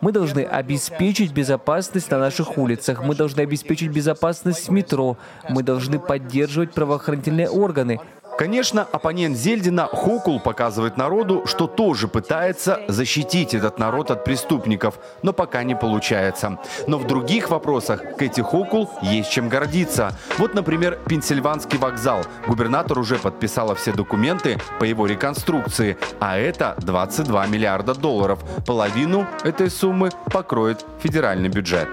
Мы 0.00 0.12
должны 0.12 0.40
обеспечить 0.40 1.32
безопасность 1.32 2.10
на 2.10 2.18
наших 2.18 2.58
улицах, 2.58 3.02
мы 3.02 3.14
должны 3.14 3.40
обеспечить 3.40 3.90
безопасность 3.90 4.68
в 4.68 4.72
метро, 4.72 5.16
мы 5.48 5.62
должны 5.62 5.98
поддерживать 5.98 6.72
правоохранительные 6.72 7.48
органы. 7.48 7.98
Конечно, 8.38 8.86
оппонент 8.92 9.34
Зельдина 9.34 9.88
Хокул 9.90 10.40
показывает 10.40 10.98
народу, 10.98 11.44
что 11.46 11.66
тоже 11.66 12.06
пытается 12.06 12.80
защитить 12.86 13.54
этот 13.54 13.78
народ 13.78 14.10
от 14.10 14.24
преступников, 14.24 14.98
но 15.22 15.32
пока 15.32 15.62
не 15.62 15.74
получается. 15.74 16.58
Но 16.86 16.98
в 16.98 17.06
других 17.06 17.48
вопросах 17.48 18.16
Кэти 18.18 18.42
Хокул 18.42 18.90
есть 19.00 19.30
чем 19.30 19.48
гордиться. 19.48 20.12
Вот, 20.36 20.52
например, 20.52 20.98
Пенсильванский 21.08 21.78
вокзал. 21.78 22.24
Губернатор 22.46 22.98
уже 22.98 23.16
подписала 23.16 23.74
все 23.74 23.92
документы 23.92 24.58
по 24.78 24.84
его 24.84 25.06
реконструкции, 25.06 25.96
а 26.20 26.36
это 26.36 26.74
22 26.80 27.46
миллиарда 27.46 27.94
долларов. 27.94 28.40
Половину 28.66 29.26
этой 29.44 29.70
суммы 29.70 30.10
покроет 30.30 30.84
федеральный 31.00 31.48
бюджет. 31.48 31.88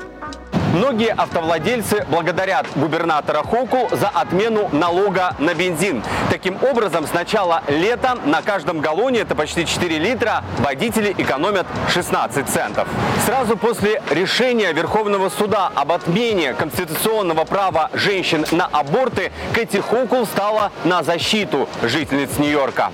Многие 0.73 1.13
автовладельцы 1.13 2.03
благодарят 2.09 2.65
губернатора 2.75 3.43
Хоку 3.43 3.89
за 3.91 4.09
отмену 4.09 4.69
налога 4.71 5.35
на 5.37 5.53
бензин. 5.53 6.03
Таким 6.31 6.57
образом, 6.63 7.05
с 7.05 7.13
начала 7.13 7.61
лета 7.67 8.17
на 8.25 8.41
каждом 8.41 8.79
галлоне, 8.79 9.19
это 9.19 9.35
почти 9.35 9.67
4 9.67 9.99
литра, 9.99 10.43
водители 10.57 11.13
экономят 11.15 11.67
16 11.89 12.49
центов. 12.49 12.87
Сразу 13.23 13.55
после 13.55 14.01
решения 14.09 14.73
Верховного 14.73 15.29
суда 15.29 15.71
об 15.75 15.91
отмене 15.91 16.53
конституционного 16.55 17.45
права 17.45 17.91
женщин 17.93 18.43
на 18.49 18.65
аборты, 18.65 19.31
Кэти 19.53 19.77
Хокул 19.77 20.25
стала 20.25 20.71
на 20.85 21.03
защиту 21.03 21.69
жительниц 21.83 22.39
Нью-Йорка. 22.39 22.91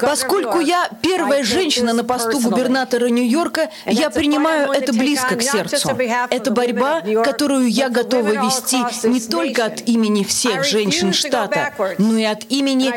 Поскольку 0.00 0.60
я 0.60 0.86
первая 1.00 1.42
женщина 1.44 1.94
на 1.94 2.04
посту 2.04 2.40
губернатора 2.40 3.06
Нью-Йорка, 3.06 3.70
я 3.86 4.10
принимаю 4.10 4.70
это 4.70 4.92
близко 4.92 5.36
к 5.36 5.42
сердцу. 5.42 5.93
Это 6.30 6.50
борьба, 6.50 7.02
которую 7.24 7.68
я 7.68 7.88
готова 7.88 8.28
вести 8.28 8.78
не 9.08 9.20
только 9.20 9.66
от 9.66 9.88
имени 9.88 10.24
всех 10.24 10.64
женщин 10.64 11.12
штата, 11.12 11.72
но 11.98 12.16
и 12.16 12.24
от 12.24 12.44
имени 12.50 12.92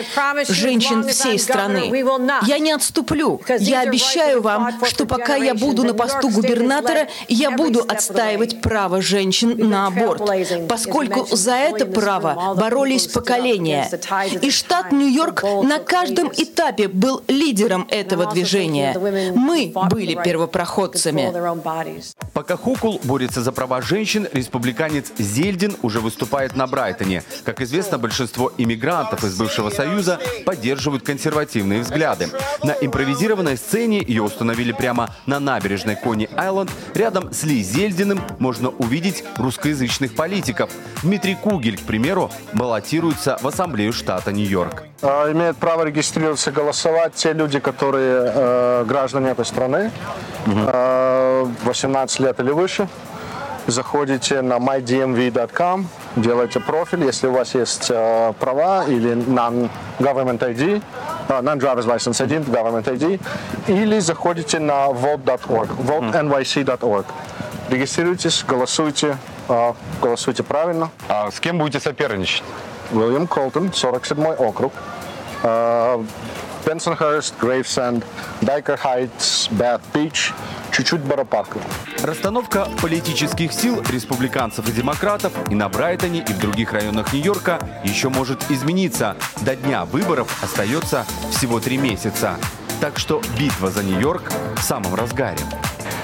женщин 0.52 1.08
всей 1.08 1.40
страны. 1.40 1.92
Я 2.46 2.60
не 2.60 2.72
отступлю. 2.72 3.42
Я 3.60 3.82
обещаю 3.82 4.42
вам, 4.42 4.84
что 4.86 5.06
пока 5.06 5.36
я 5.36 5.54
буду 5.54 5.84
на 5.84 5.94
посту 5.94 6.30
губернатора, 6.30 7.08
я 7.28 7.52
буду 7.52 7.84
отстаивать 7.88 8.62
право 8.62 9.02
женщин 9.02 9.56
на 9.70 9.88
аборт, 9.88 10.22
поскольку 10.68 11.28
за 11.36 11.56
это 11.56 11.86
право 11.86 12.56
боролись 12.56 13.08
поколения. 13.08 13.90
И 14.42 14.50
штат 14.52 14.92
Нью-Йорк 14.92 15.44
на 15.64 15.80
каждом 15.80 16.32
этапе 16.36 16.88
был 16.88 17.24
лидером 17.28 17.88
этого 17.90 18.32
движения. 18.32 18.96
Мы 19.36 19.72
были 19.90 20.20
первопроходцами. 20.22 21.34
Пока 22.34 22.58
Хуку 22.58 22.87
Сокол 22.88 23.02
борется 23.04 23.44
за 23.44 23.52
права 23.52 23.82
женщин, 23.82 24.30
республиканец 24.32 25.12
Зельдин 25.18 25.76
уже 25.82 26.00
выступает 26.00 26.56
на 26.56 26.68
Брайтоне. 26.68 27.22
Как 27.44 27.60
известно, 27.60 27.98
большинство 27.98 28.54
иммигрантов 28.58 29.26
из 29.26 29.38
бывшего 29.38 29.70
Союза 29.70 30.22
поддерживают 30.46 31.04
консервативные 31.04 31.82
взгляды. 31.82 32.30
На 32.64 32.72
импровизированной 32.72 33.58
сцене 33.58 34.02
ее 34.08 34.24
установили 34.24 34.72
прямо 34.72 35.14
на 35.26 35.42
набережной 35.42 35.98
Кони-Айленд. 35.98 36.72
Рядом 36.94 37.34
с 37.34 37.44
Ли 37.44 37.62
Зельдиным 37.62 38.22
можно 38.40 38.70
увидеть 38.70 39.26
русскоязычных 39.36 40.16
политиков. 40.16 40.70
Дмитрий 41.04 41.36
Кугель, 41.36 41.78
к 41.78 41.82
примеру, 41.82 42.32
баллотируется 42.54 43.38
в 43.42 43.48
Ассамблею 43.50 43.92
штата 43.92 44.32
Нью-Йорк. 44.32 44.84
А, 45.02 45.32
имеют 45.32 45.58
право 45.58 45.84
регистрироваться, 45.84 46.52
голосовать 46.52 47.14
те 47.14 47.34
люди, 47.34 47.60
которые 47.60 48.32
э, 48.34 48.86
граждане 48.88 49.30
этой 49.30 49.46
страны, 49.46 49.92
угу. 50.48 50.56
э, 50.56 51.46
18 51.64 52.20
лет 52.20 52.40
или 52.40 52.52
выше. 52.52 52.88
Заходите 53.68 54.42
на 54.42 54.60
mydmv.com, 54.60 55.88
делаете 56.16 56.62
профиль, 56.62 57.04
если 57.04 57.28
у 57.28 57.34
вас 57.34 57.54
есть 57.54 57.92
э, 57.92 58.34
права 58.40 58.86
или 58.88 59.14
non-government 59.14 60.40
ID, 60.40 60.82
uh, 61.28 61.42
non-driver's 61.42 61.86
license 61.86 62.22
ID, 62.22 62.46
government 62.46 62.86
ID, 62.86 63.20
или 63.68 64.00
заходите 64.00 64.60
на 64.60 64.88
vote.org, 64.88 65.70
votenyc.org. 65.80 67.06
Регистрируйтесь, 67.70 68.46
голосуйте, 68.48 69.18
э, 69.50 69.74
голосуйте 70.02 70.44
правильно. 70.44 70.90
А 71.10 71.30
с 71.30 71.40
кем 71.42 71.58
будете 71.58 71.82
соперничать? 71.82 72.44
Уильям 72.92 73.28
Колтон, 73.28 73.68
47-й 73.68 74.36
округ. 74.36 74.74
Бенсонхерст, 76.66 77.34
Грейвсенд, 77.40 78.06
Дайкер 78.42 78.78
Хайтс, 78.78 79.48
Бэт 79.52 79.82
Бич, 79.94 80.34
чуть-чуть 80.72 81.02
Боро-парка. 81.02 81.60
Расстановка 82.04 82.68
политических 82.82 83.54
сил 83.54 83.82
республиканцев 83.90 84.68
и 84.68 84.72
демократов 84.74 85.32
и 85.50 85.56
на 85.56 85.70
Брайтоне, 85.70 86.26
и 86.28 86.34
в 86.34 86.40
других 86.40 86.74
районах 86.74 87.14
Нью-Йорка 87.14 87.60
еще 87.86 88.10
может 88.10 88.52
измениться. 88.52 89.16
До 89.42 89.56
дня 89.56 89.86
выборов 89.86 90.44
остается 90.44 91.06
всего 91.32 91.62
три 91.62 91.78
месяца. 91.78 92.36
Так 92.82 93.00
что 93.00 93.22
битва 93.40 93.72
за 93.72 93.84
Нью-Йорк 93.84 94.24
в 94.58 94.62
самом 94.62 94.94
разгаре. 94.94 95.40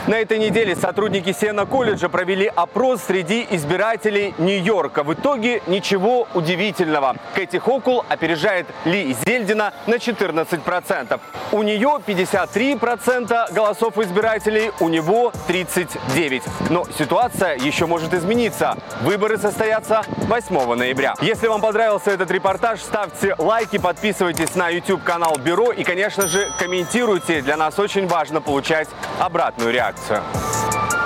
На 0.06 0.16
этой 0.16 0.38
неделе 0.38 0.76
сотрудники 0.76 1.32
Сена 1.32 1.66
колледжа 1.66 2.10
провели 2.10 2.52
опрос 2.54 3.04
среди 3.04 3.48
избирателей 3.52 4.36
Нью-Йорка. 4.38 5.02
В 5.04 5.14
итоге 5.14 5.62
ничего 5.66 6.28
удивительного. 6.34 7.16
Кэти 7.36 7.56
Хокул 7.56 8.04
опережает 8.10 8.68
Ли 8.84 9.16
Зельдина 9.26 9.74
на 9.88 9.96
14%. 9.96 11.22
У 11.54 11.64
нее 11.64 12.02
53% 12.06 13.54
голосов 13.54 13.98
избирателей, 13.98 14.72
у 14.82 14.90
него 14.90 15.32
39%. 15.48 16.42
Но 16.70 16.86
ситуация 16.98 17.56
еще 17.56 17.86
может 17.86 18.14
измениться. 18.14 18.76
Выборы 19.04 19.38
состоятся 19.38 20.02
8 20.28 20.76
ноября. 20.76 21.14
Если 21.22 21.48
вам 21.48 21.62
понравился 21.62 22.12
этот 22.12 22.30
репортаж, 22.30 22.82
ставьте 22.82 23.36
лайки, 23.38 23.78
подписывайтесь 23.78 24.54
на 24.56 24.68
YouTube-канал 24.68 25.38
Бюро 25.38 25.72
и, 25.72 25.86
конечно 25.86 26.28
же, 26.28 26.52
комментируйте. 26.60 27.42
Для 27.42 27.56
нас 27.56 27.80
очень 27.80 28.06
важно 28.06 28.42
получать 28.42 28.90
обратную 29.18 29.72
реакцию 29.72 29.93
реакцию. 29.94 31.03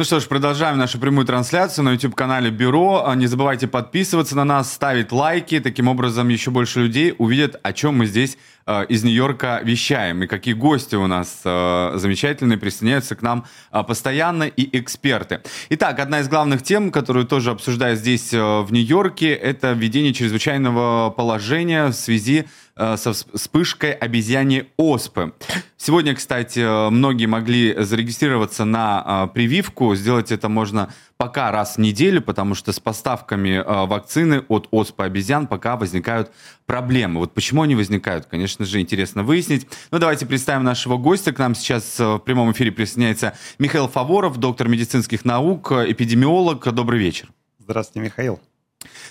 Ну 0.00 0.04
что 0.04 0.18
ж, 0.18 0.28
продолжаем 0.28 0.78
нашу 0.78 0.98
прямую 0.98 1.26
трансляцию 1.26 1.84
на 1.84 1.90
YouTube-канале 1.90 2.50
Бюро. 2.50 3.04
А, 3.06 3.14
не 3.14 3.26
забывайте 3.26 3.68
подписываться 3.68 4.34
на 4.34 4.44
нас, 4.44 4.72
ставить 4.72 5.12
лайки. 5.12 5.60
Таким 5.60 5.88
образом, 5.88 6.30
еще 6.30 6.50
больше 6.50 6.80
людей 6.80 7.14
увидят, 7.18 7.60
о 7.62 7.74
чем 7.74 7.98
мы 7.98 8.06
здесь 8.06 8.38
э, 8.66 8.86
из 8.86 9.04
Нью-Йорка 9.04 9.60
вещаем 9.62 10.22
и 10.22 10.26
какие 10.26 10.54
гости 10.54 10.94
у 10.94 11.06
нас 11.06 11.42
э, 11.44 11.92
замечательные 11.96 12.56
присоединяются 12.56 13.14
к 13.14 13.20
нам 13.20 13.44
э, 13.72 13.82
постоянно 13.82 14.44
и 14.44 14.78
эксперты. 14.78 15.42
Итак, 15.68 15.98
одна 15.98 16.20
из 16.20 16.28
главных 16.28 16.62
тем, 16.62 16.92
которую 16.92 17.26
тоже 17.26 17.50
обсуждаю 17.50 17.94
здесь 17.94 18.32
э, 18.32 18.38
в 18.38 18.72
Нью-Йорке, 18.72 19.34
это 19.34 19.72
введение 19.72 20.14
чрезвычайного 20.14 21.10
положения 21.10 21.88
в 21.88 21.92
связи 21.92 22.46
со 22.76 23.12
вспышкой 23.12 23.92
обезьяне 23.92 24.66
оспы. 24.76 25.32
Сегодня, 25.76 26.14
кстати, 26.14 26.90
многие 26.90 27.26
могли 27.26 27.74
зарегистрироваться 27.82 28.66
на 28.66 29.26
э, 29.30 29.34
прививку. 29.34 29.94
Сделать 29.94 30.30
это 30.30 30.50
можно 30.50 30.92
пока 31.16 31.50
раз 31.50 31.76
в 31.76 31.78
неделю, 31.78 32.20
потому 32.20 32.54
что 32.54 32.72
с 32.72 32.78
поставками 32.78 33.50
э, 33.50 33.86
вакцины 33.86 34.44
от 34.48 34.68
оспы 34.70 35.04
обезьян 35.04 35.46
пока 35.46 35.76
возникают 35.76 36.32
проблемы. 36.66 37.20
Вот 37.20 37.32
почему 37.32 37.62
они 37.62 37.74
возникают, 37.74 38.26
конечно 38.26 38.66
же, 38.66 38.78
интересно 38.78 39.22
выяснить. 39.22 39.66
Ну, 39.90 39.98
давайте 39.98 40.26
представим 40.26 40.64
нашего 40.64 40.98
гостя. 40.98 41.32
К 41.32 41.38
нам 41.38 41.54
сейчас 41.54 41.98
в 41.98 42.18
прямом 42.18 42.52
эфире 42.52 42.72
присоединяется 42.72 43.34
Михаил 43.58 43.88
Фаворов, 43.88 44.36
доктор 44.36 44.68
медицинских 44.68 45.24
наук, 45.24 45.72
эпидемиолог. 45.72 46.72
Добрый 46.72 47.00
вечер. 47.00 47.28
Здравствуйте, 47.58 48.04
Михаил. 48.04 48.40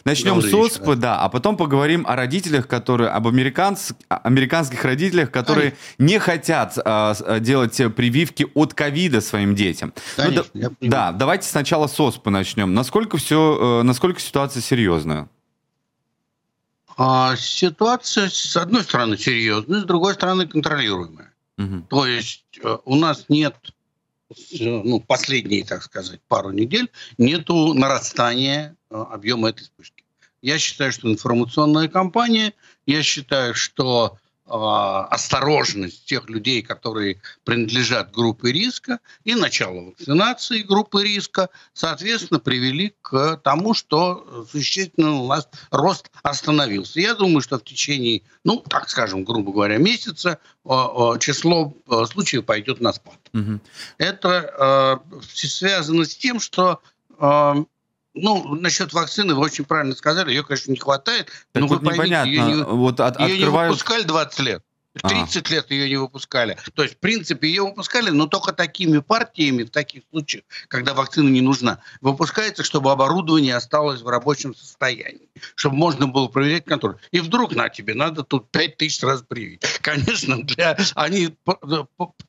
Начнем 0.04 0.42
с 0.42 0.54
ОСП, 0.54 0.96
да, 0.96 1.20
а 1.20 1.30
потом 1.30 1.58
поговорим 1.58 2.06
о 2.08 2.16
родителях, 2.16 2.68
которые, 2.68 3.10
об 3.10 3.28
американц, 3.28 3.92
американских 4.08 4.84
родителях, 4.84 5.32
которые 5.32 5.68
Ай. 5.68 5.76
не 6.00 6.20
хотят 6.20 6.78
а, 6.84 7.40
делать 7.40 7.78
прививки 7.96 8.48
от 8.56 8.74
ковида 8.74 9.22
своим 9.22 9.56
детям. 9.56 9.94
Конечно, 10.16 10.50
ну, 10.54 10.62
да, 10.62 10.72
да, 10.82 11.12
давайте 11.12 11.48
сначала 11.48 11.88
с 11.88 12.00
ОСПы 12.00 12.30
начнем. 12.30 12.74
Насколько 12.74 13.18
все, 13.18 13.82
э, 13.82 13.84
насколько 13.84 14.20
ситуация 14.20 14.62
серьезная? 14.62 15.30
А, 16.98 17.36
ситуация, 17.38 18.30
с 18.30 18.58
одной 18.58 18.84
стороны, 18.84 19.18
серьезная, 19.18 19.82
с 19.82 19.86
другой 19.86 20.16
стороны, 20.16 20.48
контролируемая. 20.48 21.34
Угу. 21.58 21.88
То 21.90 22.06
есть 22.06 22.60
э, 22.64 22.78
у 22.86 22.96
нас 22.96 23.26
нет 23.30 23.56
ну, 24.60 25.00
последние, 25.00 25.64
так 25.66 25.84
сказать, 25.84 26.20
пару 26.28 26.52
недель 26.52 26.90
нету 27.18 27.74
нарастания 27.74 28.72
э, 28.72 28.76
объема 28.90 29.50
этой 29.50 29.64
вспышки. 29.64 30.04
Я 30.42 30.58
считаю, 30.58 30.92
что 30.92 31.12
информационная 31.12 31.88
кампания, 31.88 32.54
я 32.86 33.04
считаю, 33.04 33.54
что 33.54 34.18
а, 34.52 35.06
осторожность 35.06 36.06
тех 36.06 36.28
людей, 36.30 36.64
которые 36.64 37.22
принадлежат 37.44 38.12
группе 38.12 38.52
риска, 38.52 39.00
и 39.24 39.36
начало 39.36 39.90
вакцинации 39.90 40.62
группы 40.64 41.04
риска, 41.04 41.50
соответственно, 41.74 42.40
привели 42.40 42.96
к 43.02 43.40
тому, 43.44 43.76
что 43.76 44.48
существенно 44.50 45.22
у 45.22 45.28
нас 45.28 45.48
рост 45.70 46.10
остановился. 46.24 47.00
Я 47.00 47.14
думаю, 47.14 47.42
что 47.42 47.60
в 47.60 47.64
течение, 47.64 48.24
ну, 48.44 48.58
так 48.68 48.90
скажем, 48.90 49.24
грубо 49.24 49.52
говоря, 49.52 49.78
месяца 49.78 50.40
а, 50.66 51.14
а, 51.14 51.20
число 51.20 51.76
случаев 52.12 52.46
пойдет 52.46 52.82
на 52.82 52.94
спад. 52.94 53.20
Угу. 53.34 53.60
Это 54.00 55.02
э, 55.12 55.20
связано 55.22 56.06
с 56.06 56.16
тем, 56.16 56.40
что 56.40 56.82
ну, 58.22 58.56
насчет 58.56 58.94
вакцины 58.94 59.34
вы 59.34 59.42
очень 59.42 59.66
правильно 59.66 59.96
сказали, 59.96 60.30
ее, 60.30 60.44
конечно, 60.44 60.72
не 60.72 60.78
хватает. 60.78 61.28
Так 61.52 61.62
но 61.62 61.68
вот 61.68 61.82
вы 61.82 61.94
непонятно. 61.94 62.32
Поймите, 62.32 62.52
ее, 62.52 62.58
не, 62.58 62.64
вот 62.64 63.00
от, 63.00 63.20
ее 63.20 63.36
открывают... 63.36 63.70
не 63.70 63.74
выпускали 63.74 64.04
20 64.04 64.40
лет. 64.40 64.64
30 64.94 65.46
ага. 65.46 65.56
лет 65.56 65.72
ее 65.72 65.90
не 65.90 65.98
выпускали. 65.98 66.58
То 66.74 66.84
есть, 66.84 66.96
в 66.96 66.98
принципе, 66.98 67.48
ее 67.48 67.64
выпускали, 67.64 68.10
но 68.10 68.28
только 68.28 68.54
такими 68.54 69.00
партиями, 69.00 69.64
в 69.64 69.70
таких 69.70 70.04
случаях, 70.10 70.44
когда 70.68 70.94
вакцина 70.94 71.30
не 71.30 71.42
нужна. 71.42 71.80
Выпускается, 72.02 72.64
чтобы 72.64 72.92
оборудование 72.92 73.56
осталось 73.56 74.02
в 74.02 74.08
рабочем 74.08 74.56
состоянии, 74.56 75.30
чтобы 75.56 75.76
можно 75.76 76.08
было 76.08 76.28
проверять 76.28 76.66
контроль. 76.66 76.98
И 77.12 77.20
вдруг 77.20 77.56
на 77.56 77.70
тебе 77.70 77.94
надо 77.94 78.24
тут 78.24 78.50
5 78.52 78.78
тысяч 78.78 79.04
раз 79.04 79.22
привить. 79.22 79.62
Конечно, 79.82 80.44
для... 80.44 80.78
они, 80.96 81.36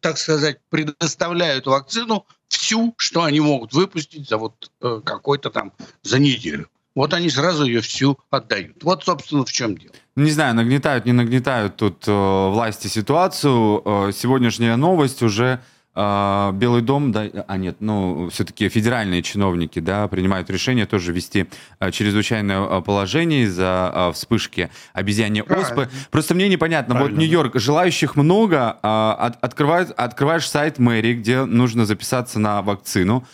так 0.00 0.18
сказать, 0.18 0.58
предоставляют 0.68 1.66
вакцину 1.66 2.26
всю, 2.48 2.94
что 2.98 3.22
они 3.22 3.40
могут 3.40 3.72
выпустить 3.72 4.28
за 4.28 4.36
вот 4.36 4.70
э, 4.82 5.00
какой-то 5.04 5.50
там, 5.50 5.72
за 6.02 6.18
неделю. 6.18 6.68
Вот 7.00 7.14
они 7.14 7.30
сразу 7.30 7.64
ее 7.64 7.80
всю 7.80 8.18
отдают. 8.30 8.84
Вот, 8.84 9.04
собственно, 9.04 9.46
в 9.46 9.50
чем 9.50 9.74
дело. 9.74 9.94
Не 10.16 10.30
знаю, 10.30 10.54
нагнетают, 10.54 11.06
не 11.06 11.12
нагнетают 11.12 11.76
тут 11.76 12.04
э, 12.06 12.12
власти 12.12 12.88
ситуацию. 12.88 13.80
Э, 13.82 14.10
сегодняшняя 14.14 14.76
новость 14.76 15.22
уже 15.22 15.60
э, 15.94 16.50
Белый 16.52 16.82
дом, 16.82 17.10
да, 17.10 17.24
а 17.48 17.56
нет, 17.56 17.76
ну, 17.80 18.28
все-таки 18.28 18.68
федеральные 18.68 19.22
чиновники, 19.22 19.78
да, 19.78 20.08
принимают 20.08 20.50
решение 20.50 20.84
тоже 20.84 21.14
ввести 21.14 21.46
э, 21.78 21.90
чрезвычайное 21.90 22.66
э, 22.66 22.82
положение 22.82 23.44
из-за 23.44 23.90
э, 23.94 24.12
вспышки 24.12 24.68
обезьяньей 24.92 25.42
оспы. 25.44 25.88
Просто 26.10 26.34
мне 26.34 26.50
непонятно, 26.50 26.96
Правильно. 26.96 27.14
вот 27.14 27.18
Нью-Йорк, 27.18 27.58
желающих 27.58 28.14
много, 28.14 28.76
э, 28.82 28.86
от, 28.86 29.42
открывают, 29.42 29.90
открываешь 29.92 30.46
сайт 30.46 30.78
мэрии, 30.78 31.14
где 31.14 31.46
нужно 31.46 31.86
записаться 31.86 32.38
на 32.38 32.60
вакцину, 32.60 33.24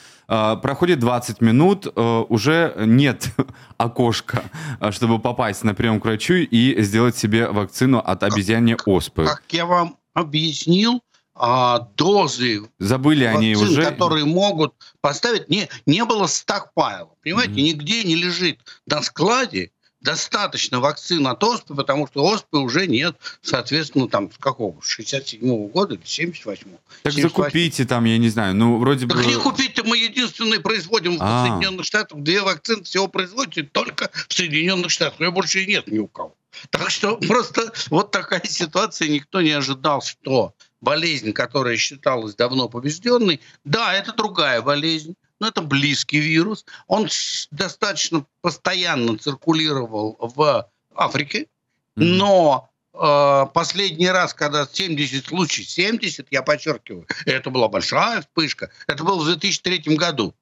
проходит 0.57 0.99
20 0.99 1.41
минут, 1.41 1.87
э, 1.87 2.25
уже 2.29 2.75
нет 2.79 3.29
окошка, 3.77 4.43
э, 4.81 4.91
чтобы 4.91 5.19
попасть 5.19 5.65
на 5.65 5.75
прием 5.75 6.01
к 6.01 6.05
врачу 6.05 6.35
и 6.35 6.83
сделать 6.83 7.17
себе 7.17 7.49
вакцину 7.49 7.99
от 7.99 8.23
обезьяньей 8.23 8.77
оспы. 8.87 9.25
Как 9.25 9.45
я 9.51 9.67
вам 9.67 9.97
объяснил, 10.15 11.03
а, 11.39 11.89
дозы 11.97 12.63
Забыли 12.79 13.25
вакцин, 13.25 13.39
они 13.39 13.57
уже. 13.57 13.85
которые 13.85 14.25
могут 14.25 14.75
поставить, 15.01 15.49
не, 15.49 15.69
не 15.85 16.05
было 16.05 16.27
стакпайла. 16.27 17.11
Понимаете, 17.23 17.53
mm-hmm. 17.53 17.63
нигде 17.63 18.05
не 18.05 18.15
лежит 18.15 18.61
на 18.87 19.03
складе 19.03 19.71
достаточно 20.07 20.79
вакцин 20.79 21.27
от 21.27 21.43
оспы, 21.43 21.75
потому 21.75 22.07
что 22.07 22.25
оспы 22.25 22.59
уже 22.59 22.87
нет, 22.87 23.17
соответственно, 23.43 24.09
там, 24.09 24.31
с 24.31 24.39
какого, 24.39 24.79
67-го 24.79 25.67
года 25.67 25.95
или 25.95 26.05
78-го. 26.05 26.79
Так 27.03 27.13
78 27.13 27.23
закупите 27.23 27.85
там, 27.85 28.05
я 28.05 28.17
не 28.17 28.29
знаю, 28.29 28.55
ну, 28.55 28.79
вроде 28.79 29.07
так 29.09 29.17
бы... 29.17 29.23
Так 29.25 29.33
не 29.33 29.39
купите, 29.39 29.83
мы 29.83 29.99
единственные 29.99 30.61
производим 30.61 31.17
А-а-а. 31.21 31.45
в 31.45 31.49
Соединенных 31.49 31.85
Штатах, 31.85 32.21
две 32.21 32.41
вакцины 32.41 32.85
всего 32.85 33.09
производите 33.09 33.65
только 33.65 34.11
в 34.29 34.33
Соединенных 34.33 34.93
Штатах, 34.93 35.21
ее 35.21 35.33
больше 35.33 35.65
и 35.65 35.67
нет 35.67 35.89
ни 35.89 35.99
у 35.99 36.07
кого. 36.07 36.37
Так 36.71 36.89
что 36.91 37.17
просто 37.29 37.73
вот 37.91 38.13
такая 38.13 38.45
ситуация, 38.45 39.09
никто 39.09 39.41
не 39.43 39.51
ожидал, 39.51 40.03
что 40.03 40.55
болезнь, 40.81 41.33
которая 41.33 41.77
считалась 41.77 42.37
давно 42.37 42.69
побежденной, 42.69 43.41
да, 43.65 43.93
это 43.93 44.13
другая 44.13 44.63
болезнь, 44.63 45.17
но 45.41 45.49
это 45.49 45.63
близкий 45.63 46.19
вирус. 46.19 46.65
Он 46.87 47.09
достаточно 47.51 48.27
постоянно 48.41 49.19
циркулировал 49.19 50.17
в 50.21 50.71
Африке, 50.95 51.47
но 51.95 52.71
э, 52.93 53.47
последний 53.53 54.09
раз, 54.09 54.35
когда 54.35 54.67
70 54.71 55.27
случаев, 55.27 55.69
70, 55.69 56.29
я 56.31 56.43
подчеркиваю, 56.43 57.07
это 57.27 57.51
была 57.51 57.69
большая 57.69 58.23
вспышка, 58.23 58.71
это 58.87 59.05
было 59.05 59.23
в 59.23 59.27
2003 59.27 59.97
году. 59.97 60.35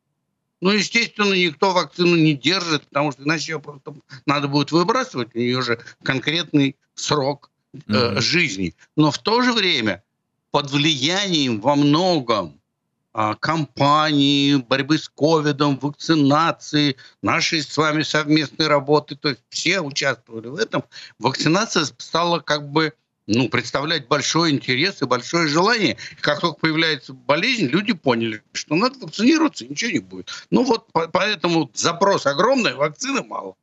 Ну, 0.60 0.70
естественно, 0.70 1.34
никто 1.34 1.72
вакцину 1.72 2.16
не 2.16 2.34
держит, 2.34 2.86
потому 2.86 3.12
что 3.12 3.22
иначе 3.22 3.52
ее 3.52 3.60
просто 3.60 3.94
надо 4.24 4.48
будет 4.48 4.72
выбрасывать, 4.72 5.34
у 5.34 5.38
нее 5.38 5.60
же 5.62 5.78
конкретный 6.02 6.76
срок 6.94 7.50
э, 7.74 7.78
mm-hmm. 7.78 8.20
жизни. 8.20 8.74
Но 8.96 9.10
в 9.10 9.18
то 9.18 9.42
же 9.42 9.52
время 9.52 10.02
под 10.50 10.70
влиянием 10.70 11.60
во 11.60 11.74
многом 11.74 12.60
кампании 13.40 14.56
борьбы 14.56 14.98
с 14.98 15.08
ковидом, 15.08 15.78
вакцинации, 15.78 16.96
нашей 17.22 17.62
с 17.62 17.76
вами 17.76 18.02
совместной 18.02 18.66
работы, 18.66 19.14
то 19.14 19.28
есть 19.28 19.42
все 19.50 19.80
участвовали 19.80 20.48
в 20.48 20.56
этом, 20.56 20.84
вакцинация 21.18 21.84
стала 21.98 22.40
как 22.40 22.68
бы 22.70 22.92
ну, 23.26 23.48
представлять 23.48 24.08
большой 24.08 24.50
интерес 24.50 25.00
и 25.00 25.06
большое 25.06 25.48
желание. 25.48 25.96
Как 26.20 26.40
только 26.40 26.60
появляется 26.60 27.12
болезнь, 27.12 27.66
люди 27.66 27.92
поняли, 27.92 28.42
что 28.52 28.74
надо 28.74 28.98
вакцинироваться, 28.98 29.66
ничего 29.66 29.92
не 29.92 29.98
будет. 30.00 30.30
Ну 30.50 30.64
вот 30.64 30.88
поэтому 31.12 31.70
запрос 31.74 32.26
огромный, 32.26 32.74
вакцины 32.74 33.22
мало. 33.22 33.54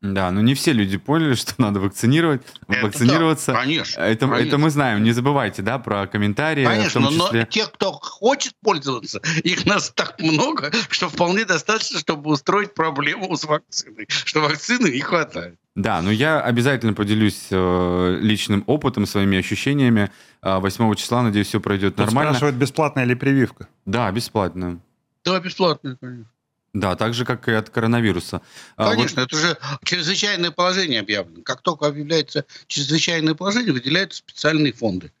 Да, 0.00 0.30
но 0.30 0.40
не 0.40 0.54
все 0.54 0.72
люди 0.72 0.96
поняли, 0.96 1.34
что 1.34 1.54
надо 1.58 1.80
вакцинировать, 1.80 2.42
это 2.68 2.86
вакцинироваться. 2.86 3.52
Да, 3.52 3.60
конечно, 3.60 4.00
это, 4.00 4.26
конечно. 4.26 4.48
это 4.48 4.58
мы 4.58 4.70
знаем. 4.70 5.02
Не 5.02 5.12
забывайте, 5.12 5.62
да, 5.62 5.78
про 5.78 6.06
комментарии. 6.06 6.64
Конечно, 6.64 7.02
числе... 7.08 7.40
но 7.40 7.46
те, 7.46 7.66
кто 7.66 7.92
хочет 7.92 8.52
пользоваться, 8.62 9.20
их 9.42 9.66
нас 9.66 9.90
так 9.90 10.20
много, 10.20 10.70
что 10.90 11.08
вполне 11.08 11.44
достаточно, 11.44 11.98
чтобы 11.98 12.30
устроить 12.30 12.74
проблему 12.74 13.36
с 13.36 13.44
вакциной, 13.44 14.06
что 14.08 14.40
вакцины 14.40 14.88
не 14.88 15.00
хватает. 15.00 15.58
Да, 15.74 16.02
но 16.02 16.10
я 16.10 16.40
обязательно 16.40 16.92
поделюсь 16.92 17.46
э, 17.50 18.18
личным 18.20 18.64
опытом, 18.66 19.06
своими 19.06 19.38
ощущениями. 19.38 20.10
Э, 20.42 20.58
8 20.58 20.94
числа, 20.94 21.22
надеюсь, 21.22 21.46
все 21.48 21.60
пройдет 21.60 21.94
Тут 21.94 22.06
нормально. 22.06 22.32
спрашивают, 22.32 22.56
бесплатная 22.56 23.04
ли 23.04 23.14
прививка? 23.14 23.68
Да, 23.86 24.10
бесплатная. 24.10 24.80
Да, 25.24 25.38
бесплатная, 25.38 25.96
конечно. 26.00 26.26
Да, 26.74 26.96
так 26.96 27.14
же, 27.14 27.24
как 27.24 27.48
и 27.48 27.52
от 27.52 27.70
коронавируса. 27.70 28.42
А 28.76 28.90
Конечно, 28.90 29.22
вот... 29.22 29.32
это 29.32 29.40
же 29.40 29.58
чрезвычайное 29.84 30.50
положение 30.50 31.00
объявлено. 31.00 31.42
Как 31.42 31.62
только 31.62 31.86
объявляется 31.86 32.44
чрезвычайное 32.66 33.34
положение, 33.34 33.72
выделяются 33.72 34.18
специальные 34.18 34.72
фонды. 34.72 35.12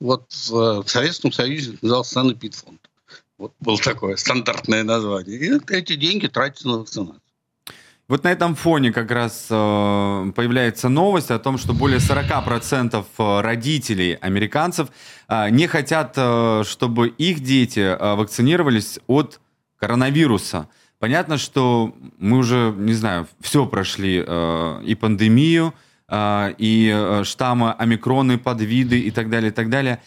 Вот 0.00 0.32
в 0.32 0.84
Советском 0.86 1.30
Союзе 1.30 1.78
назывался 1.82 2.14
санэпидфонд. 2.14 2.80
Вот 3.38 3.52
было 3.60 3.78
такое 3.78 4.16
стандартное 4.16 4.82
название. 4.82 5.36
И 5.36 5.72
эти 5.72 5.96
деньги 5.96 6.26
тратятся 6.26 6.68
на 6.68 6.78
вакцинацию. 6.78 7.20
Вот 8.06 8.22
на 8.24 8.32
этом 8.32 8.54
фоне 8.54 8.92
как 8.92 9.10
раз 9.10 9.46
э, 9.48 10.32
появляется 10.36 10.90
новость 10.90 11.30
о 11.30 11.38
том, 11.38 11.56
что 11.56 11.72
более 11.72 12.00
40% 12.00 13.02
э, 13.02 13.40
родителей 13.40 14.14
американцев 14.20 14.88
э, 15.26 15.48
не 15.48 15.66
хотят, 15.66 16.12
э, 16.16 16.64
чтобы 16.66 17.08
их 17.08 17.40
дети 17.40 17.80
э, 17.80 18.14
вакцинировались 18.14 18.98
от 19.06 19.40
коронавируса. 19.78 20.68
Понятно, 21.04 21.36
что 21.36 21.94
мы 22.18 22.38
уже, 22.38 22.74
не 22.78 22.94
знаю, 22.94 23.26
все 23.42 23.66
прошли, 23.66 24.24
э, 24.26 24.82
и 24.86 24.94
пандемию, 24.94 25.74
э, 26.08 26.54
и 26.56 26.90
э, 26.90 27.24
штаммы, 27.24 27.72
омикроны, 27.72 28.38
подвиды 28.38 28.98
и 29.00 29.10
так 29.10 29.28
далее, 29.28 29.50
и 29.50 29.52
так 29.52 29.68
далее. 29.68 30.00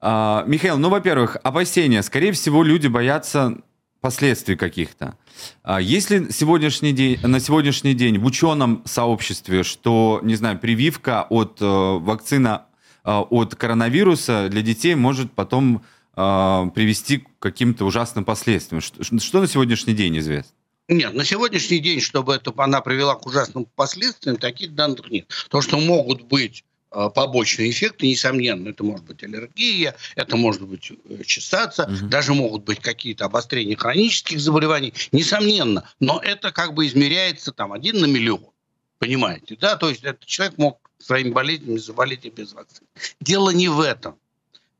Э, 0.00 0.44
Михаил, 0.46 0.78
ну, 0.78 0.90
во-первых, 0.90 1.38
опасения. 1.42 2.04
Скорее 2.04 2.30
всего, 2.30 2.62
люди 2.62 2.86
боятся 2.86 3.56
последствий 4.00 4.54
каких-то. 4.54 5.16
А 5.64 5.80
если 5.80 6.30
сегодняшний 6.30 6.92
день, 6.92 7.18
на 7.24 7.40
сегодняшний 7.40 7.94
день 7.94 8.18
в 8.18 8.24
ученом 8.24 8.82
сообществе, 8.84 9.64
что, 9.64 10.20
не 10.22 10.36
знаю, 10.36 10.60
прививка 10.60 11.26
от 11.30 11.60
э, 11.60 11.64
вакцина 11.66 12.66
э, 13.04 13.10
от 13.10 13.56
коронавируса 13.56 14.48
для 14.48 14.62
детей 14.62 14.94
может 14.94 15.32
потом 15.32 15.78
э, 15.78 15.80
привести 16.14 17.18
к 17.18 17.26
каким-то 17.38 17.84
ужасным 17.84 18.24
последствиям. 18.24 18.80
Что, 18.80 19.02
что 19.02 19.40
на 19.40 19.48
сегодняшний 19.48 19.94
день 19.94 20.18
известно? 20.18 20.52
Нет, 20.88 21.14
на 21.14 21.24
сегодняшний 21.24 21.78
день, 21.78 22.00
чтобы 22.00 22.34
это 22.34 22.52
она 22.56 22.80
привела 22.82 23.14
к 23.14 23.26
ужасным 23.26 23.64
последствиям, 23.64 24.36
таких 24.36 24.74
данных 24.74 25.10
нет. 25.10 25.26
То, 25.48 25.62
что 25.62 25.80
могут 25.80 26.24
быть 26.24 26.62
э, 26.90 27.08
побочные 27.14 27.70
эффекты, 27.70 28.06
несомненно, 28.06 28.68
это 28.68 28.84
может 28.84 29.06
быть 29.06 29.22
аллергия, 29.22 29.96
это 30.14 30.36
может 30.36 30.62
быть 30.62 30.92
э, 30.92 31.22
чесаться, 31.24 31.84
угу. 31.84 32.08
даже 32.08 32.34
могут 32.34 32.64
быть 32.64 32.80
какие-то 32.80 33.24
обострения 33.24 33.76
хронических 33.76 34.38
заболеваний, 34.38 34.92
несомненно, 35.10 35.88
но 36.00 36.20
это 36.22 36.52
как 36.52 36.74
бы 36.74 36.86
измеряется 36.86 37.52
там 37.52 37.72
один 37.72 38.00
на 38.00 38.06
миллион, 38.06 38.50
понимаете, 38.98 39.56
да, 39.58 39.76
то 39.76 39.88
есть 39.88 40.04
этот 40.04 40.26
человек 40.26 40.58
мог 40.58 40.78
своими 40.98 41.30
болезнями 41.30 41.78
заболеть 41.78 42.26
и 42.26 42.30
без 42.30 42.52
вакцины. 42.52 42.86
Дело 43.20 43.50
не 43.50 43.68
в 43.68 43.80
этом. 43.80 44.16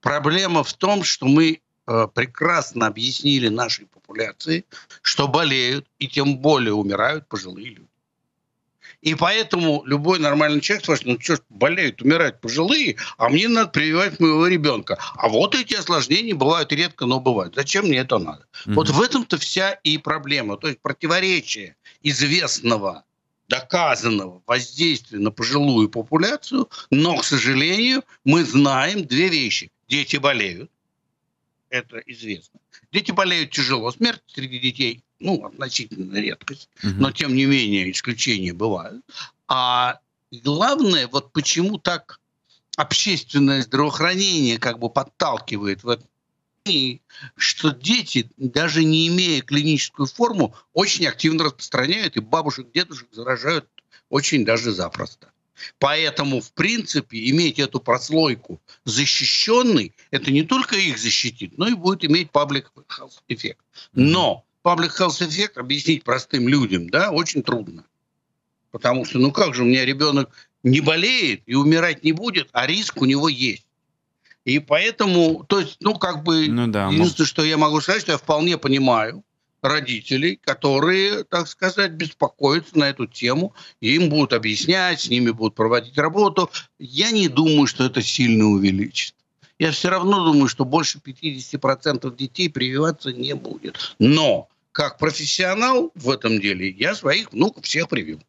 Проблема 0.04 0.62
в 0.62 0.74
том, 0.74 1.02
что 1.02 1.26
мы 1.26 1.62
э, 1.86 2.08
прекрасно 2.14 2.88
объяснили 2.88 3.48
нашей 3.48 3.86
популяции, 3.86 4.66
что 5.00 5.28
болеют 5.28 5.86
и 5.98 6.08
тем 6.08 6.36
более 6.36 6.74
умирают 6.74 7.26
пожилые 7.26 7.68
люди. 7.70 7.88
И 9.00 9.14
поэтому 9.14 9.82
любой 9.86 10.18
нормальный 10.18 10.60
человек 10.60 10.84
скажет, 10.84 11.06
ну 11.06 11.18
что 11.18 11.36
ж, 11.36 11.38
болеют, 11.48 12.02
умирают 12.02 12.42
пожилые, 12.42 12.96
а 13.16 13.30
мне 13.30 13.48
надо 13.48 13.70
прививать 13.70 14.20
моего 14.20 14.46
ребенка. 14.46 14.98
А 15.16 15.30
вот 15.30 15.54
эти 15.54 15.72
осложнения 15.72 16.34
бывают 16.34 16.70
редко, 16.70 17.06
но 17.06 17.18
бывают. 17.18 17.54
Зачем 17.54 17.86
мне 17.86 17.96
это 17.96 18.18
надо? 18.18 18.46
Mm-hmm. 18.66 18.74
Вот 18.74 18.90
в 18.90 19.00
этом-то 19.00 19.38
вся 19.38 19.72
и 19.72 19.96
проблема. 19.96 20.58
То 20.58 20.68
есть 20.68 20.80
противоречие 20.80 21.76
известного 22.02 23.04
доказанного 23.48 24.42
воздействия 24.46 25.18
на 25.18 25.30
пожилую 25.30 25.88
популяцию, 25.88 26.68
но, 26.90 27.16
к 27.16 27.24
сожалению, 27.24 28.02
мы 28.24 28.44
знаем 28.44 29.06
две 29.06 29.28
вещи. 29.28 29.70
Дети 29.94 30.16
болеют, 30.16 30.72
это 31.70 31.98
известно. 31.98 32.58
Дети 32.90 33.12
болеют 33.12 33.52
тяжело, 33.52 33.92
смерть 33.92 34.24
среди 34.26 34.58
детей 34.58 35.04
ну, 35.20 35.46
относительно 35.46 36.16
редкость, 36.18 36.68
угу. 36.82 36.94
но 36.98 37.12
тем 37.12 37.32
не 37.32 37.44
менее 37.44 37.88
исключения 37.92 38.52
бывают. 38.52 39.04
А 39.46 40.00
главное, 40.32 41.06
вот 41.06 41.32
почему 41.32 41.78
так 41.78 42.18
общественное 42.76 43.62
здравоохранение 43.62 44.58
как 44.58 44.80
бы 44.80 44.90
подталкивает 44.90 45.84
в 45.84 45.88
это 45.88 46.04
что 47.36 47.70
дети, 47.70 48.28
даже 48.36 48.82
не 48.82 49.06
имея 49.06 49.42
клиническую 49.42 50.06
форму, 50.06 50.56
очень 50.72 51.06
активно 51.06 51.44
распространяют, 51.44 52.16
и 52.16 52.20
бабушек, 52.20 52.72
дедушек 52.72 53.08
заражают 53.12 53.68
очень 54.08 54.44
даже 54.44 54.72
запросто. 54.72 55.30
Поэтому, 55.78 56.40
в 56.40 56.52
принципе, 56.52 57.30
иметь 57.30 57.58
эту 57.58 57.80
прослойку 57.80 58.60
защищенной, 58.84 59.94
это 60.10 60.30
не 60.30 60.42
только 60.42 60.76
их 60.76 60.98
защитит, 60.98 61.56
но 61.58 61.68
и 61.68 61.74
будет 61.74 62.04
иметь 62.04 62.28
public 62.32 62.66
health 62.88 63.20
эффект. 63.28 63.60
Но 63.92 64.44
public 64.64 64.90
health 64.98 65.26
эффект 65.26 65.58
объяснить 65.58 66.04
простым 66.04 66.48
людям, 66.48 66.88
да, 66.88 67.10
очень 67.10 67.42
трудно. 67.42 67.84
Потому 68.70 69.04
что, 69.04 69.18
ну 69.18 69.30
как 69.30 69.54
же, 69.54 69.62
у 69.62 69.66
меня 69.66 69.84
ребенок 69.84 70.30
не 70.62 70.80
болеет 70.80 71.42
и 71.46 71.54
умирать 71.54 72.02
не 72.02 72.12
будет, 72.12 72.48
а 72.52 72.66
риск 72.66 73.00
у 73.00 73.04
него 73.04 73.28
есть. 73.28 73.66
И 74.44 74.58
поэтому, 74.58 75.44
то 75.48 75.60
есть, 75.60 75.76
ну, 75.80 75.94
как 75.94 76.22
бы, 76.22 76.48
ну, 76.48 76.66
да, 76.66 76.88
единственное, 76.88 77.26
что 77.26 77.44
я 77.44 77.56
могу 77.56 77.80
сказать, 77.80 78.02
что 78.02 78.12
я 78.12 78.18
вполне 78.18 78.58
понимаю 78.58 79.22
родителей, 79.64 80.38
которые, 80.42 81.24
так 81.24 81.48
сказать, 81.48 81.92
беспокоятся 81.92 82.78
на 82.78 82.90
эту 82.90 83.06
тему, 83.06 83.54
им 83.80 84.08
будут 84.08 84.32
объяснять, 84.32 85.00
с 85.00 85.08
ними 85.08 85.30
будут 85.30 85.54
проводить 85.54 85.96
работу. 85.98 86.50
Я 86.78 87.10
не 87.10 87.28
думаю, 87.28 87.66
что 87.66 87.84
это 87.84 88.02
сильно 88.02 88.44
увеличит. 88.44 89.14
Я 89.58 89.70
все 89.70 89.88
равно 89.88 90.24
думаю, 90.24 90.48
что 90.48 90.64
больше 90.64 90.98
50% 90.98 92.14
детей 92.16 92.50
прививаться 92.50 93.12
не 93.12 93.34
будет. 93.34 93.94
Но 93.98 94.48
как 94.72 94.98
профессионал 94.98 95.92
в 95.94 96.10
этом 96.10 96.40
деле, 96.40 96.68
я 96.70 96.94
своих 96.94 97.32
внуков 97.32 97.64
всех 97.64 97.88
привил. 97.88 98.20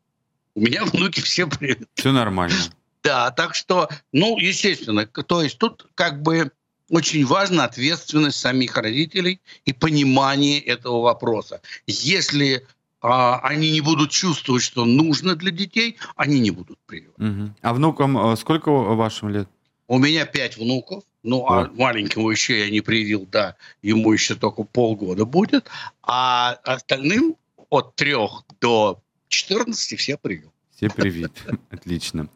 У 0.53 0.61
меня 0.61 0.85
внуки 0.85 1.19
все 1.19 1.47
привиты. 1.47 1.87
Все 1.95 2.11
нормально. 2.11 2.55
Да, 3.03 3.29
так 3.31 3.55
что, 3.55 3.89
ну, 4.13 4.37
естественно, 4.37 5.05
то 5.05 5.41
есть 5.41 5.57
тут 5.57 5.87
как 5.95 6.21
бы 6.21 6.51
очень 6.89 7.25
важна 7.25 7.65
ответственность 7.65 8.37
самих 8.37 8.77
родителей 8.77 9.41
и 9.65 9.73
понимание 9.73 10.59
этого 10.59 11.01
вопроса. 11.01 11.61
Если 11.87 12.65
а, 13.01 13.39
они 13.39 13.71
не 13.71 13.81
будут 13.81 14.11
чувствовать, 14.11 14.63
что 14.63 14.85
нужно 14.85 15.35
для 15.35 15.51
детей, 15.51 15.97
они 16.15 16.39
не 16.39 16.51
будут 16.51 16.79
прививать. 16.85 17.19
Угу. 17.19 17.55
А 17.61 17.73
внукам 17.73 18.17
э, 18.17 18.35
сколько 18.35 18.71
вашим 18.71 19.29
лет? 19.29 19.47
У 19.87 19.99
меня 19.99 20.25
пять 20.25 20.57
внуков. 20.57 21.03
Ну, 21.21 21.45
а 21.47 21.69
маленькому 21.73 22.29
еще 22.29 22.59
я 22.59 22.69
не 22.69 22.81
привил, 22.81 23.27
да, 23.31 23.55
ему 23.81 24.13
еще 24.13 24.35
только 24.35 24.63
полгода 24.63 25.25
будет. 25.25 25.67
А 26.03 26.51
остальным 26.63 27.35
от 27.69 27.95
трех 27.95 28.43
до 28.61 29.01
14 29.29 29.99
все 29.99 30.17
привил. 30.17 30.51
Все 30.75 30.89
привит. 30.89 31.31
Отлично. 31.71 32.27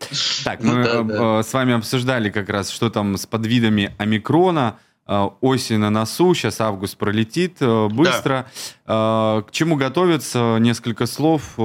Так, 0.45 0.63
ну 0.63 0.75
мы 0.75 0.83
да. 1.03 1.39
Э, 1.39 1.43
с 1.43 1.53
вами 1.53 1.73
обсуждали 1.73 2.29
как 2.29 2.49
раз, 2.49 2.69
что 2.69 2.89
там 2.89 3.17
с 3.17 3.25
подвидами 3.25 3.93
омикрона. 3.97 4.77
Э, 5.07 5.29
осень 5.41 5.79
на 5.79 5.89
носу, 5.89 6.33
сейчас 6.33 6.61
август 6.61 6.97
пролетит 6.97 7.57
э, 7.59 7.87
быстро. 7.89 8.49
Да. 8.87 9.43
К 9.45 9.51
чему 9.51 9.75
готовиться? 9.75 10.57
Несколько 10.59 11.05
слов. 11.05 11.55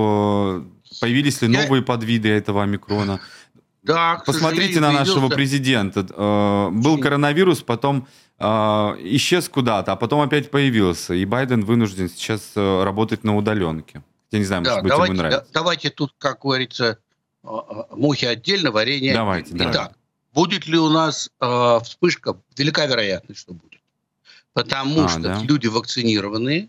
Появились 1.00 1.42
ли 1.42 1.48
новые 1.48 1.82
подвиды 1.82 2.28
этого 2.28 2.64
омикрона? 2.64 3.20
Да, 3.84 4.22
Посмотрите 4.26 4.80
на 4.80 4.90
нашего 4.90 5.28
президента. 5.28 6.02
Был 6.72 6.98
коронавирус, 6.98 7.62
потом 7.62 8.08
исчез 8.40 9.48
куда-то, 9.48 9.92
а 9.92 9.96
потом 9.96 10.22
опять 10.22 10.50
появился. 10.50 11.14
И 11.14 11.24
Байден 11.24 11.64
вынужден 11.64 12.08
сейчас 12.08 12.52
работать 12.56 13.24
на 13.24 13.36
удаленке. 13.36 14.02
Я 14.34 14.40
не 14.40 14.46
знаю, 14.46 14.62
может 14.62 14.74
да, 14.74 14.82
быть, 14.82 14.90
давайте, 14.90 15.12
ему 15.12 15.22
нравится. 15.22 15.50
давайте 15.52 15.90
тут, 15.90 16.14
как 16.18 16.40
говорится, 16.40 16.98
а, 17.44 17.48
а, 17.48 17.94
мухи 17.94 18.24
отдельно, 18.24 18.72
варенье. 18.72 19.14
Давайте, 19.14 19.54
Итак, 19.54 19.72
давайте. 19.72 19.94
будет 20.32 20.66
ли 20.66 20.76
у 20.76 20.88
нас 20.88 21.30
э, 21.40 21.78
вспышка? 21.84 22.36
Велика 22.56 22.84
вероятность, 22.86 23.40
что 23.40 23.54
будет. 23.54 23.80
Потому 24.52 25.04
а, 25.04 25.08
что 25.08 25.20
да? 25.20 25.40
люди 25.40 25.68
вакцинированные 25.68 26.68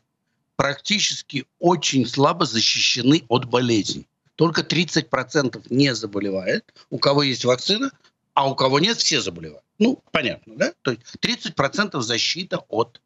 практически 0.58 1.48
очень 1.58 2.06
слабо 2.06 2.46
защищены 2.46 3.24
от 3.30 3.46
болезней. 3.46 4.08
Только 4.36 4.62
30% 4.62 5.66
не 5.72 5.96
заболевает. 5.96 6.72
У 6.92 7.00
кого 7.00 7.24
есть 7.24 7.46
вакцина, 7.46 7.90
а 8.36 8.48
у 8.48 8.54
кого 8.54 8.80
нет, 8.80 8.98
все 8.98 9.22
заболевают. 9.22 9.64
Ну, 9.80 10.04
понятно, 10.12 10.54
да? 10.56 10.74
То 10.84 10.92
есть 10.92 11.02
30% 11.20 12.00
защита 12.02 12.60
от 12.70 13.02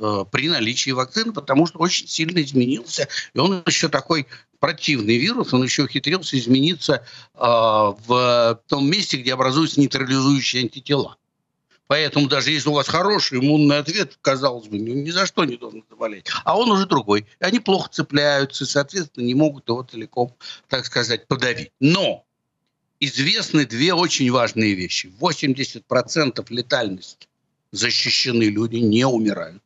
при 0.00 0.48
наличии 0.48 0.90
вакцины, 0.90 1.32
потому 1.32 1.66
что 1.66 1.78
очень 1.78 2.08
сильно 2.08 2.40
изменился. 2.42 3.08
И 3.34 3.38
он 3.38 3.62
еще 3.66 3.88
такой 3.88 4.26
противный 4.60 5.18
вирус, 5.18 5.52
он 5.52 5.62
еще 5.62 5.84
ухитрился 5.84 6.38
измениться 6.38 7.04
э, 7.34 7.38
в 7.38 8.60
том 8.66 8.90
месте, 8.90 9.18
где 9.18 9.34
образуются 9.34 9.80
нейтрализующие 9.80 10.62
антитела. 10.62 11.16
Поэтому 11.86 12.28
даже 12.28 12.50
если 12.50 12.68
у 12.68 12.74
вас 12.74 12.86
хороший 12.86 13.38
иммунный 13.38 13.78
ответ, 13.78 14.18
казалось 14.20 14.68
бы, 14.68 14.78
ни 14.78 15.10
за 15.10 15.24
что 15.24 15.44
не 15.44 15.56
должен 15.56 15.84
заболеть. 15.88 16.26
А 16.44 16.58
он 16.58 16.70
уже 16.70 16.86
другой. 16.86 17.26
Они 17.40 17.60
плохо 17.60 17.88
цепляются, 17.90 18.66
соответственно, 18.66 19.24
не 19.24 19.34
могут 19.34 19.68
его 19.68 19.82
целиком, 19.82 20.34
так 20.68 20.84
сказать, 20.84 21.26
подавить. 21.26 21.72
Но 21.80 22.26
известны 23.00 23.64
две 23.64 23.94
очень 23.94 24.30
важные 24.30 24.74
вещи. 24.74 25.10
80% 25.18 26.44
летальности 26.50 27.27
защищены 27.72 28.44
люди, 28.44 28.76
не 28.76 29.06
умирают. 29.06 29.62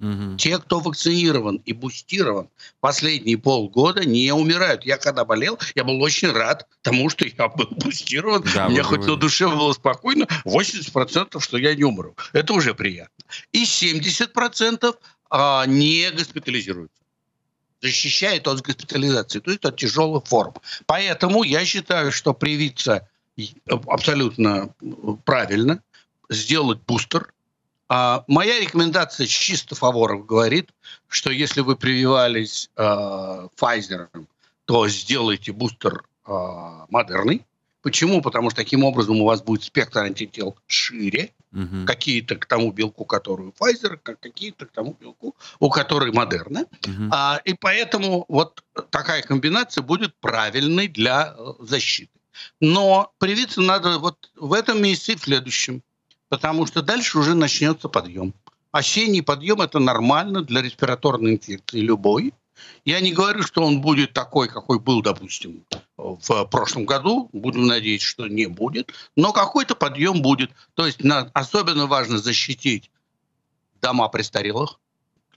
Угу. 0.00 0.36
Те, 0.36 0.58
кто 0.58 0.78
вакцинирован 0.78 1.56
и 1.64 1.72
бустирован, 1.72 2.48
последние 2.80 3.36
полгода 3.36 4.04
не 4.04 4.32
умирают. 4.32 4.84
Я 4.84 4.96
когда 4.96 5.24
болел, 5.24 5.58
я 5.74 5.82
был 5.82 6.00
очень 6.00 6.30
рад 6.30 6.68
тому, 6.82 7.10
что 7.10 7.26
я 7.26 7.48
был 7.48 7.66
бустирован. 7.70 8.44
Да, 8.54 8.68
Мне 8.68 8.82
хоть 8.84 9.06
на 9.06 9.16
душе 9.16 9.48
было 9.48 9.72
спокойно, 9.72 10.28
80% 10.44 11.40
что 11.40 11.58
я 11.58 11.74
не 11.74 11.82
умру. 11.82 12.14
Это 12.32 12.52
уже 12.52 12.74
приятно. 12.74 13.24
И 13.50 13.64
70% 13.64 14.94
а, 15.30 15.66
не 15.66 16.10
госпитализируются 16.12 16.98
защищает 17.80 18.48
от 18.48 18.60
госпитализации, 18.60 19.38
то 19.38 19.50
есть 19.50 19.64
от 19.64 19.76
тяжелых 19.76 20.26
форм. 20.26 20.54
Поэтому 20.86 21.44
я 21.44 21.64
считаю, 21.64 22.10
что 22.10 22.34
привиться 22.34 23.08
абсолютно 23.86 24.74
правильно, 25.24 25.80
сделать 26.28 26.80
бустер, 26.86 27.32
а 27.88 28.24
моя 28.26 28.60
рекомендация 28.60 29.26
чисто 29.26 29.74
фаворов 29.74 30.26
говорит, 30.26 30.70
что 31.06 31.30
если 31.30 31.62
вы 31.62 31.76
прививались 31.76 32.70
э, 32.76 32.82
Pfizer, 32.82 34.08
то 34.66 34.88
сделайте 34.88 35.52
бустер 35.52 36.04
э, 36.26 36.30
модерный. 36.90 37.46
Почему? 37.80 38.20
Потому 38.20 38.50
что 38.50 38.58
таким 38.58 38.84
образом 38.84 39.20
у 39.22 39.24
вас 39.24 39.40
будет 39.40 39.62
спектр 39.62 40.00
антител 40.00 40.56
шире, 40.66 41.32
угу. 41.52 41.86
какие-то 41.86 42.36
к 42.36 42.44
тому 42.44 42.72
белку, 42.72 43.06
который 43.06 43.52
Pfizer, 43.58 43.96
какие-то 43.96 44.66
к 44.66 44.72
тому 44.72 44.96
белку, 45.00 45.34
у 45.58 45.70
которой 45.70 46.12
Модерна. 46.12 46.66
Угу. 46.86 47.08
А, 47.10 47.40
и 47.44 47.54
поэтому 47.54 48.26
вот 48.28 48.62
такая 48.90 49.22
комбинация 49.22 49.82
будет 49.82 50.14
правильной 50.16 50.88
для 50.88 51.34
э, 51.36 51.52
защиты. 51.60 52.10
Но 52.60 53.12
привиться 53.18 53.60
надо 53.60 53.98
вот 53.98 54.30
в 54.36 54.52
этом 54.52 54.82
месяце 54.82 55.12
и 55.12 55.16
в 55.16 55.20
следующем 55.22 55.82
потому 56.28 56.66
что 56.66 56.82
дальше 56.82 57.18
уже 57.18 57.34
начнется 57.34 57.88
подъем. 57.88 58.34
Осенний 58.70 59.22
подъем– 59.22 59.60
это 59.62 59.78
нормально 59.78 60.42
для 60.42 60.62
респираторной 60.62 61.32
инфекции 61.32 61.80
любой. 61.80 62.34
Я 62.84 63.00
не 63.00 63.12
говорю, 63.12 63.42
что 63.42 63.62
он 63.62 63.80
будет 63.80 64.12
такой, 64.12 64.48
какой 64.48 64.78
был, 64.78 65.00
допустим, 65.00 65.64
в 65.96 66.44
прошлом 66.46 66.86
году. 66.86 67.30
Будем 67.32 67.66
надеяться, 67.66 68.06
что 68.06 68.26
не 68.26 68.46
будет. 68.46 68.92
Но 69.16 69.32
какой-то 69.32 69.74
подъем 69.74 70.22
будет. 70.22 70.50
То 70.74 70.86
есть 70.86 70.98
особенно 71.34 71.86
важно 71.86 72.18
защитить 72.18 72.90
дома 73.80 74.08
престарелых, 74.08 74.80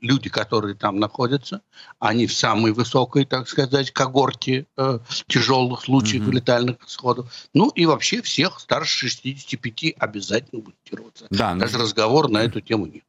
люди, 0.02 0.30
которые 0.30 0.76
там 0.76 0.99
находятся, 0.99 1.61
они 1.99 2.28
в 2.28 2.34
самой 2.34 2.73
высокой, 2.73 3.26
так 3.26 3.48
сказать, 3.48 3.91
когорте 3.91 4.65
э, 4.76 4.99
тяжелых 5.28 5.82
случаев 5.82 6.23
mm-hmm. 6.23 6.32
летальных 6.32 6.78
исходов. 6.86 7.32
Ну 7.53 7.69
и 7.69 7.86
вообще 7.86 8.22
всех 8.22 8.60
старше 8.60 9.10
65 9.10 9.94
обязательно 9.98 10.61
будут 10.61 10.84
тироваться. 10.84 11.28
Да, 11.30 11.56
Даже 11.56 11.78
ну... 11.78 11.84
разговор 11.84 12.30
на 12.30 12.40
эту 12.40 12.60
тему 12.61 12.88
нет. 12.88 13.03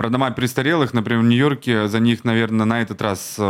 Про 0.00 0.08
дома 0.08 0.30
престарелых, 0.30 0.94
например, 0.94 1.20
в 1.20 1.26
Нью-Йорке, 1.26 1.86
за 1.86 2.00
них, 2.00 2.24
наверное, 2.24 2.64
на 2.64 2.80
этот 2.80 3.02
раз 3.02 3.34
э, 3.36 3.42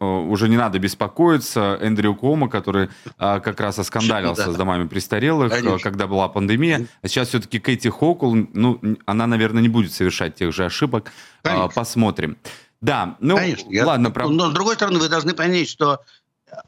э, 0.00 0.04
уже 0.06 0.48
не 0.48 0.56
надо 0.56 0.78
беспокоиться. 0.78 1.78
Эндрю 1.82 2.14
Кома, 2.14 2.48
который 2.48 2.86
э, 2.86 3.40
как 3.40 3.60
раз 3.60 3.78
оскандалился 3.78 4.46
да. 4.46 4.52
с 4.52 4.56
домами 4.56 4.88
престарелых, 4.88 5.52
Конечно. 5.52 5.78
когда 5.80 6.06
была 6.06 6.28
пандемия. 6.28 6.86
А 7.02 7.08
сейчас 7.08 7.28
все-таки 7.28 7.58
Кэти 7.58 7.88
Хокул, 7.88 8.34
ну, 8.54 8.80
она, 9.04 9.26
наверное, 9.26 9.60
не 9.60 9.68
будет 9.68 9.92
совершать 9.92 10.34
тех 10.34 10.54
же 10.54 10.64
ошибок. 10.64 11.12
Конечно. 11.42 11.68
Посмотрим. 11.68 12.38
Да, 12.80 13.18
ну, 13.20 13.36
Конечно. 13.36 13.68
ладно. 13.84 14.06
Я, 14.06 14.10
про... 14.10 14.28
Но, 14.30 14.48
с 14.48 14.54
другой 14.54 14.76
стороны, 14.76 15.00
вы 15.00 15.10
должны 15.10 15.34
понять, 15.34 15.68
что 15.68 16.00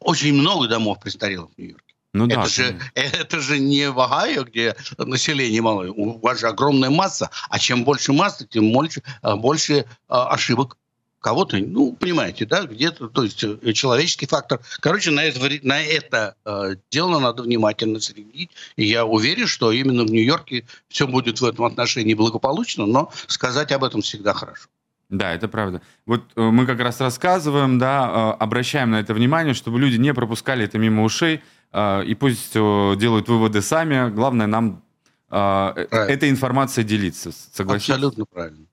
очень 0.01 0.35
много 0.35 0.69
домов 0.69 0.99
престарелых 1.01 1.49
в 1.57 1.59
Нью-Йорке. 1.59 1.90
Ну, 2.12 2.27
это, 2.27 2.37
да, 2.37 2.45
же, 2.47 2.78
это 2.95 3.41
же 3.41 3.59
не 3.59 3.91
в 3.91 4.01
Огайо, 4.01 4.45
где 4.45 4.74
население 4.99 5.62
мало. 5.62 5.91
У 5.91 6.19
вас 6.19 6.41
же 6.41 6.49
огромная 6.49 6.91
масса, 6.91 7.31
а 7.49 7.59
чем 7.59 7.85
больше 7.85 8.12
массы, 8.12 8.47
тем 8.47 8.73
больше, 8.73 9.03
а, 9.23 9.37
больше 9.37 9.87
а, 10.09 10.28
ошибок. 10.28 10.77
Кого-то, 11.20 11.59
ну, 11.59 11.93
понимаете, 11.93 12.47
да, 12.47 12.62
где-то, 12.62 13.09
то 13.09 13.24
есть 13.24 13.45
э, 13.45 13.74
человеческий 13.74 14.24
фактор. 14.24 14.61
Короче, 14.81 15.11
на 15.11 15.23
это, 15.23 15.39
на 15.62 15.78
это 15.82 16.35
э, 16.47 16.77
дело 16.91 17.19
надо 17.19 17.43
внимательно 17.43 18.01
следить. 18.01 18.51
И 18.77 18.87
я 18.87 19.05
уверен, 19.05 19.47
что 19.47 19.70
именно 19.70 20.05
в 20.05 20.11
Нью-Йорке 20.11 20.65
все 20.89 21.07
будет 21.07 21.43
в 21.43 21.45
этом 21.45 21.66
отношении 21.66 22.15
благополучно, 22.15 22.87
но 22.87 23.12
сказать 23.27 23.70
об 23.70 23.85
этом 23.85 24.01
всегда 24.01 24.32
хорошо. 24.32 24.69
Да, 25.11 25.35
это 25.35 25.49
правда. 25.49 25.82
Вот 26.07 26.23
э, 26.37 26.41
мы 26.41 26.66
как 26.66 26.78
раз 26.78 27.01
рассказываем, 27.01 27.78
да, 27.81 28.37
э, 28.39 28.43
обращаем 28.43 28.93
на 28.93 29.01
это 29.01 29.12
внимание, 29.12 29.55
чтобы 29.55 29.81
люди 29.81 29.97
не 29.97 30.15
пропускали 30.15 30.65
это 30.65 30.78
мимо 30.78 31.03
ушей, 31.03 31.37
э, 31.37 31.41
и 31.75 32.17
пусть 32.19 32.53
делают 32.55 33.29
выводы 33.29 33.63
сами. 33.63 34.11
Главное 34.11 34.47
нам 34.47 34.83
этой 35.31 36.31
информацией 36.31 36.87
делиться. 36.87 37.31
Согласитесь? 37.53 37.91
Абсолютно 37.91 38.25
правильно. 38.25 38.67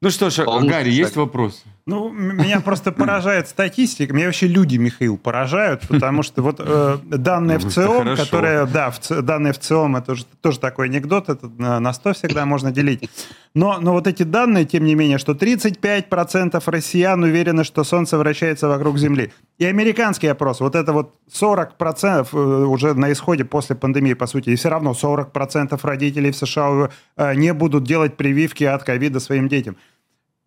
Ну 0.00 0.10
что 0.10 0.30
ж, 0.30 0.44
Полностью 0.44 0.70
Гарри, 0.70 0.90
есть 0.90 1.16
вопрос? 1.16 1.64
Ну, 1.88 2.10
меня 2.10 2.60
просто 2.60 2.92
поражает 2.92 3.48
статистика. 3.48 4.12
Меня 4.12 4.26
вообще 4.26 4.46
люди, 4.46 4.76
Михаил, 4.76 5.16
поражают, 5.16 5.88
потому 5.88 6.22
что 6.22 6.42
вот 6.42 6.60
э, 6.60 6.98
данные 7.02 7.56
в 7.56 7.72
ЦИОМ, 7.72 8.14
которые, 8.14 8.66
да, 8.66 8.90
в, 8.90 9.22
данные 9.22 9.54
в 9.54 9.58
ЦИОМ, 9.58 9.96
это 9.96 10.06
тоже, 10.08 10.26
тоже 10.42 10.58
такой 10.58 10.88
анекдот, 10.88 11.30
это 11.30 11.48
на, 11.56 11.80
на 11.80 11.94
100 11.94 12.12
всегда 12.12 12.44
можно 12.44 12.72
делить. 12.72 13.08
Но, 13.54 13.78
но 13.80 13.94
вот 13.94 14.06
эти 14.06 14.22
данные, 14.22 14.66
тем 14.66 14.84
не 14.84 14.94
менее, 14.94 15.16
что 15.16 15.32
35% 15.32 16.62
россиян 16.66 17.22
уверены, 17.22 17.64
что 17.64 17.84
Солнце 17.84 18.18
вращается 18.18 18.68
вокруг 18.68 18.98
Земли. 18.98 19.32
И 19.56 19.64
американский 19.64 20.26
опрос, 20.26 20.60
вот 20.60 20.74
это 20.74 20.92
вот 20.92 21.14
40% 21.32 22.28
э, 22.30 22.64
уже 22.66 22.92
на 22.92 23.10
исходе 23.10 23.46
после 23.46 23.76
пандемии, 23.76 24.12
по 24.12 24.26
сути, 24.26 24.50
и 24.50 24.56
все 24.56 24.68
равно 24.68 24.90
40% 24.90 25.80
родителей 25.82 26.32
в 26.32 26.36
США 26.36 26.90
э, 27.16 27.34
не 27.34 27.54
будут 27.54 27.84
делать 27.84 28.18
прививки 28.18 28.64
от 28.64 28.84
ковида 28.84 29.20
своим 29.20 29.48
детям. 29.48 29.78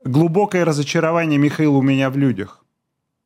Глубокое 0.04 0.66
разочарование, 0.66 1.38
Михаил, 1.38 1.76
у 1.76 1.82
меня 1.82 2.10
в 2.10 2.18
людях. 2.18 2.64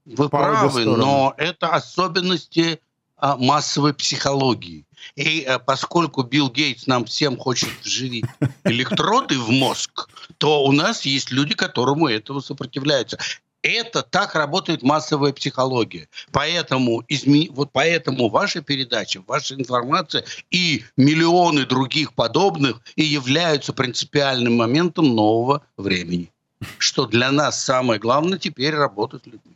Вы 0.06 0.30
По 0.30 0.38
правы, 0.38 0.86
но 0.86 1.34
это 1.38 1.70
особенности 1.70 2.80
а, 3.18 3.38
массовой 3.38 3.94
психологии. 3.94 4.86
И 5.16 5.44
а, 5.44 5.58
поскольку 5.58 6.24
Билл 6.24 6.52
Гейтс 6.52 6.86
нам 6.86 7.06
всем 7.06 7.38
хочет 7.38 7.70
вживить 7.82 8.26
электроды 8.66 9.40
в 9.40 9.50
мозг, 9.50 10.10
то 10.38 10.64
у 10.66 10.72
нас 10.74 11.04
есть 11.04 11.32
люди, 11.32 11.56
которому 11.56 12.08
этого 12.08 12.42
сопротивляются. 12.42 13.18
Это 13.62 14.04
так 14.04 14.36
работает 14.36 14.84
массовая 14.84 15.34
психология. 15.34 16.08
Поэтому, 16.32 17.04
изме... 17.08 17.48
вот 17.50 17.72
поэтому 17.72 18.30
ваша 18.30 18.62
передача, 18.62 19.24
ваша 19.26 19.56
информация 19.56 20.24
и 20.52 20.84
миллионы 20.98 21.66
других 21.66 22.14
подобных 22.14 22.82
и 22.96 23.04
являются 23.04 23.74
принципиальным 23.74 24.58
моментом 24.58 25.16
нового 25.16 25.66
времени. 25.78 26.32
Что 26.78 27.06
для 27.06 27.32
нас 27.32 27.64
самое 27.64 28.00
главное 28.00 28.38
теперь 28.38 28.76
работать 28.76 29.24
с 29.24 29.26
людьми. 29.26 29.56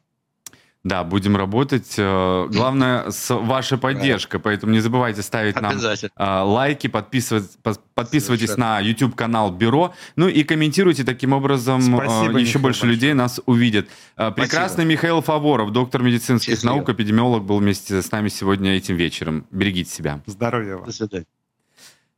Да, 0.83 1.03
будем 1.03 1.35
работать. 1.35 1.95
Э, 1.97 2.47
главное, 2.49 3.11
с 3.11 3.35
вашей 3.35 3.77
поддержкой. 3.77 4.39
Поэтому 4.39 4.71
не 4.71 4.79
забывайте 4.79 5.21
ставить 5.21 5.59
нам 5.59 5.77
э, 5.77 6.07
лайки, 6.17 6.87
подписывать, 6.87 7.57
подписывайтесь 7.93 8.47
Совершенно. 8.47 8.75
на 8.75 8.79
YouTube-канал 8.79 9.51
Бюро. 9.51 9.93
Ну 10.15 10.29
и 10.29 10.43
комментируйте 10.43 11.03
таким 11.03 11.33
образом. 11.33 11.81
Э, 11.81 12.05
Спасибо, 12.05 12.37
еще 12.39 12.59
Михаил 12.59 12.61
больше 12.61 12.61
большое. 12.61 12.91
людей 12.93 13.13
нас 13.13 13.41
увидит. 13.45 13.89
Прекрасный 14.15 14.85
Спасибо. 14.85 14.91
Михаил 14.91 15.21
Фаворов, 15.21 15.73
доктор 15.73 16.01
медицинских 16.01 16.53
Счастливо. 16.53 16.75
наук, 16.75 16.89
эпидемиолог, 16.89 17.43
был 17.43 17.59
вместе 17.59 18.01
с 18.01 18.09
нами 18.11 18.29
сегодня 18.29 18.77
этим 18.77 18.95
вечером. 18.95 19.45
Берегите 19.51 19.91
себя. 19.91 20.21
Здоровья 20.27 20.77
вам. 20.77 20.85
До 20.85 20.93
свидания. 20.93 21.25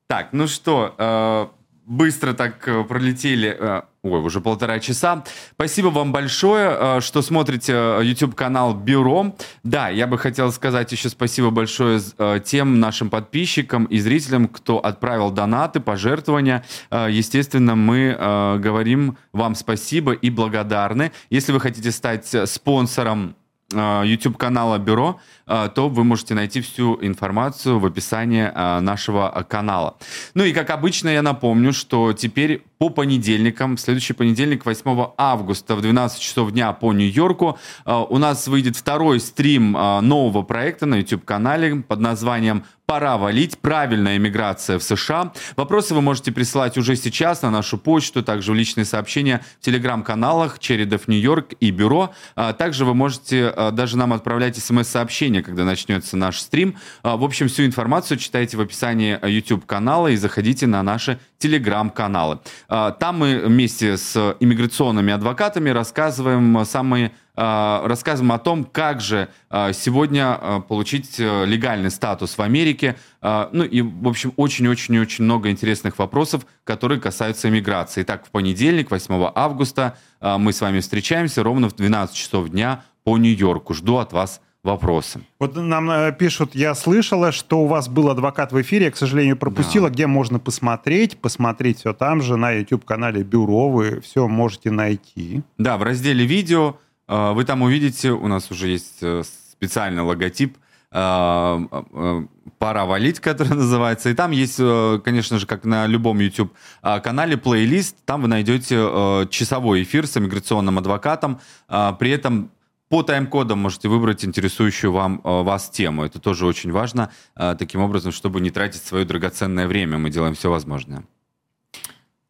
Так, 0.05 0.33
ну 0.33 0.47
что, 0.47 1.49
быстро 1.85 2.33
так 2.33 2.67
э, 2.67 2.83
пролетели, 2.83 3.55
э, 3.59 3.81
ой, 4.03 4.19
уже 4.21 4.41
полтора 4.41 4.79
часа. 4.79 5.23
Спасибо 5.53 5.87
вам 5.87 6.11
большое, 6.11 6.77
э, 6.79 7.01
что 7.01 7.21
смотрите 7.21 7.73
YouTube-канал 8.01 8.73
Бюро. 8.73 9.35
Да, 9.63 9.89
я 9.89 10.07
бы 10.07 10.17
хотел 10.17 10.51
сказать 10.51 10.91
еще 10.91 11.09
спасибо 11.09 11.49
большое 11.49 12.01
тем 12.43 12.79
нашим 12.79 13.09
подписчикам 13.09 13.85
и 13.85 13.99
зрителям, 13.99 14.47
кто 14.47 14.79
отправил 14.79 15.31
донаты, 15.31 15.79
пожертвования. 15.79 16.63
Естественно, 16.91 17.75
мы 17.75 18.15
говорим 18.59 19.17
вам 19.33 19.55
спасибо 19.55 20.13
и 20.13 20.29
благодарны. 20.29 21.11
Если 21.29 21.51
вы 21.51 21.59
хотите 21.59 21.91
стать 21.91 22.33
спонсором 22.45 23.35
YouTube 23.73 24.37
канала 24.37 24.77
Бюро, 24.77 25.19
то 25.45 25.89
вы 25.89 26.03
можете 26.03 26.33
найти 26.33 26.61
всю 26.61 26.97
информацию 27.01 27.79
в 27.79 27.85
описании 27.85 28.51
нашего 28.81 29.45
канала. 29.49 29.97
Ну 30.33 30.43
и 30.43 30.53
как 30.53 30.69
обычно 30.69 31.09
я 31.09 31.21
напомню, 31.21 31.73
что 31.73 32.13
теперь 32.13 32.63
по 32.77 32.89
понедельникам, 32.89 33.77
следующий 33.77 34.13
понедельник, 34.13 34.65
8 34.65 35.07
августа 35.17 35.75
в 35.75 35.81
12 35.81 36.19
часов 36.19 36.51
дня 36.51 36.71
по 36.73 36.93
Нью-Йорку, 36.93 37.59
у 37.85 38.17
нас 38.17 38.47
выйдет 38.47 38.75
второй 38.75 39.19
стрим 39.19 39.71
нового 39.71 40.41
проекта 40.41 40.85
на 40.85 40.95
YouTube-канале 40.95 41.77
под 41.77 41.99
названием 41.99 42.63
пора 42.91 43.17
валить, 43.17 43.57
правильная 43.59 44.17
иммиграция 44.17 44.77
в 44.77 44.83
США. 44.83 45.31
Вопросы 45.55 45.95
вы 45.95 46.01
можете 46.01 46.33
присылать 46.33 46.77
уже 46.77 46.97
сейчас 46.97 47.41
на 47.41 47.49
нашу 47.49 47.77
почту, 47.77 48.21
также 48.21 48.51
в 48.51 48.55
личные 48.55 48.83
сообщения 48.83 49.45
в 49.61 49.65
телеграм-каналах 49.65 50.59
Чередов 50.59 51.07
Нью-Йорк 51.07 51.53
и 51.61 51.71
Бюро. 51.71 52.13
А, 52.35 52.51
также 52.51 52.83
вы 52.83 52.93
можете 52.93 53.47
а, 53.47 53.71
даже 53.71 53.95
нам 53.95 54.11
отправлять 54.11 54.57
смс-сообщения, 54.57 55.41
когда 55.41 55.63
начнется 55.63 56.17
наш 56.17 56.41
стрим. 56.41 56.75
А, 57.01 57.15
в 57.15 57.23
общем, 57.23 57.47
всю 57.47 57.63
информацию 57.65 58.17
читайте 58.17 58.57
в 58.57 58.59
описании 58.59 59.17
YouTube-канала 59.25 60.09
и 60.09 60.17
заходите 60.17 60.67
на 60.67 60.83
наши 60.83 61.17
телеграм-каналы. 61.37 62.39
Там 62.67 63.17
мы 63.17 63.41
вместе 63.45 63.97
с 63.97 64.35
иммиграционными 64.41 65.13
адвокатами 65.13 65.69
рассказываем 65.69 66.63
самые 66.65 67.13
рассказываем 67.35 68.31
о 68.33 68.39
том, 68.39 68.63
как 68.63 69.01
же 69.01 69.29
а, 69.49 69.73
сегодня 69.73 70.37
а, 70.39 70.59
получить 70.59 71.19
э, 71.19 71.45
легальный 71.45 71.89
статус 71.89 72.37
в 72.37 72.41
Америке. 72.41 72.97
Ну 73.21 73.63
и, 73.63 73.81
в 73.81 74.07
общем, 74.07 74.33
очень-очень-очень 74.35 75.23
много 75.23 75.51
интересных 75.51 75.99
вопросов, 75.99 76.45
которые 76.63 76.99
касаются 76.99 77.49
иммиграции. 77.49 78.01
Итак, 78.01 78.25
в 78.25 78.31
понедельник, 78.31 78.89
8 78.89 79.31
августа, 79.35 79.95
мы 80.19 80.53
с 80.53 80.61
вами 80.61 80.79
встречаемся 80.79 81.43
ровно 81.43 81.69
в 81.69 81.75
12 81.75 82.15
часов 82.15 82.49
дня 82.49 82.83
по 83.03 83.17
Нью-Йорку. 83.17 83.75
Жду 83.75 83.97
от 83.97 84.11
вас 84.11 84.41
вопросы. 84.63 85.21
Вот 85.39 85.55
нам 85.55 85.89
э, 85.89 86.15
пишут, 86.17 86.53
я 86.53 86.75
слышала, 86.75 87.31
что 87.31 87.61
у 87.61 87.67
вас 87.67 87.89
был 87.89 88.09
адвокат 88.09 88.51
в 88.51 88.61
эфире, 88.61 88.85
я, 88.85 88.91
к 88.91 88.97
сожалению, 88.97 89.37
пропустила, 89.37 89.89
да. 89.89 89.93
где 89.93 90.07
можно 90.07 90.39
посмотреть, 90.39 91.17
посмотреть 91.17 91.79
все 91.79 91.93
там 91.93 92.21
же, 92.21 92.37
на 92.37 92.51
YouTube-канале 92.51 93.23
Бюро, 93.23 93.69
вы 93.69 94.01
все 94.01 94.27
можете 94.27 94.69
найти. 94.69 95.41
Да, 95.57 95.77
в 95.77 95.83
разделе 95.83 96.25
видео 96.25 96.77
вы 97.11 97.43
там 97.43 97.61
увидите, 97.61 98.11
у 98.11 98.27
нас 98.27 98.49
уже 98.51 98.69
есть 98.69 98.99
э, 99.01 99.23
специальный 99.51 100.01
логотип 100.01 100.57
а, 100.93 101.61
а, 101.69 102.25
«Пора 102.57 102.85
валить», 102.85 103.19
который 103.21 103.53
называется. 103.53 104.09
И 104.09 104.13
там 104.13 104.31
есть, 104.31 104.57
э, 104.59 105.01
конечно 105.03 105.37
же, 105.37 105.45
как 105.45 105.65
на 105.65 105.87
любом 105.87 106.19
YouTube-канале, 106.19 107.35
плейлист. 107.35 107.97
Там 108.05 108.21
вы 108.21 108.29
найдете 108.29 108.77
э, 108.79 109.27
часовой 109.29 109.83
эфир 109.83 110.07
с 110.07 110.15
иммиграционным 110.15 110.77
адвокатом. 110.77 111.41
При 111.67 112.11
этом 112.11 112.49
по 112.87 113.03
тайм-кодам 113.03 113.59
можете 113.59 113.89
выбрать 113.89 114.23
интересующую 114.23 114.91
вам, 114.93 115.21
вас 115.23 115.69
тему. 115.69 116.03
Это 116.03 116.19
тоже 116.19 116.45
очень 116.45 116.71
важно, 116.71 117.09
таким 117.35 117.79
образом, 117.79 118.11
чтобы 118.11 118.41
не 118.41 118.51
тратить 118.51 118.83
свое 118.83 119.05
драгоценное 119.05 119.65
время. 119.65 119.97
Мы 119.97 120.09
делаем 120.09 120.33
все 120.33 120.49
возможное. 120.49 121.05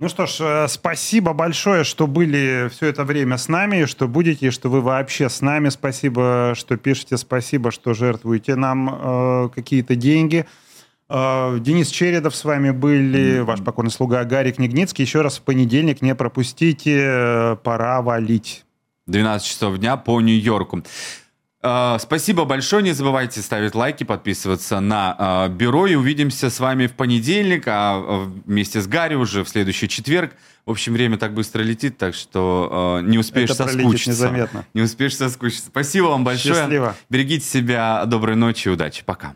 Ну 0.01 0.09
что 0.09 0.25
ж, 0.25 0.37
э, 0.39 0.67
спасибо 0.67 1.33
большое, 1.33 1.83
что 1.83 2.07
были 2.07 2.71
все 2.73 2.87
это 2.87 3.03
время 3.03 3.37
с 3.37 3.47
нами, 3.47 3.85
что 3.85 4.07
будете, 4.07 4.49
что 4.49 4.67
вы 4.67 4.81
вообще 4.81 5.29
с 5.29 5.41
нами. 5.41 5.69
Спасибо, 5.69 6.53
что 6.57 6.75
пишете, 6.75 7.17
спасибо, 7.17 7.69
что 7.69 7.93
жертвуете 7.93 8.55
нам 8.55 8.89
э, 8.89 9.49
какие-то 9.53 9.95
деньги. 9.95 10.47
Э, 11.07 11.59
Денис 11.59 11.87
Чередов 11.89 12.35
с 12.35 12.43
вами 12.43 12.71
были, 12.71 13.41
ваш 13.41 13.63
покорный 13.63 13.91
слуга 13.91 14.23
Гарик 14.23 14.55
Книгницкий. 14.55 15.05
Еще 15.05 15.21
раз 15.21 15.37
в 15.37 15.43
понедельник 15.43 16.01
не 16.01 16.15
пропустите, 16.15 16.99
э, 16.99 17.55
пора 17.57 18.01
валить. 18.01 18.65
12 19.05 19.47
часов 19.47 19.77
дня 19.77 19.97
по 19.97 20.19
Нью-Йорку. 20.19 20.81
Э, 21.63 21.97
спасибо 21.99 22.45
большое. 22.45 22.83
Не 22.83 22.93
забывайте 22.93 23.41
ставить 23.41 23.75
лайки, 23.75 24.03
подписываться 24.03 24.79
на 24.79 25.47
э, 25.47 25.53
бюро. 25.53 25.88
И 25.88 25.95
увидимся 25.95 26.49
с 26.49 26.59
вами 26.59 26.88
в 26.88 26.93
понедельник, 26.93 27.63
а 27.67 27.99
э, 27.99 28.31
вместе 28.45 28.81
с 28.81 28.88
Гарри 28.88 29.15
уже 29.15 29.43
в 29.43 29.49
следующий 29.49 29.88
четверг. 29.88 30.33
В 30.65 30.71
общем, 30.71 30.93
время 30.93 31.17
так 31.17 31.33
быстро 31.33 31.61
летит, 31.63 31.97
так 31.97 32.13
что 32.13 32.99
не 33.03 33.17
успеешь 33.17 33.49
Это 33.49 33.67
соскучиться. 33.67 34.11
незаметно. 34.11 34.65
Не 34.75 34.83
успеешь 34.83 35.15
соскучиться. 35.15 35.67
Спасибо 35.67 36.05
вам 36.05 36.23
большое. 36.23 36.53
Счастливо. 36.53 36.95
Берегите 37.09 37.45
себя. 37.45 38.05
Доброй 38.05 38.35
ночи, 38.35 38.69
удачи. 38.69 39.03
Пока. 39.03 39.35